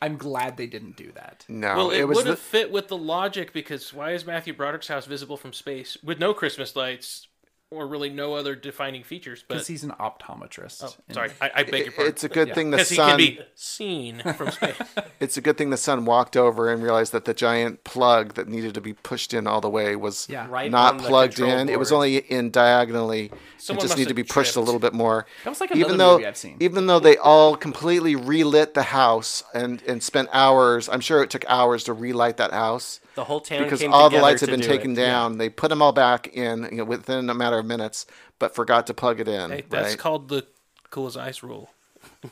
I'm 0.00 0.16
glad 0.16 0.56
they 0.56 0.66
didn't 0.66 0.96
do 0.96 1.12
that. 1.12 1.44
no, 1.48 1.76
Well, 1.76 1.90
it, 1.90 2.00
it 2.00 2.04
was 2.08 2.16
would 2.16 2.26
the, 2.26 2.30
have 2.30 2.38
fit 2.38 2.70
with 2.70 2.88
the 2.88 2.96
logic 2.96 3.52
because 3.52 3.92
why 3.92 4.12
is 4.12 4.24
Matthew 4.24 4.54
Broderick's 4.54 4.88
house 4.88 5.06
visible 5.06 5.36
from 5.36 5.52
space 5.52 5.96
with 6.02 6.18
no 6.18 6.34
Christmas 6.34 6.76
lights 6.76 7.26
or 7.70 7.86
really 7.86 8.08
no 8.08 8.34
other 8.34 8.54
defining 8.54 9.02
features. 9.04 9.44
But 9.46 9.54
Because 9.56 9.66
he's 9.66 9.84
an 9.84 9.90
optometrist. 10.00 10.82
oh, 10.84 11.12
sorry, 11.12 11.30
I, 11.40 11.50
I 11.56 11.62
beg 11.64 11.84
your 11.84 11.92
pardon. 11.92 12.12
it's 12.12 12.24
a 12.24 12.28
good 12.28 12.54
thing 12.54 12.70
the 12.70 12.78
because 12.78 12.88
he 12.90 12.96
sun. 12.96 13.08
can 13.10 13.16
be 13.18 13.40
seen 13.54 14.20
from 14.36 14.50
space. 14.50 14.76
It's 15.20 15.36
a 15.36 15.40
good 15.40 15.58
thing 15.58 15.70
the 15.70 15.76
son 15.76 16.04
walked 16.04 16.36
over 16.36 16.72
and 16.72 16.80
realized 16.82 17.12
that 17.12 17.24
the 17.24 17.34
giant 17.34 17.82
plug 17.82 18.34
that 18.34 18.46
needed 18.48 18.72
to 18.74 18.80
be 18.80 18.92
pushed 18.94 19.34
in 19.34 19.48
all 19.48 19.60
the 19.60 19.68
way 19.68 19.96
was 19.96 20.28
Yeah. 20.30 20.46
Right 20.48 20.70
not 20.70 20.98
plugged 20.98 21.34
control 21.36 21.58
in. 21.58 21.68
It 21.68 21.78
was 21.78 21.90
only 21.90 22.18
in 22.18 22.50
diagonally. 22.50 23.32
Someone 23.58 23.80
it 23.80 23.82
just 23.82 23.90
must 23.92 23.98
needed 23.98 24.08
to 24.10 24.14
be 24.14 24.22
have 24.22 24.28
pushed 24.28 24.54
a 24.54 24.60
little 24.60 24.78
bit 24.78 24.94
more. 24.94 25.26
That 25.42 25.50
was 25.50 25.60
like 25.60 25.74
even 25.74 25.96
though, 25.98 26.14
movie 26.14 26.26
I've 26.26 26.36
seen. 26.36 26.56
Even 26.60 26.86
though 26.86 27.00
they 27.00 27.16
all 27.16 27.56
completely 27.56 28.14
relit 28.14 28.74
the 28.74 28.84
house 28.84 29.42
and, 29.52 29.82
and 29.82 30.02
spent 30.02 30.28
hours, 30.32 30.88
I'm 30.88 31.00
sure 31.00 31.22
it 31.24 31.30
took 31.30 31.44
hours 31.48 31.82
to 31.84 31.92
relight 31.92 32.36
that 32.36 32.52
house 32.52 33.00
The 33.16 33.24
whole 33.24 33.40
town 33.40 33.64
because 33.64 33.80
came 33.80 33.92
all 33.92 34.08
the 34.08 34.20
lights 34.20 34.40
had 34.40 34.50
been 34.50 34.60
taken 34.60 34.92
it. 34.92 34.98
Yeah. 34.98 35.06
down. 35.06 35.38
They 35.38 35.48
put 35.48 35.68
them 35.68 35.82
all 35.82 35.92
back 35.92 36.28
in 36.28 36.68
you 36.70 36.78
know, 36.78 36.84
within 36.84 37.28
a 37.28 37.34
matter 37.34 37.57
of 37.58 37.66
minutes, 37.66 38.06
but 38.38 38.54
forgot 38.54 38.86
to 38.88 38.94
plug 38.94 39.20
it 39.20 39.28
in. 39.28 39.50
Hey, 39.50 39.64
that's 39.68 39.90
right? 39.90 39.98
called 39.98 40.28
the 40.28 40.46
cool 40.90 41.06
as 41.06 41.16
ice 41.16 41.42
rule. 41.42 41.70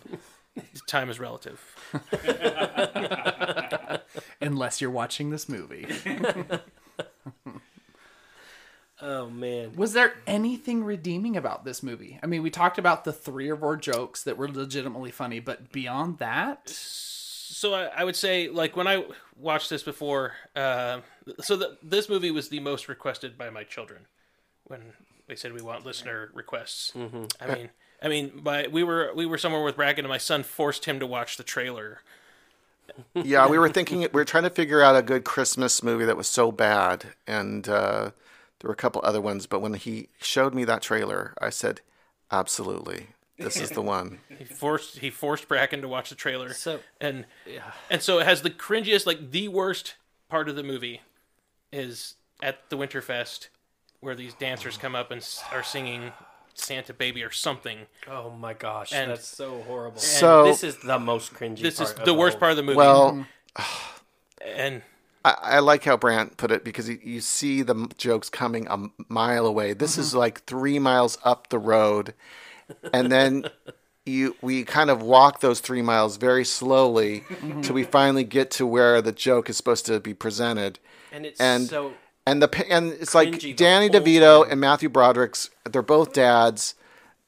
Time 0.87 1.11
is 1.11 1.21
relative. 1.21 1.61
unless 4.41 4.81
you're 4.81 4.91
watching 4.91 5.31
this 5.31 5.49
movie. 5.49 5.87
Oh 9.01 9.29
man. 9.29 9.75
Was 9.77 9.93
there 9.93 10.15
anything 10.27 10.83
redeeming 10.83 11.37
about 11.37 11.65
this 11.67 11.83
movie? 11.83 12.19
I 12.23 12.27
mean, 12.27 12.43
we 12.43 12.49
talked 12.51 12.79
about 12.79 13.05
the 13.05 13.13
three 13.13 13.51
or 13.51 13.57
four 13.57 13.77
jokes 13.77 14.23
that 14.23 14.39
were 14.39 14.49
legitimately 14.49 15.11
funny, 15.11 15.39
but 15.39 15.71
beyond 15.71 16.17
that, 16.19 16.69
So 16.69 17.75
I, 17.75 17.85
I 17.85 18.05
would 18.05 18.17
say, 18.17 18.49
like 18.49 18.75
when 18.75 18.89
I 18.89 19.05
watched 19.39 19.69
this 19.69 19.83
before, 19.83 20.33
uh, 20.55 21.01
so 21.41 21.57
the, 21.57 21.77
this 21.83 22.09
movie 22.09 22.31
was 22.31 22.49
the 22.49 22.61
most 22.61 22.89
requested 22.89 23.37
by 23.37 23.51
my 23.51 23.65
children 23.65 24.07
when 24.65 24.81
they 25.29 25.37
said 25.37 25.53
we 25.53 25.63
want 25.63 25.85
listener 25.85 26.31
requests. 26.35 26.93
Mm-hmm. 26.93 27.25
I 27.41 27.55
mean, 27.55 27.71
I 28.03 28.09
mean, 28.09 28.33
but 28.43 28.71
we 28.71 28.83
were 28.85 29.13
we 29.15 29.27
were 29.27 29.39
somewhere 29.39 29.63
with 29.63 29.77
Bracken, 29.77 30.05
and 30.05 30.11
my 30.11 30.19
son 30.19 30.43
forced 30.43 30.85
him 30.85 31.01
to 31.01 31.07
watch 31.07 31.37
the 31.37 31.43
trailer. 31.45 32.01
yeah, 33.15 33.49
we 33.49 33.59
were 33.59 33.69
thinking 33.69 34.01
we 34.01 34.09
were 34.09 34.25
trying 34.25 34.45
to 34.45 34.51
figure 34.51 34.81
out 34.83 34.97
a 34.97 35.03
good 35.03 35.25
Christmas 35.25 35.83
movie 35.83 36.05
that 36.05 36.17
was 36.17 36.29
so 36.29 36.53
bad, 36.53 37.07
and 37.27 37.69
uh, 37.69 38.11
there 38.61 38.69
were 38.69 38.73
a 38.73 38.77
couple 38.77 39.01
other 39.05 39.21
ones. 39.21 39.47
But 39.47 39.61
when 39.61 39.75
he 39.75 40.09
showed 40.21 40.55
me 40.55 40.65
that 40.65 40.83
trailer, 40.83 41.35
I 41.41 41.51
said, 41.51 41.81
"Absolutely, 42.31 43.09
this 43.39 43.57
is 43.57 43.71
the 43.71 43.83
one." 43.99 44.21
He 44.39 44.45
forced 44.45 44.99
he 44.99 45.11
forced 45.11 45.49
Bracken 45.49 45.83
to 45.83 45.89
watch 45.89 46.11
the 46.11 46.15
trailer. 46.15 46.53
So- 46.53 46.81
and 47.01 47.27
yeah. 47.45 47.73
and 47.91 48.01
so 48.01 48.21
it 48.21 48.27
has 48.27 48.43
the 48.43 48.51
cringiest, 48.51 49.05
like 49.07 49.31
the 49.33 49.49
worst 49.49 49.97
part 50.29 50.49
of 50.49 50.55
the 50.57 50.63
movie 50.63 51.01
is 51.73 52.15
at 52.43 52.69
the 52.71 52.77
Winterfest 52.77 53.49
where 54.01 54.15
these 54.15 54.35
dancers 54.35 54.77
come 54.77 54.95
up 54.95 55.11
and 55.11 55.21
s- 55.21 55.43
are 55.53 55.63
singing 55.63 56.13
Santa 56.55 56.95
Baby 56.95 57.23
or 57.23 57.31
something. 57.31 57.81
Oh 58.09 58.31
my 58.31 58.55
gosh, 58.55 58.93
And- 58.93 59.11
that's 59.11 59.27
so 59.27 59.63
horrible. 59.67 59.99
So- 60.01 60.45
this 60.45 60.65
is 60.65 60.77
the 60.79 60.99
most 60.99 61.35
cringy. 61.35 61.61
This 61.61 61.81
is 61.81 61.89
part 61.89 62.01
of 62.01 62.05
the 62.07 62.15
worst 62.15 62.35
whole- 62.35 62.41
part 62.41 62.51
of 62.53 62.57
the 62.57 62.63
movie. 62.63 62.77
Well, 62.77 63.13
mm-hmm. 63.57 63.63
and 64.47 64.83
I, 65.25 65.37
I 65.43 65.59
like 65.59 65.85
how 65.85 65.97
Brant 65.97 66.37
put 66.37 66.51
it 66.53 66.65
because 66.65 66.89
you, 66.89 66.99
you 67.03 67.21
see 67.21 67.63
the 67.63 67.75
m- 67.75 67.89
jokes 67.99 68.31
coming 68.31 68.67
a 68.69 68.75
m- 68.75 68.93
mile 69.09 69.47
away. 69.47 69.73
This 69.73 69.99
is 69.99 70.11
mm-hmm. 70.11 70.19
like 70.19 70.45
three 70.45 70.79
miles 70.79 71.19
up 71.25 71.49
the 71.49 71.59
road, 71.59 72.15
and 72.93 73.11
then 73.11 73.45
you 74.07 74.37
we 74.41 74.63
kind 74.63 74.89
of 74.89 75.03
walk 75.03 75.41
those 75.41 75.61
three 75.61 75.83
miles 75.83 76.17
very 76.17 76.45
slowly 76.45 77.25
mm-hmm. 77.29 77.61
till 77.61 77.75
we 77.75 77.83
finally 77.83 78.25
get 78.25 78.51
to 78.53 78.67
where 78.67 79.03
the 79.03 79.13
joke 79.13 79.51
is 79.51 79.57
supposed 79.57 79.85
to 79.87 79.99
be 80.01 80.15
presented. 80.15 80.79
and 81.13 81.27
it's 81.27 81.41
and 81.41 81.67
so 81.67 81.93
and 82.27 82.43
the 82.43 82.67
and 82.71 82.93
it's 82.93 83.15
like 83.15 83.31
cringy 83.31 83.57
Danny 83.57 83.89
DeVito 83.89 84.43
time. 84.43 84.53
and 84.53 84.61
Matthew 84.61 84.89
Broderick's. 84.89 85.51
They're 85.71 85.83
both 85.83 86.13
dads. 86.13 86.75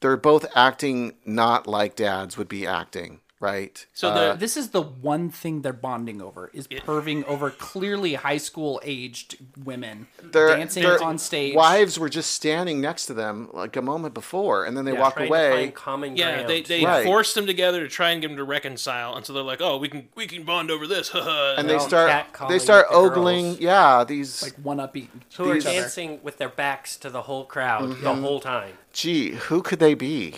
They're 0.01 0.17
both 0.17 0.47
acting 0.55 1.15
not 1.25 1.67
like 1.67 1.97
dads 1.97 2.37
would 2.37 2.49
be 2.49 2.67
acting, 2.67 3.21
right? 3.41 3.87
so 3.93 4.09
Uh, 4.09 4.33
the 4.33 4.39
this 4.39 4.57
is 4.57 4.71
the 4.71 4.83
one 4.83 5.31
thing 5.31 5.63
they're 5.63 5.73
bonding 5.73 6.21
over 6.21 6.51
is 6.53 6.67
perving 6.69 7.25
over 7.25 7.51
clearly 7.51 8.15
high 8.15 8.37
school 8.37 8.81
aged 8.85 9.37
women 9.65 10.07
their 10.23 10.49
dancing 10.57 10.83
their 10.83 11.03
on 11.03 11.19
stage. 11.19 11.55
Wives 11.55 11.99
were 11.99 12.09
just 12.09 12.33
standing 12.33 12.81
next 12.81 13.07
to 13.07 13.15
them 13.15 13.49
like 13.53 13.77
a 13.77 13.83
moment 13.83 14.15
before, 14.15 14.65
and 14.65 14.77
then 14.77 14.85
they 14.85 14.93
walk 14.93 15.15
trying 15.15 15.29
to 15.29 15.33
away. 15.35 15.51
find 15.65 15.75
common 15.75 16.17
yeah, 16.17 16.35
ground. 16.35 16.49
they 16.49 16.63
they 16.63 16.85
Right. 16.85 17.05
forced 17.05 17.35
them 17.35 17.47
together 17.47 17.81
to 17.81 17.89
try 17.89 18.11
and 18.11 18.21
get 18.21 18.29
them 18.29 18.37
to 18.37 18.45
reconcile, 18.45 19.15
and 19.17 19.25
so 19.25 19.33
they're 19.33 19.43
like, 19.43 19.61
"Oh, 19.61 19.77
we 19.79 19.89
can 19.89 20.09
we 20.15 20.27
can 20.27 20.43
bond 20.45 20.71
over 20.71 20.87
this." 20.87 21.09
haha. 21.11 21.55
and 21.59 21.69
They're 21.69 21.79
they 21.79 21.85
start 21.85 22.27
they 22.49 22.59
start 22.59 22.89
the 22.91 22.97
ogling. 22.97 23.45
girls. 23.45 23.61
Yeah, 23.61 24.05
these. 24.05 24.43
like 24.43 24.55
one 24.63 24.81
up 24.81 24.97
each 24.97 25.09
who 25.37 25.51
are 25.51 25.57
each 25.57 25.67
other. 25.67 25.75
dancing 25.81 26.21
with 26.23 26.39
their 26.39 26.49
backs 26.49 26.97
to 26.99 27.11
the 27.11 27.23
whole 27.23 27.45
crowd 27.45 27.79
Mm-hmm. 27.91 28.03
the 28.05 28.15
whole 28.15 28.41
time. 28.41 28.73
gee, 28.93 29.31
who 29.33 29.63
could 29.63 29.79
they 29.79 29.95
be? 29.95 30.35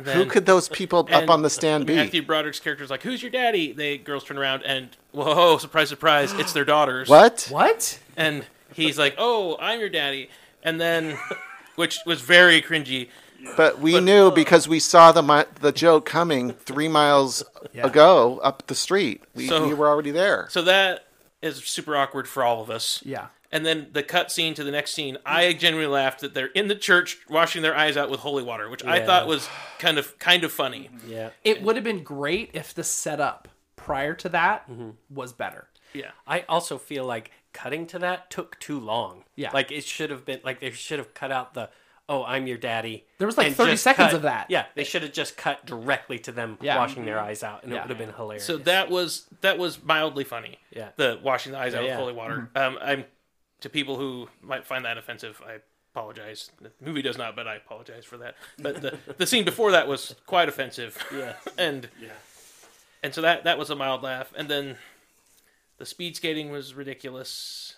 And 0.00 0.08
Who 0.08 0.24
could 0.26 0.46
those 0.46 0.68
people 0.68 1.08
up 1.12 1.28
on 1.28 1.42
the 1.42 1.50
stand 1.50 1.86
be? 1.86 1.96
Matthew 1.96 2.22
Broderick's 2.22 2.60
character 2.60 2.84
is 2.84 2.90
like, 2.90 3.02
"Who's 3.02 3.22
your 3.22 3.30
daddy?" 3.30 3.72
They 3.72 3.98
girls 3.98 4.24
turn 4.24 4.38
around 4.38 4.62
and 4.64 4.88
whoa, 5.12 5.58
surprise, 5.58 5.88
surprise, 5.88 6.32
it's 6.32 6.52
their 6.52 6.64
daughters. 6.64 7.08
What? 7.08 7.46
What? 7.50 7.98
And 8.16 8.44
he's 8.74 8.98
like, 8.98 9.14
"Oh, 9.18 9.56
I'm 9.60 9.80
your 9.80 9.88
daddy," 9.88 10.30
and 10.62 10.80
then, 10.80 11.18
which 11.76 11.98
was 12.06 12.20
very 12.20 12.60
cringy. 12.62 13.08
But 13.56 13.78
we 13.78 13.98
knew 14.00 14.30
because 14.30 14.68
we 14.68 14.80
saw 14.80 15.12
the 15.12 15.22
mi- 15.22 15.44
the 15.60 15.72
joke 15.72 16.04
coming 16.04 16.52
three 16.52 16.88
miles 16.88 17.42
ago 17.74 18.38
up 18.42 18.66
the 18.66 18.74
street. 18.74 19.22
We, 19.34 19.48
So- 19.48 19.66
we 19.66 19.72
were 19.74 19.88
already 19.88 20.10
there. 20.10 20.46
So 20.50 20.60
that 20.62 21.06
is 21.40 21.56
super 21.64 21.96
awkward 21.96 22.28
for 22.28 22.44
all 22.44 22.60
of 22.62 22.68
us. 22.70 23.00
Yeah. 23.04 23.28
And 23.52 23.66
then 23.66 23.88
the 23.92 24.02
cut 24.02 24.30
scene 24.30 24.54
to 24.54 24.62
the 24.64 24.70
next 24.70 24.92
scene, 24.92 25.18
I 25.26 25.52
genuinely 25.52 25.92
laughed 25.92 26.20
that 26.20 26.34
they're 26.34 26.46
in 26.46 26.68
the 26.68 26.74
church 26.76 27.18
washing 27.28 27.62
their 27.62 27.76
eyes 27.76 27.96
out 27.96 28.08
with 28.10 28.20
holy 28.20 28.42
water, 28.44 28.68
which 28.70 28.84
I 28.84 29.04
thought 29.04 29.26
was 29.26 29.48
kind 29.78 29.98
of 29.98 30.18
kind 30.18 30.44
of 30.44 30.52
funny. 30.52 30.88
Yeah, 31.06 31.30
It 31.42 31.60
would 31.62 31.74
have 31.76 31.84
been 31.84 32.02
great 32.04 32.50
if 32.52 32.72
the 32.74 32.84
setup 32.84 33.48
prior 33.76 34.14
to 34.14 34.28
that 34.28 34.68
Mm-hmm. 34.70 34.90
was 35.12 35.32
better. 35.32 35.68
Yeah. 35.94 36.10
I 36.26 36.44
also 36.48 36.78
feel 36.78 37.04
like 37.04 37.32
cutting 37.52 37.86
to 37.88 37.98
that 37.98 38.30
took 38.30 38.56
too 38.60 38.78
long. 38.78 39.24
Yeah. 39.34 39.50
like 39.52 39.72
it 39.72 39.82
should 39.84 40.10
have 40.10 40.24
been 40.24 40.40
like 40.44 40.60
they 40.60 40.70
should 40.70 40.98
have 41.00 41.12
cut 41.14 41.32
out 41.32 41.54
the 41.54 41.70
"Oh, 42.08 42.22
I'm 42.24 42.46
your 42.46 42.58
daddy." 42.58 43.06
There 43.18 43.26
was, 43.26 43.36
like, 43.38 43.52
30 43.54 43.76
seconds 43.76 44.06
cut- 44.08 44.14
of 44.14 44.22
that. 44.22 44.46
Yeah, 44.50 44.66
they 44.76 44.84
should 44.84 45.02
have 45.02 45.12
just 45.12 45.36
cut 45.36 45.64
directly 45.66 46.18
to 46.20 46.32
them 46.32 46.58
Yeah. 46.60 46.76
washing 46.76 47.04
their 47.04 47.18
eyes 47.18 47.42
out, 47.42 47.62
and 47.64 47.72
it 47.72 47.80
would 47.80 47.88
have 47.88 47.98
been 47.98 48.12
hilarious. 48.12 48.44
So 48.44 48.58
that 48.58 48.90
was 48.90 49.26
that 49.40 49.58
was 49.58 49.82
mildly 49.82 50.22
funny. 50.24 50.58
Yeah. 50.70 50.90
The 50.96 51.18
washing 51.22 51.50
the 51.52 51.58
eyes 51.58 51.74
out 51.74 51.82
Yeah, 51.84 51.90
with 51.90 51.98
holy 52.00 52.12
water. 52.12 52.50
Um, 52.54 52.78
I'm 52.80 53.04
to 53.60 53.68
people 53.68 53.96
who 53.96 54.28
might 54.42 54.66
find 54.66 54.84
that 54.84 54.98
offensive. 54.98 55.40
I 55.46 55.58
apologize. 55.94 56.50
The 56.60 56.70
movie 56.80 57.02
does 57.02 57.18
not, 57.18 57.36
but 57.36 57.46
I 57.46 57.56
apologize 57.56 58.04
for 58.04 58.16
that. 58.18 58.36
But 58.58 58.82
the 58.82 58.98
the 59.18 59.26
scene 59.26 59.44
before 59.44 59.70
that 59.72 59.88
was 59.88 60.14
quite 60.26 60.48
offensive. 60.48 60.98
Yeah. 61.14 61.34
and 61.58 61.88
yeah. 62.00 62.08
and 63.02 63.14
so 63.14 63.22
that 63.22 63.44
that 63.44 63.58
was 63.58 63.70
a 63.70 63.76
mild 63.76 64.02
laugh. 64.02 64.32
And 64.36 64.48
then 64.48 64.76
the 65.78 65.86
speed 65.86 66.16
skating 66.16 66.50
was 66.50 66.74
ridiculous. 66.74 67.76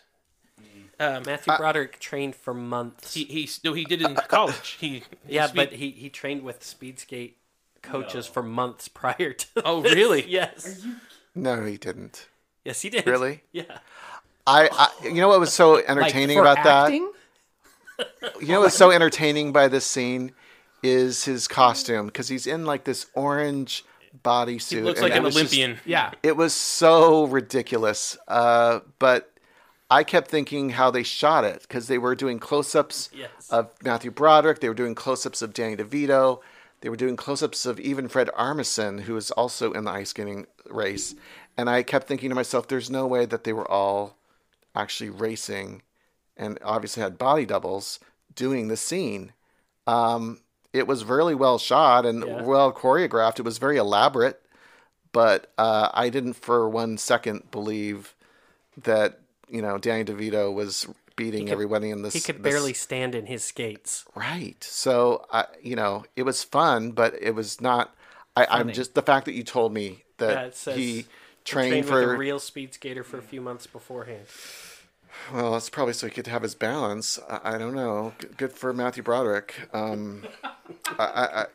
Um, 1.01 1.25
Matthew 1.27 1.57
Broderick 1.57 1.99
trained 1.99 2.37
for 2.37 2.55
months. 2.55 3.15
he 3.15 3.25
he 3.25 3.49
no 3.65 3.73
he 3.73 3.85
did 3.85 4.03
it 4.03 4.09
in 4.09 4.15
college. 4.15 4.77
He 4.79 5.03
yeah, 5.29 5.47
speed- 5.47 5.57
but 5.57 5.73
he 5.73 5.91
he 5.91 6.09
trained 6.09 6.43
with 6.43 6.63
speed 6.63 7.01
skate 7.01 7.39
coaches 7.83 8.27
for 8.27 8.43
months 8.43 8.89
prior 8.89 9.33
to. 9.33 9.47
Oh, 9.65 9.83
this. 9.83 9.95
really? 9.95 10.23
Yes. 10.29 10.83
You... 10.85 10.95
No, 11.35 11.65
he 11.65 11.77
didn't. 11.77 12.29
Yes, 12.65 12.83
he 12.83 12.91
did. 12.91 13.07
Really? 13.07 13.43
Yeah. 13.51 13.79
I, 14.47 14.69
I 14.73 15.07
you 15.07 15.15
know 15.21 15.29
what 15.29 15.41
was 15.41 15.53
so 15.53 15.77
entertaining 15.77 16.39
like, 16.39 16.45
for 16.47 16.53
about 16.53 16.65
that? 16.65 16.85
acting, 16.87 17.13
You 18.41 18.49
know 18.49 18.61
what's 18.61 18.77
so 18.77 18.91
entertaining 18.91 19.53
by 19.53 19.69
this 19.69 19.87
scene 19.87 20.33
is 20.83 21.25
his 21.25 21.47
costume 21.47 22.07
because 22.07 22.29
he's 22.29 22.47
in 22.47 22.65
like 22.65 22.85
this 22.85 23.07
orange 23.15 23.85
bodysuit. 24.25 24.71
he 24.71 24.81
looks 24.81 25.01
like 25.01 25.13
it 25.13 25.19
an 25.19 25.23
was 25.25 25.35
just- 25.37 25.55
Olympian. 25.55 25.81
Yeah. 25.87 26.11
it 26.23 26.37
was 26.37 26.53
so 26.53 27.25
ridiculous. 27.27 28.19
Uh, 28.27 28.81
but 28.99 29.31
I 29.91 30.05
kept 30.05 30.29
thinking 30.29 30.71
how 30.71 30.91
they 30.91 31.03
shot 31.03 31.45
it 31.45 31.63
because 31.63 31.87
they 31.87 31.99
were 31.99 32.15
doing 32.15 32.39
close-ups 32.39 33.11
Yes. 33.15 33.31
of 33.51 33.71
Matthew 33.85 34.11
Broderick. 34.11 34.61
They 34.61 34.69
were 34.69 34.75
doing 34.75 34.95
close-ups 34.95 35.41
of 35.43 35.53
Danny 35.55 35.77
DeVito. 35.77 36.41
They 36.81 36.89
were 36.89 36.97
doing 36.97 37.15
close-ups 37.15 37.65
of 37.67 37.79
even 37.79 38.09
Fred 38.09 38.29
Armisen, 38.37 39.03
who 39.03 39.17
is 39.17 39.31
also 39.31 39.73
in 39.73 39.85
the 39.85 39.91
ice 39.93 40.11
skating 40.11 40.47
race. 40.69 41.15
And 41.57 41.71
I 41.71 41.83
kept 41.83 42.09
thinking 42.09 42.31
to 42.31 42.35
myself, 42.35 42.67
"There's 42.69 42.91
no 42.91 43.07
way 43.07 43.25
that 43.27 43.45
they 43.45 43.53
were 43.53 43.71
all 43.71 44.17
actually 44.75 45.11
racing, 45.11 45.83
and 46.37 46.59
obviously 46.65 47.03
had 47.03 47.19
body 47.19 47.47
doubles 47.47 48.01
doing 48.35 48.69
the 48.69 48.77
scene." 48.77 49.33
Um, 49.87 50.41
it 50.73 50.87
was 50.87 51.05
really 51.05 51.35
well 51.35 51.59
shot 51.59 52.07
and 52.07 52.25
Yeah. 52.25 52.43
well 52.43 52.73
choreographed. 52.73 53.39
It 53.39 53.45
was 53.45 53.59
very 53.59 53.77
elaborate, 53.77 54.41
but 55.13 55.53
uh, 55.59 55.91
I 55.93 56.09
didn't 56.09 56.35
for 56.35 56.69
one 56.69 56.97
second 56.99 57.51
believe 57.51 58.15
that 58.83 59.21
you 59.49 59.61
know 59.61 59.77
Danny 59.79 60.05
DeVito 60.05 60.53
was 60.53 60.87
beating 61.17 61.47
could- 61.47 61.53
everybody 61.53 61.91
in 61.91 62.03
this. 62.03 62.15
He 62.15 62.21
could 62.21 62.43
this- 62.43 62.53
barely 62.53 62.73
stand 62.73 63.15
in 63.15 63.27
his 63.27 63.45
skates. 63.45 64.05
right. 64.15 64.63
So 64.65 65.27
I, 65.33 65.45
you 65.63 65.77
know, 65.77 66.05
it 66.17 66.23
was 66.23 66.43
fun, 66.43 66.93
but 66.93 67.15
it 67.21 67.35
was 67.35 67.61
not. 67.61 67.95
I, 68.35 68.47
I'm 68.49 68.73
just 68.73 68.95
the 68.95 69.03
fact 69.03 69.27
that 69.27 69.35
you 69.35 69.43
told 69.43 69.75
me 69.75 70.05
that 70.17 70.47
it 70.47 70.57
says 70.57 70.77
he 70.77 71.05
He 71.45 71.51
trained, 71.51 71.71
trained 71.71 71.87
for 71.87 72.01
with 72.01 72.11
a 72.11 72.17
real 72.19 72.39
speed 72.39 72.75
skater 72.75 73.05
for 73.05 73.19
a 73.19 73.23
few 73.23 73.41
months 73.41 73.67
beforehand. 73.67 74.27
Well, 75.33 75.53
that's 75.53 75.69
probably 75.69 75.95
so 75.95 76.07
he 76.07 76.13
could 76.13 76.27
have 76.27 76.43
his 76.43 76.55
balance. 76.55 77.19
I, 77.29 77.55
I 77.55 77.59
don't 77.59 77.75
know. 77.75 78.15
G- 78.19 78.29
Good 78.37 78.53
for 78.53 78.73
Matthew 78.73 79.03
Broderick. 79.03 79.69
Um, 79.75 80.25
I, 80.99 80.99
I, 80.99 81.43
I, 81.43 81.47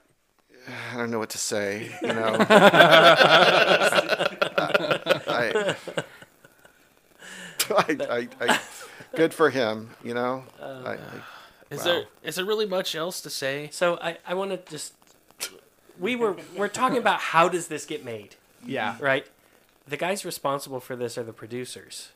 I 0.94 0.98
don't 0.98 1.10
know 1.10 1.20
what 1.20 1.30
to 1.32 1.38
say. 1.38 1.90
You 2.02 2.14
know, 2.14 2.38
I, 2.50 2.96
I, 7.70 7.98
I, 8.10 8.28
I, 8.42 8.60
good 9.16 9.34
for 9.34 9.50
him. 9.50 9.92
You 10.04 10.14
know, 10.14 10.44
I, 10.62 10.66
I, 10.66 10.98
Is 11.70 11.80
Wow. 11.80 11.84
there 11.86 12.04
is 12.24 12.36
there 12.36 12.46
really 12.46 12.66
much 12.66 12.96
else 12.96 13.22
to 13.22 13.30
say? 13.30 13.70
So 13.72 13.98
I, 14.02 14.18
I 14.26 14.34
want 14.36 14.52
to 14.52 14.72
just 14.72 14.94
we 16.00 16.16
were 16.16 16.36
we're 16.56 16.68
talking 16.68 16.98
about 16.98 17.20
how 17.20 17.50
does 17.50 17.68
this 17.68 17.86
get 17.86 18.06
made, 18.06 18.36
Yeah. 18.66 18.96
right? 19.00 19.26
The 19.88 19.98
guys 19.98 20.26
responsible 20.26 20.80
for 20.80 20.96
this 20.96 21.18
are 21.18 21.24
the 21.24 21.34
producers, 21.34 22.10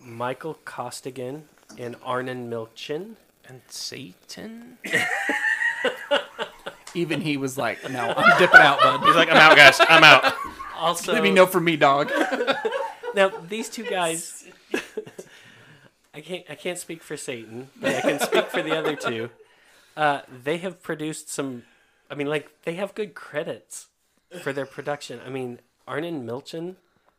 Michael 0.00 0.54
Costigan 0.64 1.44
and 1.78 1.96
Arnon 2.04 2.50
Milchan. 2.50 3.14
And 3.46 3.62
Satan? 3.68 4.78
Even 6.94 7.20
he 7.22 7.36
was 7.36 7.56
like, 7.56 7.88
"No, 7.90 8.12
I'm 8.14 8.38
dipping 8.38 8.60
out, 8.60 8.80
bud. 8.80 9.06
He's 9.06 9.14
like, 9.14 9.30
I'm 9.30 9.36
out, 9.36 9.56
guys. 9.56 9.80
I'm 9.80 10.04
out. 10.04 10.34
Also, 10.78 11.12
Let 11.12 11.24
me 11.24 11.32
know 11.32 11.44
for 11.44 11.58
me, 11.58 11.76
dog." 11.76 12.12
now 13.14 13.32
these 13.48 13.68
two 13.68 13.82
guys 13.82 14.44
I 16.14 16.20
can't 16.20 16.44
I 16.48 16.54
can't 16.54 16.78
speak 16.78 17.02
for 17.02 17.16
Satan, 17.16 17.68
but 17.80 17.96
I 17.96 18.00
can 18.00 18.20
speak 18.20 18.46
for 18.46 18.62
the 18.62 18.76
other 18.76 18.96
two. 18.96 19.30
Uh, 19.96 20.20
they 20.44 20.58
have 20.58 20.82
produced 20.82 21.28
some 21.28 21.64
I 22.10 22.14
mean 22.14 22.28
like 22.28 22.62
they 22.62 22.74
have 22.74 22.94
good 22.94 23.14
credits 23.14 23.88
for 24.42 24.52
their 24.52 24.66
production. 24.66 25.20
I 25.26 25.30
mean 25.30 25.60
Arnon 25.86 26.26
Milchan, 26.26 26.76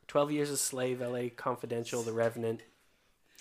Twelve 0.09 0.31
Years 0.31 0.49
a 0.49 0.57
Slave, 0.57 0.99
LA 0.99 1.29
Confidential, 1.37 2.01
The 2.03 2.11
Revenant. 2.11 2.63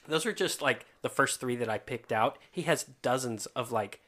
Those 0.06 0.24
are 0.24 0.32
just 0.32 0.62
like 0.62 0.86
the 1.02 1.08
first 1.08 1.40
three 1.40 1.56
that 1.56 1.68
I 1.68 1.78
picked 1.78 2.12
out. 2.12 2.38
He 2.52 2.62
has 2.62 2.84
dozens 3.02 3.46
of 3.46 3.72
like 3.72 4.00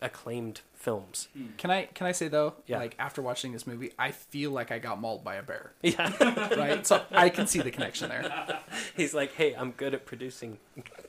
acclaimed 0.00 0.60
films. 0.74 1.28
Hmm. 1.36 1.46
Can 1.58 1.70
I 1.70 1.84
can 1.86 2.06
I 2.06 2.12
say 2.12 2.28
though, 2.28 2.54
Yeah. 2.66 2.78
like 2.78 2.94
after 2.98 3.22
watching 3.22 3.52
this 3.52 3.66
movie, 3.66 3.92
I 3.98 4.10
feel 4.10 4.50
like 4.50 4.70
I 4.72 4.78
got 4.78 5.00
mauled 5.00 5.24
by 5.24 5.36
a 5.36 5.42
bear. 5.42 5.72
Yeah. 5.82 6.12
Right? 6.56 6.86
So 6.86 7.02
I 7.10 7.28
can 7.30 7.46
see 7.46 7.60
the 7.60 7.70
connection 7.70 8.08
there. 8.10 8.58
He's 8.96 9.14
like, 9.14 9.32
hey, 9.34 9.54
I'm 9.54 9.70
good 9.72 9.94
at 9.94 10.04
producing 10.06 10.58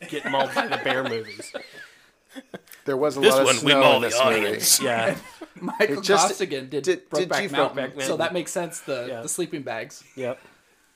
Get 0.10 0.30
Mauled 0.30 0.54
by 0.56 0.68
the 0.68 0.78
Bear 0.78 1.04
movies. 1.04 1.52
there 2.86 2.98
was 2.98 3.18
a 3.18 3.20
This 3.20 3.32
lot 3.34 3.42
of 3.42 3.48
one, 3.48 3.56
we 3.56 3.72
snow 3.72 3.80
maul 3.82 3.96
in 3.98 4.02
the 4.04 4.08
this 4.60 4.80
movie. 4.82 4.90
Yeah. 4.90 5.16
Michael 5.62 5.98
It 6.00 6.04
just- 6.04 6.28
Costigan 6.28 6.70
did, 6.70 6.84
did- 6.84 7.10
did 7.10 7.30
Brokeback 7.30 7.44
you- 7.44 7.50
Mountain, 7.50 8.02
so 8.02 8.18
that 8.18 8.32
makes 8.34 8.52
sense. 8.52 8.80
The 8.82 9.06
Yeah. 9.10 9.22
the 9.22 9.30
sleeping 9.30 9.62
bags. 9.64 10.04
Yep. 10.16 10.40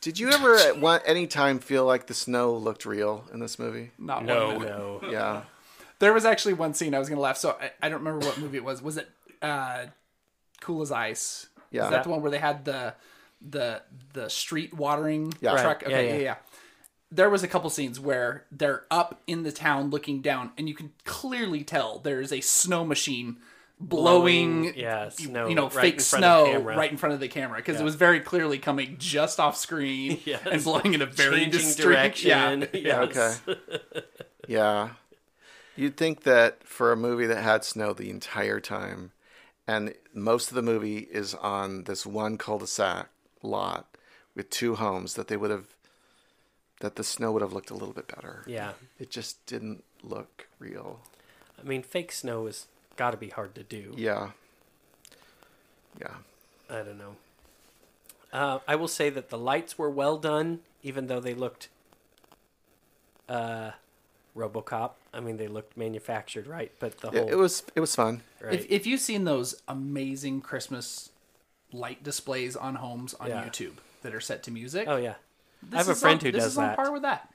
Did 0.02 0.20
you 0.20 0.30
ever 0.30 0.56
at 0.56 0.80
one, 0.80 1.02
any 1.06 1.28
time 1.28 1.60
feel 1.60 1.86
like 1.86 2.08
the 2.08 2.14
snow 2.14 2.54
looked 2.56 2.86
real 2.86 3.26
in 3.34 3.40
this 3.40 3.58
movie? 3.60 3.92
Not 3.98 4.24
No. 4.26 4.48
one 4.50 4.60
minute. 4.60 4.78
No. 4.78 5.02
Yeah. 5.10 5.42
There 6.00 6.14
was 6.14 6.26
actually 6.26 6.54
one 6.54 6.76
scene 6.76 6.94
I 6.94 7.00
was 7.00 7.10
gonna 7.10 7.22
laugh. 7.22 7.38
So 7.38 7.58
I, 7.60 7.72
I 7.82 7.90
don't 7.90 8.04
remember 8.04 8.24
what 8.24 8.38
movie 8.38 8.58
it 8.58 8.64
was. 8.64 8.84
Was 8.84 8.98
it 8.98 9.10
uh, 9.42 9.86
Cool 10.62 10.84
as 10.84 10.92
Ice? 10.92 11.48
Yeah. 11.72 11.86
Is 11.86 11.90
that 11.90 12.04
the 12.04 12.10
one 12.10 12.22
where 12.22 12.30
they 12.30 12.38
had 12.38 12.66
the 12.66 12.94
the 13.42 13.82
the 14.14 14.30
street 14.30 14.76
watering 14.76 15.34
Yeah. 15.42 15.56
Right. 15.56 15.62
truck? 15.64 15.82
Yeah, 15.82 16.00
yeah. 16.02 16.14
yeah, 16.14 16.20
yeah. 16.20 16.36
There 17.12 17.32
was 17.32 17.42
a 17.42 17.48
couple 17.48 17.72
scenes 17.72 18.00
where 18.00 18.46
they're 18.52 18.86
up 18.92 19.22
in 19.26 19.42
the 19.42 19.52
town 19.52 19.90
looking 19.90 20.22
down, 20.22 20.52
and 20.56 20.70
you 20.70 20.76
can 20.76 20.92
clearly 21.04 21.64
tell 21.64 21.98
there's 21.98 22.32
a 22.32 22.42
snow 22.42 22.86
machine 22.86 23.38
blowing, 23.80 24.62
Blowing, 24.64 24.74
yeah, 24.78 25.10
snow 25.10 25.48
you 25.48 25.56
know, 25.56 25.70
right 25.70 25.74
fake 25.74 25.94
in 25.96 26.00
front 26.02 26.26
of 26.26 26.32
the 26.46 26.46
snow 26.46 26.52
camera. 26.60 26.78
right 26.78 26.92
in 26.92 26.98
front 26.98 27.14
of 27.14 27.20
the 27.20 27.28
camera 27.28 27.58
because 27.60 27.76
Yeah. 27.76 27.82
it 27.82 27.86
was 27.86 27.96
very 27.96 28.20
clearly 28.20 28.58
coming 28.58 28.96
just 28.98 29.40
off 29.40 29.56
screen 29.58 30.20
Yes. 30.26 30.42
and 30.50 30.64
blowing 30.64 30.94
in 30.94 31.02
a 31.02 31.06
very 31.06 31.42
Changing 31.42 31.52
distinct 31.52 31.82
direction. 31.82 32.68
Yeah, 32.74 33.04
Yes. 33.14 33.42
Okay. 33.48 33.60
Yeah. 34.48 34.92
You'd 35.76 35.98
think 35.98 36.24
that 36.24 36.64
for 36.64 36.92
a 36.92 36.98
movie 36.98 37.26
that 37.28 37.44
had 37.44 37.64
snow 37.66 37.92
the 37.94 38.10
entire 38.10 38.60
time, 38.62 39.12
and 39.68 39.94
most 40.14 40.50
of 40.50 40.56
the 40.56 40.62
movie 40.62 41.00
is 41.12 41.34
on 41.36 41.84
this 41.84 42.06
one 42.06 42.38
cul-de-sac 42.38 43.10
lot 43.44 43.96
with 44.36 44.50
two 44.50 44.76
homes, 44.76 45.16
that 45.16 45.28
they 45.28 45.36
would 45.38 45.52
have, 45.52 45.68
that 46.80 46.96
the 46.96 47.04
snow 47.04 47.32
would 47.34 47.42
have 47.42 47.52
looked 47.54 47.70
a 47.70 47.74
little 47.76 47.94
bit 47.94 48.08
better. 48.08 48.44
Yeah. 48.48 48.72
It 48.98 49.12
just 49.12 49.46
didn't 49.46 49.84
look 50.02 50.48
real. 50.60 51.02
I 51.60 51.64
mean, 51.68 51.84
fake 51.84 52.12
snow 52.14 52.46
has 52.46 52.68
got 52.98 53.12
to 53.12 53.18
be 53.18 53.30
hard 53.30 53.56
to 53.56 53.64
do. 53.64 53.94
Yeah. 53.96 54.32
Yeah. 56.00 56.16
I 56.70 56.78
don't 56.84 56.98
know. 56.98 57.16
Uh, 58.34 58.60
I 58.68 58.76
will 58.76 58.90
say 58.90 59.10
that 59.10 59.30
the 59.30 59.38
lights 59.38 59.78
were 59.78 59.90
well 59.90 60.18
done, 60.18 60.60
even 60.84 61.08
though 61.08 61.22
they 61.22 61.34
looked 61.34 61.70
uh, 63.30 63.72
RoboCop. 64.36 64.92
I 65.14 65.20
mean, 65.20 65.38
they 65.38 65.48
looked 65.48 65.78
manufactured, 65.78 66.46
right? 66.48 66.72
But 66.80 67.00
the 67.00 67.10
whole 67.12 67.30
it 67.30 67.36
was 67.36 67.64
it 67.76 67.80
was 67.80 67.96
fun. 67.96 68.22
right. 68.42 68.54
If, 68.54 68.70
if 68.70 68.86
you've 68.86 69.00
seen 69.00 69.24
those 69.24 69.62
amazing 69.68 70.42
Christmas 70.42 71.10
light 71.72 72.04
displays 72.04 72.56
on 72.56 72.76
homes 72.76 73.14
on 73.16 73.28
Yeah. 73.28 73.44
YouTube 73.46 73.74
that 74.04 74.14
are 74.14 74.22
set 74.22 74.44
to 74.44 74.52
music, 74.52 74.88
oh 74.88 74.98
yeah, 74.98 75.16
this 75.64 75.74
I 75.74 75.78
have 75.78 75.90
a 75.90 75.96
friend 75.96 76.20
on, 76.20 76.26
who 76.26 76.32
this 76.32 76.44
does 76.44 76.52
is 76.54 76.58
on 76.58 76.68
that. 76.68 76.76
par 76.76 76.92
with 76.92 77.02
that. 77.04 77.34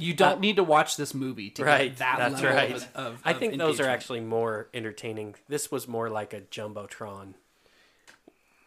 You 0.00 0.14
don't 0.14 0.36
uh, 0.36 0.40
need 0.40 0.56
to 0.56 0.64
watch 0.64 0.96
this 0.96 1.12
movie 1.12 1.50
to 1.50 1.64
Right, 1.64 1.90
get 1.90 1.98
that 1.98 2.18
that's 2.18 2.40
level 2.42 2.56
right. 2.56 2.70
of, 2.72 2.88
of 2.94 3.20
I 3.24 3.32
of 3.32 3.38
think 3.38 3.58
those 3.58 3.80
are 3.80 3.88
actually 3.88 4.20
more 4.20 4.68
entertaining. 4.72 5.34
This 5.48 5.70
was 5.72 5.88
more 5.88 6.08
like 6.08 6.32
a 6.32 6.40
jumbotron. 6.40 7.34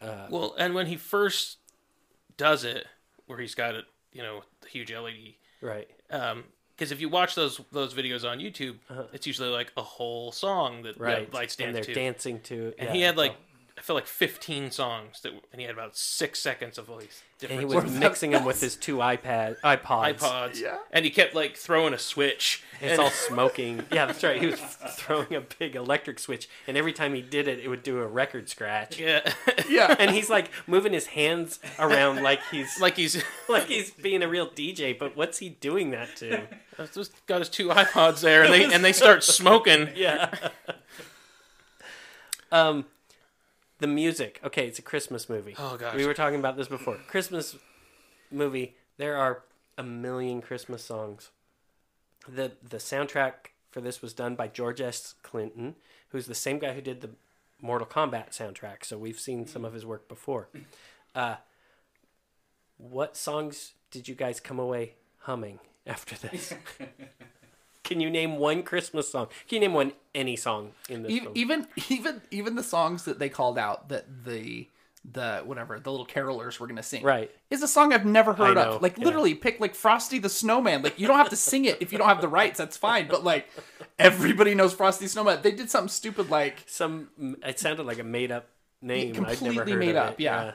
Uh, 0.01 0.27
well, 0.29 0.55
and 0.57 0.73
when 0.75 0.88
he 0.88 0.97
first 0.97 1.57
does 2.36 2.63
it, 2.65 2.86
where 3.27 3.39
he's 3.39 3.55
got 3.55 3.75
it, 3.75 3.86
you 4.11 4.21
know, 4.21 4.41
the 4.61 4.67
huge 4.67 4.91
LED. 4.91 5.36
Right. 5.61 5.88
Um, 6.09 6.43
because 6.75 6.91
if 6.91 6.99
you 6.99 7.09
watch 7.09 7.36
those 7.36 7.61
those 7.71 7.93
videos 7.93 8.27
on 8.29 8.39
YouTube, 8.39 8.77
uh-huh. 8.89 9.03
it's 9.13 9.27
usually 9.27 9.49
like 9.49 9.71
a 9.77 9.84
whole 9.84 10.32
song 10.32 10.82
that 10.84 10.99
Right. 10.99 11.27
yeah, 11.32 11.38
lights 11.38 11.55
and 11.59 11.75
they're 11.75 11.84
to. 11.84 11.93
dancing 11.93 12.39
to. 12.41 12.73
and 12.79 12.88
yeah. 12.89 12.93
he 12.93 13.01
had 13.01 13.17
like 13.17 13.34
Oh. 13.34 13.51
I 13.82 13.84
feel 13.84 13.95
like 13.95 14.05
15 14.05 14.69
songs 14.69 15.21
that, 15.21 15.32
and 15.51 15.59
he 15.59 15.63
had 15.63 15.73
about 15.73 15.97
six 15.97 16.39
seconds 16.39 16.77
of 16.77 16.88
all 16.88 16.99
these 16.99 17.23
and 17.41 17.59
he 17.59 17.65
different 17.65 17.86
was 17.86 17.99
mixing 17.99 18.29
them 18.29 18.45
with 18.45 18.61
his 18.61 18.75
two 18.75 18.97
iPad 18.97 19.59
iPods. 19.61 20.19
iPods. 20.19 20.63
And 20.91 21.03
he 21.03 21.09
kept 21.09 21.34
like 21.34 21.57
throwing 21.57 21.91
a 21.91 21.97
switch. 21.97 22.61
It's 22.79 22.91
and, 22.91 23.01
all 23.01 23.09
smoking. 23.09 23.82
Yeah, 23.91 24.05
that's 24.05 24.23
right. 24.23 24.39
He 24.39 24.45
was 24.45 24.59
throwing 24.91 25.34
a 25.34 25.41
big 25.41 25.75
electric 25.75 26.19
switch, 26.19 26.47
and 26.67 26.77
every 26.77 26.93
time 26.93 27.15
he 27.15 27.23
did 27.23 27.47
it, 27.47 27.57
it 27.57 27.69
would 27.69 27.82
do 27.82 27.97
a 27.97 28.05
record 28.05 28.49
scratch. 28.49 28.99
yeah, 28.99 29.34
yeah. 29.69 29.95
And 29.97 30.11
he's 30.11 30.29
like 30.29 30.51
moving 30.67 30.93
his 30.93 31.07
hands 31.07 31.59
around 31.79 32.21
like 32.21 32.39
he's 32.51 32.79
like 32.79 32.97
he's 32.97 33.23
like 33.49 33.65
he's 33.65 33.89
being 33.89 34.21
a 34.21 34.27
real 34.27 34.47
DJ. 34.47 34.97
But 34.97 35.17
what's 35.17 35.39
he 35.39 35.49
doing 35.49 35.89
that 35.89 36.15
to? 36.17 36.43
just 36.93 37.25
got 37.25 37.39
his 37.39 37.49
two 37.49 37.69
iPods 37.69 38.21
there, 38.21 38.43
and 38.43 38.53
they 38.53 38.71
and 38.71 38.86
they 38.86 38.93
start 38.93 39.23
smoking. 39.23 39.89
Yeah. 39.95 40.29
um, 42.51 42.86
the 43.82 43.88
music. 43.88 44.39
Okay, 44.43 44.67
it's 44.67 44.79
a 44.79 44.84
Christmas 44.84 45.27
movie. 45.27 45.55
Oh, 45.57 45.75
gosh. 45.75 45.95
we 45.95 46.05
were 46.05 46.13
talking 46.13 46.39
about 46.39 46.55
this 46.55 46.67
before. 46.67 46.97
Christmas 47.07 47.57
movie. 48.32 48.75
There 48.97 49.17
are 49.17 49.43
a 49.77 49.84
million 49.84 50.41
Christmas 50.41 50.84
songs. 50.84 51.32
the 52.29 52.53
The 52.67 52.77
soundtrack 52.77 53.34
for 53.71 53.82
this 53.82 54.01
was 54.01 54.13
done 54.13 54.36
by 54.36 54.47
George 54.47 54.79
S. 54.79 55.15
Clinton, 55.23 55.75
who's 56.09 56.27
the 56.27 56.36
same 56.36 56.59
guy 56.59 56.73
who 56.73 56.82
did 56.82 57.01
the 57.01 57.09
Mortal 57.59 57.88
Kombat 57.88 58.29
soundtrack. 58.29 58.86
So 58.86 58.97
we've 58.97 59.19
seen 59.19 59.47
some 59.47 59.65
of 59.65 59.73
his 59.73 59.86
work 59.86 60.07
before. 60.07 60.47
Uh, 61.13 61.36
what 62.77 63.17
songs 63.17 63.73
did 63.91 64.07
you 64.07 64.15
guys 64.15 64.39
come 64.39 64.59
away 64.59 64.93
humming 65.23 65.59
after 65.86 66.15
this? 66.15 66.53
Can 67.84 67.99
you 67.99 68.09
name 68.09 68.38
one 68.38 68.63
Christmas 68.63 69.09
song? 69.11 69.27
Can 69.47 69.55
you 69.55 69.59
name 69.61 69.73
one 69.73 69.93
any 70.13 70.36
song 70.36 70.71
in 70.89 71.03
this 71.03 71.11
E- 71.11 71.19
film? 71.21 71.32
even 71.36 71.67
even 71.89 72.21
even 72.32 72.55
the 72.55 72.63
songs 72.63 73.05
that 73.05 73.19
they 73.19 73.29
called 73.29 73.57
out 73.57 73.89
that 73.89 74.23
the 74.25 74.67
the 75.03 75.41
whatever 75.45 75.79
the 75.79 75.89
little 75.89 76.05
carolers 76.05 76.59
were 76.59 76.67
gonna 76.67 76.84
sing 76.84 77.01
Right. 77.03 77.32
is 77.49 77.63
a 77.63 77.67
song 77.67 77.91
I've 77.91 78.05
never 78.05 78.34
heard 78.34 78.55
of. 78.55 78.84
Like 78.84 78.99
yeah. 78.99 79.05
literally, 79.05 79.34
pick 79.34 79.59
like 79.59 79.73
Frosty 79.73 80.19
the 80.19 80.29
Snowman. 80.29 80.84
Like 80.84 80.99
you 80.99 81.07
don't 81.07 81.17
have 81.17 81.29
to 81.29 81.36
sing 81.36 81.65
it 81.65 81.82
if 81.82 81.91
you 81.91 81.97
don't 81.97 82.07
have 82.07 82.21
the 82.21 82.27
rights. 82.27 82.59
That's 82.59 82.77
fine. 82.77 83.07
But 83.07 83.23
like 83.23 83.47
everybody 83.97 84.53
knows 84.53 84.73
Frosty 84.75 85.05
the 85.05 85.09
Snowman. 85.09 85.39
They 85.41 85.51
did 85.53 85.71
something 85.71 85.89
stupid 85.89 86.29
like 86.29 86.63
Some 86.67 87.09
it 87.43 87.57
sounded 87.59 87.88
like 87.88 87.97
a 87.97 88.03
made 88.03 88.32
up 88.32 88.47
name. 88.84 89.15
I'd 89.25 89.41
never 89.41 89.63
completely 89.63 89.71
heard 89.71 89.79
made 89.79 89.95
of 89.95 90.07
up, 90.09 90.13
it. 90.13 90.23
yeah. 90.23 90.51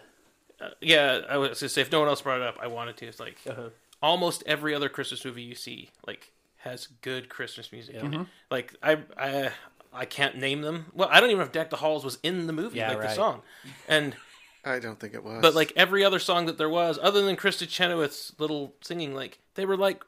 Yeah, 0.81 1.21
I 1.29 1.37
was 1.39 1.61
gonna 1.61 1.69
say 1.69 1.81
if 1.81 1.91
no 1.93 1.99
one 2.01 2.09
else 2.09 2.23
brought 2.23 2.41
it 2.41 2.47
up, 2.47 2.57
I 2.63 2.69
wanted 2.69 2.97
to. 2.99 3.07
It's 3.07 3.19
like 3.21 3.39
Uh-huh. 3.49 3.71
almost 4.01 4.43
every 4.47 4.75
other 4.75 4.89
Christmas 4.89 5.25
movie 5.25 5.43
you 5.43 5.55
see 5.57 5.91
like 6.07 6.31
has 6.67 6.89
good 7.03 7.29
Christmas 7.29 7.73
music. 7.73 7.97
Mm-hmm. 7.97 8.23
it. 8.23 8.27
Like 8.51 8.75
I, 8.83 8.99
I, 9.17 9.51
I 9.93 10.05
can't 10.05 10.37
name 10.37 10.61
them. 10.63 10.87
Well, 10.95 11.09
I 11.11 11.21
don't 11.21 11.31
even 11.31 11.39
know 11.39 11.45
if 11.47 11.53
"Deck 11.53 11.71
the 11.71 11.77
Halls" 11.77 12.05
was 12.05 12.19
in 12.23 12.47
the 12.47 12.53
movie, 12.53 12.79
Yeah, 12.79 12.89
like 12.91 12.99
the 13.01 13.05
right. 13.07 13.17
song. 13.17 13.43
And 13.89 14.15
I 14.65 14.79
don't 14.81 14.99
think 14.99 15.15
it 15.15 15.23
was. 15.25 15.41
but 15.43 15.55
like 15.55 15.73
every 15.77 16.05
other 16.05 16.19
song 16.19 16.47
that 16.47 16.59
there 16.59 16.69
was, 16.69 16.99
other 17.01 17.23
than 17.23 17.37
Kristin 17.37 17.69
Chenoweth's 17.69 18.33
little 18.39 18.75
singing, 18.83 19.15
like 19.15 19.39
they 19.55 19.65
were 19.65 19.77
like 19.77 20.03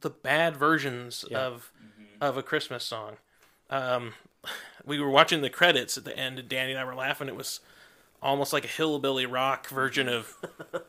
the 0.00 0.10
bad 0.10 0.56
versions 0.56 1.24
Yeah. 1.30 1.38
of 1.46 1.72
of 2.20 2.36
a 2.36 2.42
Christmas 2.42 2.84
song. 2.84 3.16
Um, 3.70 4.12
we 4.84 5.00
were 5.00 5.10
watching 5.10 5.40
the 5.42 5.50
credits 5.50 5.96
at 5.96 6.04
the 6.04 6.16
end, 6.18 6.38
and 6.38 6.48
Danny 6.48 6.72
and 6.72 6.80
I 6.80 6.84
were 6.84 6.94
laughing. 6.94 7.28
It 7.28 7.36
was 7.36 7.60
almost 8.22 8.52
like 8.52 8.64
a 8.64 8.68
hillbilly 8.68 9.26
rock 9.26 9.68
version 9.68 10.08
of. 10.08 10.34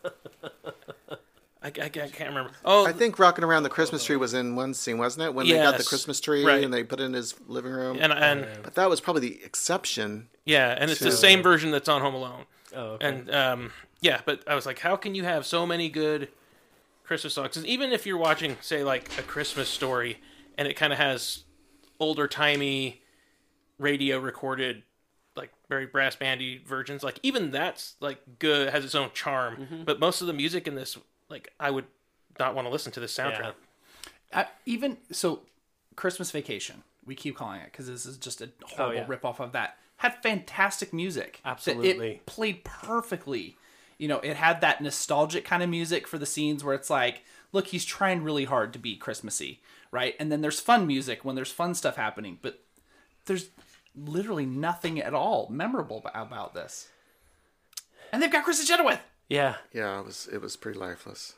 I, 1.66 1.72
I, 1.82 1.86
I 1.86 1.90
can't 1.90 2.30
remember. 2.30 2.52
Oh, 2.64 2.86
I 2.86 2.92
think 2.92 3.18
"Rocking 3.18 3.44
Around 3.44 3.64
the 3.64 3.70
Christmas 3.70 4.04
Tree" 4.06 4.16
was 4.18 4.36
in 4.36 4.56
one 4.56 4.74
scene, 4.76 5.00
wasn't 5.00 5.26
it? 5.26 5.34
When 5.34 5.48
they 5.48 5.54
got 5.56 5.78
the 5.78 5.84
Christmas 5.84 6.20
tree 6.20 6.46
right. 6.46 6.64
and 6.64 6.72
they 6.72 6.84
put 6.84 7.00
it 7.00 7.04
in 7.04 7.14
his 7.14 7.34
living 7.48 7.72
room. 7.72 7.98
and 8.00 8.14
and 8.14 8.48
but 8.64 8.76
that 8.76 8.90
was 8.90 9.02
probably 9.02 9.22
the 9.30 9.44
exception. 9.44 10.28
yeah, 10.46 10.76
and 10.80 10.92
it's 10.92 11.00
the 11.00 11.12
same 11.12 11.42
version 11.42 11.72
that's 11.72 11.90
on 11.90 12.02
Home 12.02 12.14
Alone. 12.14 12.46
Oh, 12.76 12.82
okay. 12.92 13.08
And 13.08 13.34
um, 13.34 13.72
yeah, 14.02 14.22
but 14.26 14.44
I 14.48 14.54
was 14.54 14.66
like, 14.66 14.80
how 14.80 14.96
can 14.96 15.16
you 15.16 15.24
have 15.24 15.46
so 15.46 15.66
many 15.66 15.90
good 15.90 16.28
Christmas 17.04 17.34
songs? 17.34 17.56
'Cause 17.56 17.66
even 17.66 17.92
if 17.92 18.06
you're 18.06 18.18
watching, 18.18 18.58
say, 18.62 18.84
like 18.84 19.10
a 19.18 19.24
Christmas 19.24 19.68
story, 19.68 20.20
and 20.58 20.68
it 20.68 20.76
kind 20.76 20.94
of 20.94 21.00
has 21.00 21.46
older 22.00 22.28
timey 22.28 23.02
radio 23.80 24.20
recorded, 24.20 24.84
like 25.36 25.52
very 25.70 25.86
brass 25.86 26.16
bandy 26.16 26.62
versions, 26.66 27.02
like 27.04 27.20
even 27.24 27.50
that's 27.52 27.96
like 28.02 28.20
good, 28.40 28.70
has 28.70 28.86
its 28.86 28.94
own 28.96 29.10
charm. 29.14 29.56
Mm-hmm. 29.58 29.84
But 29.84 30.00
most 30.00 30.22
of 30.22 30.28
the 30.28 30.34
music 30.34 30.68
in 30.68 30.76
this, 30.76 30.98
like, 31.30 31.52
I 31.60 31.72
would 31.72 31.86
not 32.40 32.56
want 32.56 32.68
to 32.68 32.72
listen 32.72 32.92
to 32.94 33.00
this 33.00 33.16
soundtrack. 33.16 33.54
Yeah. 34.32 34.42
Uh, 34.42 34.44
even 34.66 34.98
so, 35.12 35.42
Christmas 35.96 36.32
Vacation. 36.32 36.84
We 37.06 37.16
keep 37.16 37.36
calling 37.36 37.62
it 37.62 37.72
because 37.72 37.88
this 37.88 38.06
is 38.06 38.18
just 38.18 38.42
a 38.42 38.50
horrible 38.64 38.96
yeah. 38.96 39.06
rip 39.08 39.24
off 39.24 39.40
of 39.40 39.52
that. 39.52 39.78
Had 39.98 40.16
fantastic 40.24 40.92
music. 40.92 41.40
Absolutely. 41.46 42.08
it 42.10 42.26
played 42.26 42.64
perfectly. 42.64 43.56
You 43.98 44.08
know, 44.08 44.20
it 44.20 44.36
had 44.36 44.60
that 44.62 44.82
nostalgic 44.82 45.46
kind 45.46 45.62
of 45.62 45.70
music 45.70 46.08
for 46.08 46.18
the 46.18 46.26
scenes 46.26 46.64
where 46.64 46.74
it's 46.74 46.90
like, 46.90 47.22
look, 47.52 47.68
he's 47.68 47.86
trying 47.86 48.24
really 48.24 48.46
hard 48.46 48.74
to 48.74 48.80
be 48.80 48.96
Christmassy, 48.96 49.62
right? 49.92 50.16
And 50.20 50.32
then 50.32 50.42
there's 50.42 50.60
fun 50.60 50.88
music 50.88 51.24
when 51.24 51.36
there's 51.36 51.52
fun 51.52 51.76
stuff 51.76 51.96
happening, 51.96 52.40
but 52.42 52.60
there's 53.26 53.50
literally 53.96 54.46
nothing 54.46 55.00
at 55.00 55.14
all 55.14 55.48
memorable 55.50 56.04
about 56.14 56.54
this. 56.54 56.90
And 58.12 58.22
they've 58.22 58.32
got 58.32 58.46
Kristin 58.46 58.68
Chenoweth. 58.68 59.00
Yeah. 59.30 59.58
Yeah, 59.72 60.00
it 60.00 60.06
was 60.06 60.28
it 60.32 60.42
was 60.42 60.56
pretty 60.56 60.80
lifeless. 60.80 61.34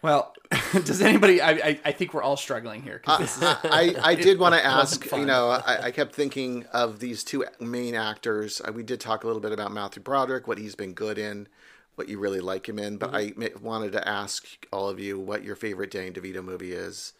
Well, 0.00 0.32
does 0.72 1.02
anybody? 1.02 1.40
I, 1.40 1.50
I 1.50 1.80
I 1.86 1.92
think 1.92 2.14
we're 2.14 2.22
all 2.22 2.36
struggling 2.36 2.82
here 2.82 2.98
because 2.98 3.18
this 3.18 3.36
is 3.38 3.42
I, 3.64 3.96
I 4.02 4.14
did 4.14 4.38
want 4.38 4.54
to 4.54 4.64
ask, 4.64 5.10
you 5.10 5.26
know, 5.26 5.50
I, 5.50 5.86
I 5.86 5.90
kept 5.90 6.14
thinking 6.14 6.66
of 6.72 7.00
these 7.00 7.24
two 7.24 7.44
main 7.60 7.94
actors. 7.96 8.60
Uh, 8.66 8.72
We 8.72 8.84
did 8.84 9.00
talk 9.00 9.24
a 9.24 9.26
little 9.26 9.42
bit 9.42 9.52
about 9.52 9.72
Matthew 9.72 10.02
Broderick, 10.02 10.46
what 10.46 10.58
he's 10.58 10.76
been 10.76 10.92
good 10.94 11.18
in, 11.18 11.48
what 11.96 12.08
you 12.08 12.18
really 12.20 12.40
like 12.40 12.68
him 12.68 12.78
in, 12.78 12.96
but 12.96 13.10
I 13.12 13.32
wanted 13.60 13.92
to 13.92 14.08
ask 14.08 14.46
all 14.72 14.88
of 14.88 15.00
you 15.00 15.18
what 15.18 15.42
your 15.42 15.56
favorite 15.56 15.90
Danny 15.90 16.12
DeVito 16.12 16.44
movie 16.44 16.72
is. 16.72 17.12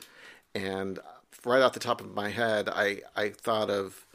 And 0.54 1.00
right 1.44 1.62
off 1.62 1.74
the 1.74 1.80
top 1.80 2.00
of 2.00 2.14
my 2.14 2.30
head, 2.30 2.68
I, 2.68 3.02
I 3.16 3.30
thought 3.30 3.70
of 3.70 4.06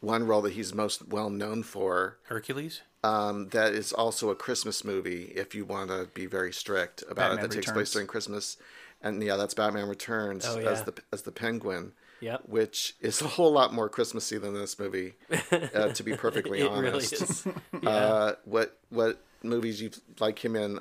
one 0.00 0.24
role 0.26 0.42
that 0.42 0.52
he's 0.52 0.74
most 0.74 1.08
well 1.08 1.30
known 1.30 1.62
for 1.62 2.18
Hercules. 2.24 2.82
um, 3.04 3.48
that 3.48 3.72
is 3.72 3.92
also 3.92 4.30
a 4.30 4.34
Christmas 4.34 4.84
movie. 4.84 5.32
If 5.34 5.54
you 5.54 5.64
want 5.64 5.90
to 5.90 6.08
be 6.14 6.26
very 6.26 6.52
strict 6.52 7.02
about 7.02 7.16
Batman 7.30 7.38
it, 7.38 7.48
that 7.48 7.54
takes 7.54 7.70
place 7.72 7.92
during 7.92 8.06
Christmas, 8.06 8.56
and 9.02 9.22
yeah, 9.22 9.36
that's 9.36 9.54
Batman 9.54 9.88
Returns 9.88 10.44
Oh, 10.46 10.58
as 10.58 10.82
the 10.84 10.94
as 11.12 11.22
the 11.22 11.32
Penguin. 11.32 11.92
Yep. 12.20 12.42
Which 12.46 12.94
is 13.02 13.20
a 13.20 13.26
whole 13.28 13.52
lot 13.52 13.74
more 13.74 13.90
Christmassy 13.90 14.38
than 14.38 14.54
this 14.54 14.78
movie, 14.78 15.14
uh, 15.52 15.88
to 15.88 16.02
be 16.02 16.16
perfectly 16.16 16.60
It 16.62 16.70
really 16.70 16.88
honest. 16.88 17.12
is. 17.12 17.46
Uh, 17.84 18.32
what 18.46 18.78
what 18.88 19.20
movies 19.42 19.82
you 19.82 19.90
like 20.18 20.42
him 20.44 20.56
in? 20.56 20.80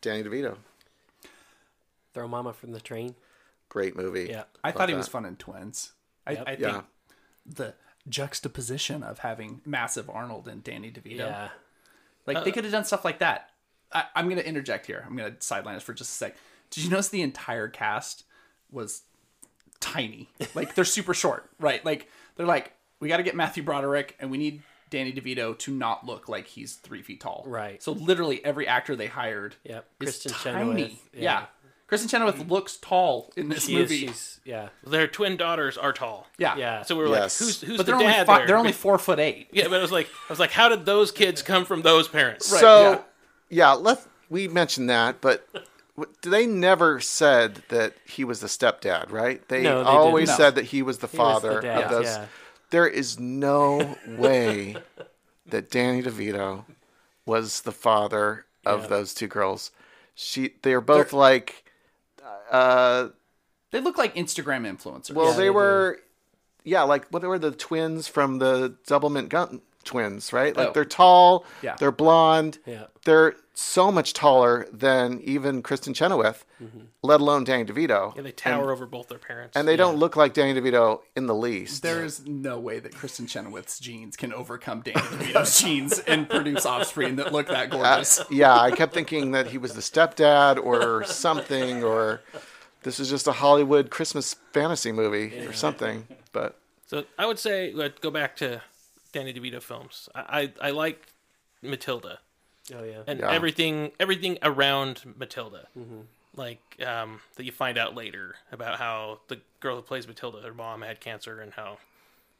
Danny 0.00 0.22
DeVito, 0.22 0.56
Throw 2.14 2.28
Momma 2.28 2.52
from 2.52 2.72
the 2.72 2.80
train. 2.80 3.14
great 3.68 3.96
movie. 3.96 4.28
Yeah. 4.30 4.44
I 4.64 4.68
Love 4.68 4.76
thought 4.76 4.88
he 4.88 4.94
was 4.94 5.08
fun 5.08 5.24
in 5.24 5.36
Twins. 5.36 5.92
I, 6.26 6.32
Yep. 6.32 6.42
I 6.42 6.50
think 6.56 6.60
Yeah. 6.60 6.80
The 7.48 7.74
juxtaposition 8.08 9.02
of 9.02 9.20
having 9.20 9.60
massive 9.64 10.08
Arnold 10.10 10.48
and 10.48 10.62
Danny 10.62 10.90
DeVito, 10.90 11.18
Yeah. 11.18 11.48
like 12.26 12.44
they 12.44 12.50
uh, 12.50 12.54
could 12.54 12.64
have 12.64 12.72
done 12.72 12.84
stuff 12.84 13.04
like 13.04 13.18
that. 13.20 13.50
I, 13.92 14.04
I'm 14.14 14.26
going 14.26 14.36
to 14.40 14.46
interject 14.48 14.86
here. 14.86 15.04
I'm 15.06 15.16
going 15.16 15.34
to 15.34 15.40
sideline 15.42 15.76
us 15.76 15.82
for 15.82 15.92
just 15.94 16.10
a 16.10 16.14
sec. 16.14 16.36
Did 16.70 16.84
you 16.84 16.90
notice 16.90 17.08
the 17.08 17.22
entire 17.22 17.68
cast 17.68 18.24
was 18.70 19.02
tiny? 19.80 20.28
Like 20.54 20.74
they're 20.74 20.84
super 20.84 21.14
short, 21.14 21.48
right? 21.60 21.84
Like 21.84 22.08
they're 22.36 22.46
like, 22.46 22.72
we 23.00 23.08
got 23.08 23.18
to 23.18 23.22
get 23.22 23.34
Matthew 23.36 23.62
Broderick 23.62 24.16
and 24.18 24.30
we 24.30 24.38
need 24.38 24.62
Danny 24.90 25.12
DeVito 25.12 25.56
to 25.58 25.72
not 25.72 26.06
look 26.06 26.28
like 26.28 26.46
he's 26.46 26.74
three 26.74 27.02
feet 27.02 27.20
tall. 27.20 27.44
Right. 27.46 27.82
So 27.82 27.92
literally 27.92 28.44
every 28.44 28.66
actor 28.68 28.96
they 28.96 29.06
hired 29.08 29.56
Yep. 29.64 29.86
is 30.00 30.16
Kristin 30.18 30.42
tiny. 30.42 30.64
Chenoweth. 30.84 31.08
Yeah. 31.12 31.46
Kristin 31.88 32.10
Chenoweth 32.10 32.36
mm-hmm. 32.36 32.52
looks 32.52 32.76
tall 32.78 33.32
in 33.36 33.48
this 33.48 33.66
She 33.66 33.74
is, 33.76 33.78
movie. 33.90 34.06
she's, 34.08 34.40
yeah. 34.44 34.70
Their 34.84 35.06
twin 35.06 35.36
daughters 35.36 35.78
are 35.78 35.92
tall. 35.92 36.26
yeah. 36.36 36.56
Yeah. 36.56 36.82
So 36.82 36.96
we 36.96 37.04
were 37.04 37.10
Yes. 37.10 37.40
like, 37.40 37.46
who's 37.46 37.60
who's 37.60 37.76
But 37.76 37.86
the 37.86 37.92
they're 37.92 37.94
only 38.00 38.06
dad 38.12 38.26
fi- 38.26 38.38
there? 38.38 38.46
they're 38.48 38.56
only 38.56 38.72
four 38.72 38.98
foot 38.98 39.20
eight. 39.20 39.48
yeah, 39.52 39.68
but 39.68 39.74
I 39.78 39.82
was 39.82 39.92
like, 39.92 40.08
I 40.28 40.32
was 40.32 40.40
like, 40.40 40.50
how 40.50 40.68
did 40.68 40.84
those 40.84 41.12
kids 41.12 41.42
come 41.42 41.64
from 41.64 41.82
those 41.82 42.08
parents? 42.08 42.46
so 42.46 43.04
yeah, 43.48 43.72
let 43.72 44.04
we 44.28 44.48
mentioned 44.48 44.90
that, 44.90 45.20
but 45.20 45.46
w- 45.96 46.12
they 46.22 46.44
never 46.46 46.98
said 46.98 47.62
that 47.68 47.94
he 48.04 48.24
was 48.24 48.40
the 48.40 48.48
stepdad, 48.48 49.12
right? 49.12 49.46
They, 49.48 49.62
No, 49.62 49.84
they 49.84 49.88
always 49.90 50.28
didn't. 50.28 50.36
said 50.38 50.54
that 50.56 50.64
he 50.64 50.82
was 50.82 50.98
the 50.98 51.06
He 51.06 51.16
was 51.16 51.42
the 51.42 51.48
father 51.48 51.60
dad, 51.60 51.84
of 51.84 51.90
those. 51.90 52.06
yeah. 52.06 52.26
There 52.70 52.88
is 52.88 53.20
no 53.20 53.96
way 54.08 54.74
that 55.46 55.70
Danny 55.70 56.02
DeVito 56.02 56.64
was 57.24 57.60
the 57.60 57.70
father 57.70 58.46
of 58.64 58.82
Yeah. 58.82 58.86
those 58.88 59.14
two 59.14 59.28
girls. 59.28 59.70
She, 60.16 60.54
they 60.62 60.72
are 60.72 60.80
both 60.80 61.12
like, 61.12 61.62
uh, 62.50 63.08
They 63.70 63.80
look 63.80 63.98
like 63.98 64.14
Instagram 64.14 64.66
influencers. 64.66 65.12
well, 65.14 65.26
Yeah, 65.26 65.32
they, 65.32 65.42
they 65.44 65.50
were, 65.50 65.98
yeah, 66.64 66.82
like 66.82 67.06
what 67.08 67.22
were 67.22 67.38
the 67.38 67.52
twins 67.52 68.08
from 68.08 68.38
the 68.38 68.74
Doublemint 68.88 69.28
Gum 69.28 69.62
twins, 69.86 70.32
right? 70.32 70.54
Like 70.56 70.68
Oh. 70.68 70.72
they're 70.72 70.84
tall, 70.84 71.44
Yeah. 71.62 71.76
they're 71.78 71.90
blonde, 71.92 72.58
Yeah. 72.66 72.84
they're 73.04 73.34
so 73.54 73.90
much 73.90 74.12
taller 74.12 74.66
than 74.70 75.18
even 75.22 75.62
Kristin 75.62 75.94
Chenoweth, 75.94 76.44
let 77.02 77.20
alone 77.22 77.44
Danny 77.44 77.64
DeVito. 77.64 78.14
Yeah, 78.14 78.20
they 78.22 78.32
tower 78.32 78.70
over 78.70 78.84
both 78.84 79.08
their 79.08 79.18
parents. 79.18 79.56
and 79.56 79.66
they 79.66 79.76
don't 79.76 79.96
look 79.96 80.14
like 80.14 80.34
Danny 80.34 80.58
DeVito 80.60 81.00
in 81.14 81.26
the 81.26 81.34
least. 81.34 81.82
there 81.82 82.04
is 82.04 82.26
no 82.26 82.58
way 82.58 82.78
that 82.80 82.92
Kristin 82.92 83.26
Chenoweth's 83.26 83.78
genes 83.78 84.14
can 84.16 84.34
overcome 84.34 84.82
Danny 84.82 85.00
DeVito's 85.00 85.58
genes 85.62 85.98
and 86.00 86.28
produce 86.28 86.66
offspring 86.66 87.16
that 87.16 87.32
look 87.32 87.46
that 87.48 87.72
Uh, 87.72 87.76
gorgeous. 87.76 88.20
yeah, 88.30 88.54
I 88.60 88.70
kept 88.72 88.92
thinking 88.92 89.30
that 89.30 89.46
he 89.46 89.56
was 89.58 89.72
the 89.72 89.80
stepdad 89.80 90.62
or 90.62 91.04
something, 91.04 91.82
or 91.82 92.20
this 92.82 93.00
is 93.00 93.08
just 93.08 93.26
a 93.26 93.32
Hollywood 93.32 93.88
Christmas 93.90 94.36
fantasy 94.52 94.92
movie 94.92 95.46
or 95.46 95.52
something. 95.54 96.06
But 96.32 96.58
So 96.88 97.04
I 97.18 97.24
would 97.26 97.38
say 97.38 97.72
let's 97.74 97.98
go 98.00 98.10
back 98.10 98.36
to 98.36 98.60
Danny 99.12 99.32
DeVito 99.32 99.62
films. 99.62 100.08
I 100.14 100.52
I, 100.60 100.68
I 100.68 100.70
like 100.70 101.06
Matilda 101.62 102.18
Oh, 102.74 102.82
yeah. 102.82 103.02
and 103.06 103.20
Yeah. 103.20 103.30
everything 103.30 103.92
everything 104.00 104.38
around 104.42 105.02
Matilda. 105.16 105.68
Like 106.34 106.60
um, 106.86 107.20
that 107.36 107.44
you 107.44 107.52
find 107.52 107.78
out 107.78 107.94
later 107.94 108.34
about 108.52 108.78
how 108.78 109.20
the 109.28 109.40
girl 109.60 109.76
who 109.76 109.82
plays 109.82 110.06
Matilda, 110.06 110.42
her 110.42 110.52
mom 110.52 110.82
had 110.82 111.00
cancer, 111.00 111.40
and 111.40 111.52
how 111.54 111.78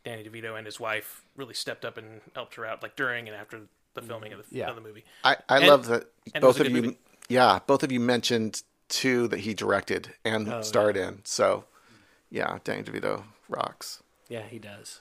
Danny 0.05 0.23
DeVito 0.23 0.55
and 0.57 0.67
his 0.67 0.79
wife 0.79 1.23
really 1.35 1.55
stepped 1.55 1.85
up 1.85 1.97
and 1.97 2.21
helped 2.35 2.57
her 2.57 2.67
out, 2.67 2.83
like 2.83 2.95
during 2.95 3.27
and 3.27 3.35
after 3.37 3.61
the 3.95 4.03
filming 4.03 4.35
of 4.35 4.41
the, 4.51 4.55
Yeah. 4.59 4.69
of 4.69 4.75
the 4.77 4.83
movie. 4.83 5.05
I, 5.25 5.37
I 5.49 5.59
And- 5.59 5.67
love 5.69 5.87
that 5.87 6.13
and 6.35 6.45
it 6.45 6.47
was 6.47 6.59
both 6.59 6.67
of 6.67 6.71
you, 6.73 6.83
movie. 6.83 6.99
yeah, 7.31 7.61
both 7.67 7.83
of 7.83 7.91
you 7.91 7.99
mentioned 7.99 8.63
two 8.91 9.27
that 9.29 9.41
he 9.41 9.55
directed 9.55 10.13
and 10.27 10.63
starred 10.63 10.99
in. 10.99 11.23
So, 11.25 11.65
yeah, 12.31 12.59
Danny 12.65 12.83
DeVito 12.83 13.25
rocks. 13.49 14.03
Yeah, 14.29 14.43
he 14.43 14.59
does. 14.59 15.01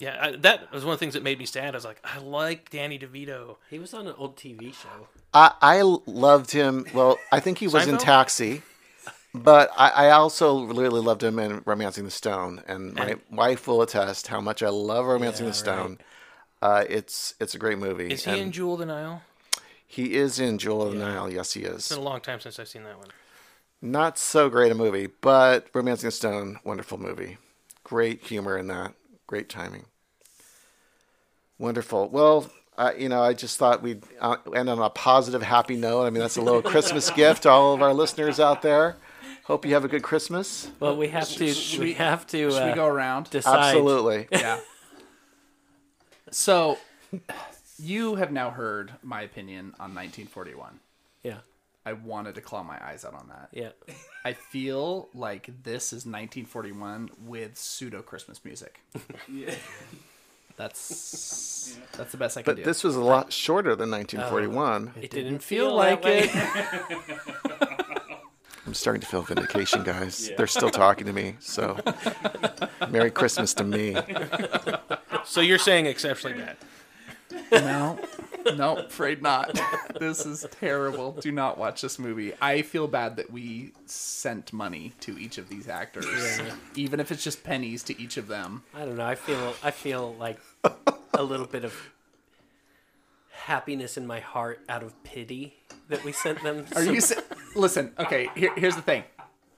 Yeah, 0.00 0.16
I, 0.20 0.30
that 0.36 0.72
was 0.72 0.82
one 0.84 0.94
of 0.94 0.98
the 0.98 1.04
things 1.04 1.12
that 1.14 1.22
made 1.22 1.38
me 1.38 1.44
sad. 1.44 1.74
I 1.74 1.76
was 1.76 1.84
like, 1.84 2.00
I 2.02 2.18
like 2.18 2.70
Danny 2.70 2.98
DeVito. 2.98 3.56
He 3.68 3.78
was 3.78 3.92
on 3.94 4.08
an 4.08 4.14
old 4.16 4.36
TV 4.36 4.74
show. 4.74 5.08
I, 5.34 5.52
I 5.60 5.82
loved 5.82 6.50
him. 6.52 6.86
Well, 6.94 7.18
I 7.30 7.38
think 7.40 7.58
he 7.58 7.66
was 7.68 7.86
in 7.86 7.96
Seinfeld? 7.96 8.00
Taxi, 8.00 8.62
but 9.34 9.70
I, 9.76 9.90
I 9.90 10.10
also 10.12 10.64
really 10.64 11.00
loved 11.02 11.22
him 11.22 11.38
in 11.38 11.62
Romancing 11.66 12.04
the 12.04 12.10
Stone, 12.10 12.62
and 12.66 12.94
my 12.94 13.10
And- 13.10 13.20
wife 13.30 13.68
will 13.68 13.82
attest 13.82 14.26
how 14.28 14.40
much 14.40 14.62
I 14.62 14.70
love 14.70 15.04
Romancing 15.04 15.44
Yeah, 15.44 15.50
the 15.50 15.56
Stone. 15.56 15.98
Uh, 16.62 16.84
it's 16.88 17.34
it's 17.38 17.54
a 17.54 17.58
great 17.58 17.78
movie. 17.78 18.08
Is 18.10 18.24
he 18.24 18.30
and 18.32 18.40
in 18.40 18.52
Jewel 18.52 18.74
of 18.74 18.80
the 18.80 18.86
Nile? 18.86 19.22
he 19.86 20.14
is 20.14 20.38
in 20.40 20.56
Jewel 20.58 20.82
of 20.82 20.92
the 20.92 20.98
Nile. 20.98 21.30
Yes, 21.30 21.52
he 21.52 21.62
is. 21.62 21.74
It's 21.76 21.88
been 21.90 21.98
a 21.98 22.02
long 22.02 22.20
time 22.20 22.40
since 22.40 22.58
I've 22.58 22.68
seen 22.68 22.84
that 22.84 22.96
one. 22.98 23.08
Not 23.82 24.18
so 24.18 24.48
great 24.48 24.70
a 24.72 24.74
movie, 24.74 25.08
but 25.20 25.66
Romancing 25.74 26.06
the 26.08 26.12
Stone, 26.12 26.58
wonderful 26.64 26.96
movie. 26.98 27.36
Great 27.84 28.22
humor 28.24 28.56
in 28.56 28.66
that. 28.68 28.94
Great 29.30 29.48
timing. 29.48 29.84
Wonderful. 31.56 32.08
Well, 32.08 32.50
uh, 32.76 32.90
you 32.98 33.08
know, 33.08 33.22
I 33.22 33.32
just 33.32 33.58
thought 33.58 33.80
we'd 33.80 34.02
uh, 34.20 34.38
end 34.56 34.68
on 34.68 34.80
a 34.80 34.90
positive, 34.90 35.40
happy 35.40 35.76
note. 35.76 36.02
I 36.02 36.10
mean, 36.10 36.18
that's 36.18 36.36
a 36.36 36.42
little 36.42 36.60
Christmas 36.60 37.10
gift 37.14 37.44
to 37.44 37.48
all 37.48 37.72
of 37.72 37.80
our 37.80 37.94
listeners 37.94 38.40
out 38.40 38.62
there. 38.62 38.96
Hope 39.44 39.64
you 39.64 39.74
have 39.74 39.84
a 39.84 39.88
good 39.88 40.02
Christmas. 40.02 40.68
Well, 40.80 40.96
we 40.96 41.06
have 41.10 41.28
to. 41.28 41.44
we 41.78 41.92
have 41.92 42.26
to. 42.26 42.50
Should 42.50 42.64
we 42.64 42.70
uh, 42.72 42.74
go 42.74 42.86
around? 42.88 43.30
decide. 43.30 43.68
Absolutely. 43.68 44.26
yeah. 44.32 44.58
So, 46.32 46.78
you 47.78 48.16
have 48.16 48.32
now 48.32 48.50
heard 48.50 48.94
my 49.00 49.22
opinion 49.22 49.76
on 49.78 49.94
1941. 49.94 50.80
Yeah. 51.84 51.90
I 51.90 51.94
wanted 51.94 52.34
to 52.36 52.40
claw 52.40 52.62
my 52.62 52.78
eyes 52.84 53.04
out 53.04 53.14
on 53.14 53.28
that. 53.28 53.48
Yeah. 53.52 53.70
I 54.24 54.32
feel 54.34 55.08
like 55.14 55.46
this 55.62 55.86
is 55.92 56.04
1941 56.06 57.10
with 57.24 57.56
pseudo 57.56 58.02
Christmas 58.02 58.44
music. 58.44 58.80
yeah. 59.32 59.54
That's 60.56 61.78
that's 61.96 62.12
the 62.12 62.18
best 62.18 62.36
I 62.36 62.42
can 62.42 62.50
But 62.52 62.56
do. 62.56 62.64
this 62.64 62.84
was 62.84 62.94
a 62.94 63.00
lot 63.00 63.32
shorter 63.32 63.74
than 63.74 63.90
1941. 63.90 64.92
It 65.00 65.10
didn't 65.10 65.38
feel 65.38 65.68
feel 65.68 65.74
like 65.74 66.04
like 66.04 66.24
it. 66.26 66.30
I'm 68.66 68.74
starting 68.74 69.00
to 69.00 69.06
feel 69.06 69.22
vindication, 69.22 69.82
guys. 69.82 70.30
They're 70.36 70.46
still 70.46 70.68
talking 70.70 71.06
to 71.06 71.12
me. 71.14 71.36
So, 71.40 71.78
Merry 72.90 73.10
Christmas 73.10 73.54
to 73.54 73.64
me. 73.64 73.96
So 75.24 75.40
you're 75.40 75.58
saying 75.58 75.86
exceptionally 75.86 76.38
bad. 76.38 76.56
no, 77.52 77.98
no, 78.56 78.76
afraid 78.86 79.22
not. 79.22 79.58
This 79.98 80.24
is 80.26 80.46
terrible. 80.50 81.12
Do 81.12 81.32
not 81.32 81.58
watch 81.58 81.82
this 81.82 81.98
movie. 81.98 82.32
I 82.40 82.62
feel 82.62 82.86
bad 82.88 83.16
that 83.16 83.30
we 83.30 83.72
sent 83.86 84.52
money 84.52 84.92
to 85.00 85.18
each 85.18 85.38
of 85.38 85.48
these 85.48 85.68
actors, 85.68 86.06
even 86.74 87.00
if 87.00 87.10
it's 87.12 87.22
just 87.24 87.44
pennies 87.44 87.82
to 87.84 88.00
each 88.00 88.16
of 88.16 88.28
them. 88.28 88.62
I 88.74 88.84
don't 88.84 88.96
know. 88.96 89.06
I 89.06 89.14
feel 89.14 89.54
I 89.62 89.70
feel 89.70 90.14
like 90.18 90.38
a 91.14 91.22
little 91.22 91.46
bit 91.46 91.64
of 91.64 91.74
happiness 93.32 93.96
in 93.96 94.06
my 94.06 94.20
heart 94.20 94.60
out 94.68 94.82
of 94.82 95.02
pity 95.04 95.54
that 95.88 96.04
we 96.04 96.12
sent 96.12 96.42
them. 96.42 96.66
Are 96.76 96.84
some- 96.84 96.94
you? 96.94 97.00
Sa- 97.00 97.20
Listen, 97.56 97.92
okay. 97.98 98.30
Here, 98.36 98.52
here's 98.56 98.76
the 98.76 98.82
thing. 98.82 99.02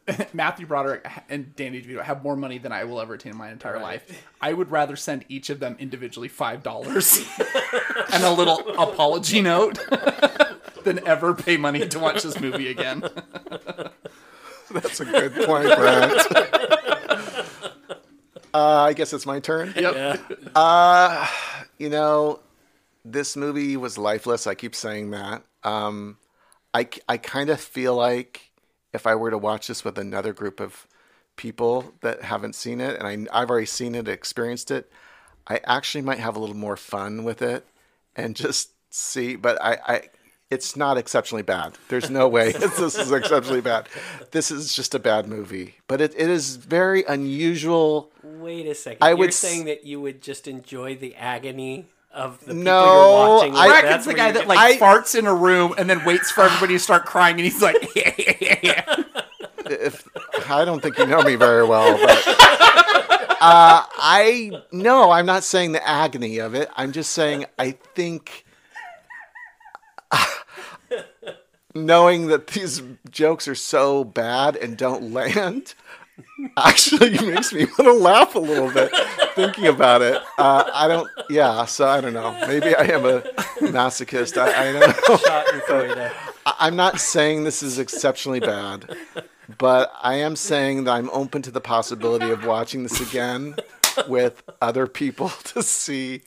Matthew 0.32 0.66
Broderick 0.66 1.06
and 1.28 1.54
Danny 1.54 1.80
DeVito 1.82 2.02
have 2.02 2.22
more 2.22 2.36
money 2.36 2.58
than 2.58 2.72
I 2.72 2.84
will 2.84 3.00
ever 3.00 3.14
attain 3.14 3.32
in 3.32 3.38
my 3.38 3.50
entire 3.50 3.78
life. 3.78 4.26
I 4.40 4.52
would 4.52 4.70
rather 4.70 4.96
send 4.96 5.24
each 5.28 5.50
of 5.50 5.60
them 5.60 5.76
individually 5.78 6.28
five 6.28 6.62
dollars 6.62 7.24
and 8.12 8.24
a 8.24 8.30
little 8.32 8.58
apology 8.78 9.40
note 9.40 9.78
than 10.84 11.06
ever 11.06 11.34
pay 11.34 11.56
money 11.56 11.86
to 11.86 11.98
watch 11.98 12.22
this 12.22 12.40
movie 12.40 12.68
again. 12.68 13.02
That's 14.70 15.00
a 15.00 15.04
good 15.04 15.34
point, 15.34 15.66
Brent. 15.76 16.12
uh, 18.54 18.82
I 18.82 18.92
guess 18.94 19.12
it's 19.12 19.26
my 19.26 19.38
turn. 19.38 19.72
Yep. 19.76 20.20
Uh, 20.54 21.26
you 21.78 21.90
know, 21.90 22.40
this 23.04 23.36
movie 23.36 23.76
was 23.76 23.98
lifeless. 23.98 24.46
I 24.46 24.54
keep 24.54 24.74
saying 24.74 25.10
that. 25.10 25.44
Um, 25.62 26.16
I, 26.74 26.88
I 27.08 27.18
kind 27.18 27.50
of 27.50 27.60
feel 27.60 27.94
like 27.94 28.51
if 28.92 29.06
I 29.06 29.14
were 29.14 29.30
to 29.30 29.38
watch 29.38 29.66
this 29.68 29.84
with 29.84 29.98
another 29.98 30.32
group 30.32 30.60
of 30.60 30.86
people 31.36 31.94
that 32.02 32.22
haven't 32.22 32.54
seen 32.54 32.80
it, 32.80 32.98
and 33.00 33.28
I, 33.32 33.40
I've 33.42 33.50
already 33.50 33.66
seen 33.66 33.94
it, 33.94 34.08
experienced 34.08 34.70
it, 34.70 34.90
I 35.46 35.60
actually 35.64 36.02
might 36.02 36.18
have 36.18 36.36
a 36.36 36.38
little 36.38 36.56
more 36.56 36.76
fun 36.76 37.24
with 37.24 37.42
it 37.42 37.66
and 38.14 38.36
just 38.36 38.70
see. 38.90 39.36
But 39.36 39.60
I, 39.62 39.78
I 39.86 40.02
it's 40.50 40.76
not 40.76 40.98
exceptionally 40.98 41.42
bad. 41.42 41.78
There's 41.88 42.10
no 42.10 42.28
way 42.28 42.52
this 42.52 42.78
is 42.78 43.10
exceptionally 43.10 43.62
bad. 43.62 43.88
This 44.32 44.50
is 44.50 44.74
just 44.74 44.94
a 44.94 44.98
bad 44.98 45.26
movie. 45.26 45.76
But 45.88 46.00
it, 46.00 46.14
it 46.16 46.28
is 46.28 46.56
very 46.56 47.04
unusual. 47.04 48.12
Wait 48.22 48.66
a 48.66 48.74
second. 48.74 48.98
I 49.00 49.10
You're 49.10 49.18
would 49.18 49.28
s- 49.30 49.36
saying 49.36 49.64
that 49.64 49.84
you 49.84 50.00
would 50.00 50.20
just 50.20 50.46
enjoy 50.46 50.94
the 50.94 51.14
agony 51.16 51.88
of 52.12 52.38
the 52.40 52.46
people 52.46 52.62
No, 52.62 52.84
you're 52.84 53.28
watching. 53.38 53.54
I- 53.56 53.66
with? 53.66 53.70
Bracken's 53.72 53.90
That's 53.90 54.06
the 54.06 54.14
guy 54.14 54.32
that 54.32 54.46
like 54.46 54.58
I- 54.58 54.76
farts 54.78 55.18
in 55.18 55.26
a 55.26 55.34
room 55.34 55.74
and 55.78 55.88
then 55.88 56.04
waits 56.04 56.30
for 56.30 56.42
everybody 56.42 56.74
to 56.74 56.78
start 56.80 57.04
crying, 57.06 57.36
and 57.36 57.44
he's 57.44 57.62
like, 57.62 57.76
yeah, 57.96 58.12
yeah, 58.18 58.32
yeah, 58.40 58.58
yeah. 58.62 58.94
if 59.66 60.06
I 60.50 60.64
don't 60.64 60.80
think 60.82 60.98
you 60.98 61.06
know 61.06 61.22
me 61.22 61.34
very 61.36 61.64
well, 61.66 61.96
but 61.98 62.24
uh, 62.28 63.84
I 63.98 64.52
no, 64.72 65.10
I'm 65.10 65.26
not 65.26 65.44
saying 65.44 65.72
the 65.72 65.86
agony 65.88 66.38
of 66.38 66.54
it. 66.54 66.68
I'm 66.76 66.92
just 66.92 67.12
saying 67.12 67.46
I 67.58 67.72
think 67.94 68.44
knowing 71.74 72.26
that 72.28 72.48
these 72.48 72.82
jokes 73.10 73.48
are 73.48 73.54
so 73.54 74.04
bad 74.04 74.56
and 74.56 74.76
don't 74.76 75.12
land 75.12 75.74
actually 76.56 77.10
makes 77.30 77.52
me 77.52 77.64
want 77.64 77.76
to 77.78 77.92
laugh 77.92 78.34
a 78.34 78.38
little 78.38 78.70
bit 78.70 78.90
thinking 79.34 79.66
about 79.66 80.02
it. 80.02 80.20
Uh, 80.38 80.64
I 80.72 80.88
don't, 80.88 81.08
yeah. 81.30 81.64
So 81.64 81.86
I 81.86 82.00
don't 82.00 82.12
know. 82.14 82.32
Maybe 82.46 82.74
I 82.74 82.84
am 82.84 83.04
a 83.04 83.20
masochist. 83.60 84.36
I, 84.40 84.68
I 84.68 84.72
don't 84.72 84.80
know. 85.08 85.16
shot 85.16 85.54
in 85.54 85.60
Florida. 85.62 86.12
I- 86.46 86.56
I'm 86.60 86.76
not 86.76 87.00
saying 87.00 87.44
this 87.44 87.62
is 87.62 87.78
exceptionally 87.78 88.40
bad, 88.40 88.96
but 89.58 89.92
I 90.02 90.14
am 90.16 90.36
saying 90.36 90.84
that 90.84 90.92
I'm 90.92 91.10
open 91.10 91.42
to 91.42 91.50
the 91.50 91.60
possibility 91.60 92.30
of 92.30 92.44
watching 92.44 92.82
this 92.82 93.00
again 93.00 93.56
with 94.08 94.42
other 94.60 94.86
people 94.86 95.28
to 95.44 95.62
see 95.62 96.22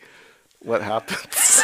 what 0.60 0.82
happens. 0.82 1.62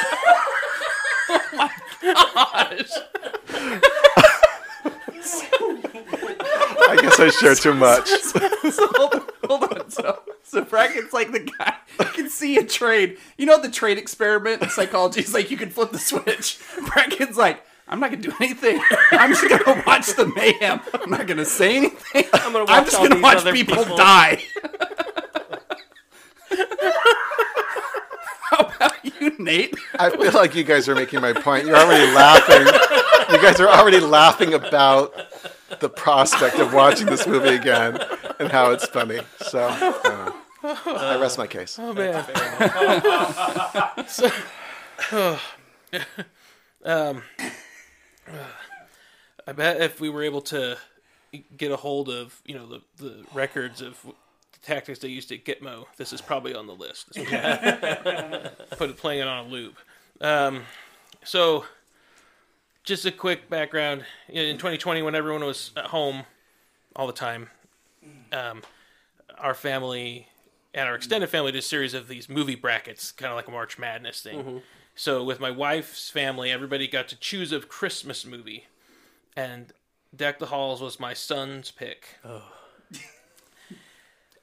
I 6.91 7.01
guess 7.01 7.19
I 7.19 7.29
share 7.29 7.55
too 7.55 7.73
much. 7.73 8.07
so 8.09 8.87
hold, 8.95 9.31
hold 9.45 9.63
on. 9.63 9.89
So, 9.89 10.19
so 10.43 10.63
Bracken's 10.65 11.13
like 11.13 11.31
the 11.31 11.39
guy 11.39 11.75
you 11.99 12.05
can 12.05 12.29
see 12.29 12.57
a 12.57 12.65
trade. 12.65 13.17
You 13.37 13.45
know 13.45 13.61
the 13.61 13.71
trade 13.71 13.97
experiment 13.97 14.61
in 14.61 14.69
psychology 14.69 15.21
is 15.21 15.33
like 15.33 15.51
you 15.51 15.57
can 15.57 15.69
flip 15.69 15.91
the 15.91 15.99
switch. 15.99 16.59
Bracken's 16.87 17.37
like, 17.37 17.63
I'm 17.87 18.01
not 18.01 18.11
gonna 18.11 18.23
do 18.23 18.33
anything. 18.41 18.81
I'm 19.11 19.33
just 19.33 19.47
gonna 19.47 19.83
watch 19.87 20.07
the 20.15 20.25
mayhem. 20.35 20.81
I'm 20.93 21.09
not 21.09 21.27
gonna 21.27 21.45
say 21.45 21.77
anything. 21.77 22.25
I'm 22.33 22.51
gonna 22.51 22.65
watch 22.65 22.69
I'm 22.71 22.85
just 22.85 22.97
gonna 22.97 23.21
watch 23.21 23.43
people, 23.53 23.77
people. 23.77 23.95
die. 23.97 24.43
How 28.49 28.69
about 28.75 29.21
you, 29.21 29.33
Nate? 29.39 29.75
I 29.97 30.09
feel 30.09 30.33
like 30.33 30.55
you 30.55 30.65
guys 30.65 30.89
are 30.89 30.95
making 30.95 31.21
my 31.21 31.31
point. 31.31 31.65
You're 31.65 31.77
already 31.77 32.13
laughing. 32.13 32.67
You 33.33 33.41
guys 33.41 33.61
are 33.61 33.69
already 33.69 34.01
laughing 34.01 34.53
about 34.53 35.13
the 35.79 35.89
prospect 35.89 36.57
of 36.59 36.73
watching 36.73 37.07
this 37.07 37.25
movie 37.27 37.55
again 37.55 37.97
and 38.39 38.51
how 38.51 38.71
it's 38.71 38.85
funny. 38.85 39.19
So 39.41 39.67
I, 39.67 39.79
don't. 40.03 40.87
I 40.87 41.19
rest 41.19 41.37
my 41.37 41.47
case. 41.47 41.77
Oh 41.79 41.93
man. 41.93 42.25
So- 44.07 44.29
um, 46.85 47.21
I 49.47 49.53
bet 49.53 49.81
if 49.81 49.99
we 49.99 50.09
were 50.09 50.23
able 50.23 50.41
to 50.41 50.77
get 51.57 51.71
a 51.71 51.77
hold 51.77 52.09
of 52.09 52.41
you 52.45 52.55
know 52.55 52.67
the 52.67 52.81
the 52.97 53.23
records 53.33 53.81
of 53.81 53.97
the 54.03 54.59
tactics 54.61 54.99
they 54.99 55.07
used 55.07 55.31
at 55.31 55.43
Gitmo, 55.45 55.85
this 55.97 56.13
is 56.13 56.21
probably 56.21 56.53
on 56.53 56.67
the 56.67 56.73
list. 56.73 57.13
This 57.13 57.25
Put 58.77 58.89
it 58.89 58.97
playing 58.97 59.21
it 59.21 59.27
on 59.27 59.45
a 59.45 59.49
loop. 59.49 59.75
Um, 60.21 60.63
so, 61.23 61.65
just 62.83 63.05
a 63.05 63.11
quick 63.11 63.49
background: 63.49 64.05
in 64.29 64.57
2020, 64.57 65.01
when 65.01 65.15
everyone 65.15 65.43
was 65.43 65.71
at 65.75 65.85
home 65.87 66.23
all 66.95 67.07
the 67.07 67.13
time, 67.13 67.49
um, 68.31 68.61
our 69.37 69.53
family 69.53 70.27
and 70.73 70.87
our 70.87 70.95
extended 70.95 71.29
family 71.29 71.51
did 71.51 71.59
a 71.59 71.61
series 71.61 71.93
of 71.93 72.07
these 72.07 72.29
movie 72.29 72.55
brackets, 72.55 73.11
kind 73.11 73.31
of 73.31 73.35
like 73.35 73.47
a 73.47 73.51
March 73.51 73.77
Madness 73.77 74.21
thing. 74.21 74.37
So 74.95 75.23
with 75.23 75.39
my 75.39 75.51
wife's 75.51 76.09
family, 76.09 76.51
everybody 76.51 76.87
got 76.87 77.07
to 77.09 77.15
choose 77.15 77.51
a 77.51 77.59
Christmas 77.61 78.25
movie, 78.25 78.65
and 79.35 79.71
Deck 80.15 80.39
the 80.39 80.47
Halls 80.47 80.81
was 80.81 80.99
my 80.99 81.13
son's 81.13 81.71
pick. 81.71 82.17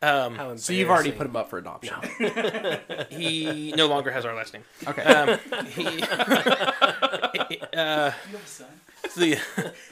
Um, 0.01 0.59
So 0.59 0.73
you've 0.73 0.91
already 0.91 1.11
put 1.13 1.27
him 1.27 1.37
up 1.37 1.51
for 1.51 1.59
adoption. 1.59 1.97
he 3.11 3.73
no 3.77 3.87
longer 3.87 4.11
has 4.11 4.25
our 4.25 4.35
last 4.35 4.53
name. 4.53 4.63
Okay. 4.87 5.03
Um, 5.03 5.39
he, 5.69 7.61
uh, 7.75 8.13
the 9.17 9.41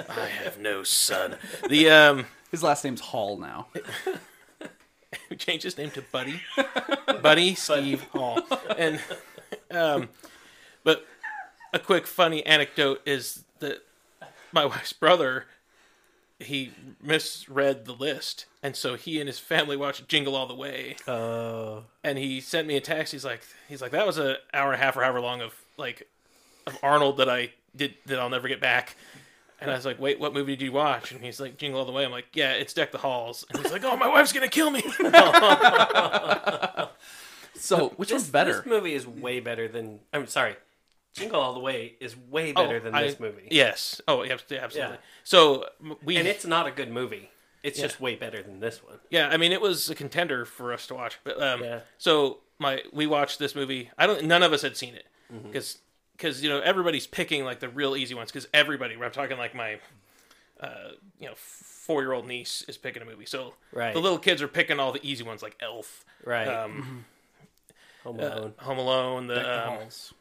I 0.08 0.26
have 0.44 0.58
no 0.58 0.82
son. 0.84 1.36
The 1.68 1.90
um, 1.90 2.26
His 2.50 2.62
last 2.62 2.84
name's 2.84 3.00
Hall 3.00 3.36
now. 3.36 3.66
we 5.30 5.36
changed 5.36 5.64
his 5.64 5.76
name 5.76 5.90
to 5.92 6.02
Buddy, 6.02 6.40
Buddy 7.22 7.54
Steve 7.54 8.02
Hall, 8.12 8.42
and 8.78 9.00
um, 9.70 10.08
but 10.84 11.04
a 11.72 11.78
quick 11.78 12.06
funny 12.06 12.44
anecdote 12.46 13.00
is 13.06 13.44
that 13.58 13.78
my 14.52 14.64
wife's 14.64 14.92
brother 14.92 15.46
he 16.38 16.72
misread 17.02 17.84
the 17.86 17.92
list, 17.92 18.46
and 18.62 18.76
so 18.76 18.94
he 18.94 19.18
and 19.20 19.28
his 19.28 19.38
family 19.38 19.76
watched 19.76 20.08
Jingle 20.08 20.36
All 20.36 20.46
the 20.46 20.54
Way. 20.54 20.96
Oh. 21.08 21.84
and 22.04 22.18
he 22.18 22.40
sent 22.40 22.66
me 22.66 22.76
a 22.76 22.80
text. 22.80 23.12
He's 23.12 23.24
like, 23.24 23.40
he's 23.68 23.80
like, 23.80 23.92
that 23.92 24.06
was 24.06 24.18
an 24.18 24.36
hour 24.52 24.72
and 24.72 24.80
a 24.80 24.84
half 24.84 24.96
or 24.96 25.02
however 25.02 25.20
long 25.20 25.40
of 25.40 25.54
like 25.76 26.08
of 26.66 26.78
Arnold 26.82 27.18
that 27.18 27.28
I 27.28 27.52
did 27.74 27.94
that 28.06 28.18
I'll 28.18 28.30
never 28.30 28.48
get 28.48 28.60
back. 28.60 28.96
And 29.58 29.70
I 29.70 29.74
was 29.74 29.86
like, 29.86 29.98
wait, 29.98 30.20
what 30.20 30.34
movie 30.34 30.54
did 30.54 30.64
you 30.64 30.72
watch? 30.72 31.12
And 31.12 31.24
he's 31.24 31.40
like, 31.40 31.56
Jingle 31.56 31.80
All 31.80 31.86
the 31.86 31.92
Way. 31.92 32.04
I'm 32.04 32.10
like, 32.10 32.26
yeah, 32.34 32.52
it's 32.52 32.74
Deck 32.74 32.92
the 32.92 32.98
Halls. 32.98 33.46
And 33.48 33.62
he's 33.62 33.72
like, 33.72 33.84
oh, 33.84 33.96
my 33.96 34.06
wife's 34.08 34.32
gonna 34.32 34.48
kill 34.48 34.70
me. 34.70 34.82
So 37.58 37.88
which 37.96 38.10
This, 38.10 38.20
one's 38.22 38.30
better? 38.30 38.52
This 38.52 38.66
movie 38.66 38.94
is 38.94 39.06
way 39.06 39.40
better 39.40 39.66
than. 39.66 40.00
I'm 40.12 40.26
sorry. 40.26 40.56
Jingle 41.16 41.40
All 41.40 41.54
the 41.54 41.60
Way 41.60 41.94
is 42.00 42.16
way 42.16 42.52
better 42.52 42.78
than 42.80 42.94
Oh, 42.94 42.98
I- 42.98 43.02
this 43.04 43.18
movie. 43.20 43.48
Yes. 43.50 44.00
Oh, 44.06 44.22
yeah, 44.22 44.32
absolutely. 44.34 44.76
Yeah. 44.78 44.96
So 45.24 45.68
we 46.04 46.16
And 46.16 46.28
it's 46.28 46.44
not 46.44 46.66
a 46.66 46.70
good 46.70 46.90
movie. 46.90 47.30
It's 47.62 47.78
Yeah. 47.78 47.86
just 47.86 48.00
way 48.00 48.14
better 48.14 48.42
than 48.42 48.60
this 48.60 48.82
one. 48.84 49.00
Yeah, 49.10 49.28
I 49.28 49.36
mean, 49.36 49.50
it 49.50 49.60
was 49.60 49.90
a 49.90 49.94
contender 49.94 50.44
for 50.44 50.72
us 50.72 50.86
to 50.88 50.94
watch. 50.94 51.18
But 51.24 51.42
um, 51.42 51.62
Yeah. 51.64 51.80
so 51.98 52.38
my 52.58 52.82
we 52.92 53.06
watched 53.06 53.38
this 53.38 53.54
movie. 53.54 53.90
I 53.98 54.06
don't. 54.06 54.24
None 54.24 54.42
of 54.42 54.52
us 54.52 54.62
had 54.62 54.76
seen 54.76 54.94
it 54.94 55.06
Mm-hmm. 55.32 55.50
because 55.50 56.42
you 56.42 56.48
know 56.48 56.60
everybody's 56.60 57.06
picking 57.08 57.44
like 57.44 57.58
the 57.60 57.68
real 57.68 57.96
easy 57.96 58.14
ones 58.14 58.30
because 58.30 58.46
everybody. 58.54 58.94
I'm 58.94 59.10
talking 59.10 59.36
like 59.38 59.54
my 59.54 59.80
uh, 60.60 60.90
you 61.18 61.26
know 61.26 61.34
four 61.36 62.02
year 62.02 62.12
old 62.12 62.26
niece 62.28 62.62
is 62.68 62.76
picking 62.78 63.02
a 63.02 63.04
movie. 63.04 63.26
So 63.26 63.54
Right. 63.72 63.92
the 63.92 64.00
little 64.00 64.18
kids 64.18 64.40
are 64.42 64.48
picking 64.48 64.78
all 64.78 64.92
the 64.92 65.04
easy 65.04 65.24
ones 65.24 65.42
like 65.42 65.56
Elf. 65.60 66.04
Right. 66.24 66.46
Um, 66.46 67.04
Home 68.04 68.20
uh, 68.20 68.22
Alone. 68.22 68.54
Home 68.58 68.78
Alone, 68.78 69.26
Deck 69.26 69.36
the, 69.38 69.42
the 69.42 69.62
um, 69.68 69.68
halls. 69.78 70.12
the 70.12 70.14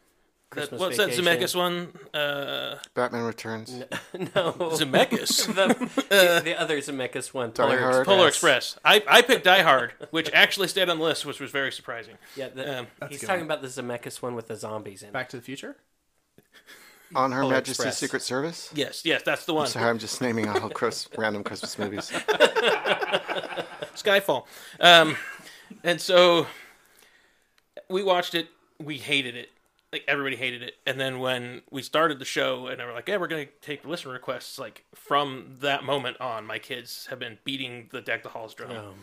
Christmas 0.51 0.79
what's 0.79 0.97
that 0.97 1.09
Vacation. 1.09 1.25
Zemeckis 1.25 1.55
one? 1.55 1.91
Uh, 2.13 2.77
Batman 2.93 3.23
Returns. 3.23 3.71
no, 4.13 4.53
Zemeckis. 4.53 5.47
the, 5.55 5.73
the, 6.09 6.41
the 6.43 6.59
other 6.59 6.77
Zemeckis 6.77 7.33
one. 7.33 7.51
Die 7.53 7.63
Polar 7.63 7.79
Hard. 7.79 8.05
Polar 8.05 8.27
Express. 8.27 8.73
Express. 8.75 9.03
I, 9.09 9.17
I 9.17 9.21
picked 9.21 9.43
Die 9.43 9.61
Hard, 9.63 9.93
which 10.11 10.29
actually 10.33 10.67
stayed 10.67 10.89
on 10.89 10.97
the 10.99 11.03
list, 11.03 11.25
which 11.25 11.39
was 11.39 11.51
very 11.51 11.71
surprising. 11.71 12.15
Yeah, 12.35 12.49
the, 12.49 12.79
Um, 12.79 12.87
he's 13.09 13.21
talking 13.21 13.41
one. 13.41 13.45
about 13.45 13.61
the 13.61 13.67
Zemeckis 13.67 14.21
one 14.21 14.35
with 14.35 14.47
the 14.47 14.55
zombies 14.55 15.01
in 15.01 15.09
it. 15.09 15.13
Back 15.13 15.29
to 15.29 15.37
the 15.37 15.43
Future. 15.43 15.75
On 17.13 17.31
Her 17.31 17.41
Polar 17.41 17.53
Majesty's 17.55 17.77
Express. 17.85 17.97
Secret 17.97 18.21
Service. 18.21 18.69
Yes, 18.73 19.03
yes, 19.05 19.23
that's 19.23 19.45
the 19.45 19.53
one. 19.53 19.67
Sorry, 19.67 19.89
I'm 19.89 19.99
just 19.99 20.21
naming 20.21 20.47
all 20.47 20.69
Chris, 20.69 21.07
random 21.17 21.43
Christmas 21.43 21.77
movies. 21.77 22.11
Skyfall. 23.95 24.45
Um, 24.79 25.15
and 25.83 25.99
so 25.99 26.47
we 27.89 28.03
watched 28.03 28.35
it. 28.35 28.47
We 28.81 28.97
hated 28.97 29.35
it. 29.35 29.49
Like 29.91 30.03
everybody 30.07 30.35
hated 30.35 30.61
it. 30.61 30.73
And 30.85 30.99
then 30.99 31.19
when 31.19 31.61
we 31.71 31.81
started 31.81 32.19
the 32.19 32.25
show, 32.25 32.67
and 32.67 32.79
they 32.79 32.85
were 32.85 32.91
like, 32.91 33.07
"Yeah, 33.07 33.17
we're 33.17 33.27
gonna 33.27 33.45
take 33.61 33.85
listener 33.85 34.13
requests." 34.13 34.59
Like 34.59 34.83
from 34.93 35.57
that 35.61 35.83
moment 35.83 36.19
on, 36.19 36.45
my 36.45 36.59
kids 36.59 37.07
have 37.09 37.19
been 37.19 37.37
beating 37.43 37.87
the 37.91 38.01
deck 38.01 38.23
the 38.23 38.29
halls 38.29 38.53
drum, 38.53 38.71
Oh 38.71 38.93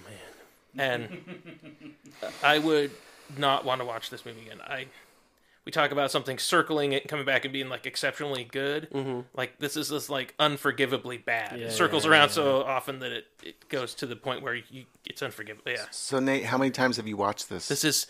man. 0.75 1.09
and 1.09 1.95
I 2.45 2.59
would 2.59 2.91
not 3.39 3.65
want 3.65 3.81
to 3.81 3.85
watch 3.87 4.11
this 4.11 4.25
movie 4.27 4.43
again. 4.43 4.61
I. 4.63 4.87
We 5.65 5.71
talk 5.71 5.93
about 5.93 6.11
something 6.11 6.41
circling 6.41 6.91
it, 6.91 7.07
coming 7.07 7.25
back 7.25 7.45
and 7.45 7.53
being 7.53 7.69
like 7.69 7.87
exceptionally 7.87 8.43
good. 8.43 8.89
Mm-hmm. 8.91 9.21
Like 9.33 9.61
this 9.61 9.77
is 9.77 9.91
just 9.91 10.11
like 10.11 10.35
unforgivably 10.41 11.19
bad. 11.19 11.57
Yeah, 11.57 11.67
it 11.67 11.71
circles 11.71 12.05
yeah, 12.05 12.11
around 12.11 12.31
yeah. 12.31 12.35
so 12.35 12.63
often 12.65 12.99
that 12.99 13.13
it, 13.13 13.27
it 13.45 13.69
goes 13.69 13.95
to 13.95 14.07
the 14.07 14.17
point 14.17 14.43
where 14.43 14.57
you 14.57 14.87
it's 15.07 15.23
unforgivable. 15.23 15.71
Yeah. 15.71 15.85
So 15.93 16.19
Nate, 16.19 16.47
how 16.47 16.59
many 16.59 16.73
times 16.73 16.97
have 16.97 17.07
you 17.07 17.17
watched 17.17 17.49
this? 17.49 17.69
This 17.69 17.85
is 17.85 18.09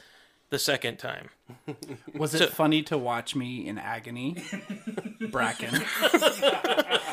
the 0.52 0.58
second 0.58 0.98
time. 0.98 1.30
Was 2.14 2.34
it 2.34 2.38
So- 2.38 2.46
funny 2.46 2.82
to 2.84 2.96
watch 2.98 3.34
me 3.34 3.66
in 3.66 3.78
agony? 3.78 4.36
Bracken. 5.30 5.82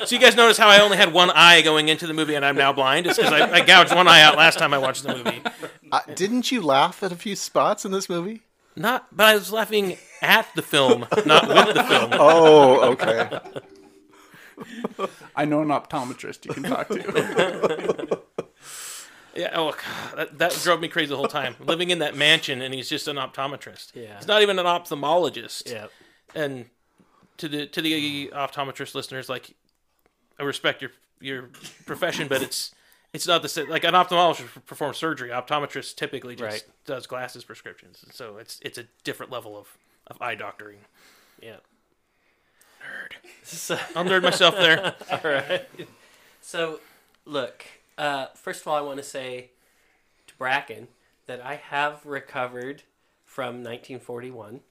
So 0.05 0.15
you 0.15 0.21
guys 0.21 0.33
notice 0.37 0.57
how 0.57 0.69
I 0.69 0.79
only 0.79 0.95
had 0.95 1.11
one 1.11 1.29
eye 1.29 1.61
going 1.61 1.89
into 1.89 2.07
the 2.07 2.13
movie 2.13 2.33
and 2.35 2.45
I'm 2.45 2.55
now 2.55 2.71
blind? 2.71 3.05
It's 3.05 3.17
because 3.17 3.33
I, 3.33 3.51
I 3.51 3.59
gouged 3.65 3.93
one 3.93 4.07
eye 4.07 4.21
out 4.21 4.37
last 4.37 4.57
time 4.57 4.73
I 4.73 4.77
watched 4.77 5.03
the 5.03 5.13
movie. 5.13 5.41
Uh, 5.91 5.99
didn't 6.15 6.53
you 6.53 6.61
laugh 6.61 7.03
at 7.03 7.11
a 7.11 7.17
few 7.17 7.35
spots 7.35 7.83
in 7.83 7.91
this 7.91 8.07
movie? 8.07 8.41
Not, 8.77 9.07
but 9.11 9.25
I 9.25 9.33
was 9.35 9.51
laughing 9.51 9.97
at 10.21 10.47
the 10.55 10.61
film, 10.61 11.05
not 11.25 11.49
with 11.49 11.75
the 11.75 11.83
film. 11.83 12.09
Oh, 12.13 12.91
okay. 12.93 13.39
I 15.35 15.43
know 15.43 15.61
an 15.63 15.67
optometrist 15.67 16.45
you 16.45 16.53
can 16.53 16.63
talk 16.63 16.87
to. 16.87 18.18
Yeah, 19.35 19.51
oh, 19.53 19.71
God, 19.71 20.17
that, 20.17 20.37
that 20.39 20.59
drove 20.63 20.79
me 20.81 20.87
crazy 20.87 21.09
the 21.09 21.17
whole 21.17 21.27
time. 21.27 21.55
Living 21.65 21.89
in 21.91 21.99
that 21.99 22.15
mansion 22.15 22.61
and 22.61 22.73
he's 22.73 22.89
just 22.89 23.07
an 23.07 23.15
optometrist. 23.17 23.91
Yeah. 23.95 24.17
He's 24.17 24.27
not 24.27 24.41
even 24.41 24.57
an 24.59 24.65
ophthalmologist. 24.65 25.71
Yeah. 25.71 25.87
And 26.35 26.65
to 27.37 27.47
the 27.47 27.65
to 27.67 27.81
the 27.81 28.27
optometrist 28.33 28.95
listeners, 28.95 29.29
like, 29.29 29.55
I 30.39 30.43
respect 30.43 30.81
your 30.81 30.91
your 31.21 31.49
profession, 31.85 32.27
but 32.27 32.41
it's 32.41 32.73
it's 33.13 33.27
not 33.27 33.41
the 33.41 33.49
same. 33.49 33.69
Like 33.69 33.83
an 33.83 33.93
ophthalmologist 33.93 34.65
performs 34.65 34.97
surgery. 34.97 35.29
Optometrist 35.29 35.95
typically 35.95 36.35
just 36.35 36.65
Right. 36.65 36.75
does 36.85 37.07
glasses 37.07 37.43
prescriptions. 37.43 38.03
So 38.11 38.37
it's 38.37 38.59
it's 38.61 38.77
a 38.77 38.85
different 39.03 39.31
level 39.31 39.57
of, 39.57 39.67
of 40.07 40.21
eye 40.21 40.35
doctoring. 40.35 40.79
Yeah. 41.41 41.57
Nerd. 42.81 43.13
So, 43.43 43.79
I'll 43.95 44.05
nerd 44.05 44.21
myself 44.21 44.55
there. 44.55 44.93
all 45.11 45.19
right. 45.23 45.67
So, 46.41 46.79
look. 47.25 47.65
Uh, 47.99 48.27
first 48.33 48.61
of 48.61 48.67
all, 48.67 48.75
I 48.75 48.81
want 48.81 48.97
to 48.97 49.03
say 49.03 49.51
to 50.27 50.33
Bracken 50.37 50.87
that 51.27 51.45
I 51.45 51.55
have 51.57 52.05
recovered 52.05 52.81
from 53.25 53.63
1941. 53.63 54.61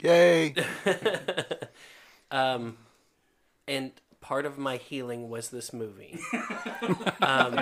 Yay. 0.00 0.54
Um, 2.32 2.78
and 3.68 3.90
part 4.22 4.46
of 4.46 4.56
my 4.56 4.78
healing 4.78 5.28
was 5.28 5.50
this 5.50 5.70
movie. 5.74 6.18
um, 7.20 7.60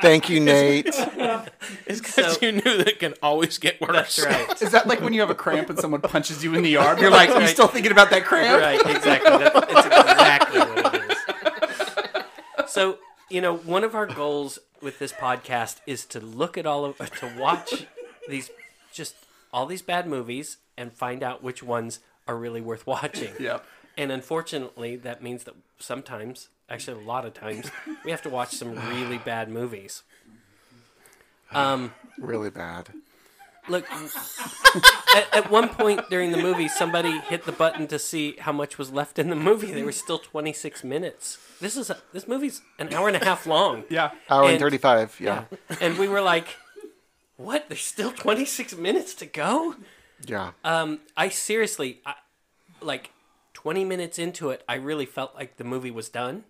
Thank 0.00 0.30
you, 0.30 0.38
Nate. 0.44 0.86
It's 0.86 1.98
because 2.00 2.36
So- 2.36 2.46
you 2.46 2.52
knew 2.52 2.76
that 2.78 2.86
it 2.86 3.00
can 3.00 3.14
always 3.24 3.58
get 3.58 3.80
worse. 3.80 4.14
that's 4.16 4.24
right. 4.24 4.62
Is 4.62 4.70
that 4.70 4.86
like 4.86 5.00
when 5.00 5.12
you 5.12 5.20
have 5.20 5.30
a 5.30 5.34
cramp 5.34 5.68
and 5.68 5.80
someone 5.80 6.00
punches 6.00 6.44
you 6.44 6.54
in 6.54 6.62
the 6.62 6.76
arm? 6.76 6.98
You're 7.00 7.10
like, 7.10 7.28
you 7.40 7.48
still 7.48 7.66
thinking 7.66 7.90
about 7.90 8.10
that 8.10 8.24
cramp? 8.24 8.62
right, 8.62 8.80
exactly. 8.96 9.30
That, 9.30 9.52
it's 9.68 9.86
exactly 9.86 10.60
what 10.60 10.94
it 10.94 11.10
is. 11.10 11.18
So, 12.70 12.98
you 13.28 13.40
know, 13.40 13.56
one 13.56 13.82
of 13.82 13.96
our 13.96 14.06
goals 14.06 14.60
with 14.80 15.00
this 15.00 15.12
podcast 15.12 15.78
is 15.88 16.04
to 16.06 16.20
look 16.20 16.56
at 16.56 16.66
all 16.66 16.84
of, 16.84 16.98
to 16.98 17.34
watch 17.36 17.86
these, 18.28 18.48
just 18.92 19.16
all 19.52 19.66
these 19.66 19.82
bad 19.82 20.06
movies 20.06 20.58
and 20.76 20.92
find 20.92 21.24
out 21.24 21.42
which 21.42 21.64
ones 21.64 21.98
are 22.28 22.36
really 22.36 22.60
worth 22.60 22.86
watching. 22.86 23.32
Yep. 23.40 23.66
And 23.98 24.12
unfortunately, 24.12 24.94
that 24.96 25.20
means 25.20 25.42
that 25.44 25.54
sometimes, 25.80 26.48
actually 26.70 27.02
a 27.02 27.06
lot 27.06 27.26
of 27.26 27.34
times, 27.34 27.72
we 28.04 28.12
have 28.12 28.22
to 28.22 28.30
watch 28.30 28.52
some 28.52 28.76
really 28.88 29.18
bad 29.18 29.48
movies. 29.48 30.02
Um, 31.52 31.92
Really 32.16 32.50
bad. 32.50 32.90
Look, 33.68 33.84
at, 35.14 35.34
at 35.34 35.50
one 35.50 35.68
point 35.68 36.08
during 36.10 36.30
the 36.32 36.38
movie, 36.38 36.68
somebody 36.68 37.18
hit 37.20 37.44
the 37.44 37.52
button 37.52 37.86
to 37.88 37.98
see 37.98 38.36
how 38.38 38.52
much 38.52 38.78
was 38.78 38.90
left 38.92 39.18
in 39.18 39.28
the 39.30 39.36
movie. 39.36 39.72
There 39.72 39.84
was 39.84 39.96
still 39.98 40.18
26 40.18 40.82
minutes. 40.84 41.38
This 41.60 41.76
is 41.76 41.90
a, 41.90 41.98
this 42.12 42.26
movie's 42.26 42.62
an 42.78 42.92
hour 42.94 43.08
and 43.08 43.16
a 43.16 43.24
half 43.24 43.46
long. 43.46 43.84
Yeah. 43.90 44.10
Hour 44.28 44.44
and, 44.44 44.52
And- 44.52 44.60
35. 44.60 45.18
Yeah. 45.20 45.44
And 45.80 45.98
we 45.98 46.08
were 46.08 46.20
like, 46.20 46.56
"What? 47.36 47.68
There's 47.68 47.82
still 47.82 48.12
26 48.12 48.76
minutes 48.76 49.14
to 49.14 49.26
go?" 49.26 49.74
Yeah. 50.26 50.52
Um, 50.64 51.00
I 51.16 51.28
seriously, 51.28 52.00
I, 52.06 52.14
like, 52.80 53.10
20 53.54 53.84
minutes 53.84 54.18
into 54.18 54.50
it, 54.50 54.62
I 54.68 54.74
really 54.76 55.06
felt 55.06 55.34
like 55.34 55.56
the 55.56 55.64
movie 55.64 55.90
was 55.90 56.08
done. 56.08 56.44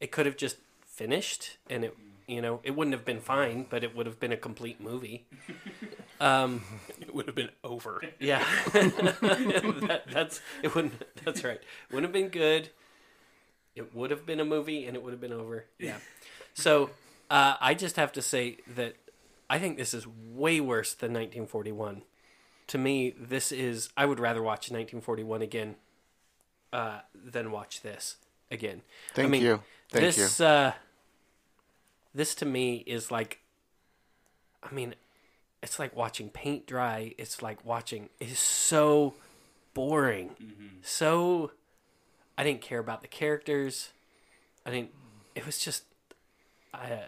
It 0.00 0.10
could 0.12 0.26
have 0.26 0.36
just 0.36 0.56
finished, 0.86 1.56
and 1.70 1.84
it, 1.84 1.96
you 2.26 2.40
know, 2.42 2.60
it 2.62 2.72
wouldn't 2.76 2.94
have 2.94 3.04
been 3.04 3.20
fine, 3.20 3.66
but 3.68 3.82
it 3.84 3.96
would 3.96 4.06
have 4.06 4.18
been 4.20 4.32
a 4.32 4.36
complete 4.36 4.80
movie. 4.80 5.26
Um, 6.22 6.62
It 7.00 7.12
would 7.12 7.26
have 7.26 7.34
been 7.34 7.50
over. 7.64 8.00
Yeah, 8.20 8.44
that, 8.72 10.02
that's 10.08 10.40
it. 10.62 10.72
Wouldn't 10.72 10.94
that's 11.24 11.42
right? 11.42 11.60
Wouldn't 11.90 12.04
have 12.04 12.12
been 12.12 12.28
good. 12.28 12.70
It 13.74 13.94
would 13.94 14.10
have 14.12 14.24
been 14.24 14.38
a 14.38 14.44
movie, 14.44 14.86
and 14.86 14.96
it 14.96 15.02
would 15.02 15.12
have 15.12 15.20
been 15.20 15.32
over. 15.32 15.64
Yeah. 15.78 15.96
So 16.54 16.90
uh, 17.28 17.56
I 17.60 17.74
just 17.74 17.96
have 17.96 18.12
to 18.12 18.22
say 18.22 18.58
that 18.76 18.94
I 19.50 19.58
think 19.58 19.76
this 19.76 19.94
is 19.94 20.06
way 20.06 20.60
worse 20.60 20.94
than 20.94 21.10
1941. 21.12 22.02
To 22.68 22.78
me, 22.78 23.14
this 23.18 23.50
is. 23.50 23.88
I 23.96 24.06
would 24.06 24.20
rather 24.20 24.42
watch 24.42 24.70
1941 24.70 25.42
again 25.42 25.74
uh, 26.72 27.00
than 27.14 27.50
watch 27.50 27.82
this 27.82 28.16
again. 28.50 28.82
Thank 29.14 29.26
I 29.26 29.30
mean, 29.30 29.42
you. 29.42 29.62
Thank 29.90 30.14
this, 30.14 30.40
Uh, 30.40 30.72
this 32.14 32.34
to 32.36 32.46
me 32.46 32.76
is 32.86 33.10
like. 33.10 33.40
I 34.62 34.72
mean, 34.72 34.94
it's 35.62 35.78
like 35.78 35.94
watching 35.94 36.28
paint 36.28 36.66
dry. 36.66 37.14
It's 37.18 37.42
like 37.42 37.64
watching. 37.64 38.08
It's 38.20 38.40
so 38.40 39.14
boring. 39.74 40.30
So, 40.82 41.52
I 42.36 42.44
didn't 42.44 42.60
care 42.60 42.78
about 42.78 43.02
the 43.02 43.08
characters. 43.08 43.90
I 44.66 44.70
didn't. 44.70 44.90
It 45.34 45.46
was 45.46 45.58
just. 45.58 45.84
I. 46.74 47.04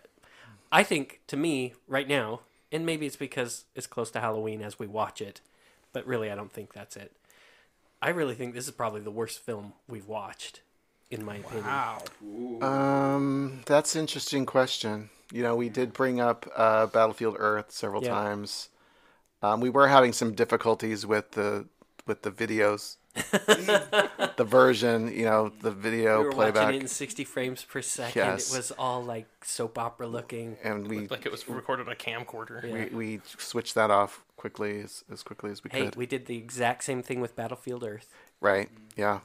I 0.71 0.83
think 0.83 1.21
to 1.29 1.37
me 1.37 1.75
right 1.87 2.09
now, 2.09 2.41
and 2.73 2.85
maybe 2.85 3.07
it's 3.07 3.17
because 3.17 3.65
it's 3.75 3.87
close 3.87 4.11
to 4.13 4.21
Halloween 4.21 4.61
as 4.61 4.79
we 4.79 4.87
watch 4.87 5.21
it, 5.21 5.41
but 5.93 6.07
really 6.07 6.31
I 6.31 6.35
don't 6.35 6.53
think 6.53 6.73
that's 6.73 6.97
it. 6.97 7.13
I 8.03 8.11
really 8.11 8.35
think 8.35 8.55
this 8.55 8.67
is 8.67 8.73
probably 8.73 9.01
the 9.01 9.11
worst 9.11 9.39
film 9.39 9.73
we've 9.89 10.07
watched, 10.09 10.61
in 11.11 11.25
my 11.25 11.37
opinion. 11.37 11.65
Wow. 11.65 12.03
Um, 12.61 13.61
that's 13.67 13.95
an 13.95 14.03
interesting 14.03 14.45
question. 14.47 15.11
You 15.35 15.43
know, 15.43 15.57
we 15.57 15.69
did 15.69 15.93
bring 15.93 16.21
up 16.21 16.47
uh, 16.55 16.87
Battlefield 16.87 17.35
Earth 17.39 17.73
several 17.73 18.05
Yeah. 18.05 18.11
times. 18.11 18.69
Um, 19.43 19.61
we 19.61 19.69
were 19.69 19.89
having 19.89 20.13
some 20.13 20.33
difficulties 20.33 21.05
with 21.05 21.33
the 21.33 21.67
with 22.07 22.23
the 22.23 22.31
videos, 22.31 22.97
the 24.37 24.45
version. 24.45 25.09
You 25.13 25.25
know, 25.25 25.53
the 25.61 25.73
video 25.73 26.21
We 26.21 26.27
were 26.27 26.33
playback, 26.33 26.65
watching 26.67 26.81
it 26.81 26.83
in 26.83 26.89
60 26.89 27.25
frames 27.25 27.65
per 27.65 27.83
second. 27.83 28.23
Yes. 28.23 28.53
It 28.53 28.57
was 28.57 28.71
all 28.73 29.03
like 29.03 29.27
soap 29.45 29.77
opera 29.77 30.07
looking. 30.07 30.57
and 30.63 30.87
we, 30.87 31.09
Like 31.09 31.27
it 31.27 31.33
was 31.33 31.49
recorded 31.49 31.87
on 31.89 31.93
a 31.93 31.97
camcorder. 31.97 32.63
we 32.93 32.97
we 32.97 33.21
switched 33.37 33.75
that 33.75 33.91
off 33.91 34.25
quickly 34.37 34.81
as, 34.83 35.03
as 35.13 35.23
quickly 35.25 35.51
as 35.51 35.65
we 35.65 35.71
could. 35.71 35.79
Hey, 35.79 35.85
could. 35.87 35.97
we 35.97 36.07
did 36.07 36.27
the 36.27 36.37
exact 36.37 36.85
same 36.85 37.03
thing 37.03 37.21
with 37.21 37.35
Battlefield 37.35 37.83
Earth. 37.83 38.09
Right? 38.41 38.69
Yeah. 38.97 39.21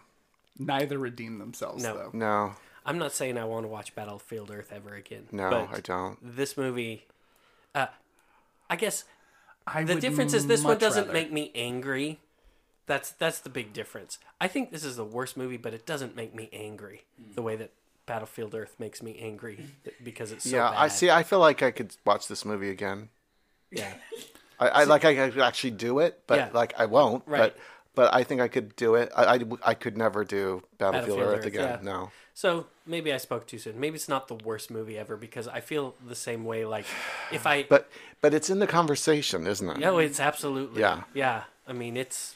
Neither 0.58 0.98
redeem 0.98 1.38
themselves, 1.38 1.84
No. 1.84 1.94
though. 1.96 2.10
No. 2.14 2.54
I'm 2.90 2.98
not 2.98 3.12
saying 3.14 3.38
I 3.38 3.46
want 3.46 3.66
to 3.66 3.68
watch 3.68 3.94
Battlefield 3.94 4.50
Earth 4.50 4.72
ever 4.74 4.96
again. 4.96 5.28
No, 5.32 5.70
I 5.72 5.80
don't. 5.80 6.18
This 6.24 6.58
movie, 6.58 7.06
uh, 7.76 7.86
I 8.68 8.76
guess 8.76 9.04
I 9.68 9.84
the 9.84 9.94
difference 9.94 10.34
is 10.34 10.48
this 10.48 10.64
one 10.64 10.80
doesn't 10.80 11.04
rather- 11.04 11.14
make 11.14 11.32
me 11.32 11.52
angry. 11.54 12.20
That's 12.88 13.12
that's 13.12 13.42
the 13.42 13.50
big 13.50 13.74
difference. 13.74 14.18
I 14.42 14.48
think 14.48 14.72
this 14.72 14.84
is 14.84 14.96
the 14.96 15.06
worst 15.06 15.38
movie, 15.38 15.58
but 15.58 15.76
it 15.76 15.86
doesn't 15.86 16.16
make 16.16 16.34
me 16.34 16.50
angry 16.52 17.04
the 17.36 17.44
way 17.44 17.56
that 17.58 17.70
Battlefield 18.08 18.56
Earth 18.56 18.76
makes 18.80 19.04
me 19.04 19.20
angry 19.22 19.68
because 20.04 20.32
it's 20.32 20.50
so 20.50 20.56
yeah, 20.58 20.72
bad. 20.72 20.78
I 20.80 20.88
see. 20.88 21.12
I 21.12 21.22
feel 21.22 21.38
like 21.38 21.62
I 21.62 21.70
could 21.70 21.96
watch 22.06 22.28
this 22.28 22.44
movie 22.44 22.72
again. 22.72 23.10
Yeah, 23.70 23.94
I, 24.60 24.68
I 24.70 24.84
like 24.86 25.06
I 25.06 25.14
could 25.30 25.40
actually 25.40 25.72
do 25.72 26.00
it, 26.00 26.22
but 26.26 26.40
Yeah. 26.40 26.50
like 26.54 26.74
I 26.80 26.88
won't. 26.88 27.22
Right. 27.28 27.54
But 27.54 27.58
but 27.94 28.14
I 28.16 28.24
think 28.24 28.42
I 28.42 28.48
could 28.48 28.76
do 28.76 28.96
it. 28.96 29.12
I, 29.16 29.36
I, 29.36 29.40
I 29.64 29.74
could 29.76 29.96
never 29.96 30.24
do 30.26 30.64
Battlefield, 30.80 30.80
Battlefield 30.80 31.20
Earth 31.20 31.40
Earth, 31.40 31.46
again. 31.46 31.80
yeah. 31.84 31.92
No. 31.92 32.12
So 32.40 32.68
maybe 32.86 33.12
I 33.12 33.18
spoke 33.18 33.48
too 33.48 33.58
soon. 33.58 33.82
Maybe 33.82 33.96
it's 33.96 34.08
not 34.08 34.30
the 34.30 34.36
worst 34.36 34.72
movie 34.72 34.98
ever 34.98 35.18
because 35.18 35.46
I 35.50 35.60
feel 35.60 35.94
the 36.08 36.16
same 36.16 36.46
way. 36.46 36.64
Like 36.64 36.86
if 37.34 37.46
I, 37.46 37.64
But 37.64 37.90
but 38.22 38.34
it's 38.34 38.50
in 38.50 38.60
the 38.60 38.66
conversation, 38.66 39.46
isn't 39.46 39.70
it? 39.70 39.78
No, 39.78 39.98
it's 39.98 40.22
absolutely, 40.22 40.80
Yeah. 40.80 41.04
yeah. 41.14 41.44
I 41.68 41.74
mean, 41.74 41.98
it's 41.98 42.36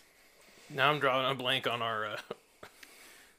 Now 0.70 0.92
I'm 0.92 1.00
drawing 1.00 1.32
a 1.32 1.36
blank 1.36 1.68
on 1.68 1.82
our 1.82 2.06
uh, 2.06 2.18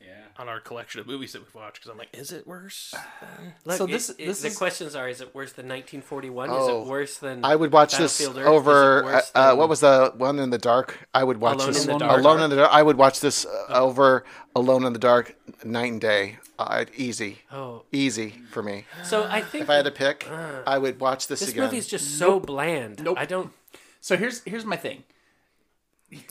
Yeah. 0.06 0.12
on 0.38 0.48
our 0.48 0.60
collection 0.60 1.00
of 1.00 1.06
movies 1.06 1.32
that 1.32 1.40
we've 1.42 1.54
watched 1.54 1.76
because 1.80 1.90
I'm 1.90 1.98
like, 1.98 2.08
is 2.12 2.32
it 2.32 2.46
worse? 2.46 2.92
look, 3.64 3.76
So 3.78 3.86
this- 3.86 4.10
it- 4.10 4.18
this 4.18 4.42
the 4.42 4.48
is- 4.48 4.58
questions 4.58 4.94
are: 4.94 5.08
Is 5.08 5.20
it 5.20 5.34
worse 5.34 5.52
than 5.52 5.66
1941? 5.68 6.50
is 6.50 6.56
Oh, 6.56 6.82
it 6.82 6.86
worse 6.88 7.18
than? 7.18 7.44
I 7.44 7.54
would 7.56 7.72
watch 7.72 7.96
this 7.96 8.18
Battlefield 8.18 8.36
Earth? 8.38 8.46
Is 8.46 8.52
it 8.52 8.56
over. 8.56 9.02
Uh, 9.02 9.04
worse 9.06 9.30
uh, 9.34 9.48
than- 9.50 9.58
what 9.58 9.68
was 9.68 9.80
the 9.80 10.12
one 10.16 10.38
in 10.38 10.50
the 10.50 10.58
dark? 10.58 11.08
I 11.14 11.24
would 11.24 11.38
watch 11.40 11.56
Alone 11.56 11.66
this 11.72 11.86
in 11.86 11.92
the 11.92 11.98
Dark. 11.98 12.18
Alone 12.20 12.40
in 12.42 12.50
the 12.50 12.56
Dark. 12.56 12.70
I 12.72 12.82
would 12.82 12.96
watch 12.96 13.20
this 13.20 13.46
uh, 13.46 13.66
over 13.70 14.24
Alone 14.56 14.84
in 14.84 14.92
the 14.92 14.98
Dark 14.98 15.36
night 15.64 15.92
and 15.92 16.00
day. 16.00 16.38
Uh, 16.56 16.84
easy, 16.96 17.38
Oh, 17.50 17.82
easy 17.90 18.30
for 18.50 18.62
me. 18.62 18.84
so 19.02 19.24
I 19.24 19.40
think 19.40 19.62
If 19.64 19.70
I 19.70 19.74
had 19.74 19.86
to 19.86 19.90
pick, 19.90 20.28
I 20.30 20.78
would 20.78 21.00
watch 21.00 21.26
this, 21.26 21.40
this 21.40 21.48
again. 21.48 21.64
movie's 21.64 21.88
just 21.88 22.16
so 22.16 22.38
bland. 22.38 23.02
Nope. 23.02 23.18
I 23.18 23.24
don't. 23.26 23.52
So 24.00 24.16
here's 24.16 24.40
here's 24.44 24.64
my 24.64 24.76
thing. 24.76 25.02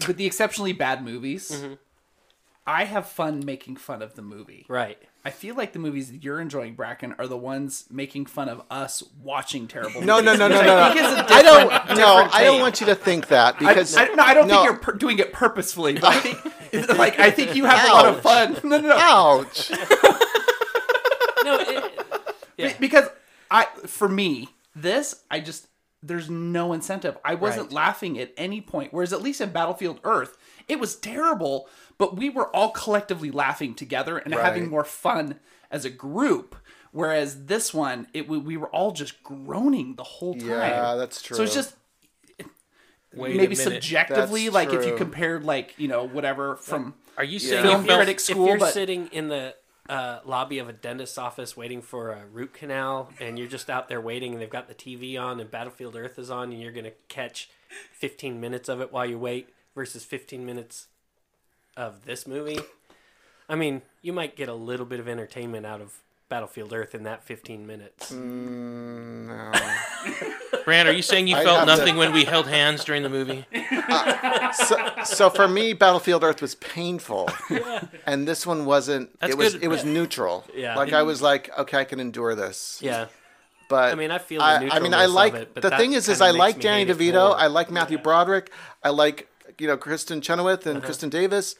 With 0.07 0.15
the 0.17 0.25
exceptionally 0.25 0.71
bad 0.71 1.03
movies, 1.03 1.51
Mm-hmm. 1.51 1.73
I 2.65 2.85
have 2.85 3.07
fun 3.07 3.43
making 3.45 3.75
fun 3.75 4.01
of 4.01 4.15
the 4.15 4.21
movie. 4.21 4.65
Right. 4.69 4.97
I 5.25 5.29
feel 5.31 5.55
like 5.55 5.73
the 5.73 5.79
movies 5.79 6.11
that 6.11 6.23
you're 6.23 6.39
enjoying, 6.39 6.75
Bracken, 6.75 7.15
are 7.17 7.27
the 7.27 7.37
ones 7.37 7.85
making 7.89 8.25
fun 8.25 8.49
of 8.49 8.61
us 8.69 9.03
watching 9.21 9.67
terrible. 9.67 10.01
No, 10.01 10.19
no, 10.19 10.33
movies, 10.33 10.39
no, 10.39 10.47
no, 10.49 10.57
which 10.57 10.65
no. 10.65 10.77
I 10.77 10.87
no. 10.87 10.93
think 10.93 11.05
is 11.05 11.43
don't. 11.43 11.69
No, 11.69 11.73
different 12.15 12.35
I 12.35 12.43
don't 12.43 12.59
want 12.59 12.79
you 12.81 12.87
to 12.87 12.95
think 12.95 13.27
that 13.27 13.59
because 13.59 13.95
I, 13.95 14.05
no, 14.07 14.23
I 14.23 14.33
don't 14.33 14.47
no. 14.47 14.55
think 14.55 14.65
you're 14.65 14.77
per- 14.79 14.93
doing 14.93 15.19
it 15.19 15.31
purposefully, 15.33 15.93
but 15.93 16.05
I 16.05 16.19
think, 16.19 16.97
like, 16.97 17.19
I 17.19 17.31
think 17.31 17.55
you 17.55 17.65
have 17.65 17.89
a 17.89 17.93
lot 17.93 18.05
of 18.05 18.21
fun. 18.21 18.57
No, 18.63 18.77
no, 18.79 18.89
no. 18.89 18.97
Ouch. 18.97 19.71
No. 21.43 21.59
It, 21.59 21.99
Be- 22.55 22.73
because 22.79 23.09
I, 23.51 23.65
for 23.85 24.07
me, 24.07 24.47
this 24.75 25.23
I 25.29 25.41
just 25.41 25.67
there's 26.01 26.29
no 26.29 26.71
incentive. 26.73 27.17
I 27.25 27.35
wasn't 27.35 27.67
Right. 27.67 27.73
laughing 27.73 28.19
at 28.19 28.31
any 28.37 28.61
point. 28.61 28.93
Whereas 28.93 29.11
at 29.13 29.21
least 29.21 29.41
in 29.41 29.51
Battlefield 29.51 29.99
Earth, 30.03 30.37
it 30.67 30.79
was 30.79 30.95
terrible, 30.95 31.67
but 31.97 32.15
we 32.15 32.29
were 32.29 32.53
all 32.55 32.71
collectively 32.71 33.31
laughing 33.31 33.75
together 33.75 34.17
and 34.17 34.33
having 34.33 34.69
more 34.69 34.83
fun 34.83 35.39
as 35.71 35.85
a 35.85 35.89
group. 35.89 36.55
Whereas 36.91 37.45
this 37.45 37.73
one, 37.73 38.07
it 38.13 38.27
we, 38.27 38.37
we 38.37 38.57
were 38.57 38.69
all 38.69 38.91
just 38.91 39.23
groaning 39.23 39.95
the 39.95 40.03
whole 40.03 40.35
time. 40.35 40.47
Yeah, 40.49 40.95
that's 40.95 41.21
true. 41.21 41.37
So 41.37 41.43
it's 41.43 41.55
just 41.55 41.75
Wait 43.15 43.35
maybe 43.35 43.55
subjectively, 43.55 44.45
That's 44.45 44.53
like 44.53 44.73
if 44.73 44.85
you 44.85 44.95
compared 44.95 45.43
like 45.43 45.75
you 45.77 45.87
know 45.87 46.07
whatever 46.07 46.55
from 46.55 46.95
Are 47.17 47.23
you 47.23 47.39
saying 47.39 47.63
film 47.63 47.81
you 47.81 47.87
felt, 47.87 47.99
critic 47.99 48.15
if 48.15 48.21
school, 48.21 48.47
you're 48.47 48.57
but 48.57 48.73
sitting 48.73 49.07
in 49.11 49.27
the 49.27 49.55
uh, 49.87 50.19
lobby 50.25 50.59
of 50.59 50.69
a 50.69 50.73
dentist's 50.73 51.17
office 51.17 51.55
waiting 51.55 51.81
for 51.81 52.11
a 52.11 52.25
root 52.25 52.53
canal, 52.53 53.09
and 53.19 53.37
you're 53.37 53.47
just 53.47 53.69
out 53.69 53.87
there 53.87 54.01
waiting, 54.01 54.33
and 54.33 54.41
they've 54.41 54.49
got 54.49 54.67
the 54.67 54.73
TV 54.73 55.19
on, 55.19 55.39
and 55.39 55.51
Battlefield 55.51 55.95
Earth 55.95 56.17
is 56.17 56.31
on, 56.31 56.51
and 56.51 56.61
you're 56.61 56.71
gonna 56.71 56.93
catch 57.07 57.49
15 57.91 58.39
minutes 58.39 58.67
of 58.67 58.81
it 58.81 58.91
while 58.91 59.05
you 59.05 59.19
wait 59.19 59.49
versus 59.75 60.03
15 60.03 60.43
minutes 60.45 60.87
of 61.77 62.05
this 62.05 62.27
movie? 62.27 62.59
I 63.49 63.55
mean, 63.55 63.81
you 64.01 64.13
might 64.13 64.35
get 64.35 64.49
a 64.49 64.53
little 64.53 64.85
bit 64.85 64.99
of 64.99 65.07
entertainment 65.07 65.65
out 65.65 65.81
of 65.81 65.93
Battlefield 66.29 66.73
Earth 66.73 66.95
in 66.95 67.03
that 67.03 67.23
15 67.23 67.67
minutes. 67.67 68.11
Mm, 68.11 69.27
no. 69.27 70.59
Brand, 70.65 70.87
are 70.87 70.93
you 70.93 71.01
saying 71.01 71.27
you 71.27 71.35
I 71.35 71.43
felt 71.43 71.59
have 71.59 71.67
to- 71.67 71.75
nothing 71.75 71.97
when 71.97 72.13
we 72.13 72.23
held 72.23 72.47
hands 72.47 72.83
during 72.85 73.03
the 73.03 73.09
movie? 73.09 73.45
so, 74.53 74.91
so 75.03 75.29
for 75.29 75.47
me, 75.47 75.73
Battlefield 75.73 76.23
Earth 76.23 76.41
was 76.41 76.55
painful, 76.55 77.29
and 78.07 78.27
this 78.27 78.47
one 78.47 78.65
wasn't. 78.65 79.19
That's 79.19 79.33
it 79.33 79.37
was 79.37 79.53
good. 79.53 79.63
it 79.63 79.67
was 79.67 79.83
neutral. 79.83 80.45
Yeah. 80.55 80.75
like 80.75 80.93
I 80.93 81.03
was 81.03 81.21
like, 81.21 81.49
okay, 81.59 81.79
I 81.79 81.83
can 81.83 81.99
endure 81.99 82.33
this. 82.33 82.79
Yeah. 82.81 83.07
But 83.69 83.91
I 83.91 83.95
mean, 83.95 84.11
I 84.11 84.17
feel 84.17 84.39
the 84.39 84.45
I, 84.45 84.69
I 84.71 84.79
mean, 84.79 84.93
I 84.93 85.05
like 85.05 85.33
it, 85.33 85.53
but 85.53 85.63
the 85.63 85.71
thing 85.71 85.93
is, 85.93 86.07
is 86.07 86.21
I 86.21 86.31
like 86.31 86.59
Danny 86.59 86.85
DeVito. 86.85 87.33
I 87.35 87.47
like 87.47 87.71
Matthew 87.71 87.97
Broderick. 87.97 88.51
I 88.83 88.89
like 88.89 89.27
you 89.59 89.67
know 89.67 89.77
Kristin 89.77 90.21
Chenoweth 90.21 90.65
Uh-huh. 90.67 90.75
and 90.77 90.83
Kristin 90.83 91.09
Davis. 91.09 91.55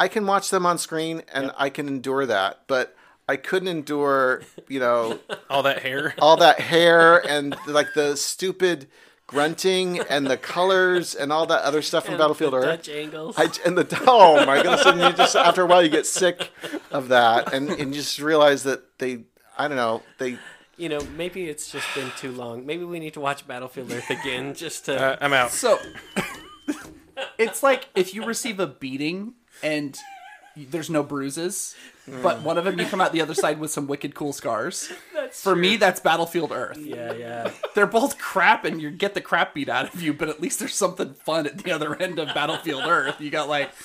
I 0.00 0.06
can 0.08 0.26
watch 0.26 0.50
them 0.50 0.64
on 0.64 0.78
screen 0.78 1.22
and 1.32 1.50
I 1.58 1.70
can 1.70 1.88
endure 1.88 2.24
that, 2.26 2.60
but 2.68 2.94
I 3.28 3.36
couldn't 3.36 3.68
endure 3.68 4.42
you 4.68 4.80
know 4.80 5.18
All 5.50 5.62
that 5.64 5.82
hair. 5.82 6.14
all 6.20 6.36
that 6.36 6.60
hair 6.60 7.18
and 7.28 7.56
like 7.66 7.88
the 7.94 8.16
stupid 8.16 8.86
grunting 9.26 9.98
and 10.08 10.26
the 10.26 10.36
colors 10.38 11.14
and 11.14 11.30
all 11.32 11.44
that 11.46 11.62
other 11.62 11.82
stuff 11.82 12.04
from 12.04 12.14
And 12.14 12.18
Battlefield 12.20 12.52
the 12.54 12.56
Earth. 12.58 12.64
Dutch 12.64 12.88
angles. 12.88 13.34
I, 13.38 13.50
and 13.66 13.76
the 13.76 14.02
oh 14.06 14.46
my 14.46 14.62
goodness! 14.62 14.86
And 14.86 15.00
you 15.00 15.12
just 15.12 15.36
after 15.36 15.62
a 15.62 15.66
while 15.66 15.82
you 15.82 15.90
get 15.90 16.06
sick 16.06 16.50
of 16.90 17.08
that, 17.08 17.52
and 17.52 17.68
and 17.68 17.94
you 17.94 18.00
just 18.00 18.18
realize 18.20 18.62
that 18.62 18.98
they 18.98 19.24
I 19.58 19.68
don't 19.68 19.76
know 19.76 20.02
they 20.18 20.38
you 20.78 20.88
know, 20.88 21.00
maybe 21.16 21.48
it's 21.48 21.72
just 21.72 21.92
been 21.96 22.08
too 22.16 22.30
long. 22.30 22.64
Maybe 22.64 22.84
we 22.84 23.00
need 23.00 23.14
to 23.14 23.20
watch 23.20 23.44
Battlefield 23.48 23.90
Earth 23.92 24.08
again 24.10 24.54
just 24.54 24.84
to. 24.84 24.96
Uh, 24.96 25.16
I'm 25.20 25.32
out. 25.32 25.50
So 25.50 25.76
it's 27.38 27.62
like 27.62 27.88
if 27.94 28.14
you 28.14 28.24
receive 28.24 28.60
a 28.60 28.66
beating 28.66 29.34
and 29.62 29.98
there's 30.56 30.90
no 30.90 31.02
bruises, 31.02 31.76
but 32.22 32.38
mm. 32.38 32.42
one 32.42 32.58
of 32.58 32.64
them 32.64 32.78
you 32.78 32.86
come 32.86 33.00
out 33.00 33.12
the 33.12 33.20
other 33.20 33.34
side 33.34 33.60
with 33.60 33.70
some 33.70 33.86
wicked 33.86 34.14
cool 34.14 34.32
scars. 34.32 34.90
For 35.32 35.54
me, 35.54 35.76
that's 35.76 36.00
Battlefield 36.00 36.52
Earth. 36.52 36.78
yeah, 36.78 37.12
yeah. 37.12 37.50
They're 37.74 37.86
both 37.86 38.18
crap, 38.18 38.64
and 38.64 38.80
you 38.80 38.90
get 38.90 39.14
the 39.14 39.20
crap 39.20 39.54
beat 39.54 39.68
out 39.68 39.94
of 39.94 40.02
you, 40.02 40.12
but 40.12 40.28
at 40.28 40.40
least 40.40 40.58
there's 40.58 40.74
something 40.74 41.14
fun 41.14 41.46
at 41.46 41.58
the 41.58 41.70
other 41.70 41.94
end 42.00 42.18
of 42.18 42.34
Battlefield 42.34 42.84
Earth. 42.86 43.20
You 43.20 43.30
got 43.30 43.48
like, 43.48 43.76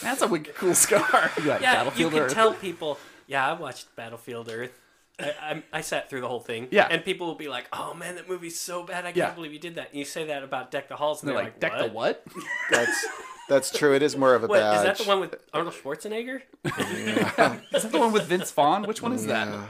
that's 0.00 0.22
a 0.22 0.28
wicked 0.28 0.54
cool 0.54 0.74
scar. 0.74 1.30
You 1.36 1.44
got 1.46 1.60
Yeah, 1.60 1.84
you 1.96 2.08
can 2.08 2.18
Earth. 2.18 2.32
tell 2.32 2.54
people, 2.54 2.98
yeah, 3.26 3.48
I 3.48 3.52
watched 3.52 3.94
Battlefield 3.96 4.48
Earth. 4.48 4.78
I, 5.20 5.32
I, 5.40 5.62
I 5.72 5.80
sat 5.82 6.08
through 6.10 6.22
the 6.22 6.28
whole 6.28 6.40
thing. 6.40 6.68
Yeah. 6.70 6.88
And 6.90 7.04
people 7.04 7.26
will 7.26 7.34
be 7.34 7.48
like, 7.48 7.68
oh 7.72 7.94
man, 7.94 8.16
that 8.16 8.28
movie's 8.28 8.58
so 8.58 8.82
bad. 8.82 9.00
I 9.04 9.12
can't 9.12 9.16
Yeah. 9.16 9.30
believe 9.30 9.52
you 9.52 9.58
did 9.58 9.76
that. 9.76 9.90
And 9.90 9.98
you 9.98 10.04
say 10.04 10.26
that 10.26 10.42
about 10.42 10.70
Deck 10.70 10.88
the 10.88 10.96
Halls, 10.96 11.22
and 11.22 11.28
They're 11.28 11.36
they're, 11.36 11.44
like, 11.44 11.60
deck 11.60 11.78
the 11.78 11.88
what? 11.88 12.24
that's 12.70 13.06
that's 13.48 13.70
true. 13.70 13.94
It 13.94 14.02
is 14.02 14.16
more 14.16 14.34
of 14.34 14.44
a 14.44 14.46
What, 14.46 14.60
badge. 14.60 14.76
is 14.78 14.82
that 14.84 14.98
the 15.04 15.08
one 15.08 15.20
with 15.20 15.34
Arnold 15.52 15.74
Schwarzenegger? 15.74 16.40
Is 17.74 17.82
that 17.82 17.92
the 17.92 17.98
one 17.98 18.12
with 18.12 18.24
Vince 18.24 18.50
Vaughn? 18.52 18.84
Which 18.84 19.02
one 19.02 19.12
is 19.12 19.26
that? 19.26 19.48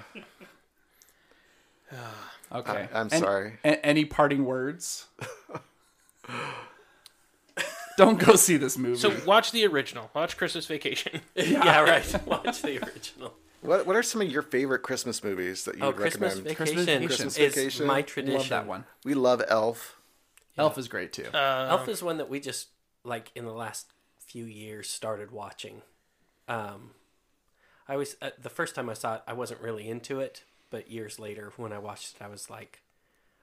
Okay. 2.54 2.88
I- 2.92 3.00
I'm 3.00 3.08
Any- 3.10 3.20
sorry. 3.20 3.52
a- 3.64 3.84
any 3.84 4.04
parting 4.04 4.44
words? 4.44 5.06
Don't 7.98 8.18
go 8.18 8.36
see 8.36 8.56
this 8.56 8.78
movie. 8.78 8.98
So 8.98 9.14
watch 9.26 9.52
the 9.52 9.66
original. 9.66 10.10
Watch 10.14 10.36
Christmas 10.36 10.66
Vacation. 10.66 11.20
yeah, 11.34 11.80
right. 11.80 12.26
Watch 12.26 12.62
the 12.62 12.82
original. 12.84 13.34
What 13.62 13.86
What 13.86 13.96
are 13.96 14.02
some 14.02 14.20
of 14.20 14.30
your 14.30 14.42
favorite 14.42 14.80
Christmas 14.80 15.24
movies 15.24 15.64
that 15.64 15.76
you 15.76 15.84
Oh, 15.84 15.86
would 15.88 15.96
Christmas 15.96 16.36
recommend? 16.36 16.58
Vacation, 16.58 16.84
Vacation. 16.84 17.06
Christmas 17.06 17.56
is 17.56 17.80
my 17.80 18.02
tradition. 18.02 18.38
Love 18.38 18.48
that 18.50 18.66
one. 18.66 18.84
We 19.04 19.14
love 19.14 19.42
Elf. 19.48 19.96
Elf 20.58 20.76
is 20.76 20.88
great 20.88 21.12
too. 21.12 21.28
Elf 21.32 21.88
is 21.88 22.02
one 22.02 22.18
that 22.18 22.28
we 22.28 22.40
just 22.40 22.68
like 23.04 23.30
in 23.34 23.44
the 23.44 23.52
last 23.52 23.92
few 24.18 24.44
years 24.44 24.90
started 24.90 25.30
watching. 25.30 25.82
Um, 26.48 26.90
I 27.88 27.96
was 27.96 28.16
uh, 28.20 28.30
the 28.40 28.50
first 28.50 28.74
time 28.74 28.88
I 28.90 28.94
saw 28.94 29.16
it, 29.16 29.22
I 29.26 29.32
wasn't 29.32 29.60
really 29.60 29.88
into 29.88 30.20
it, 30.20 30.44
but 30.70 30.90
years 30.90 31.18
later 31.18 31.52
when 31.56 31.72
I 31.72 31.78
watched 31.78 32.16
it, 32.16 32.22
I 32.22 32.28
was 32.28 32.50
like, 32.50 32.80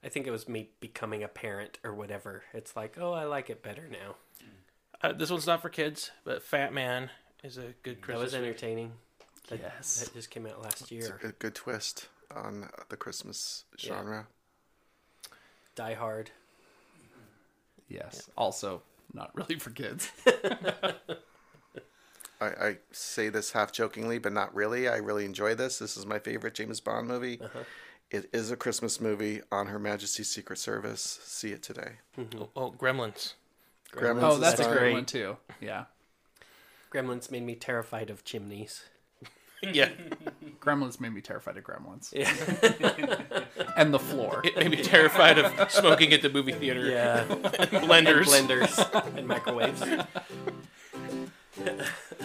I 0.03 0.09
think 0.09 0.27
it 0.27 0.31
was 0.31 0.47
me 0.47 0.69
becoming 0.79 1.23
a 1.23 1.27
parent 1.27 1.79
or 1.83 1.93
whatever. 1.93 2.43
It's 2.53 2.75
like, 2.75 2.97
oh, 2.99 3.13
I 3.13 3.23
like 3.23 3.49
it 3.49 3.63
better 3.63 3.87
now. 3.89 4.15
Uh, 5.01 5.13
this 5.13 5.29
one's 5.29 5.47
not 5.47 5.61
for 5.61 5.69
kids, 5.69 6.11
but 6.25 6.43
Fatman 6.45 7.09
is 7.43 7.57
a 7.57 7.73
good 7.83 8.01
Christmas. 8.01 8.31
That 8.31 8.39
was 8.39 8.47
entertaining. 8.47 8.93
That, 9.49 9.59
Yes. 9.59 10.01
that 10.01 10.13
just 10.13 10.29
came 10.29 10.45
out 10.45 10.61
last 10.61 10.81
It's 10.81 10.91
a 10.91 10.95
year. 10.95 11.19
good, 11.21 11.39
good 11.39 11.55
twist 11.55 12.07
on 12.33 12.69
the 12.89 12.97
Christmas 12.97 13.65
Yeah. 13.77 13.93
genre. 13.95 14.27
Die 15.75 15.93
Hard. 15.93 16.31
Yes. 17.87 18.29
Also, 18.37 18.83
not 19.13 19.35
really 19.35 19.57
for 19.57 19.71
kids. 19.71 20.11
I, 22.41 22.45
I 22.47 22.77
say 22.91 23.29
this 23.29 23.51
half 23.51 23.71
jokingly, 23.73 24.17
but 24.17 24.31
not 24.31 24.53
really. 24.55 24.87
I 24.87 24.97
really 24.97 25.25
enjoy 25.25 25.55
this. 25.55 25.79
This 25.79 25.97
is 25.97 26.05
my 26.05 26.19
favorite 26.19 26.53
James 26.53 26.79
Bond 26.79 27.07
movie. 27.07 27.39
Uh-huh. 27.41 27.63
It 28.11 28.29
is 28.33 28.49
a 28.49 28.55
Christmas 28.55 29.01
movie 29.01 29.41
on 29.51 29.67
Her 29.67 29.77
Majesty's 29.79 30.29
Secret 30.29 30.57
Service. 30.57 31.19
See 31.23 31.51
it 31.51 31.61
today. 31.61 31.97
Oh, 32.17 32.49
oh, 32.55 32.71
Gremlins. 32.71 33.33
Gremlins 33.91 34.21
Oh, 34.23 34.37
that's 34.37 34.59
a 34.59 34.63
fun. 34.63 34.77
great 34.77 34.93
one 34.93 35.05
too. 35.05 35.37
Yeah. 35.59 35.85
Gremlins 36.91 37.29
made 37.29 37.43
me 37.43 37.55
terrified 37.55 38.09
of 38.09 38.23
chimneys. 38.23 38.83
Yeah, 39.73 39.89
Gremlins 40.59 40.99
made 40.99 41.13
me 41.13 41.21
terrified 41.21 41.57
of 41.57 41.63
Gremlins. 41.63 42.13
Yeah. 42.13 42.33
And 43.75 43.93
the 43.93 43.99
floor. 43.99 44.41
it 44.43 44.57
made 44.57 44.71
me 44.71 44.81
terrified 44.81 45.37
of 45.37 45.71
smoking 45.71 46.11
at 46.11 46.21
the 46.21 46.29
movie 46.29 46.51
theater. 46.51 46.85
Yeah. 46.85 47.23
blenders. 47.27 48.37
And 48.37 48.49
blenders 48.49 49.17
and 49.17 49.27
microwaves. 49.27 49.81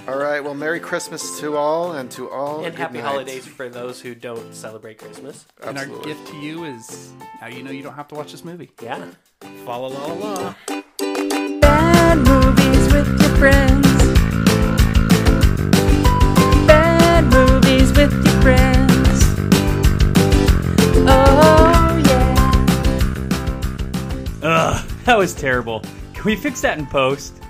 All 0.09 0.17
right. 0.19 0.41
Well, 0.43 0.55
Merry 0.55 0.81
Christmas 0.81 1.39
to 1.41 1.57
all, 1.57 1.93
and 1.93 2.11
to 2.13 2.29
all. 2.31 2.65
And 2.65 2.75
happy 2.75 2.95
night. 2.99 3.05
holidays 3.05 3.47
for 3.47 3.69
those 3.69 4.01
who 4.01 4.15
don't 4.15 4.55
celebrate 4.55 4.99
Christmas. 4.99 5.47
And 5.63 5.79
our 5.79 5.87
gift 5.87 6.27
to 6.29 6.37
you 6.37 6.65
is 6.65 7.13
now 7.41 7.47
you 7.49 7.63
know 7.63 7.71
you 7.71 7.83
don't 7.83 7.95
have 7.95 8.09
to 8.09 8.15
watch 8.17 8.33
this 8.33 8.45
movie. 8.45 8.71
Yeah. 8.83 9.11
Fa 9.41 9.71
la 9.71 9.87
la 9.87 10.13
la. 10.13 10.55
Bad 11.61 12.19
movies 12.19 12.93
with 12.93 13.21
your 13.21 13.37
friends. 13.37 14.04
That 25.05 25.19
was 25.19 25.35
terrible. 25.35 25.81
Can 26.15 26.25
we 26.25 26.37
fix 26.37 26.61
that 26.63 26.79
in 26.79 26.87
post? 26.87 27.44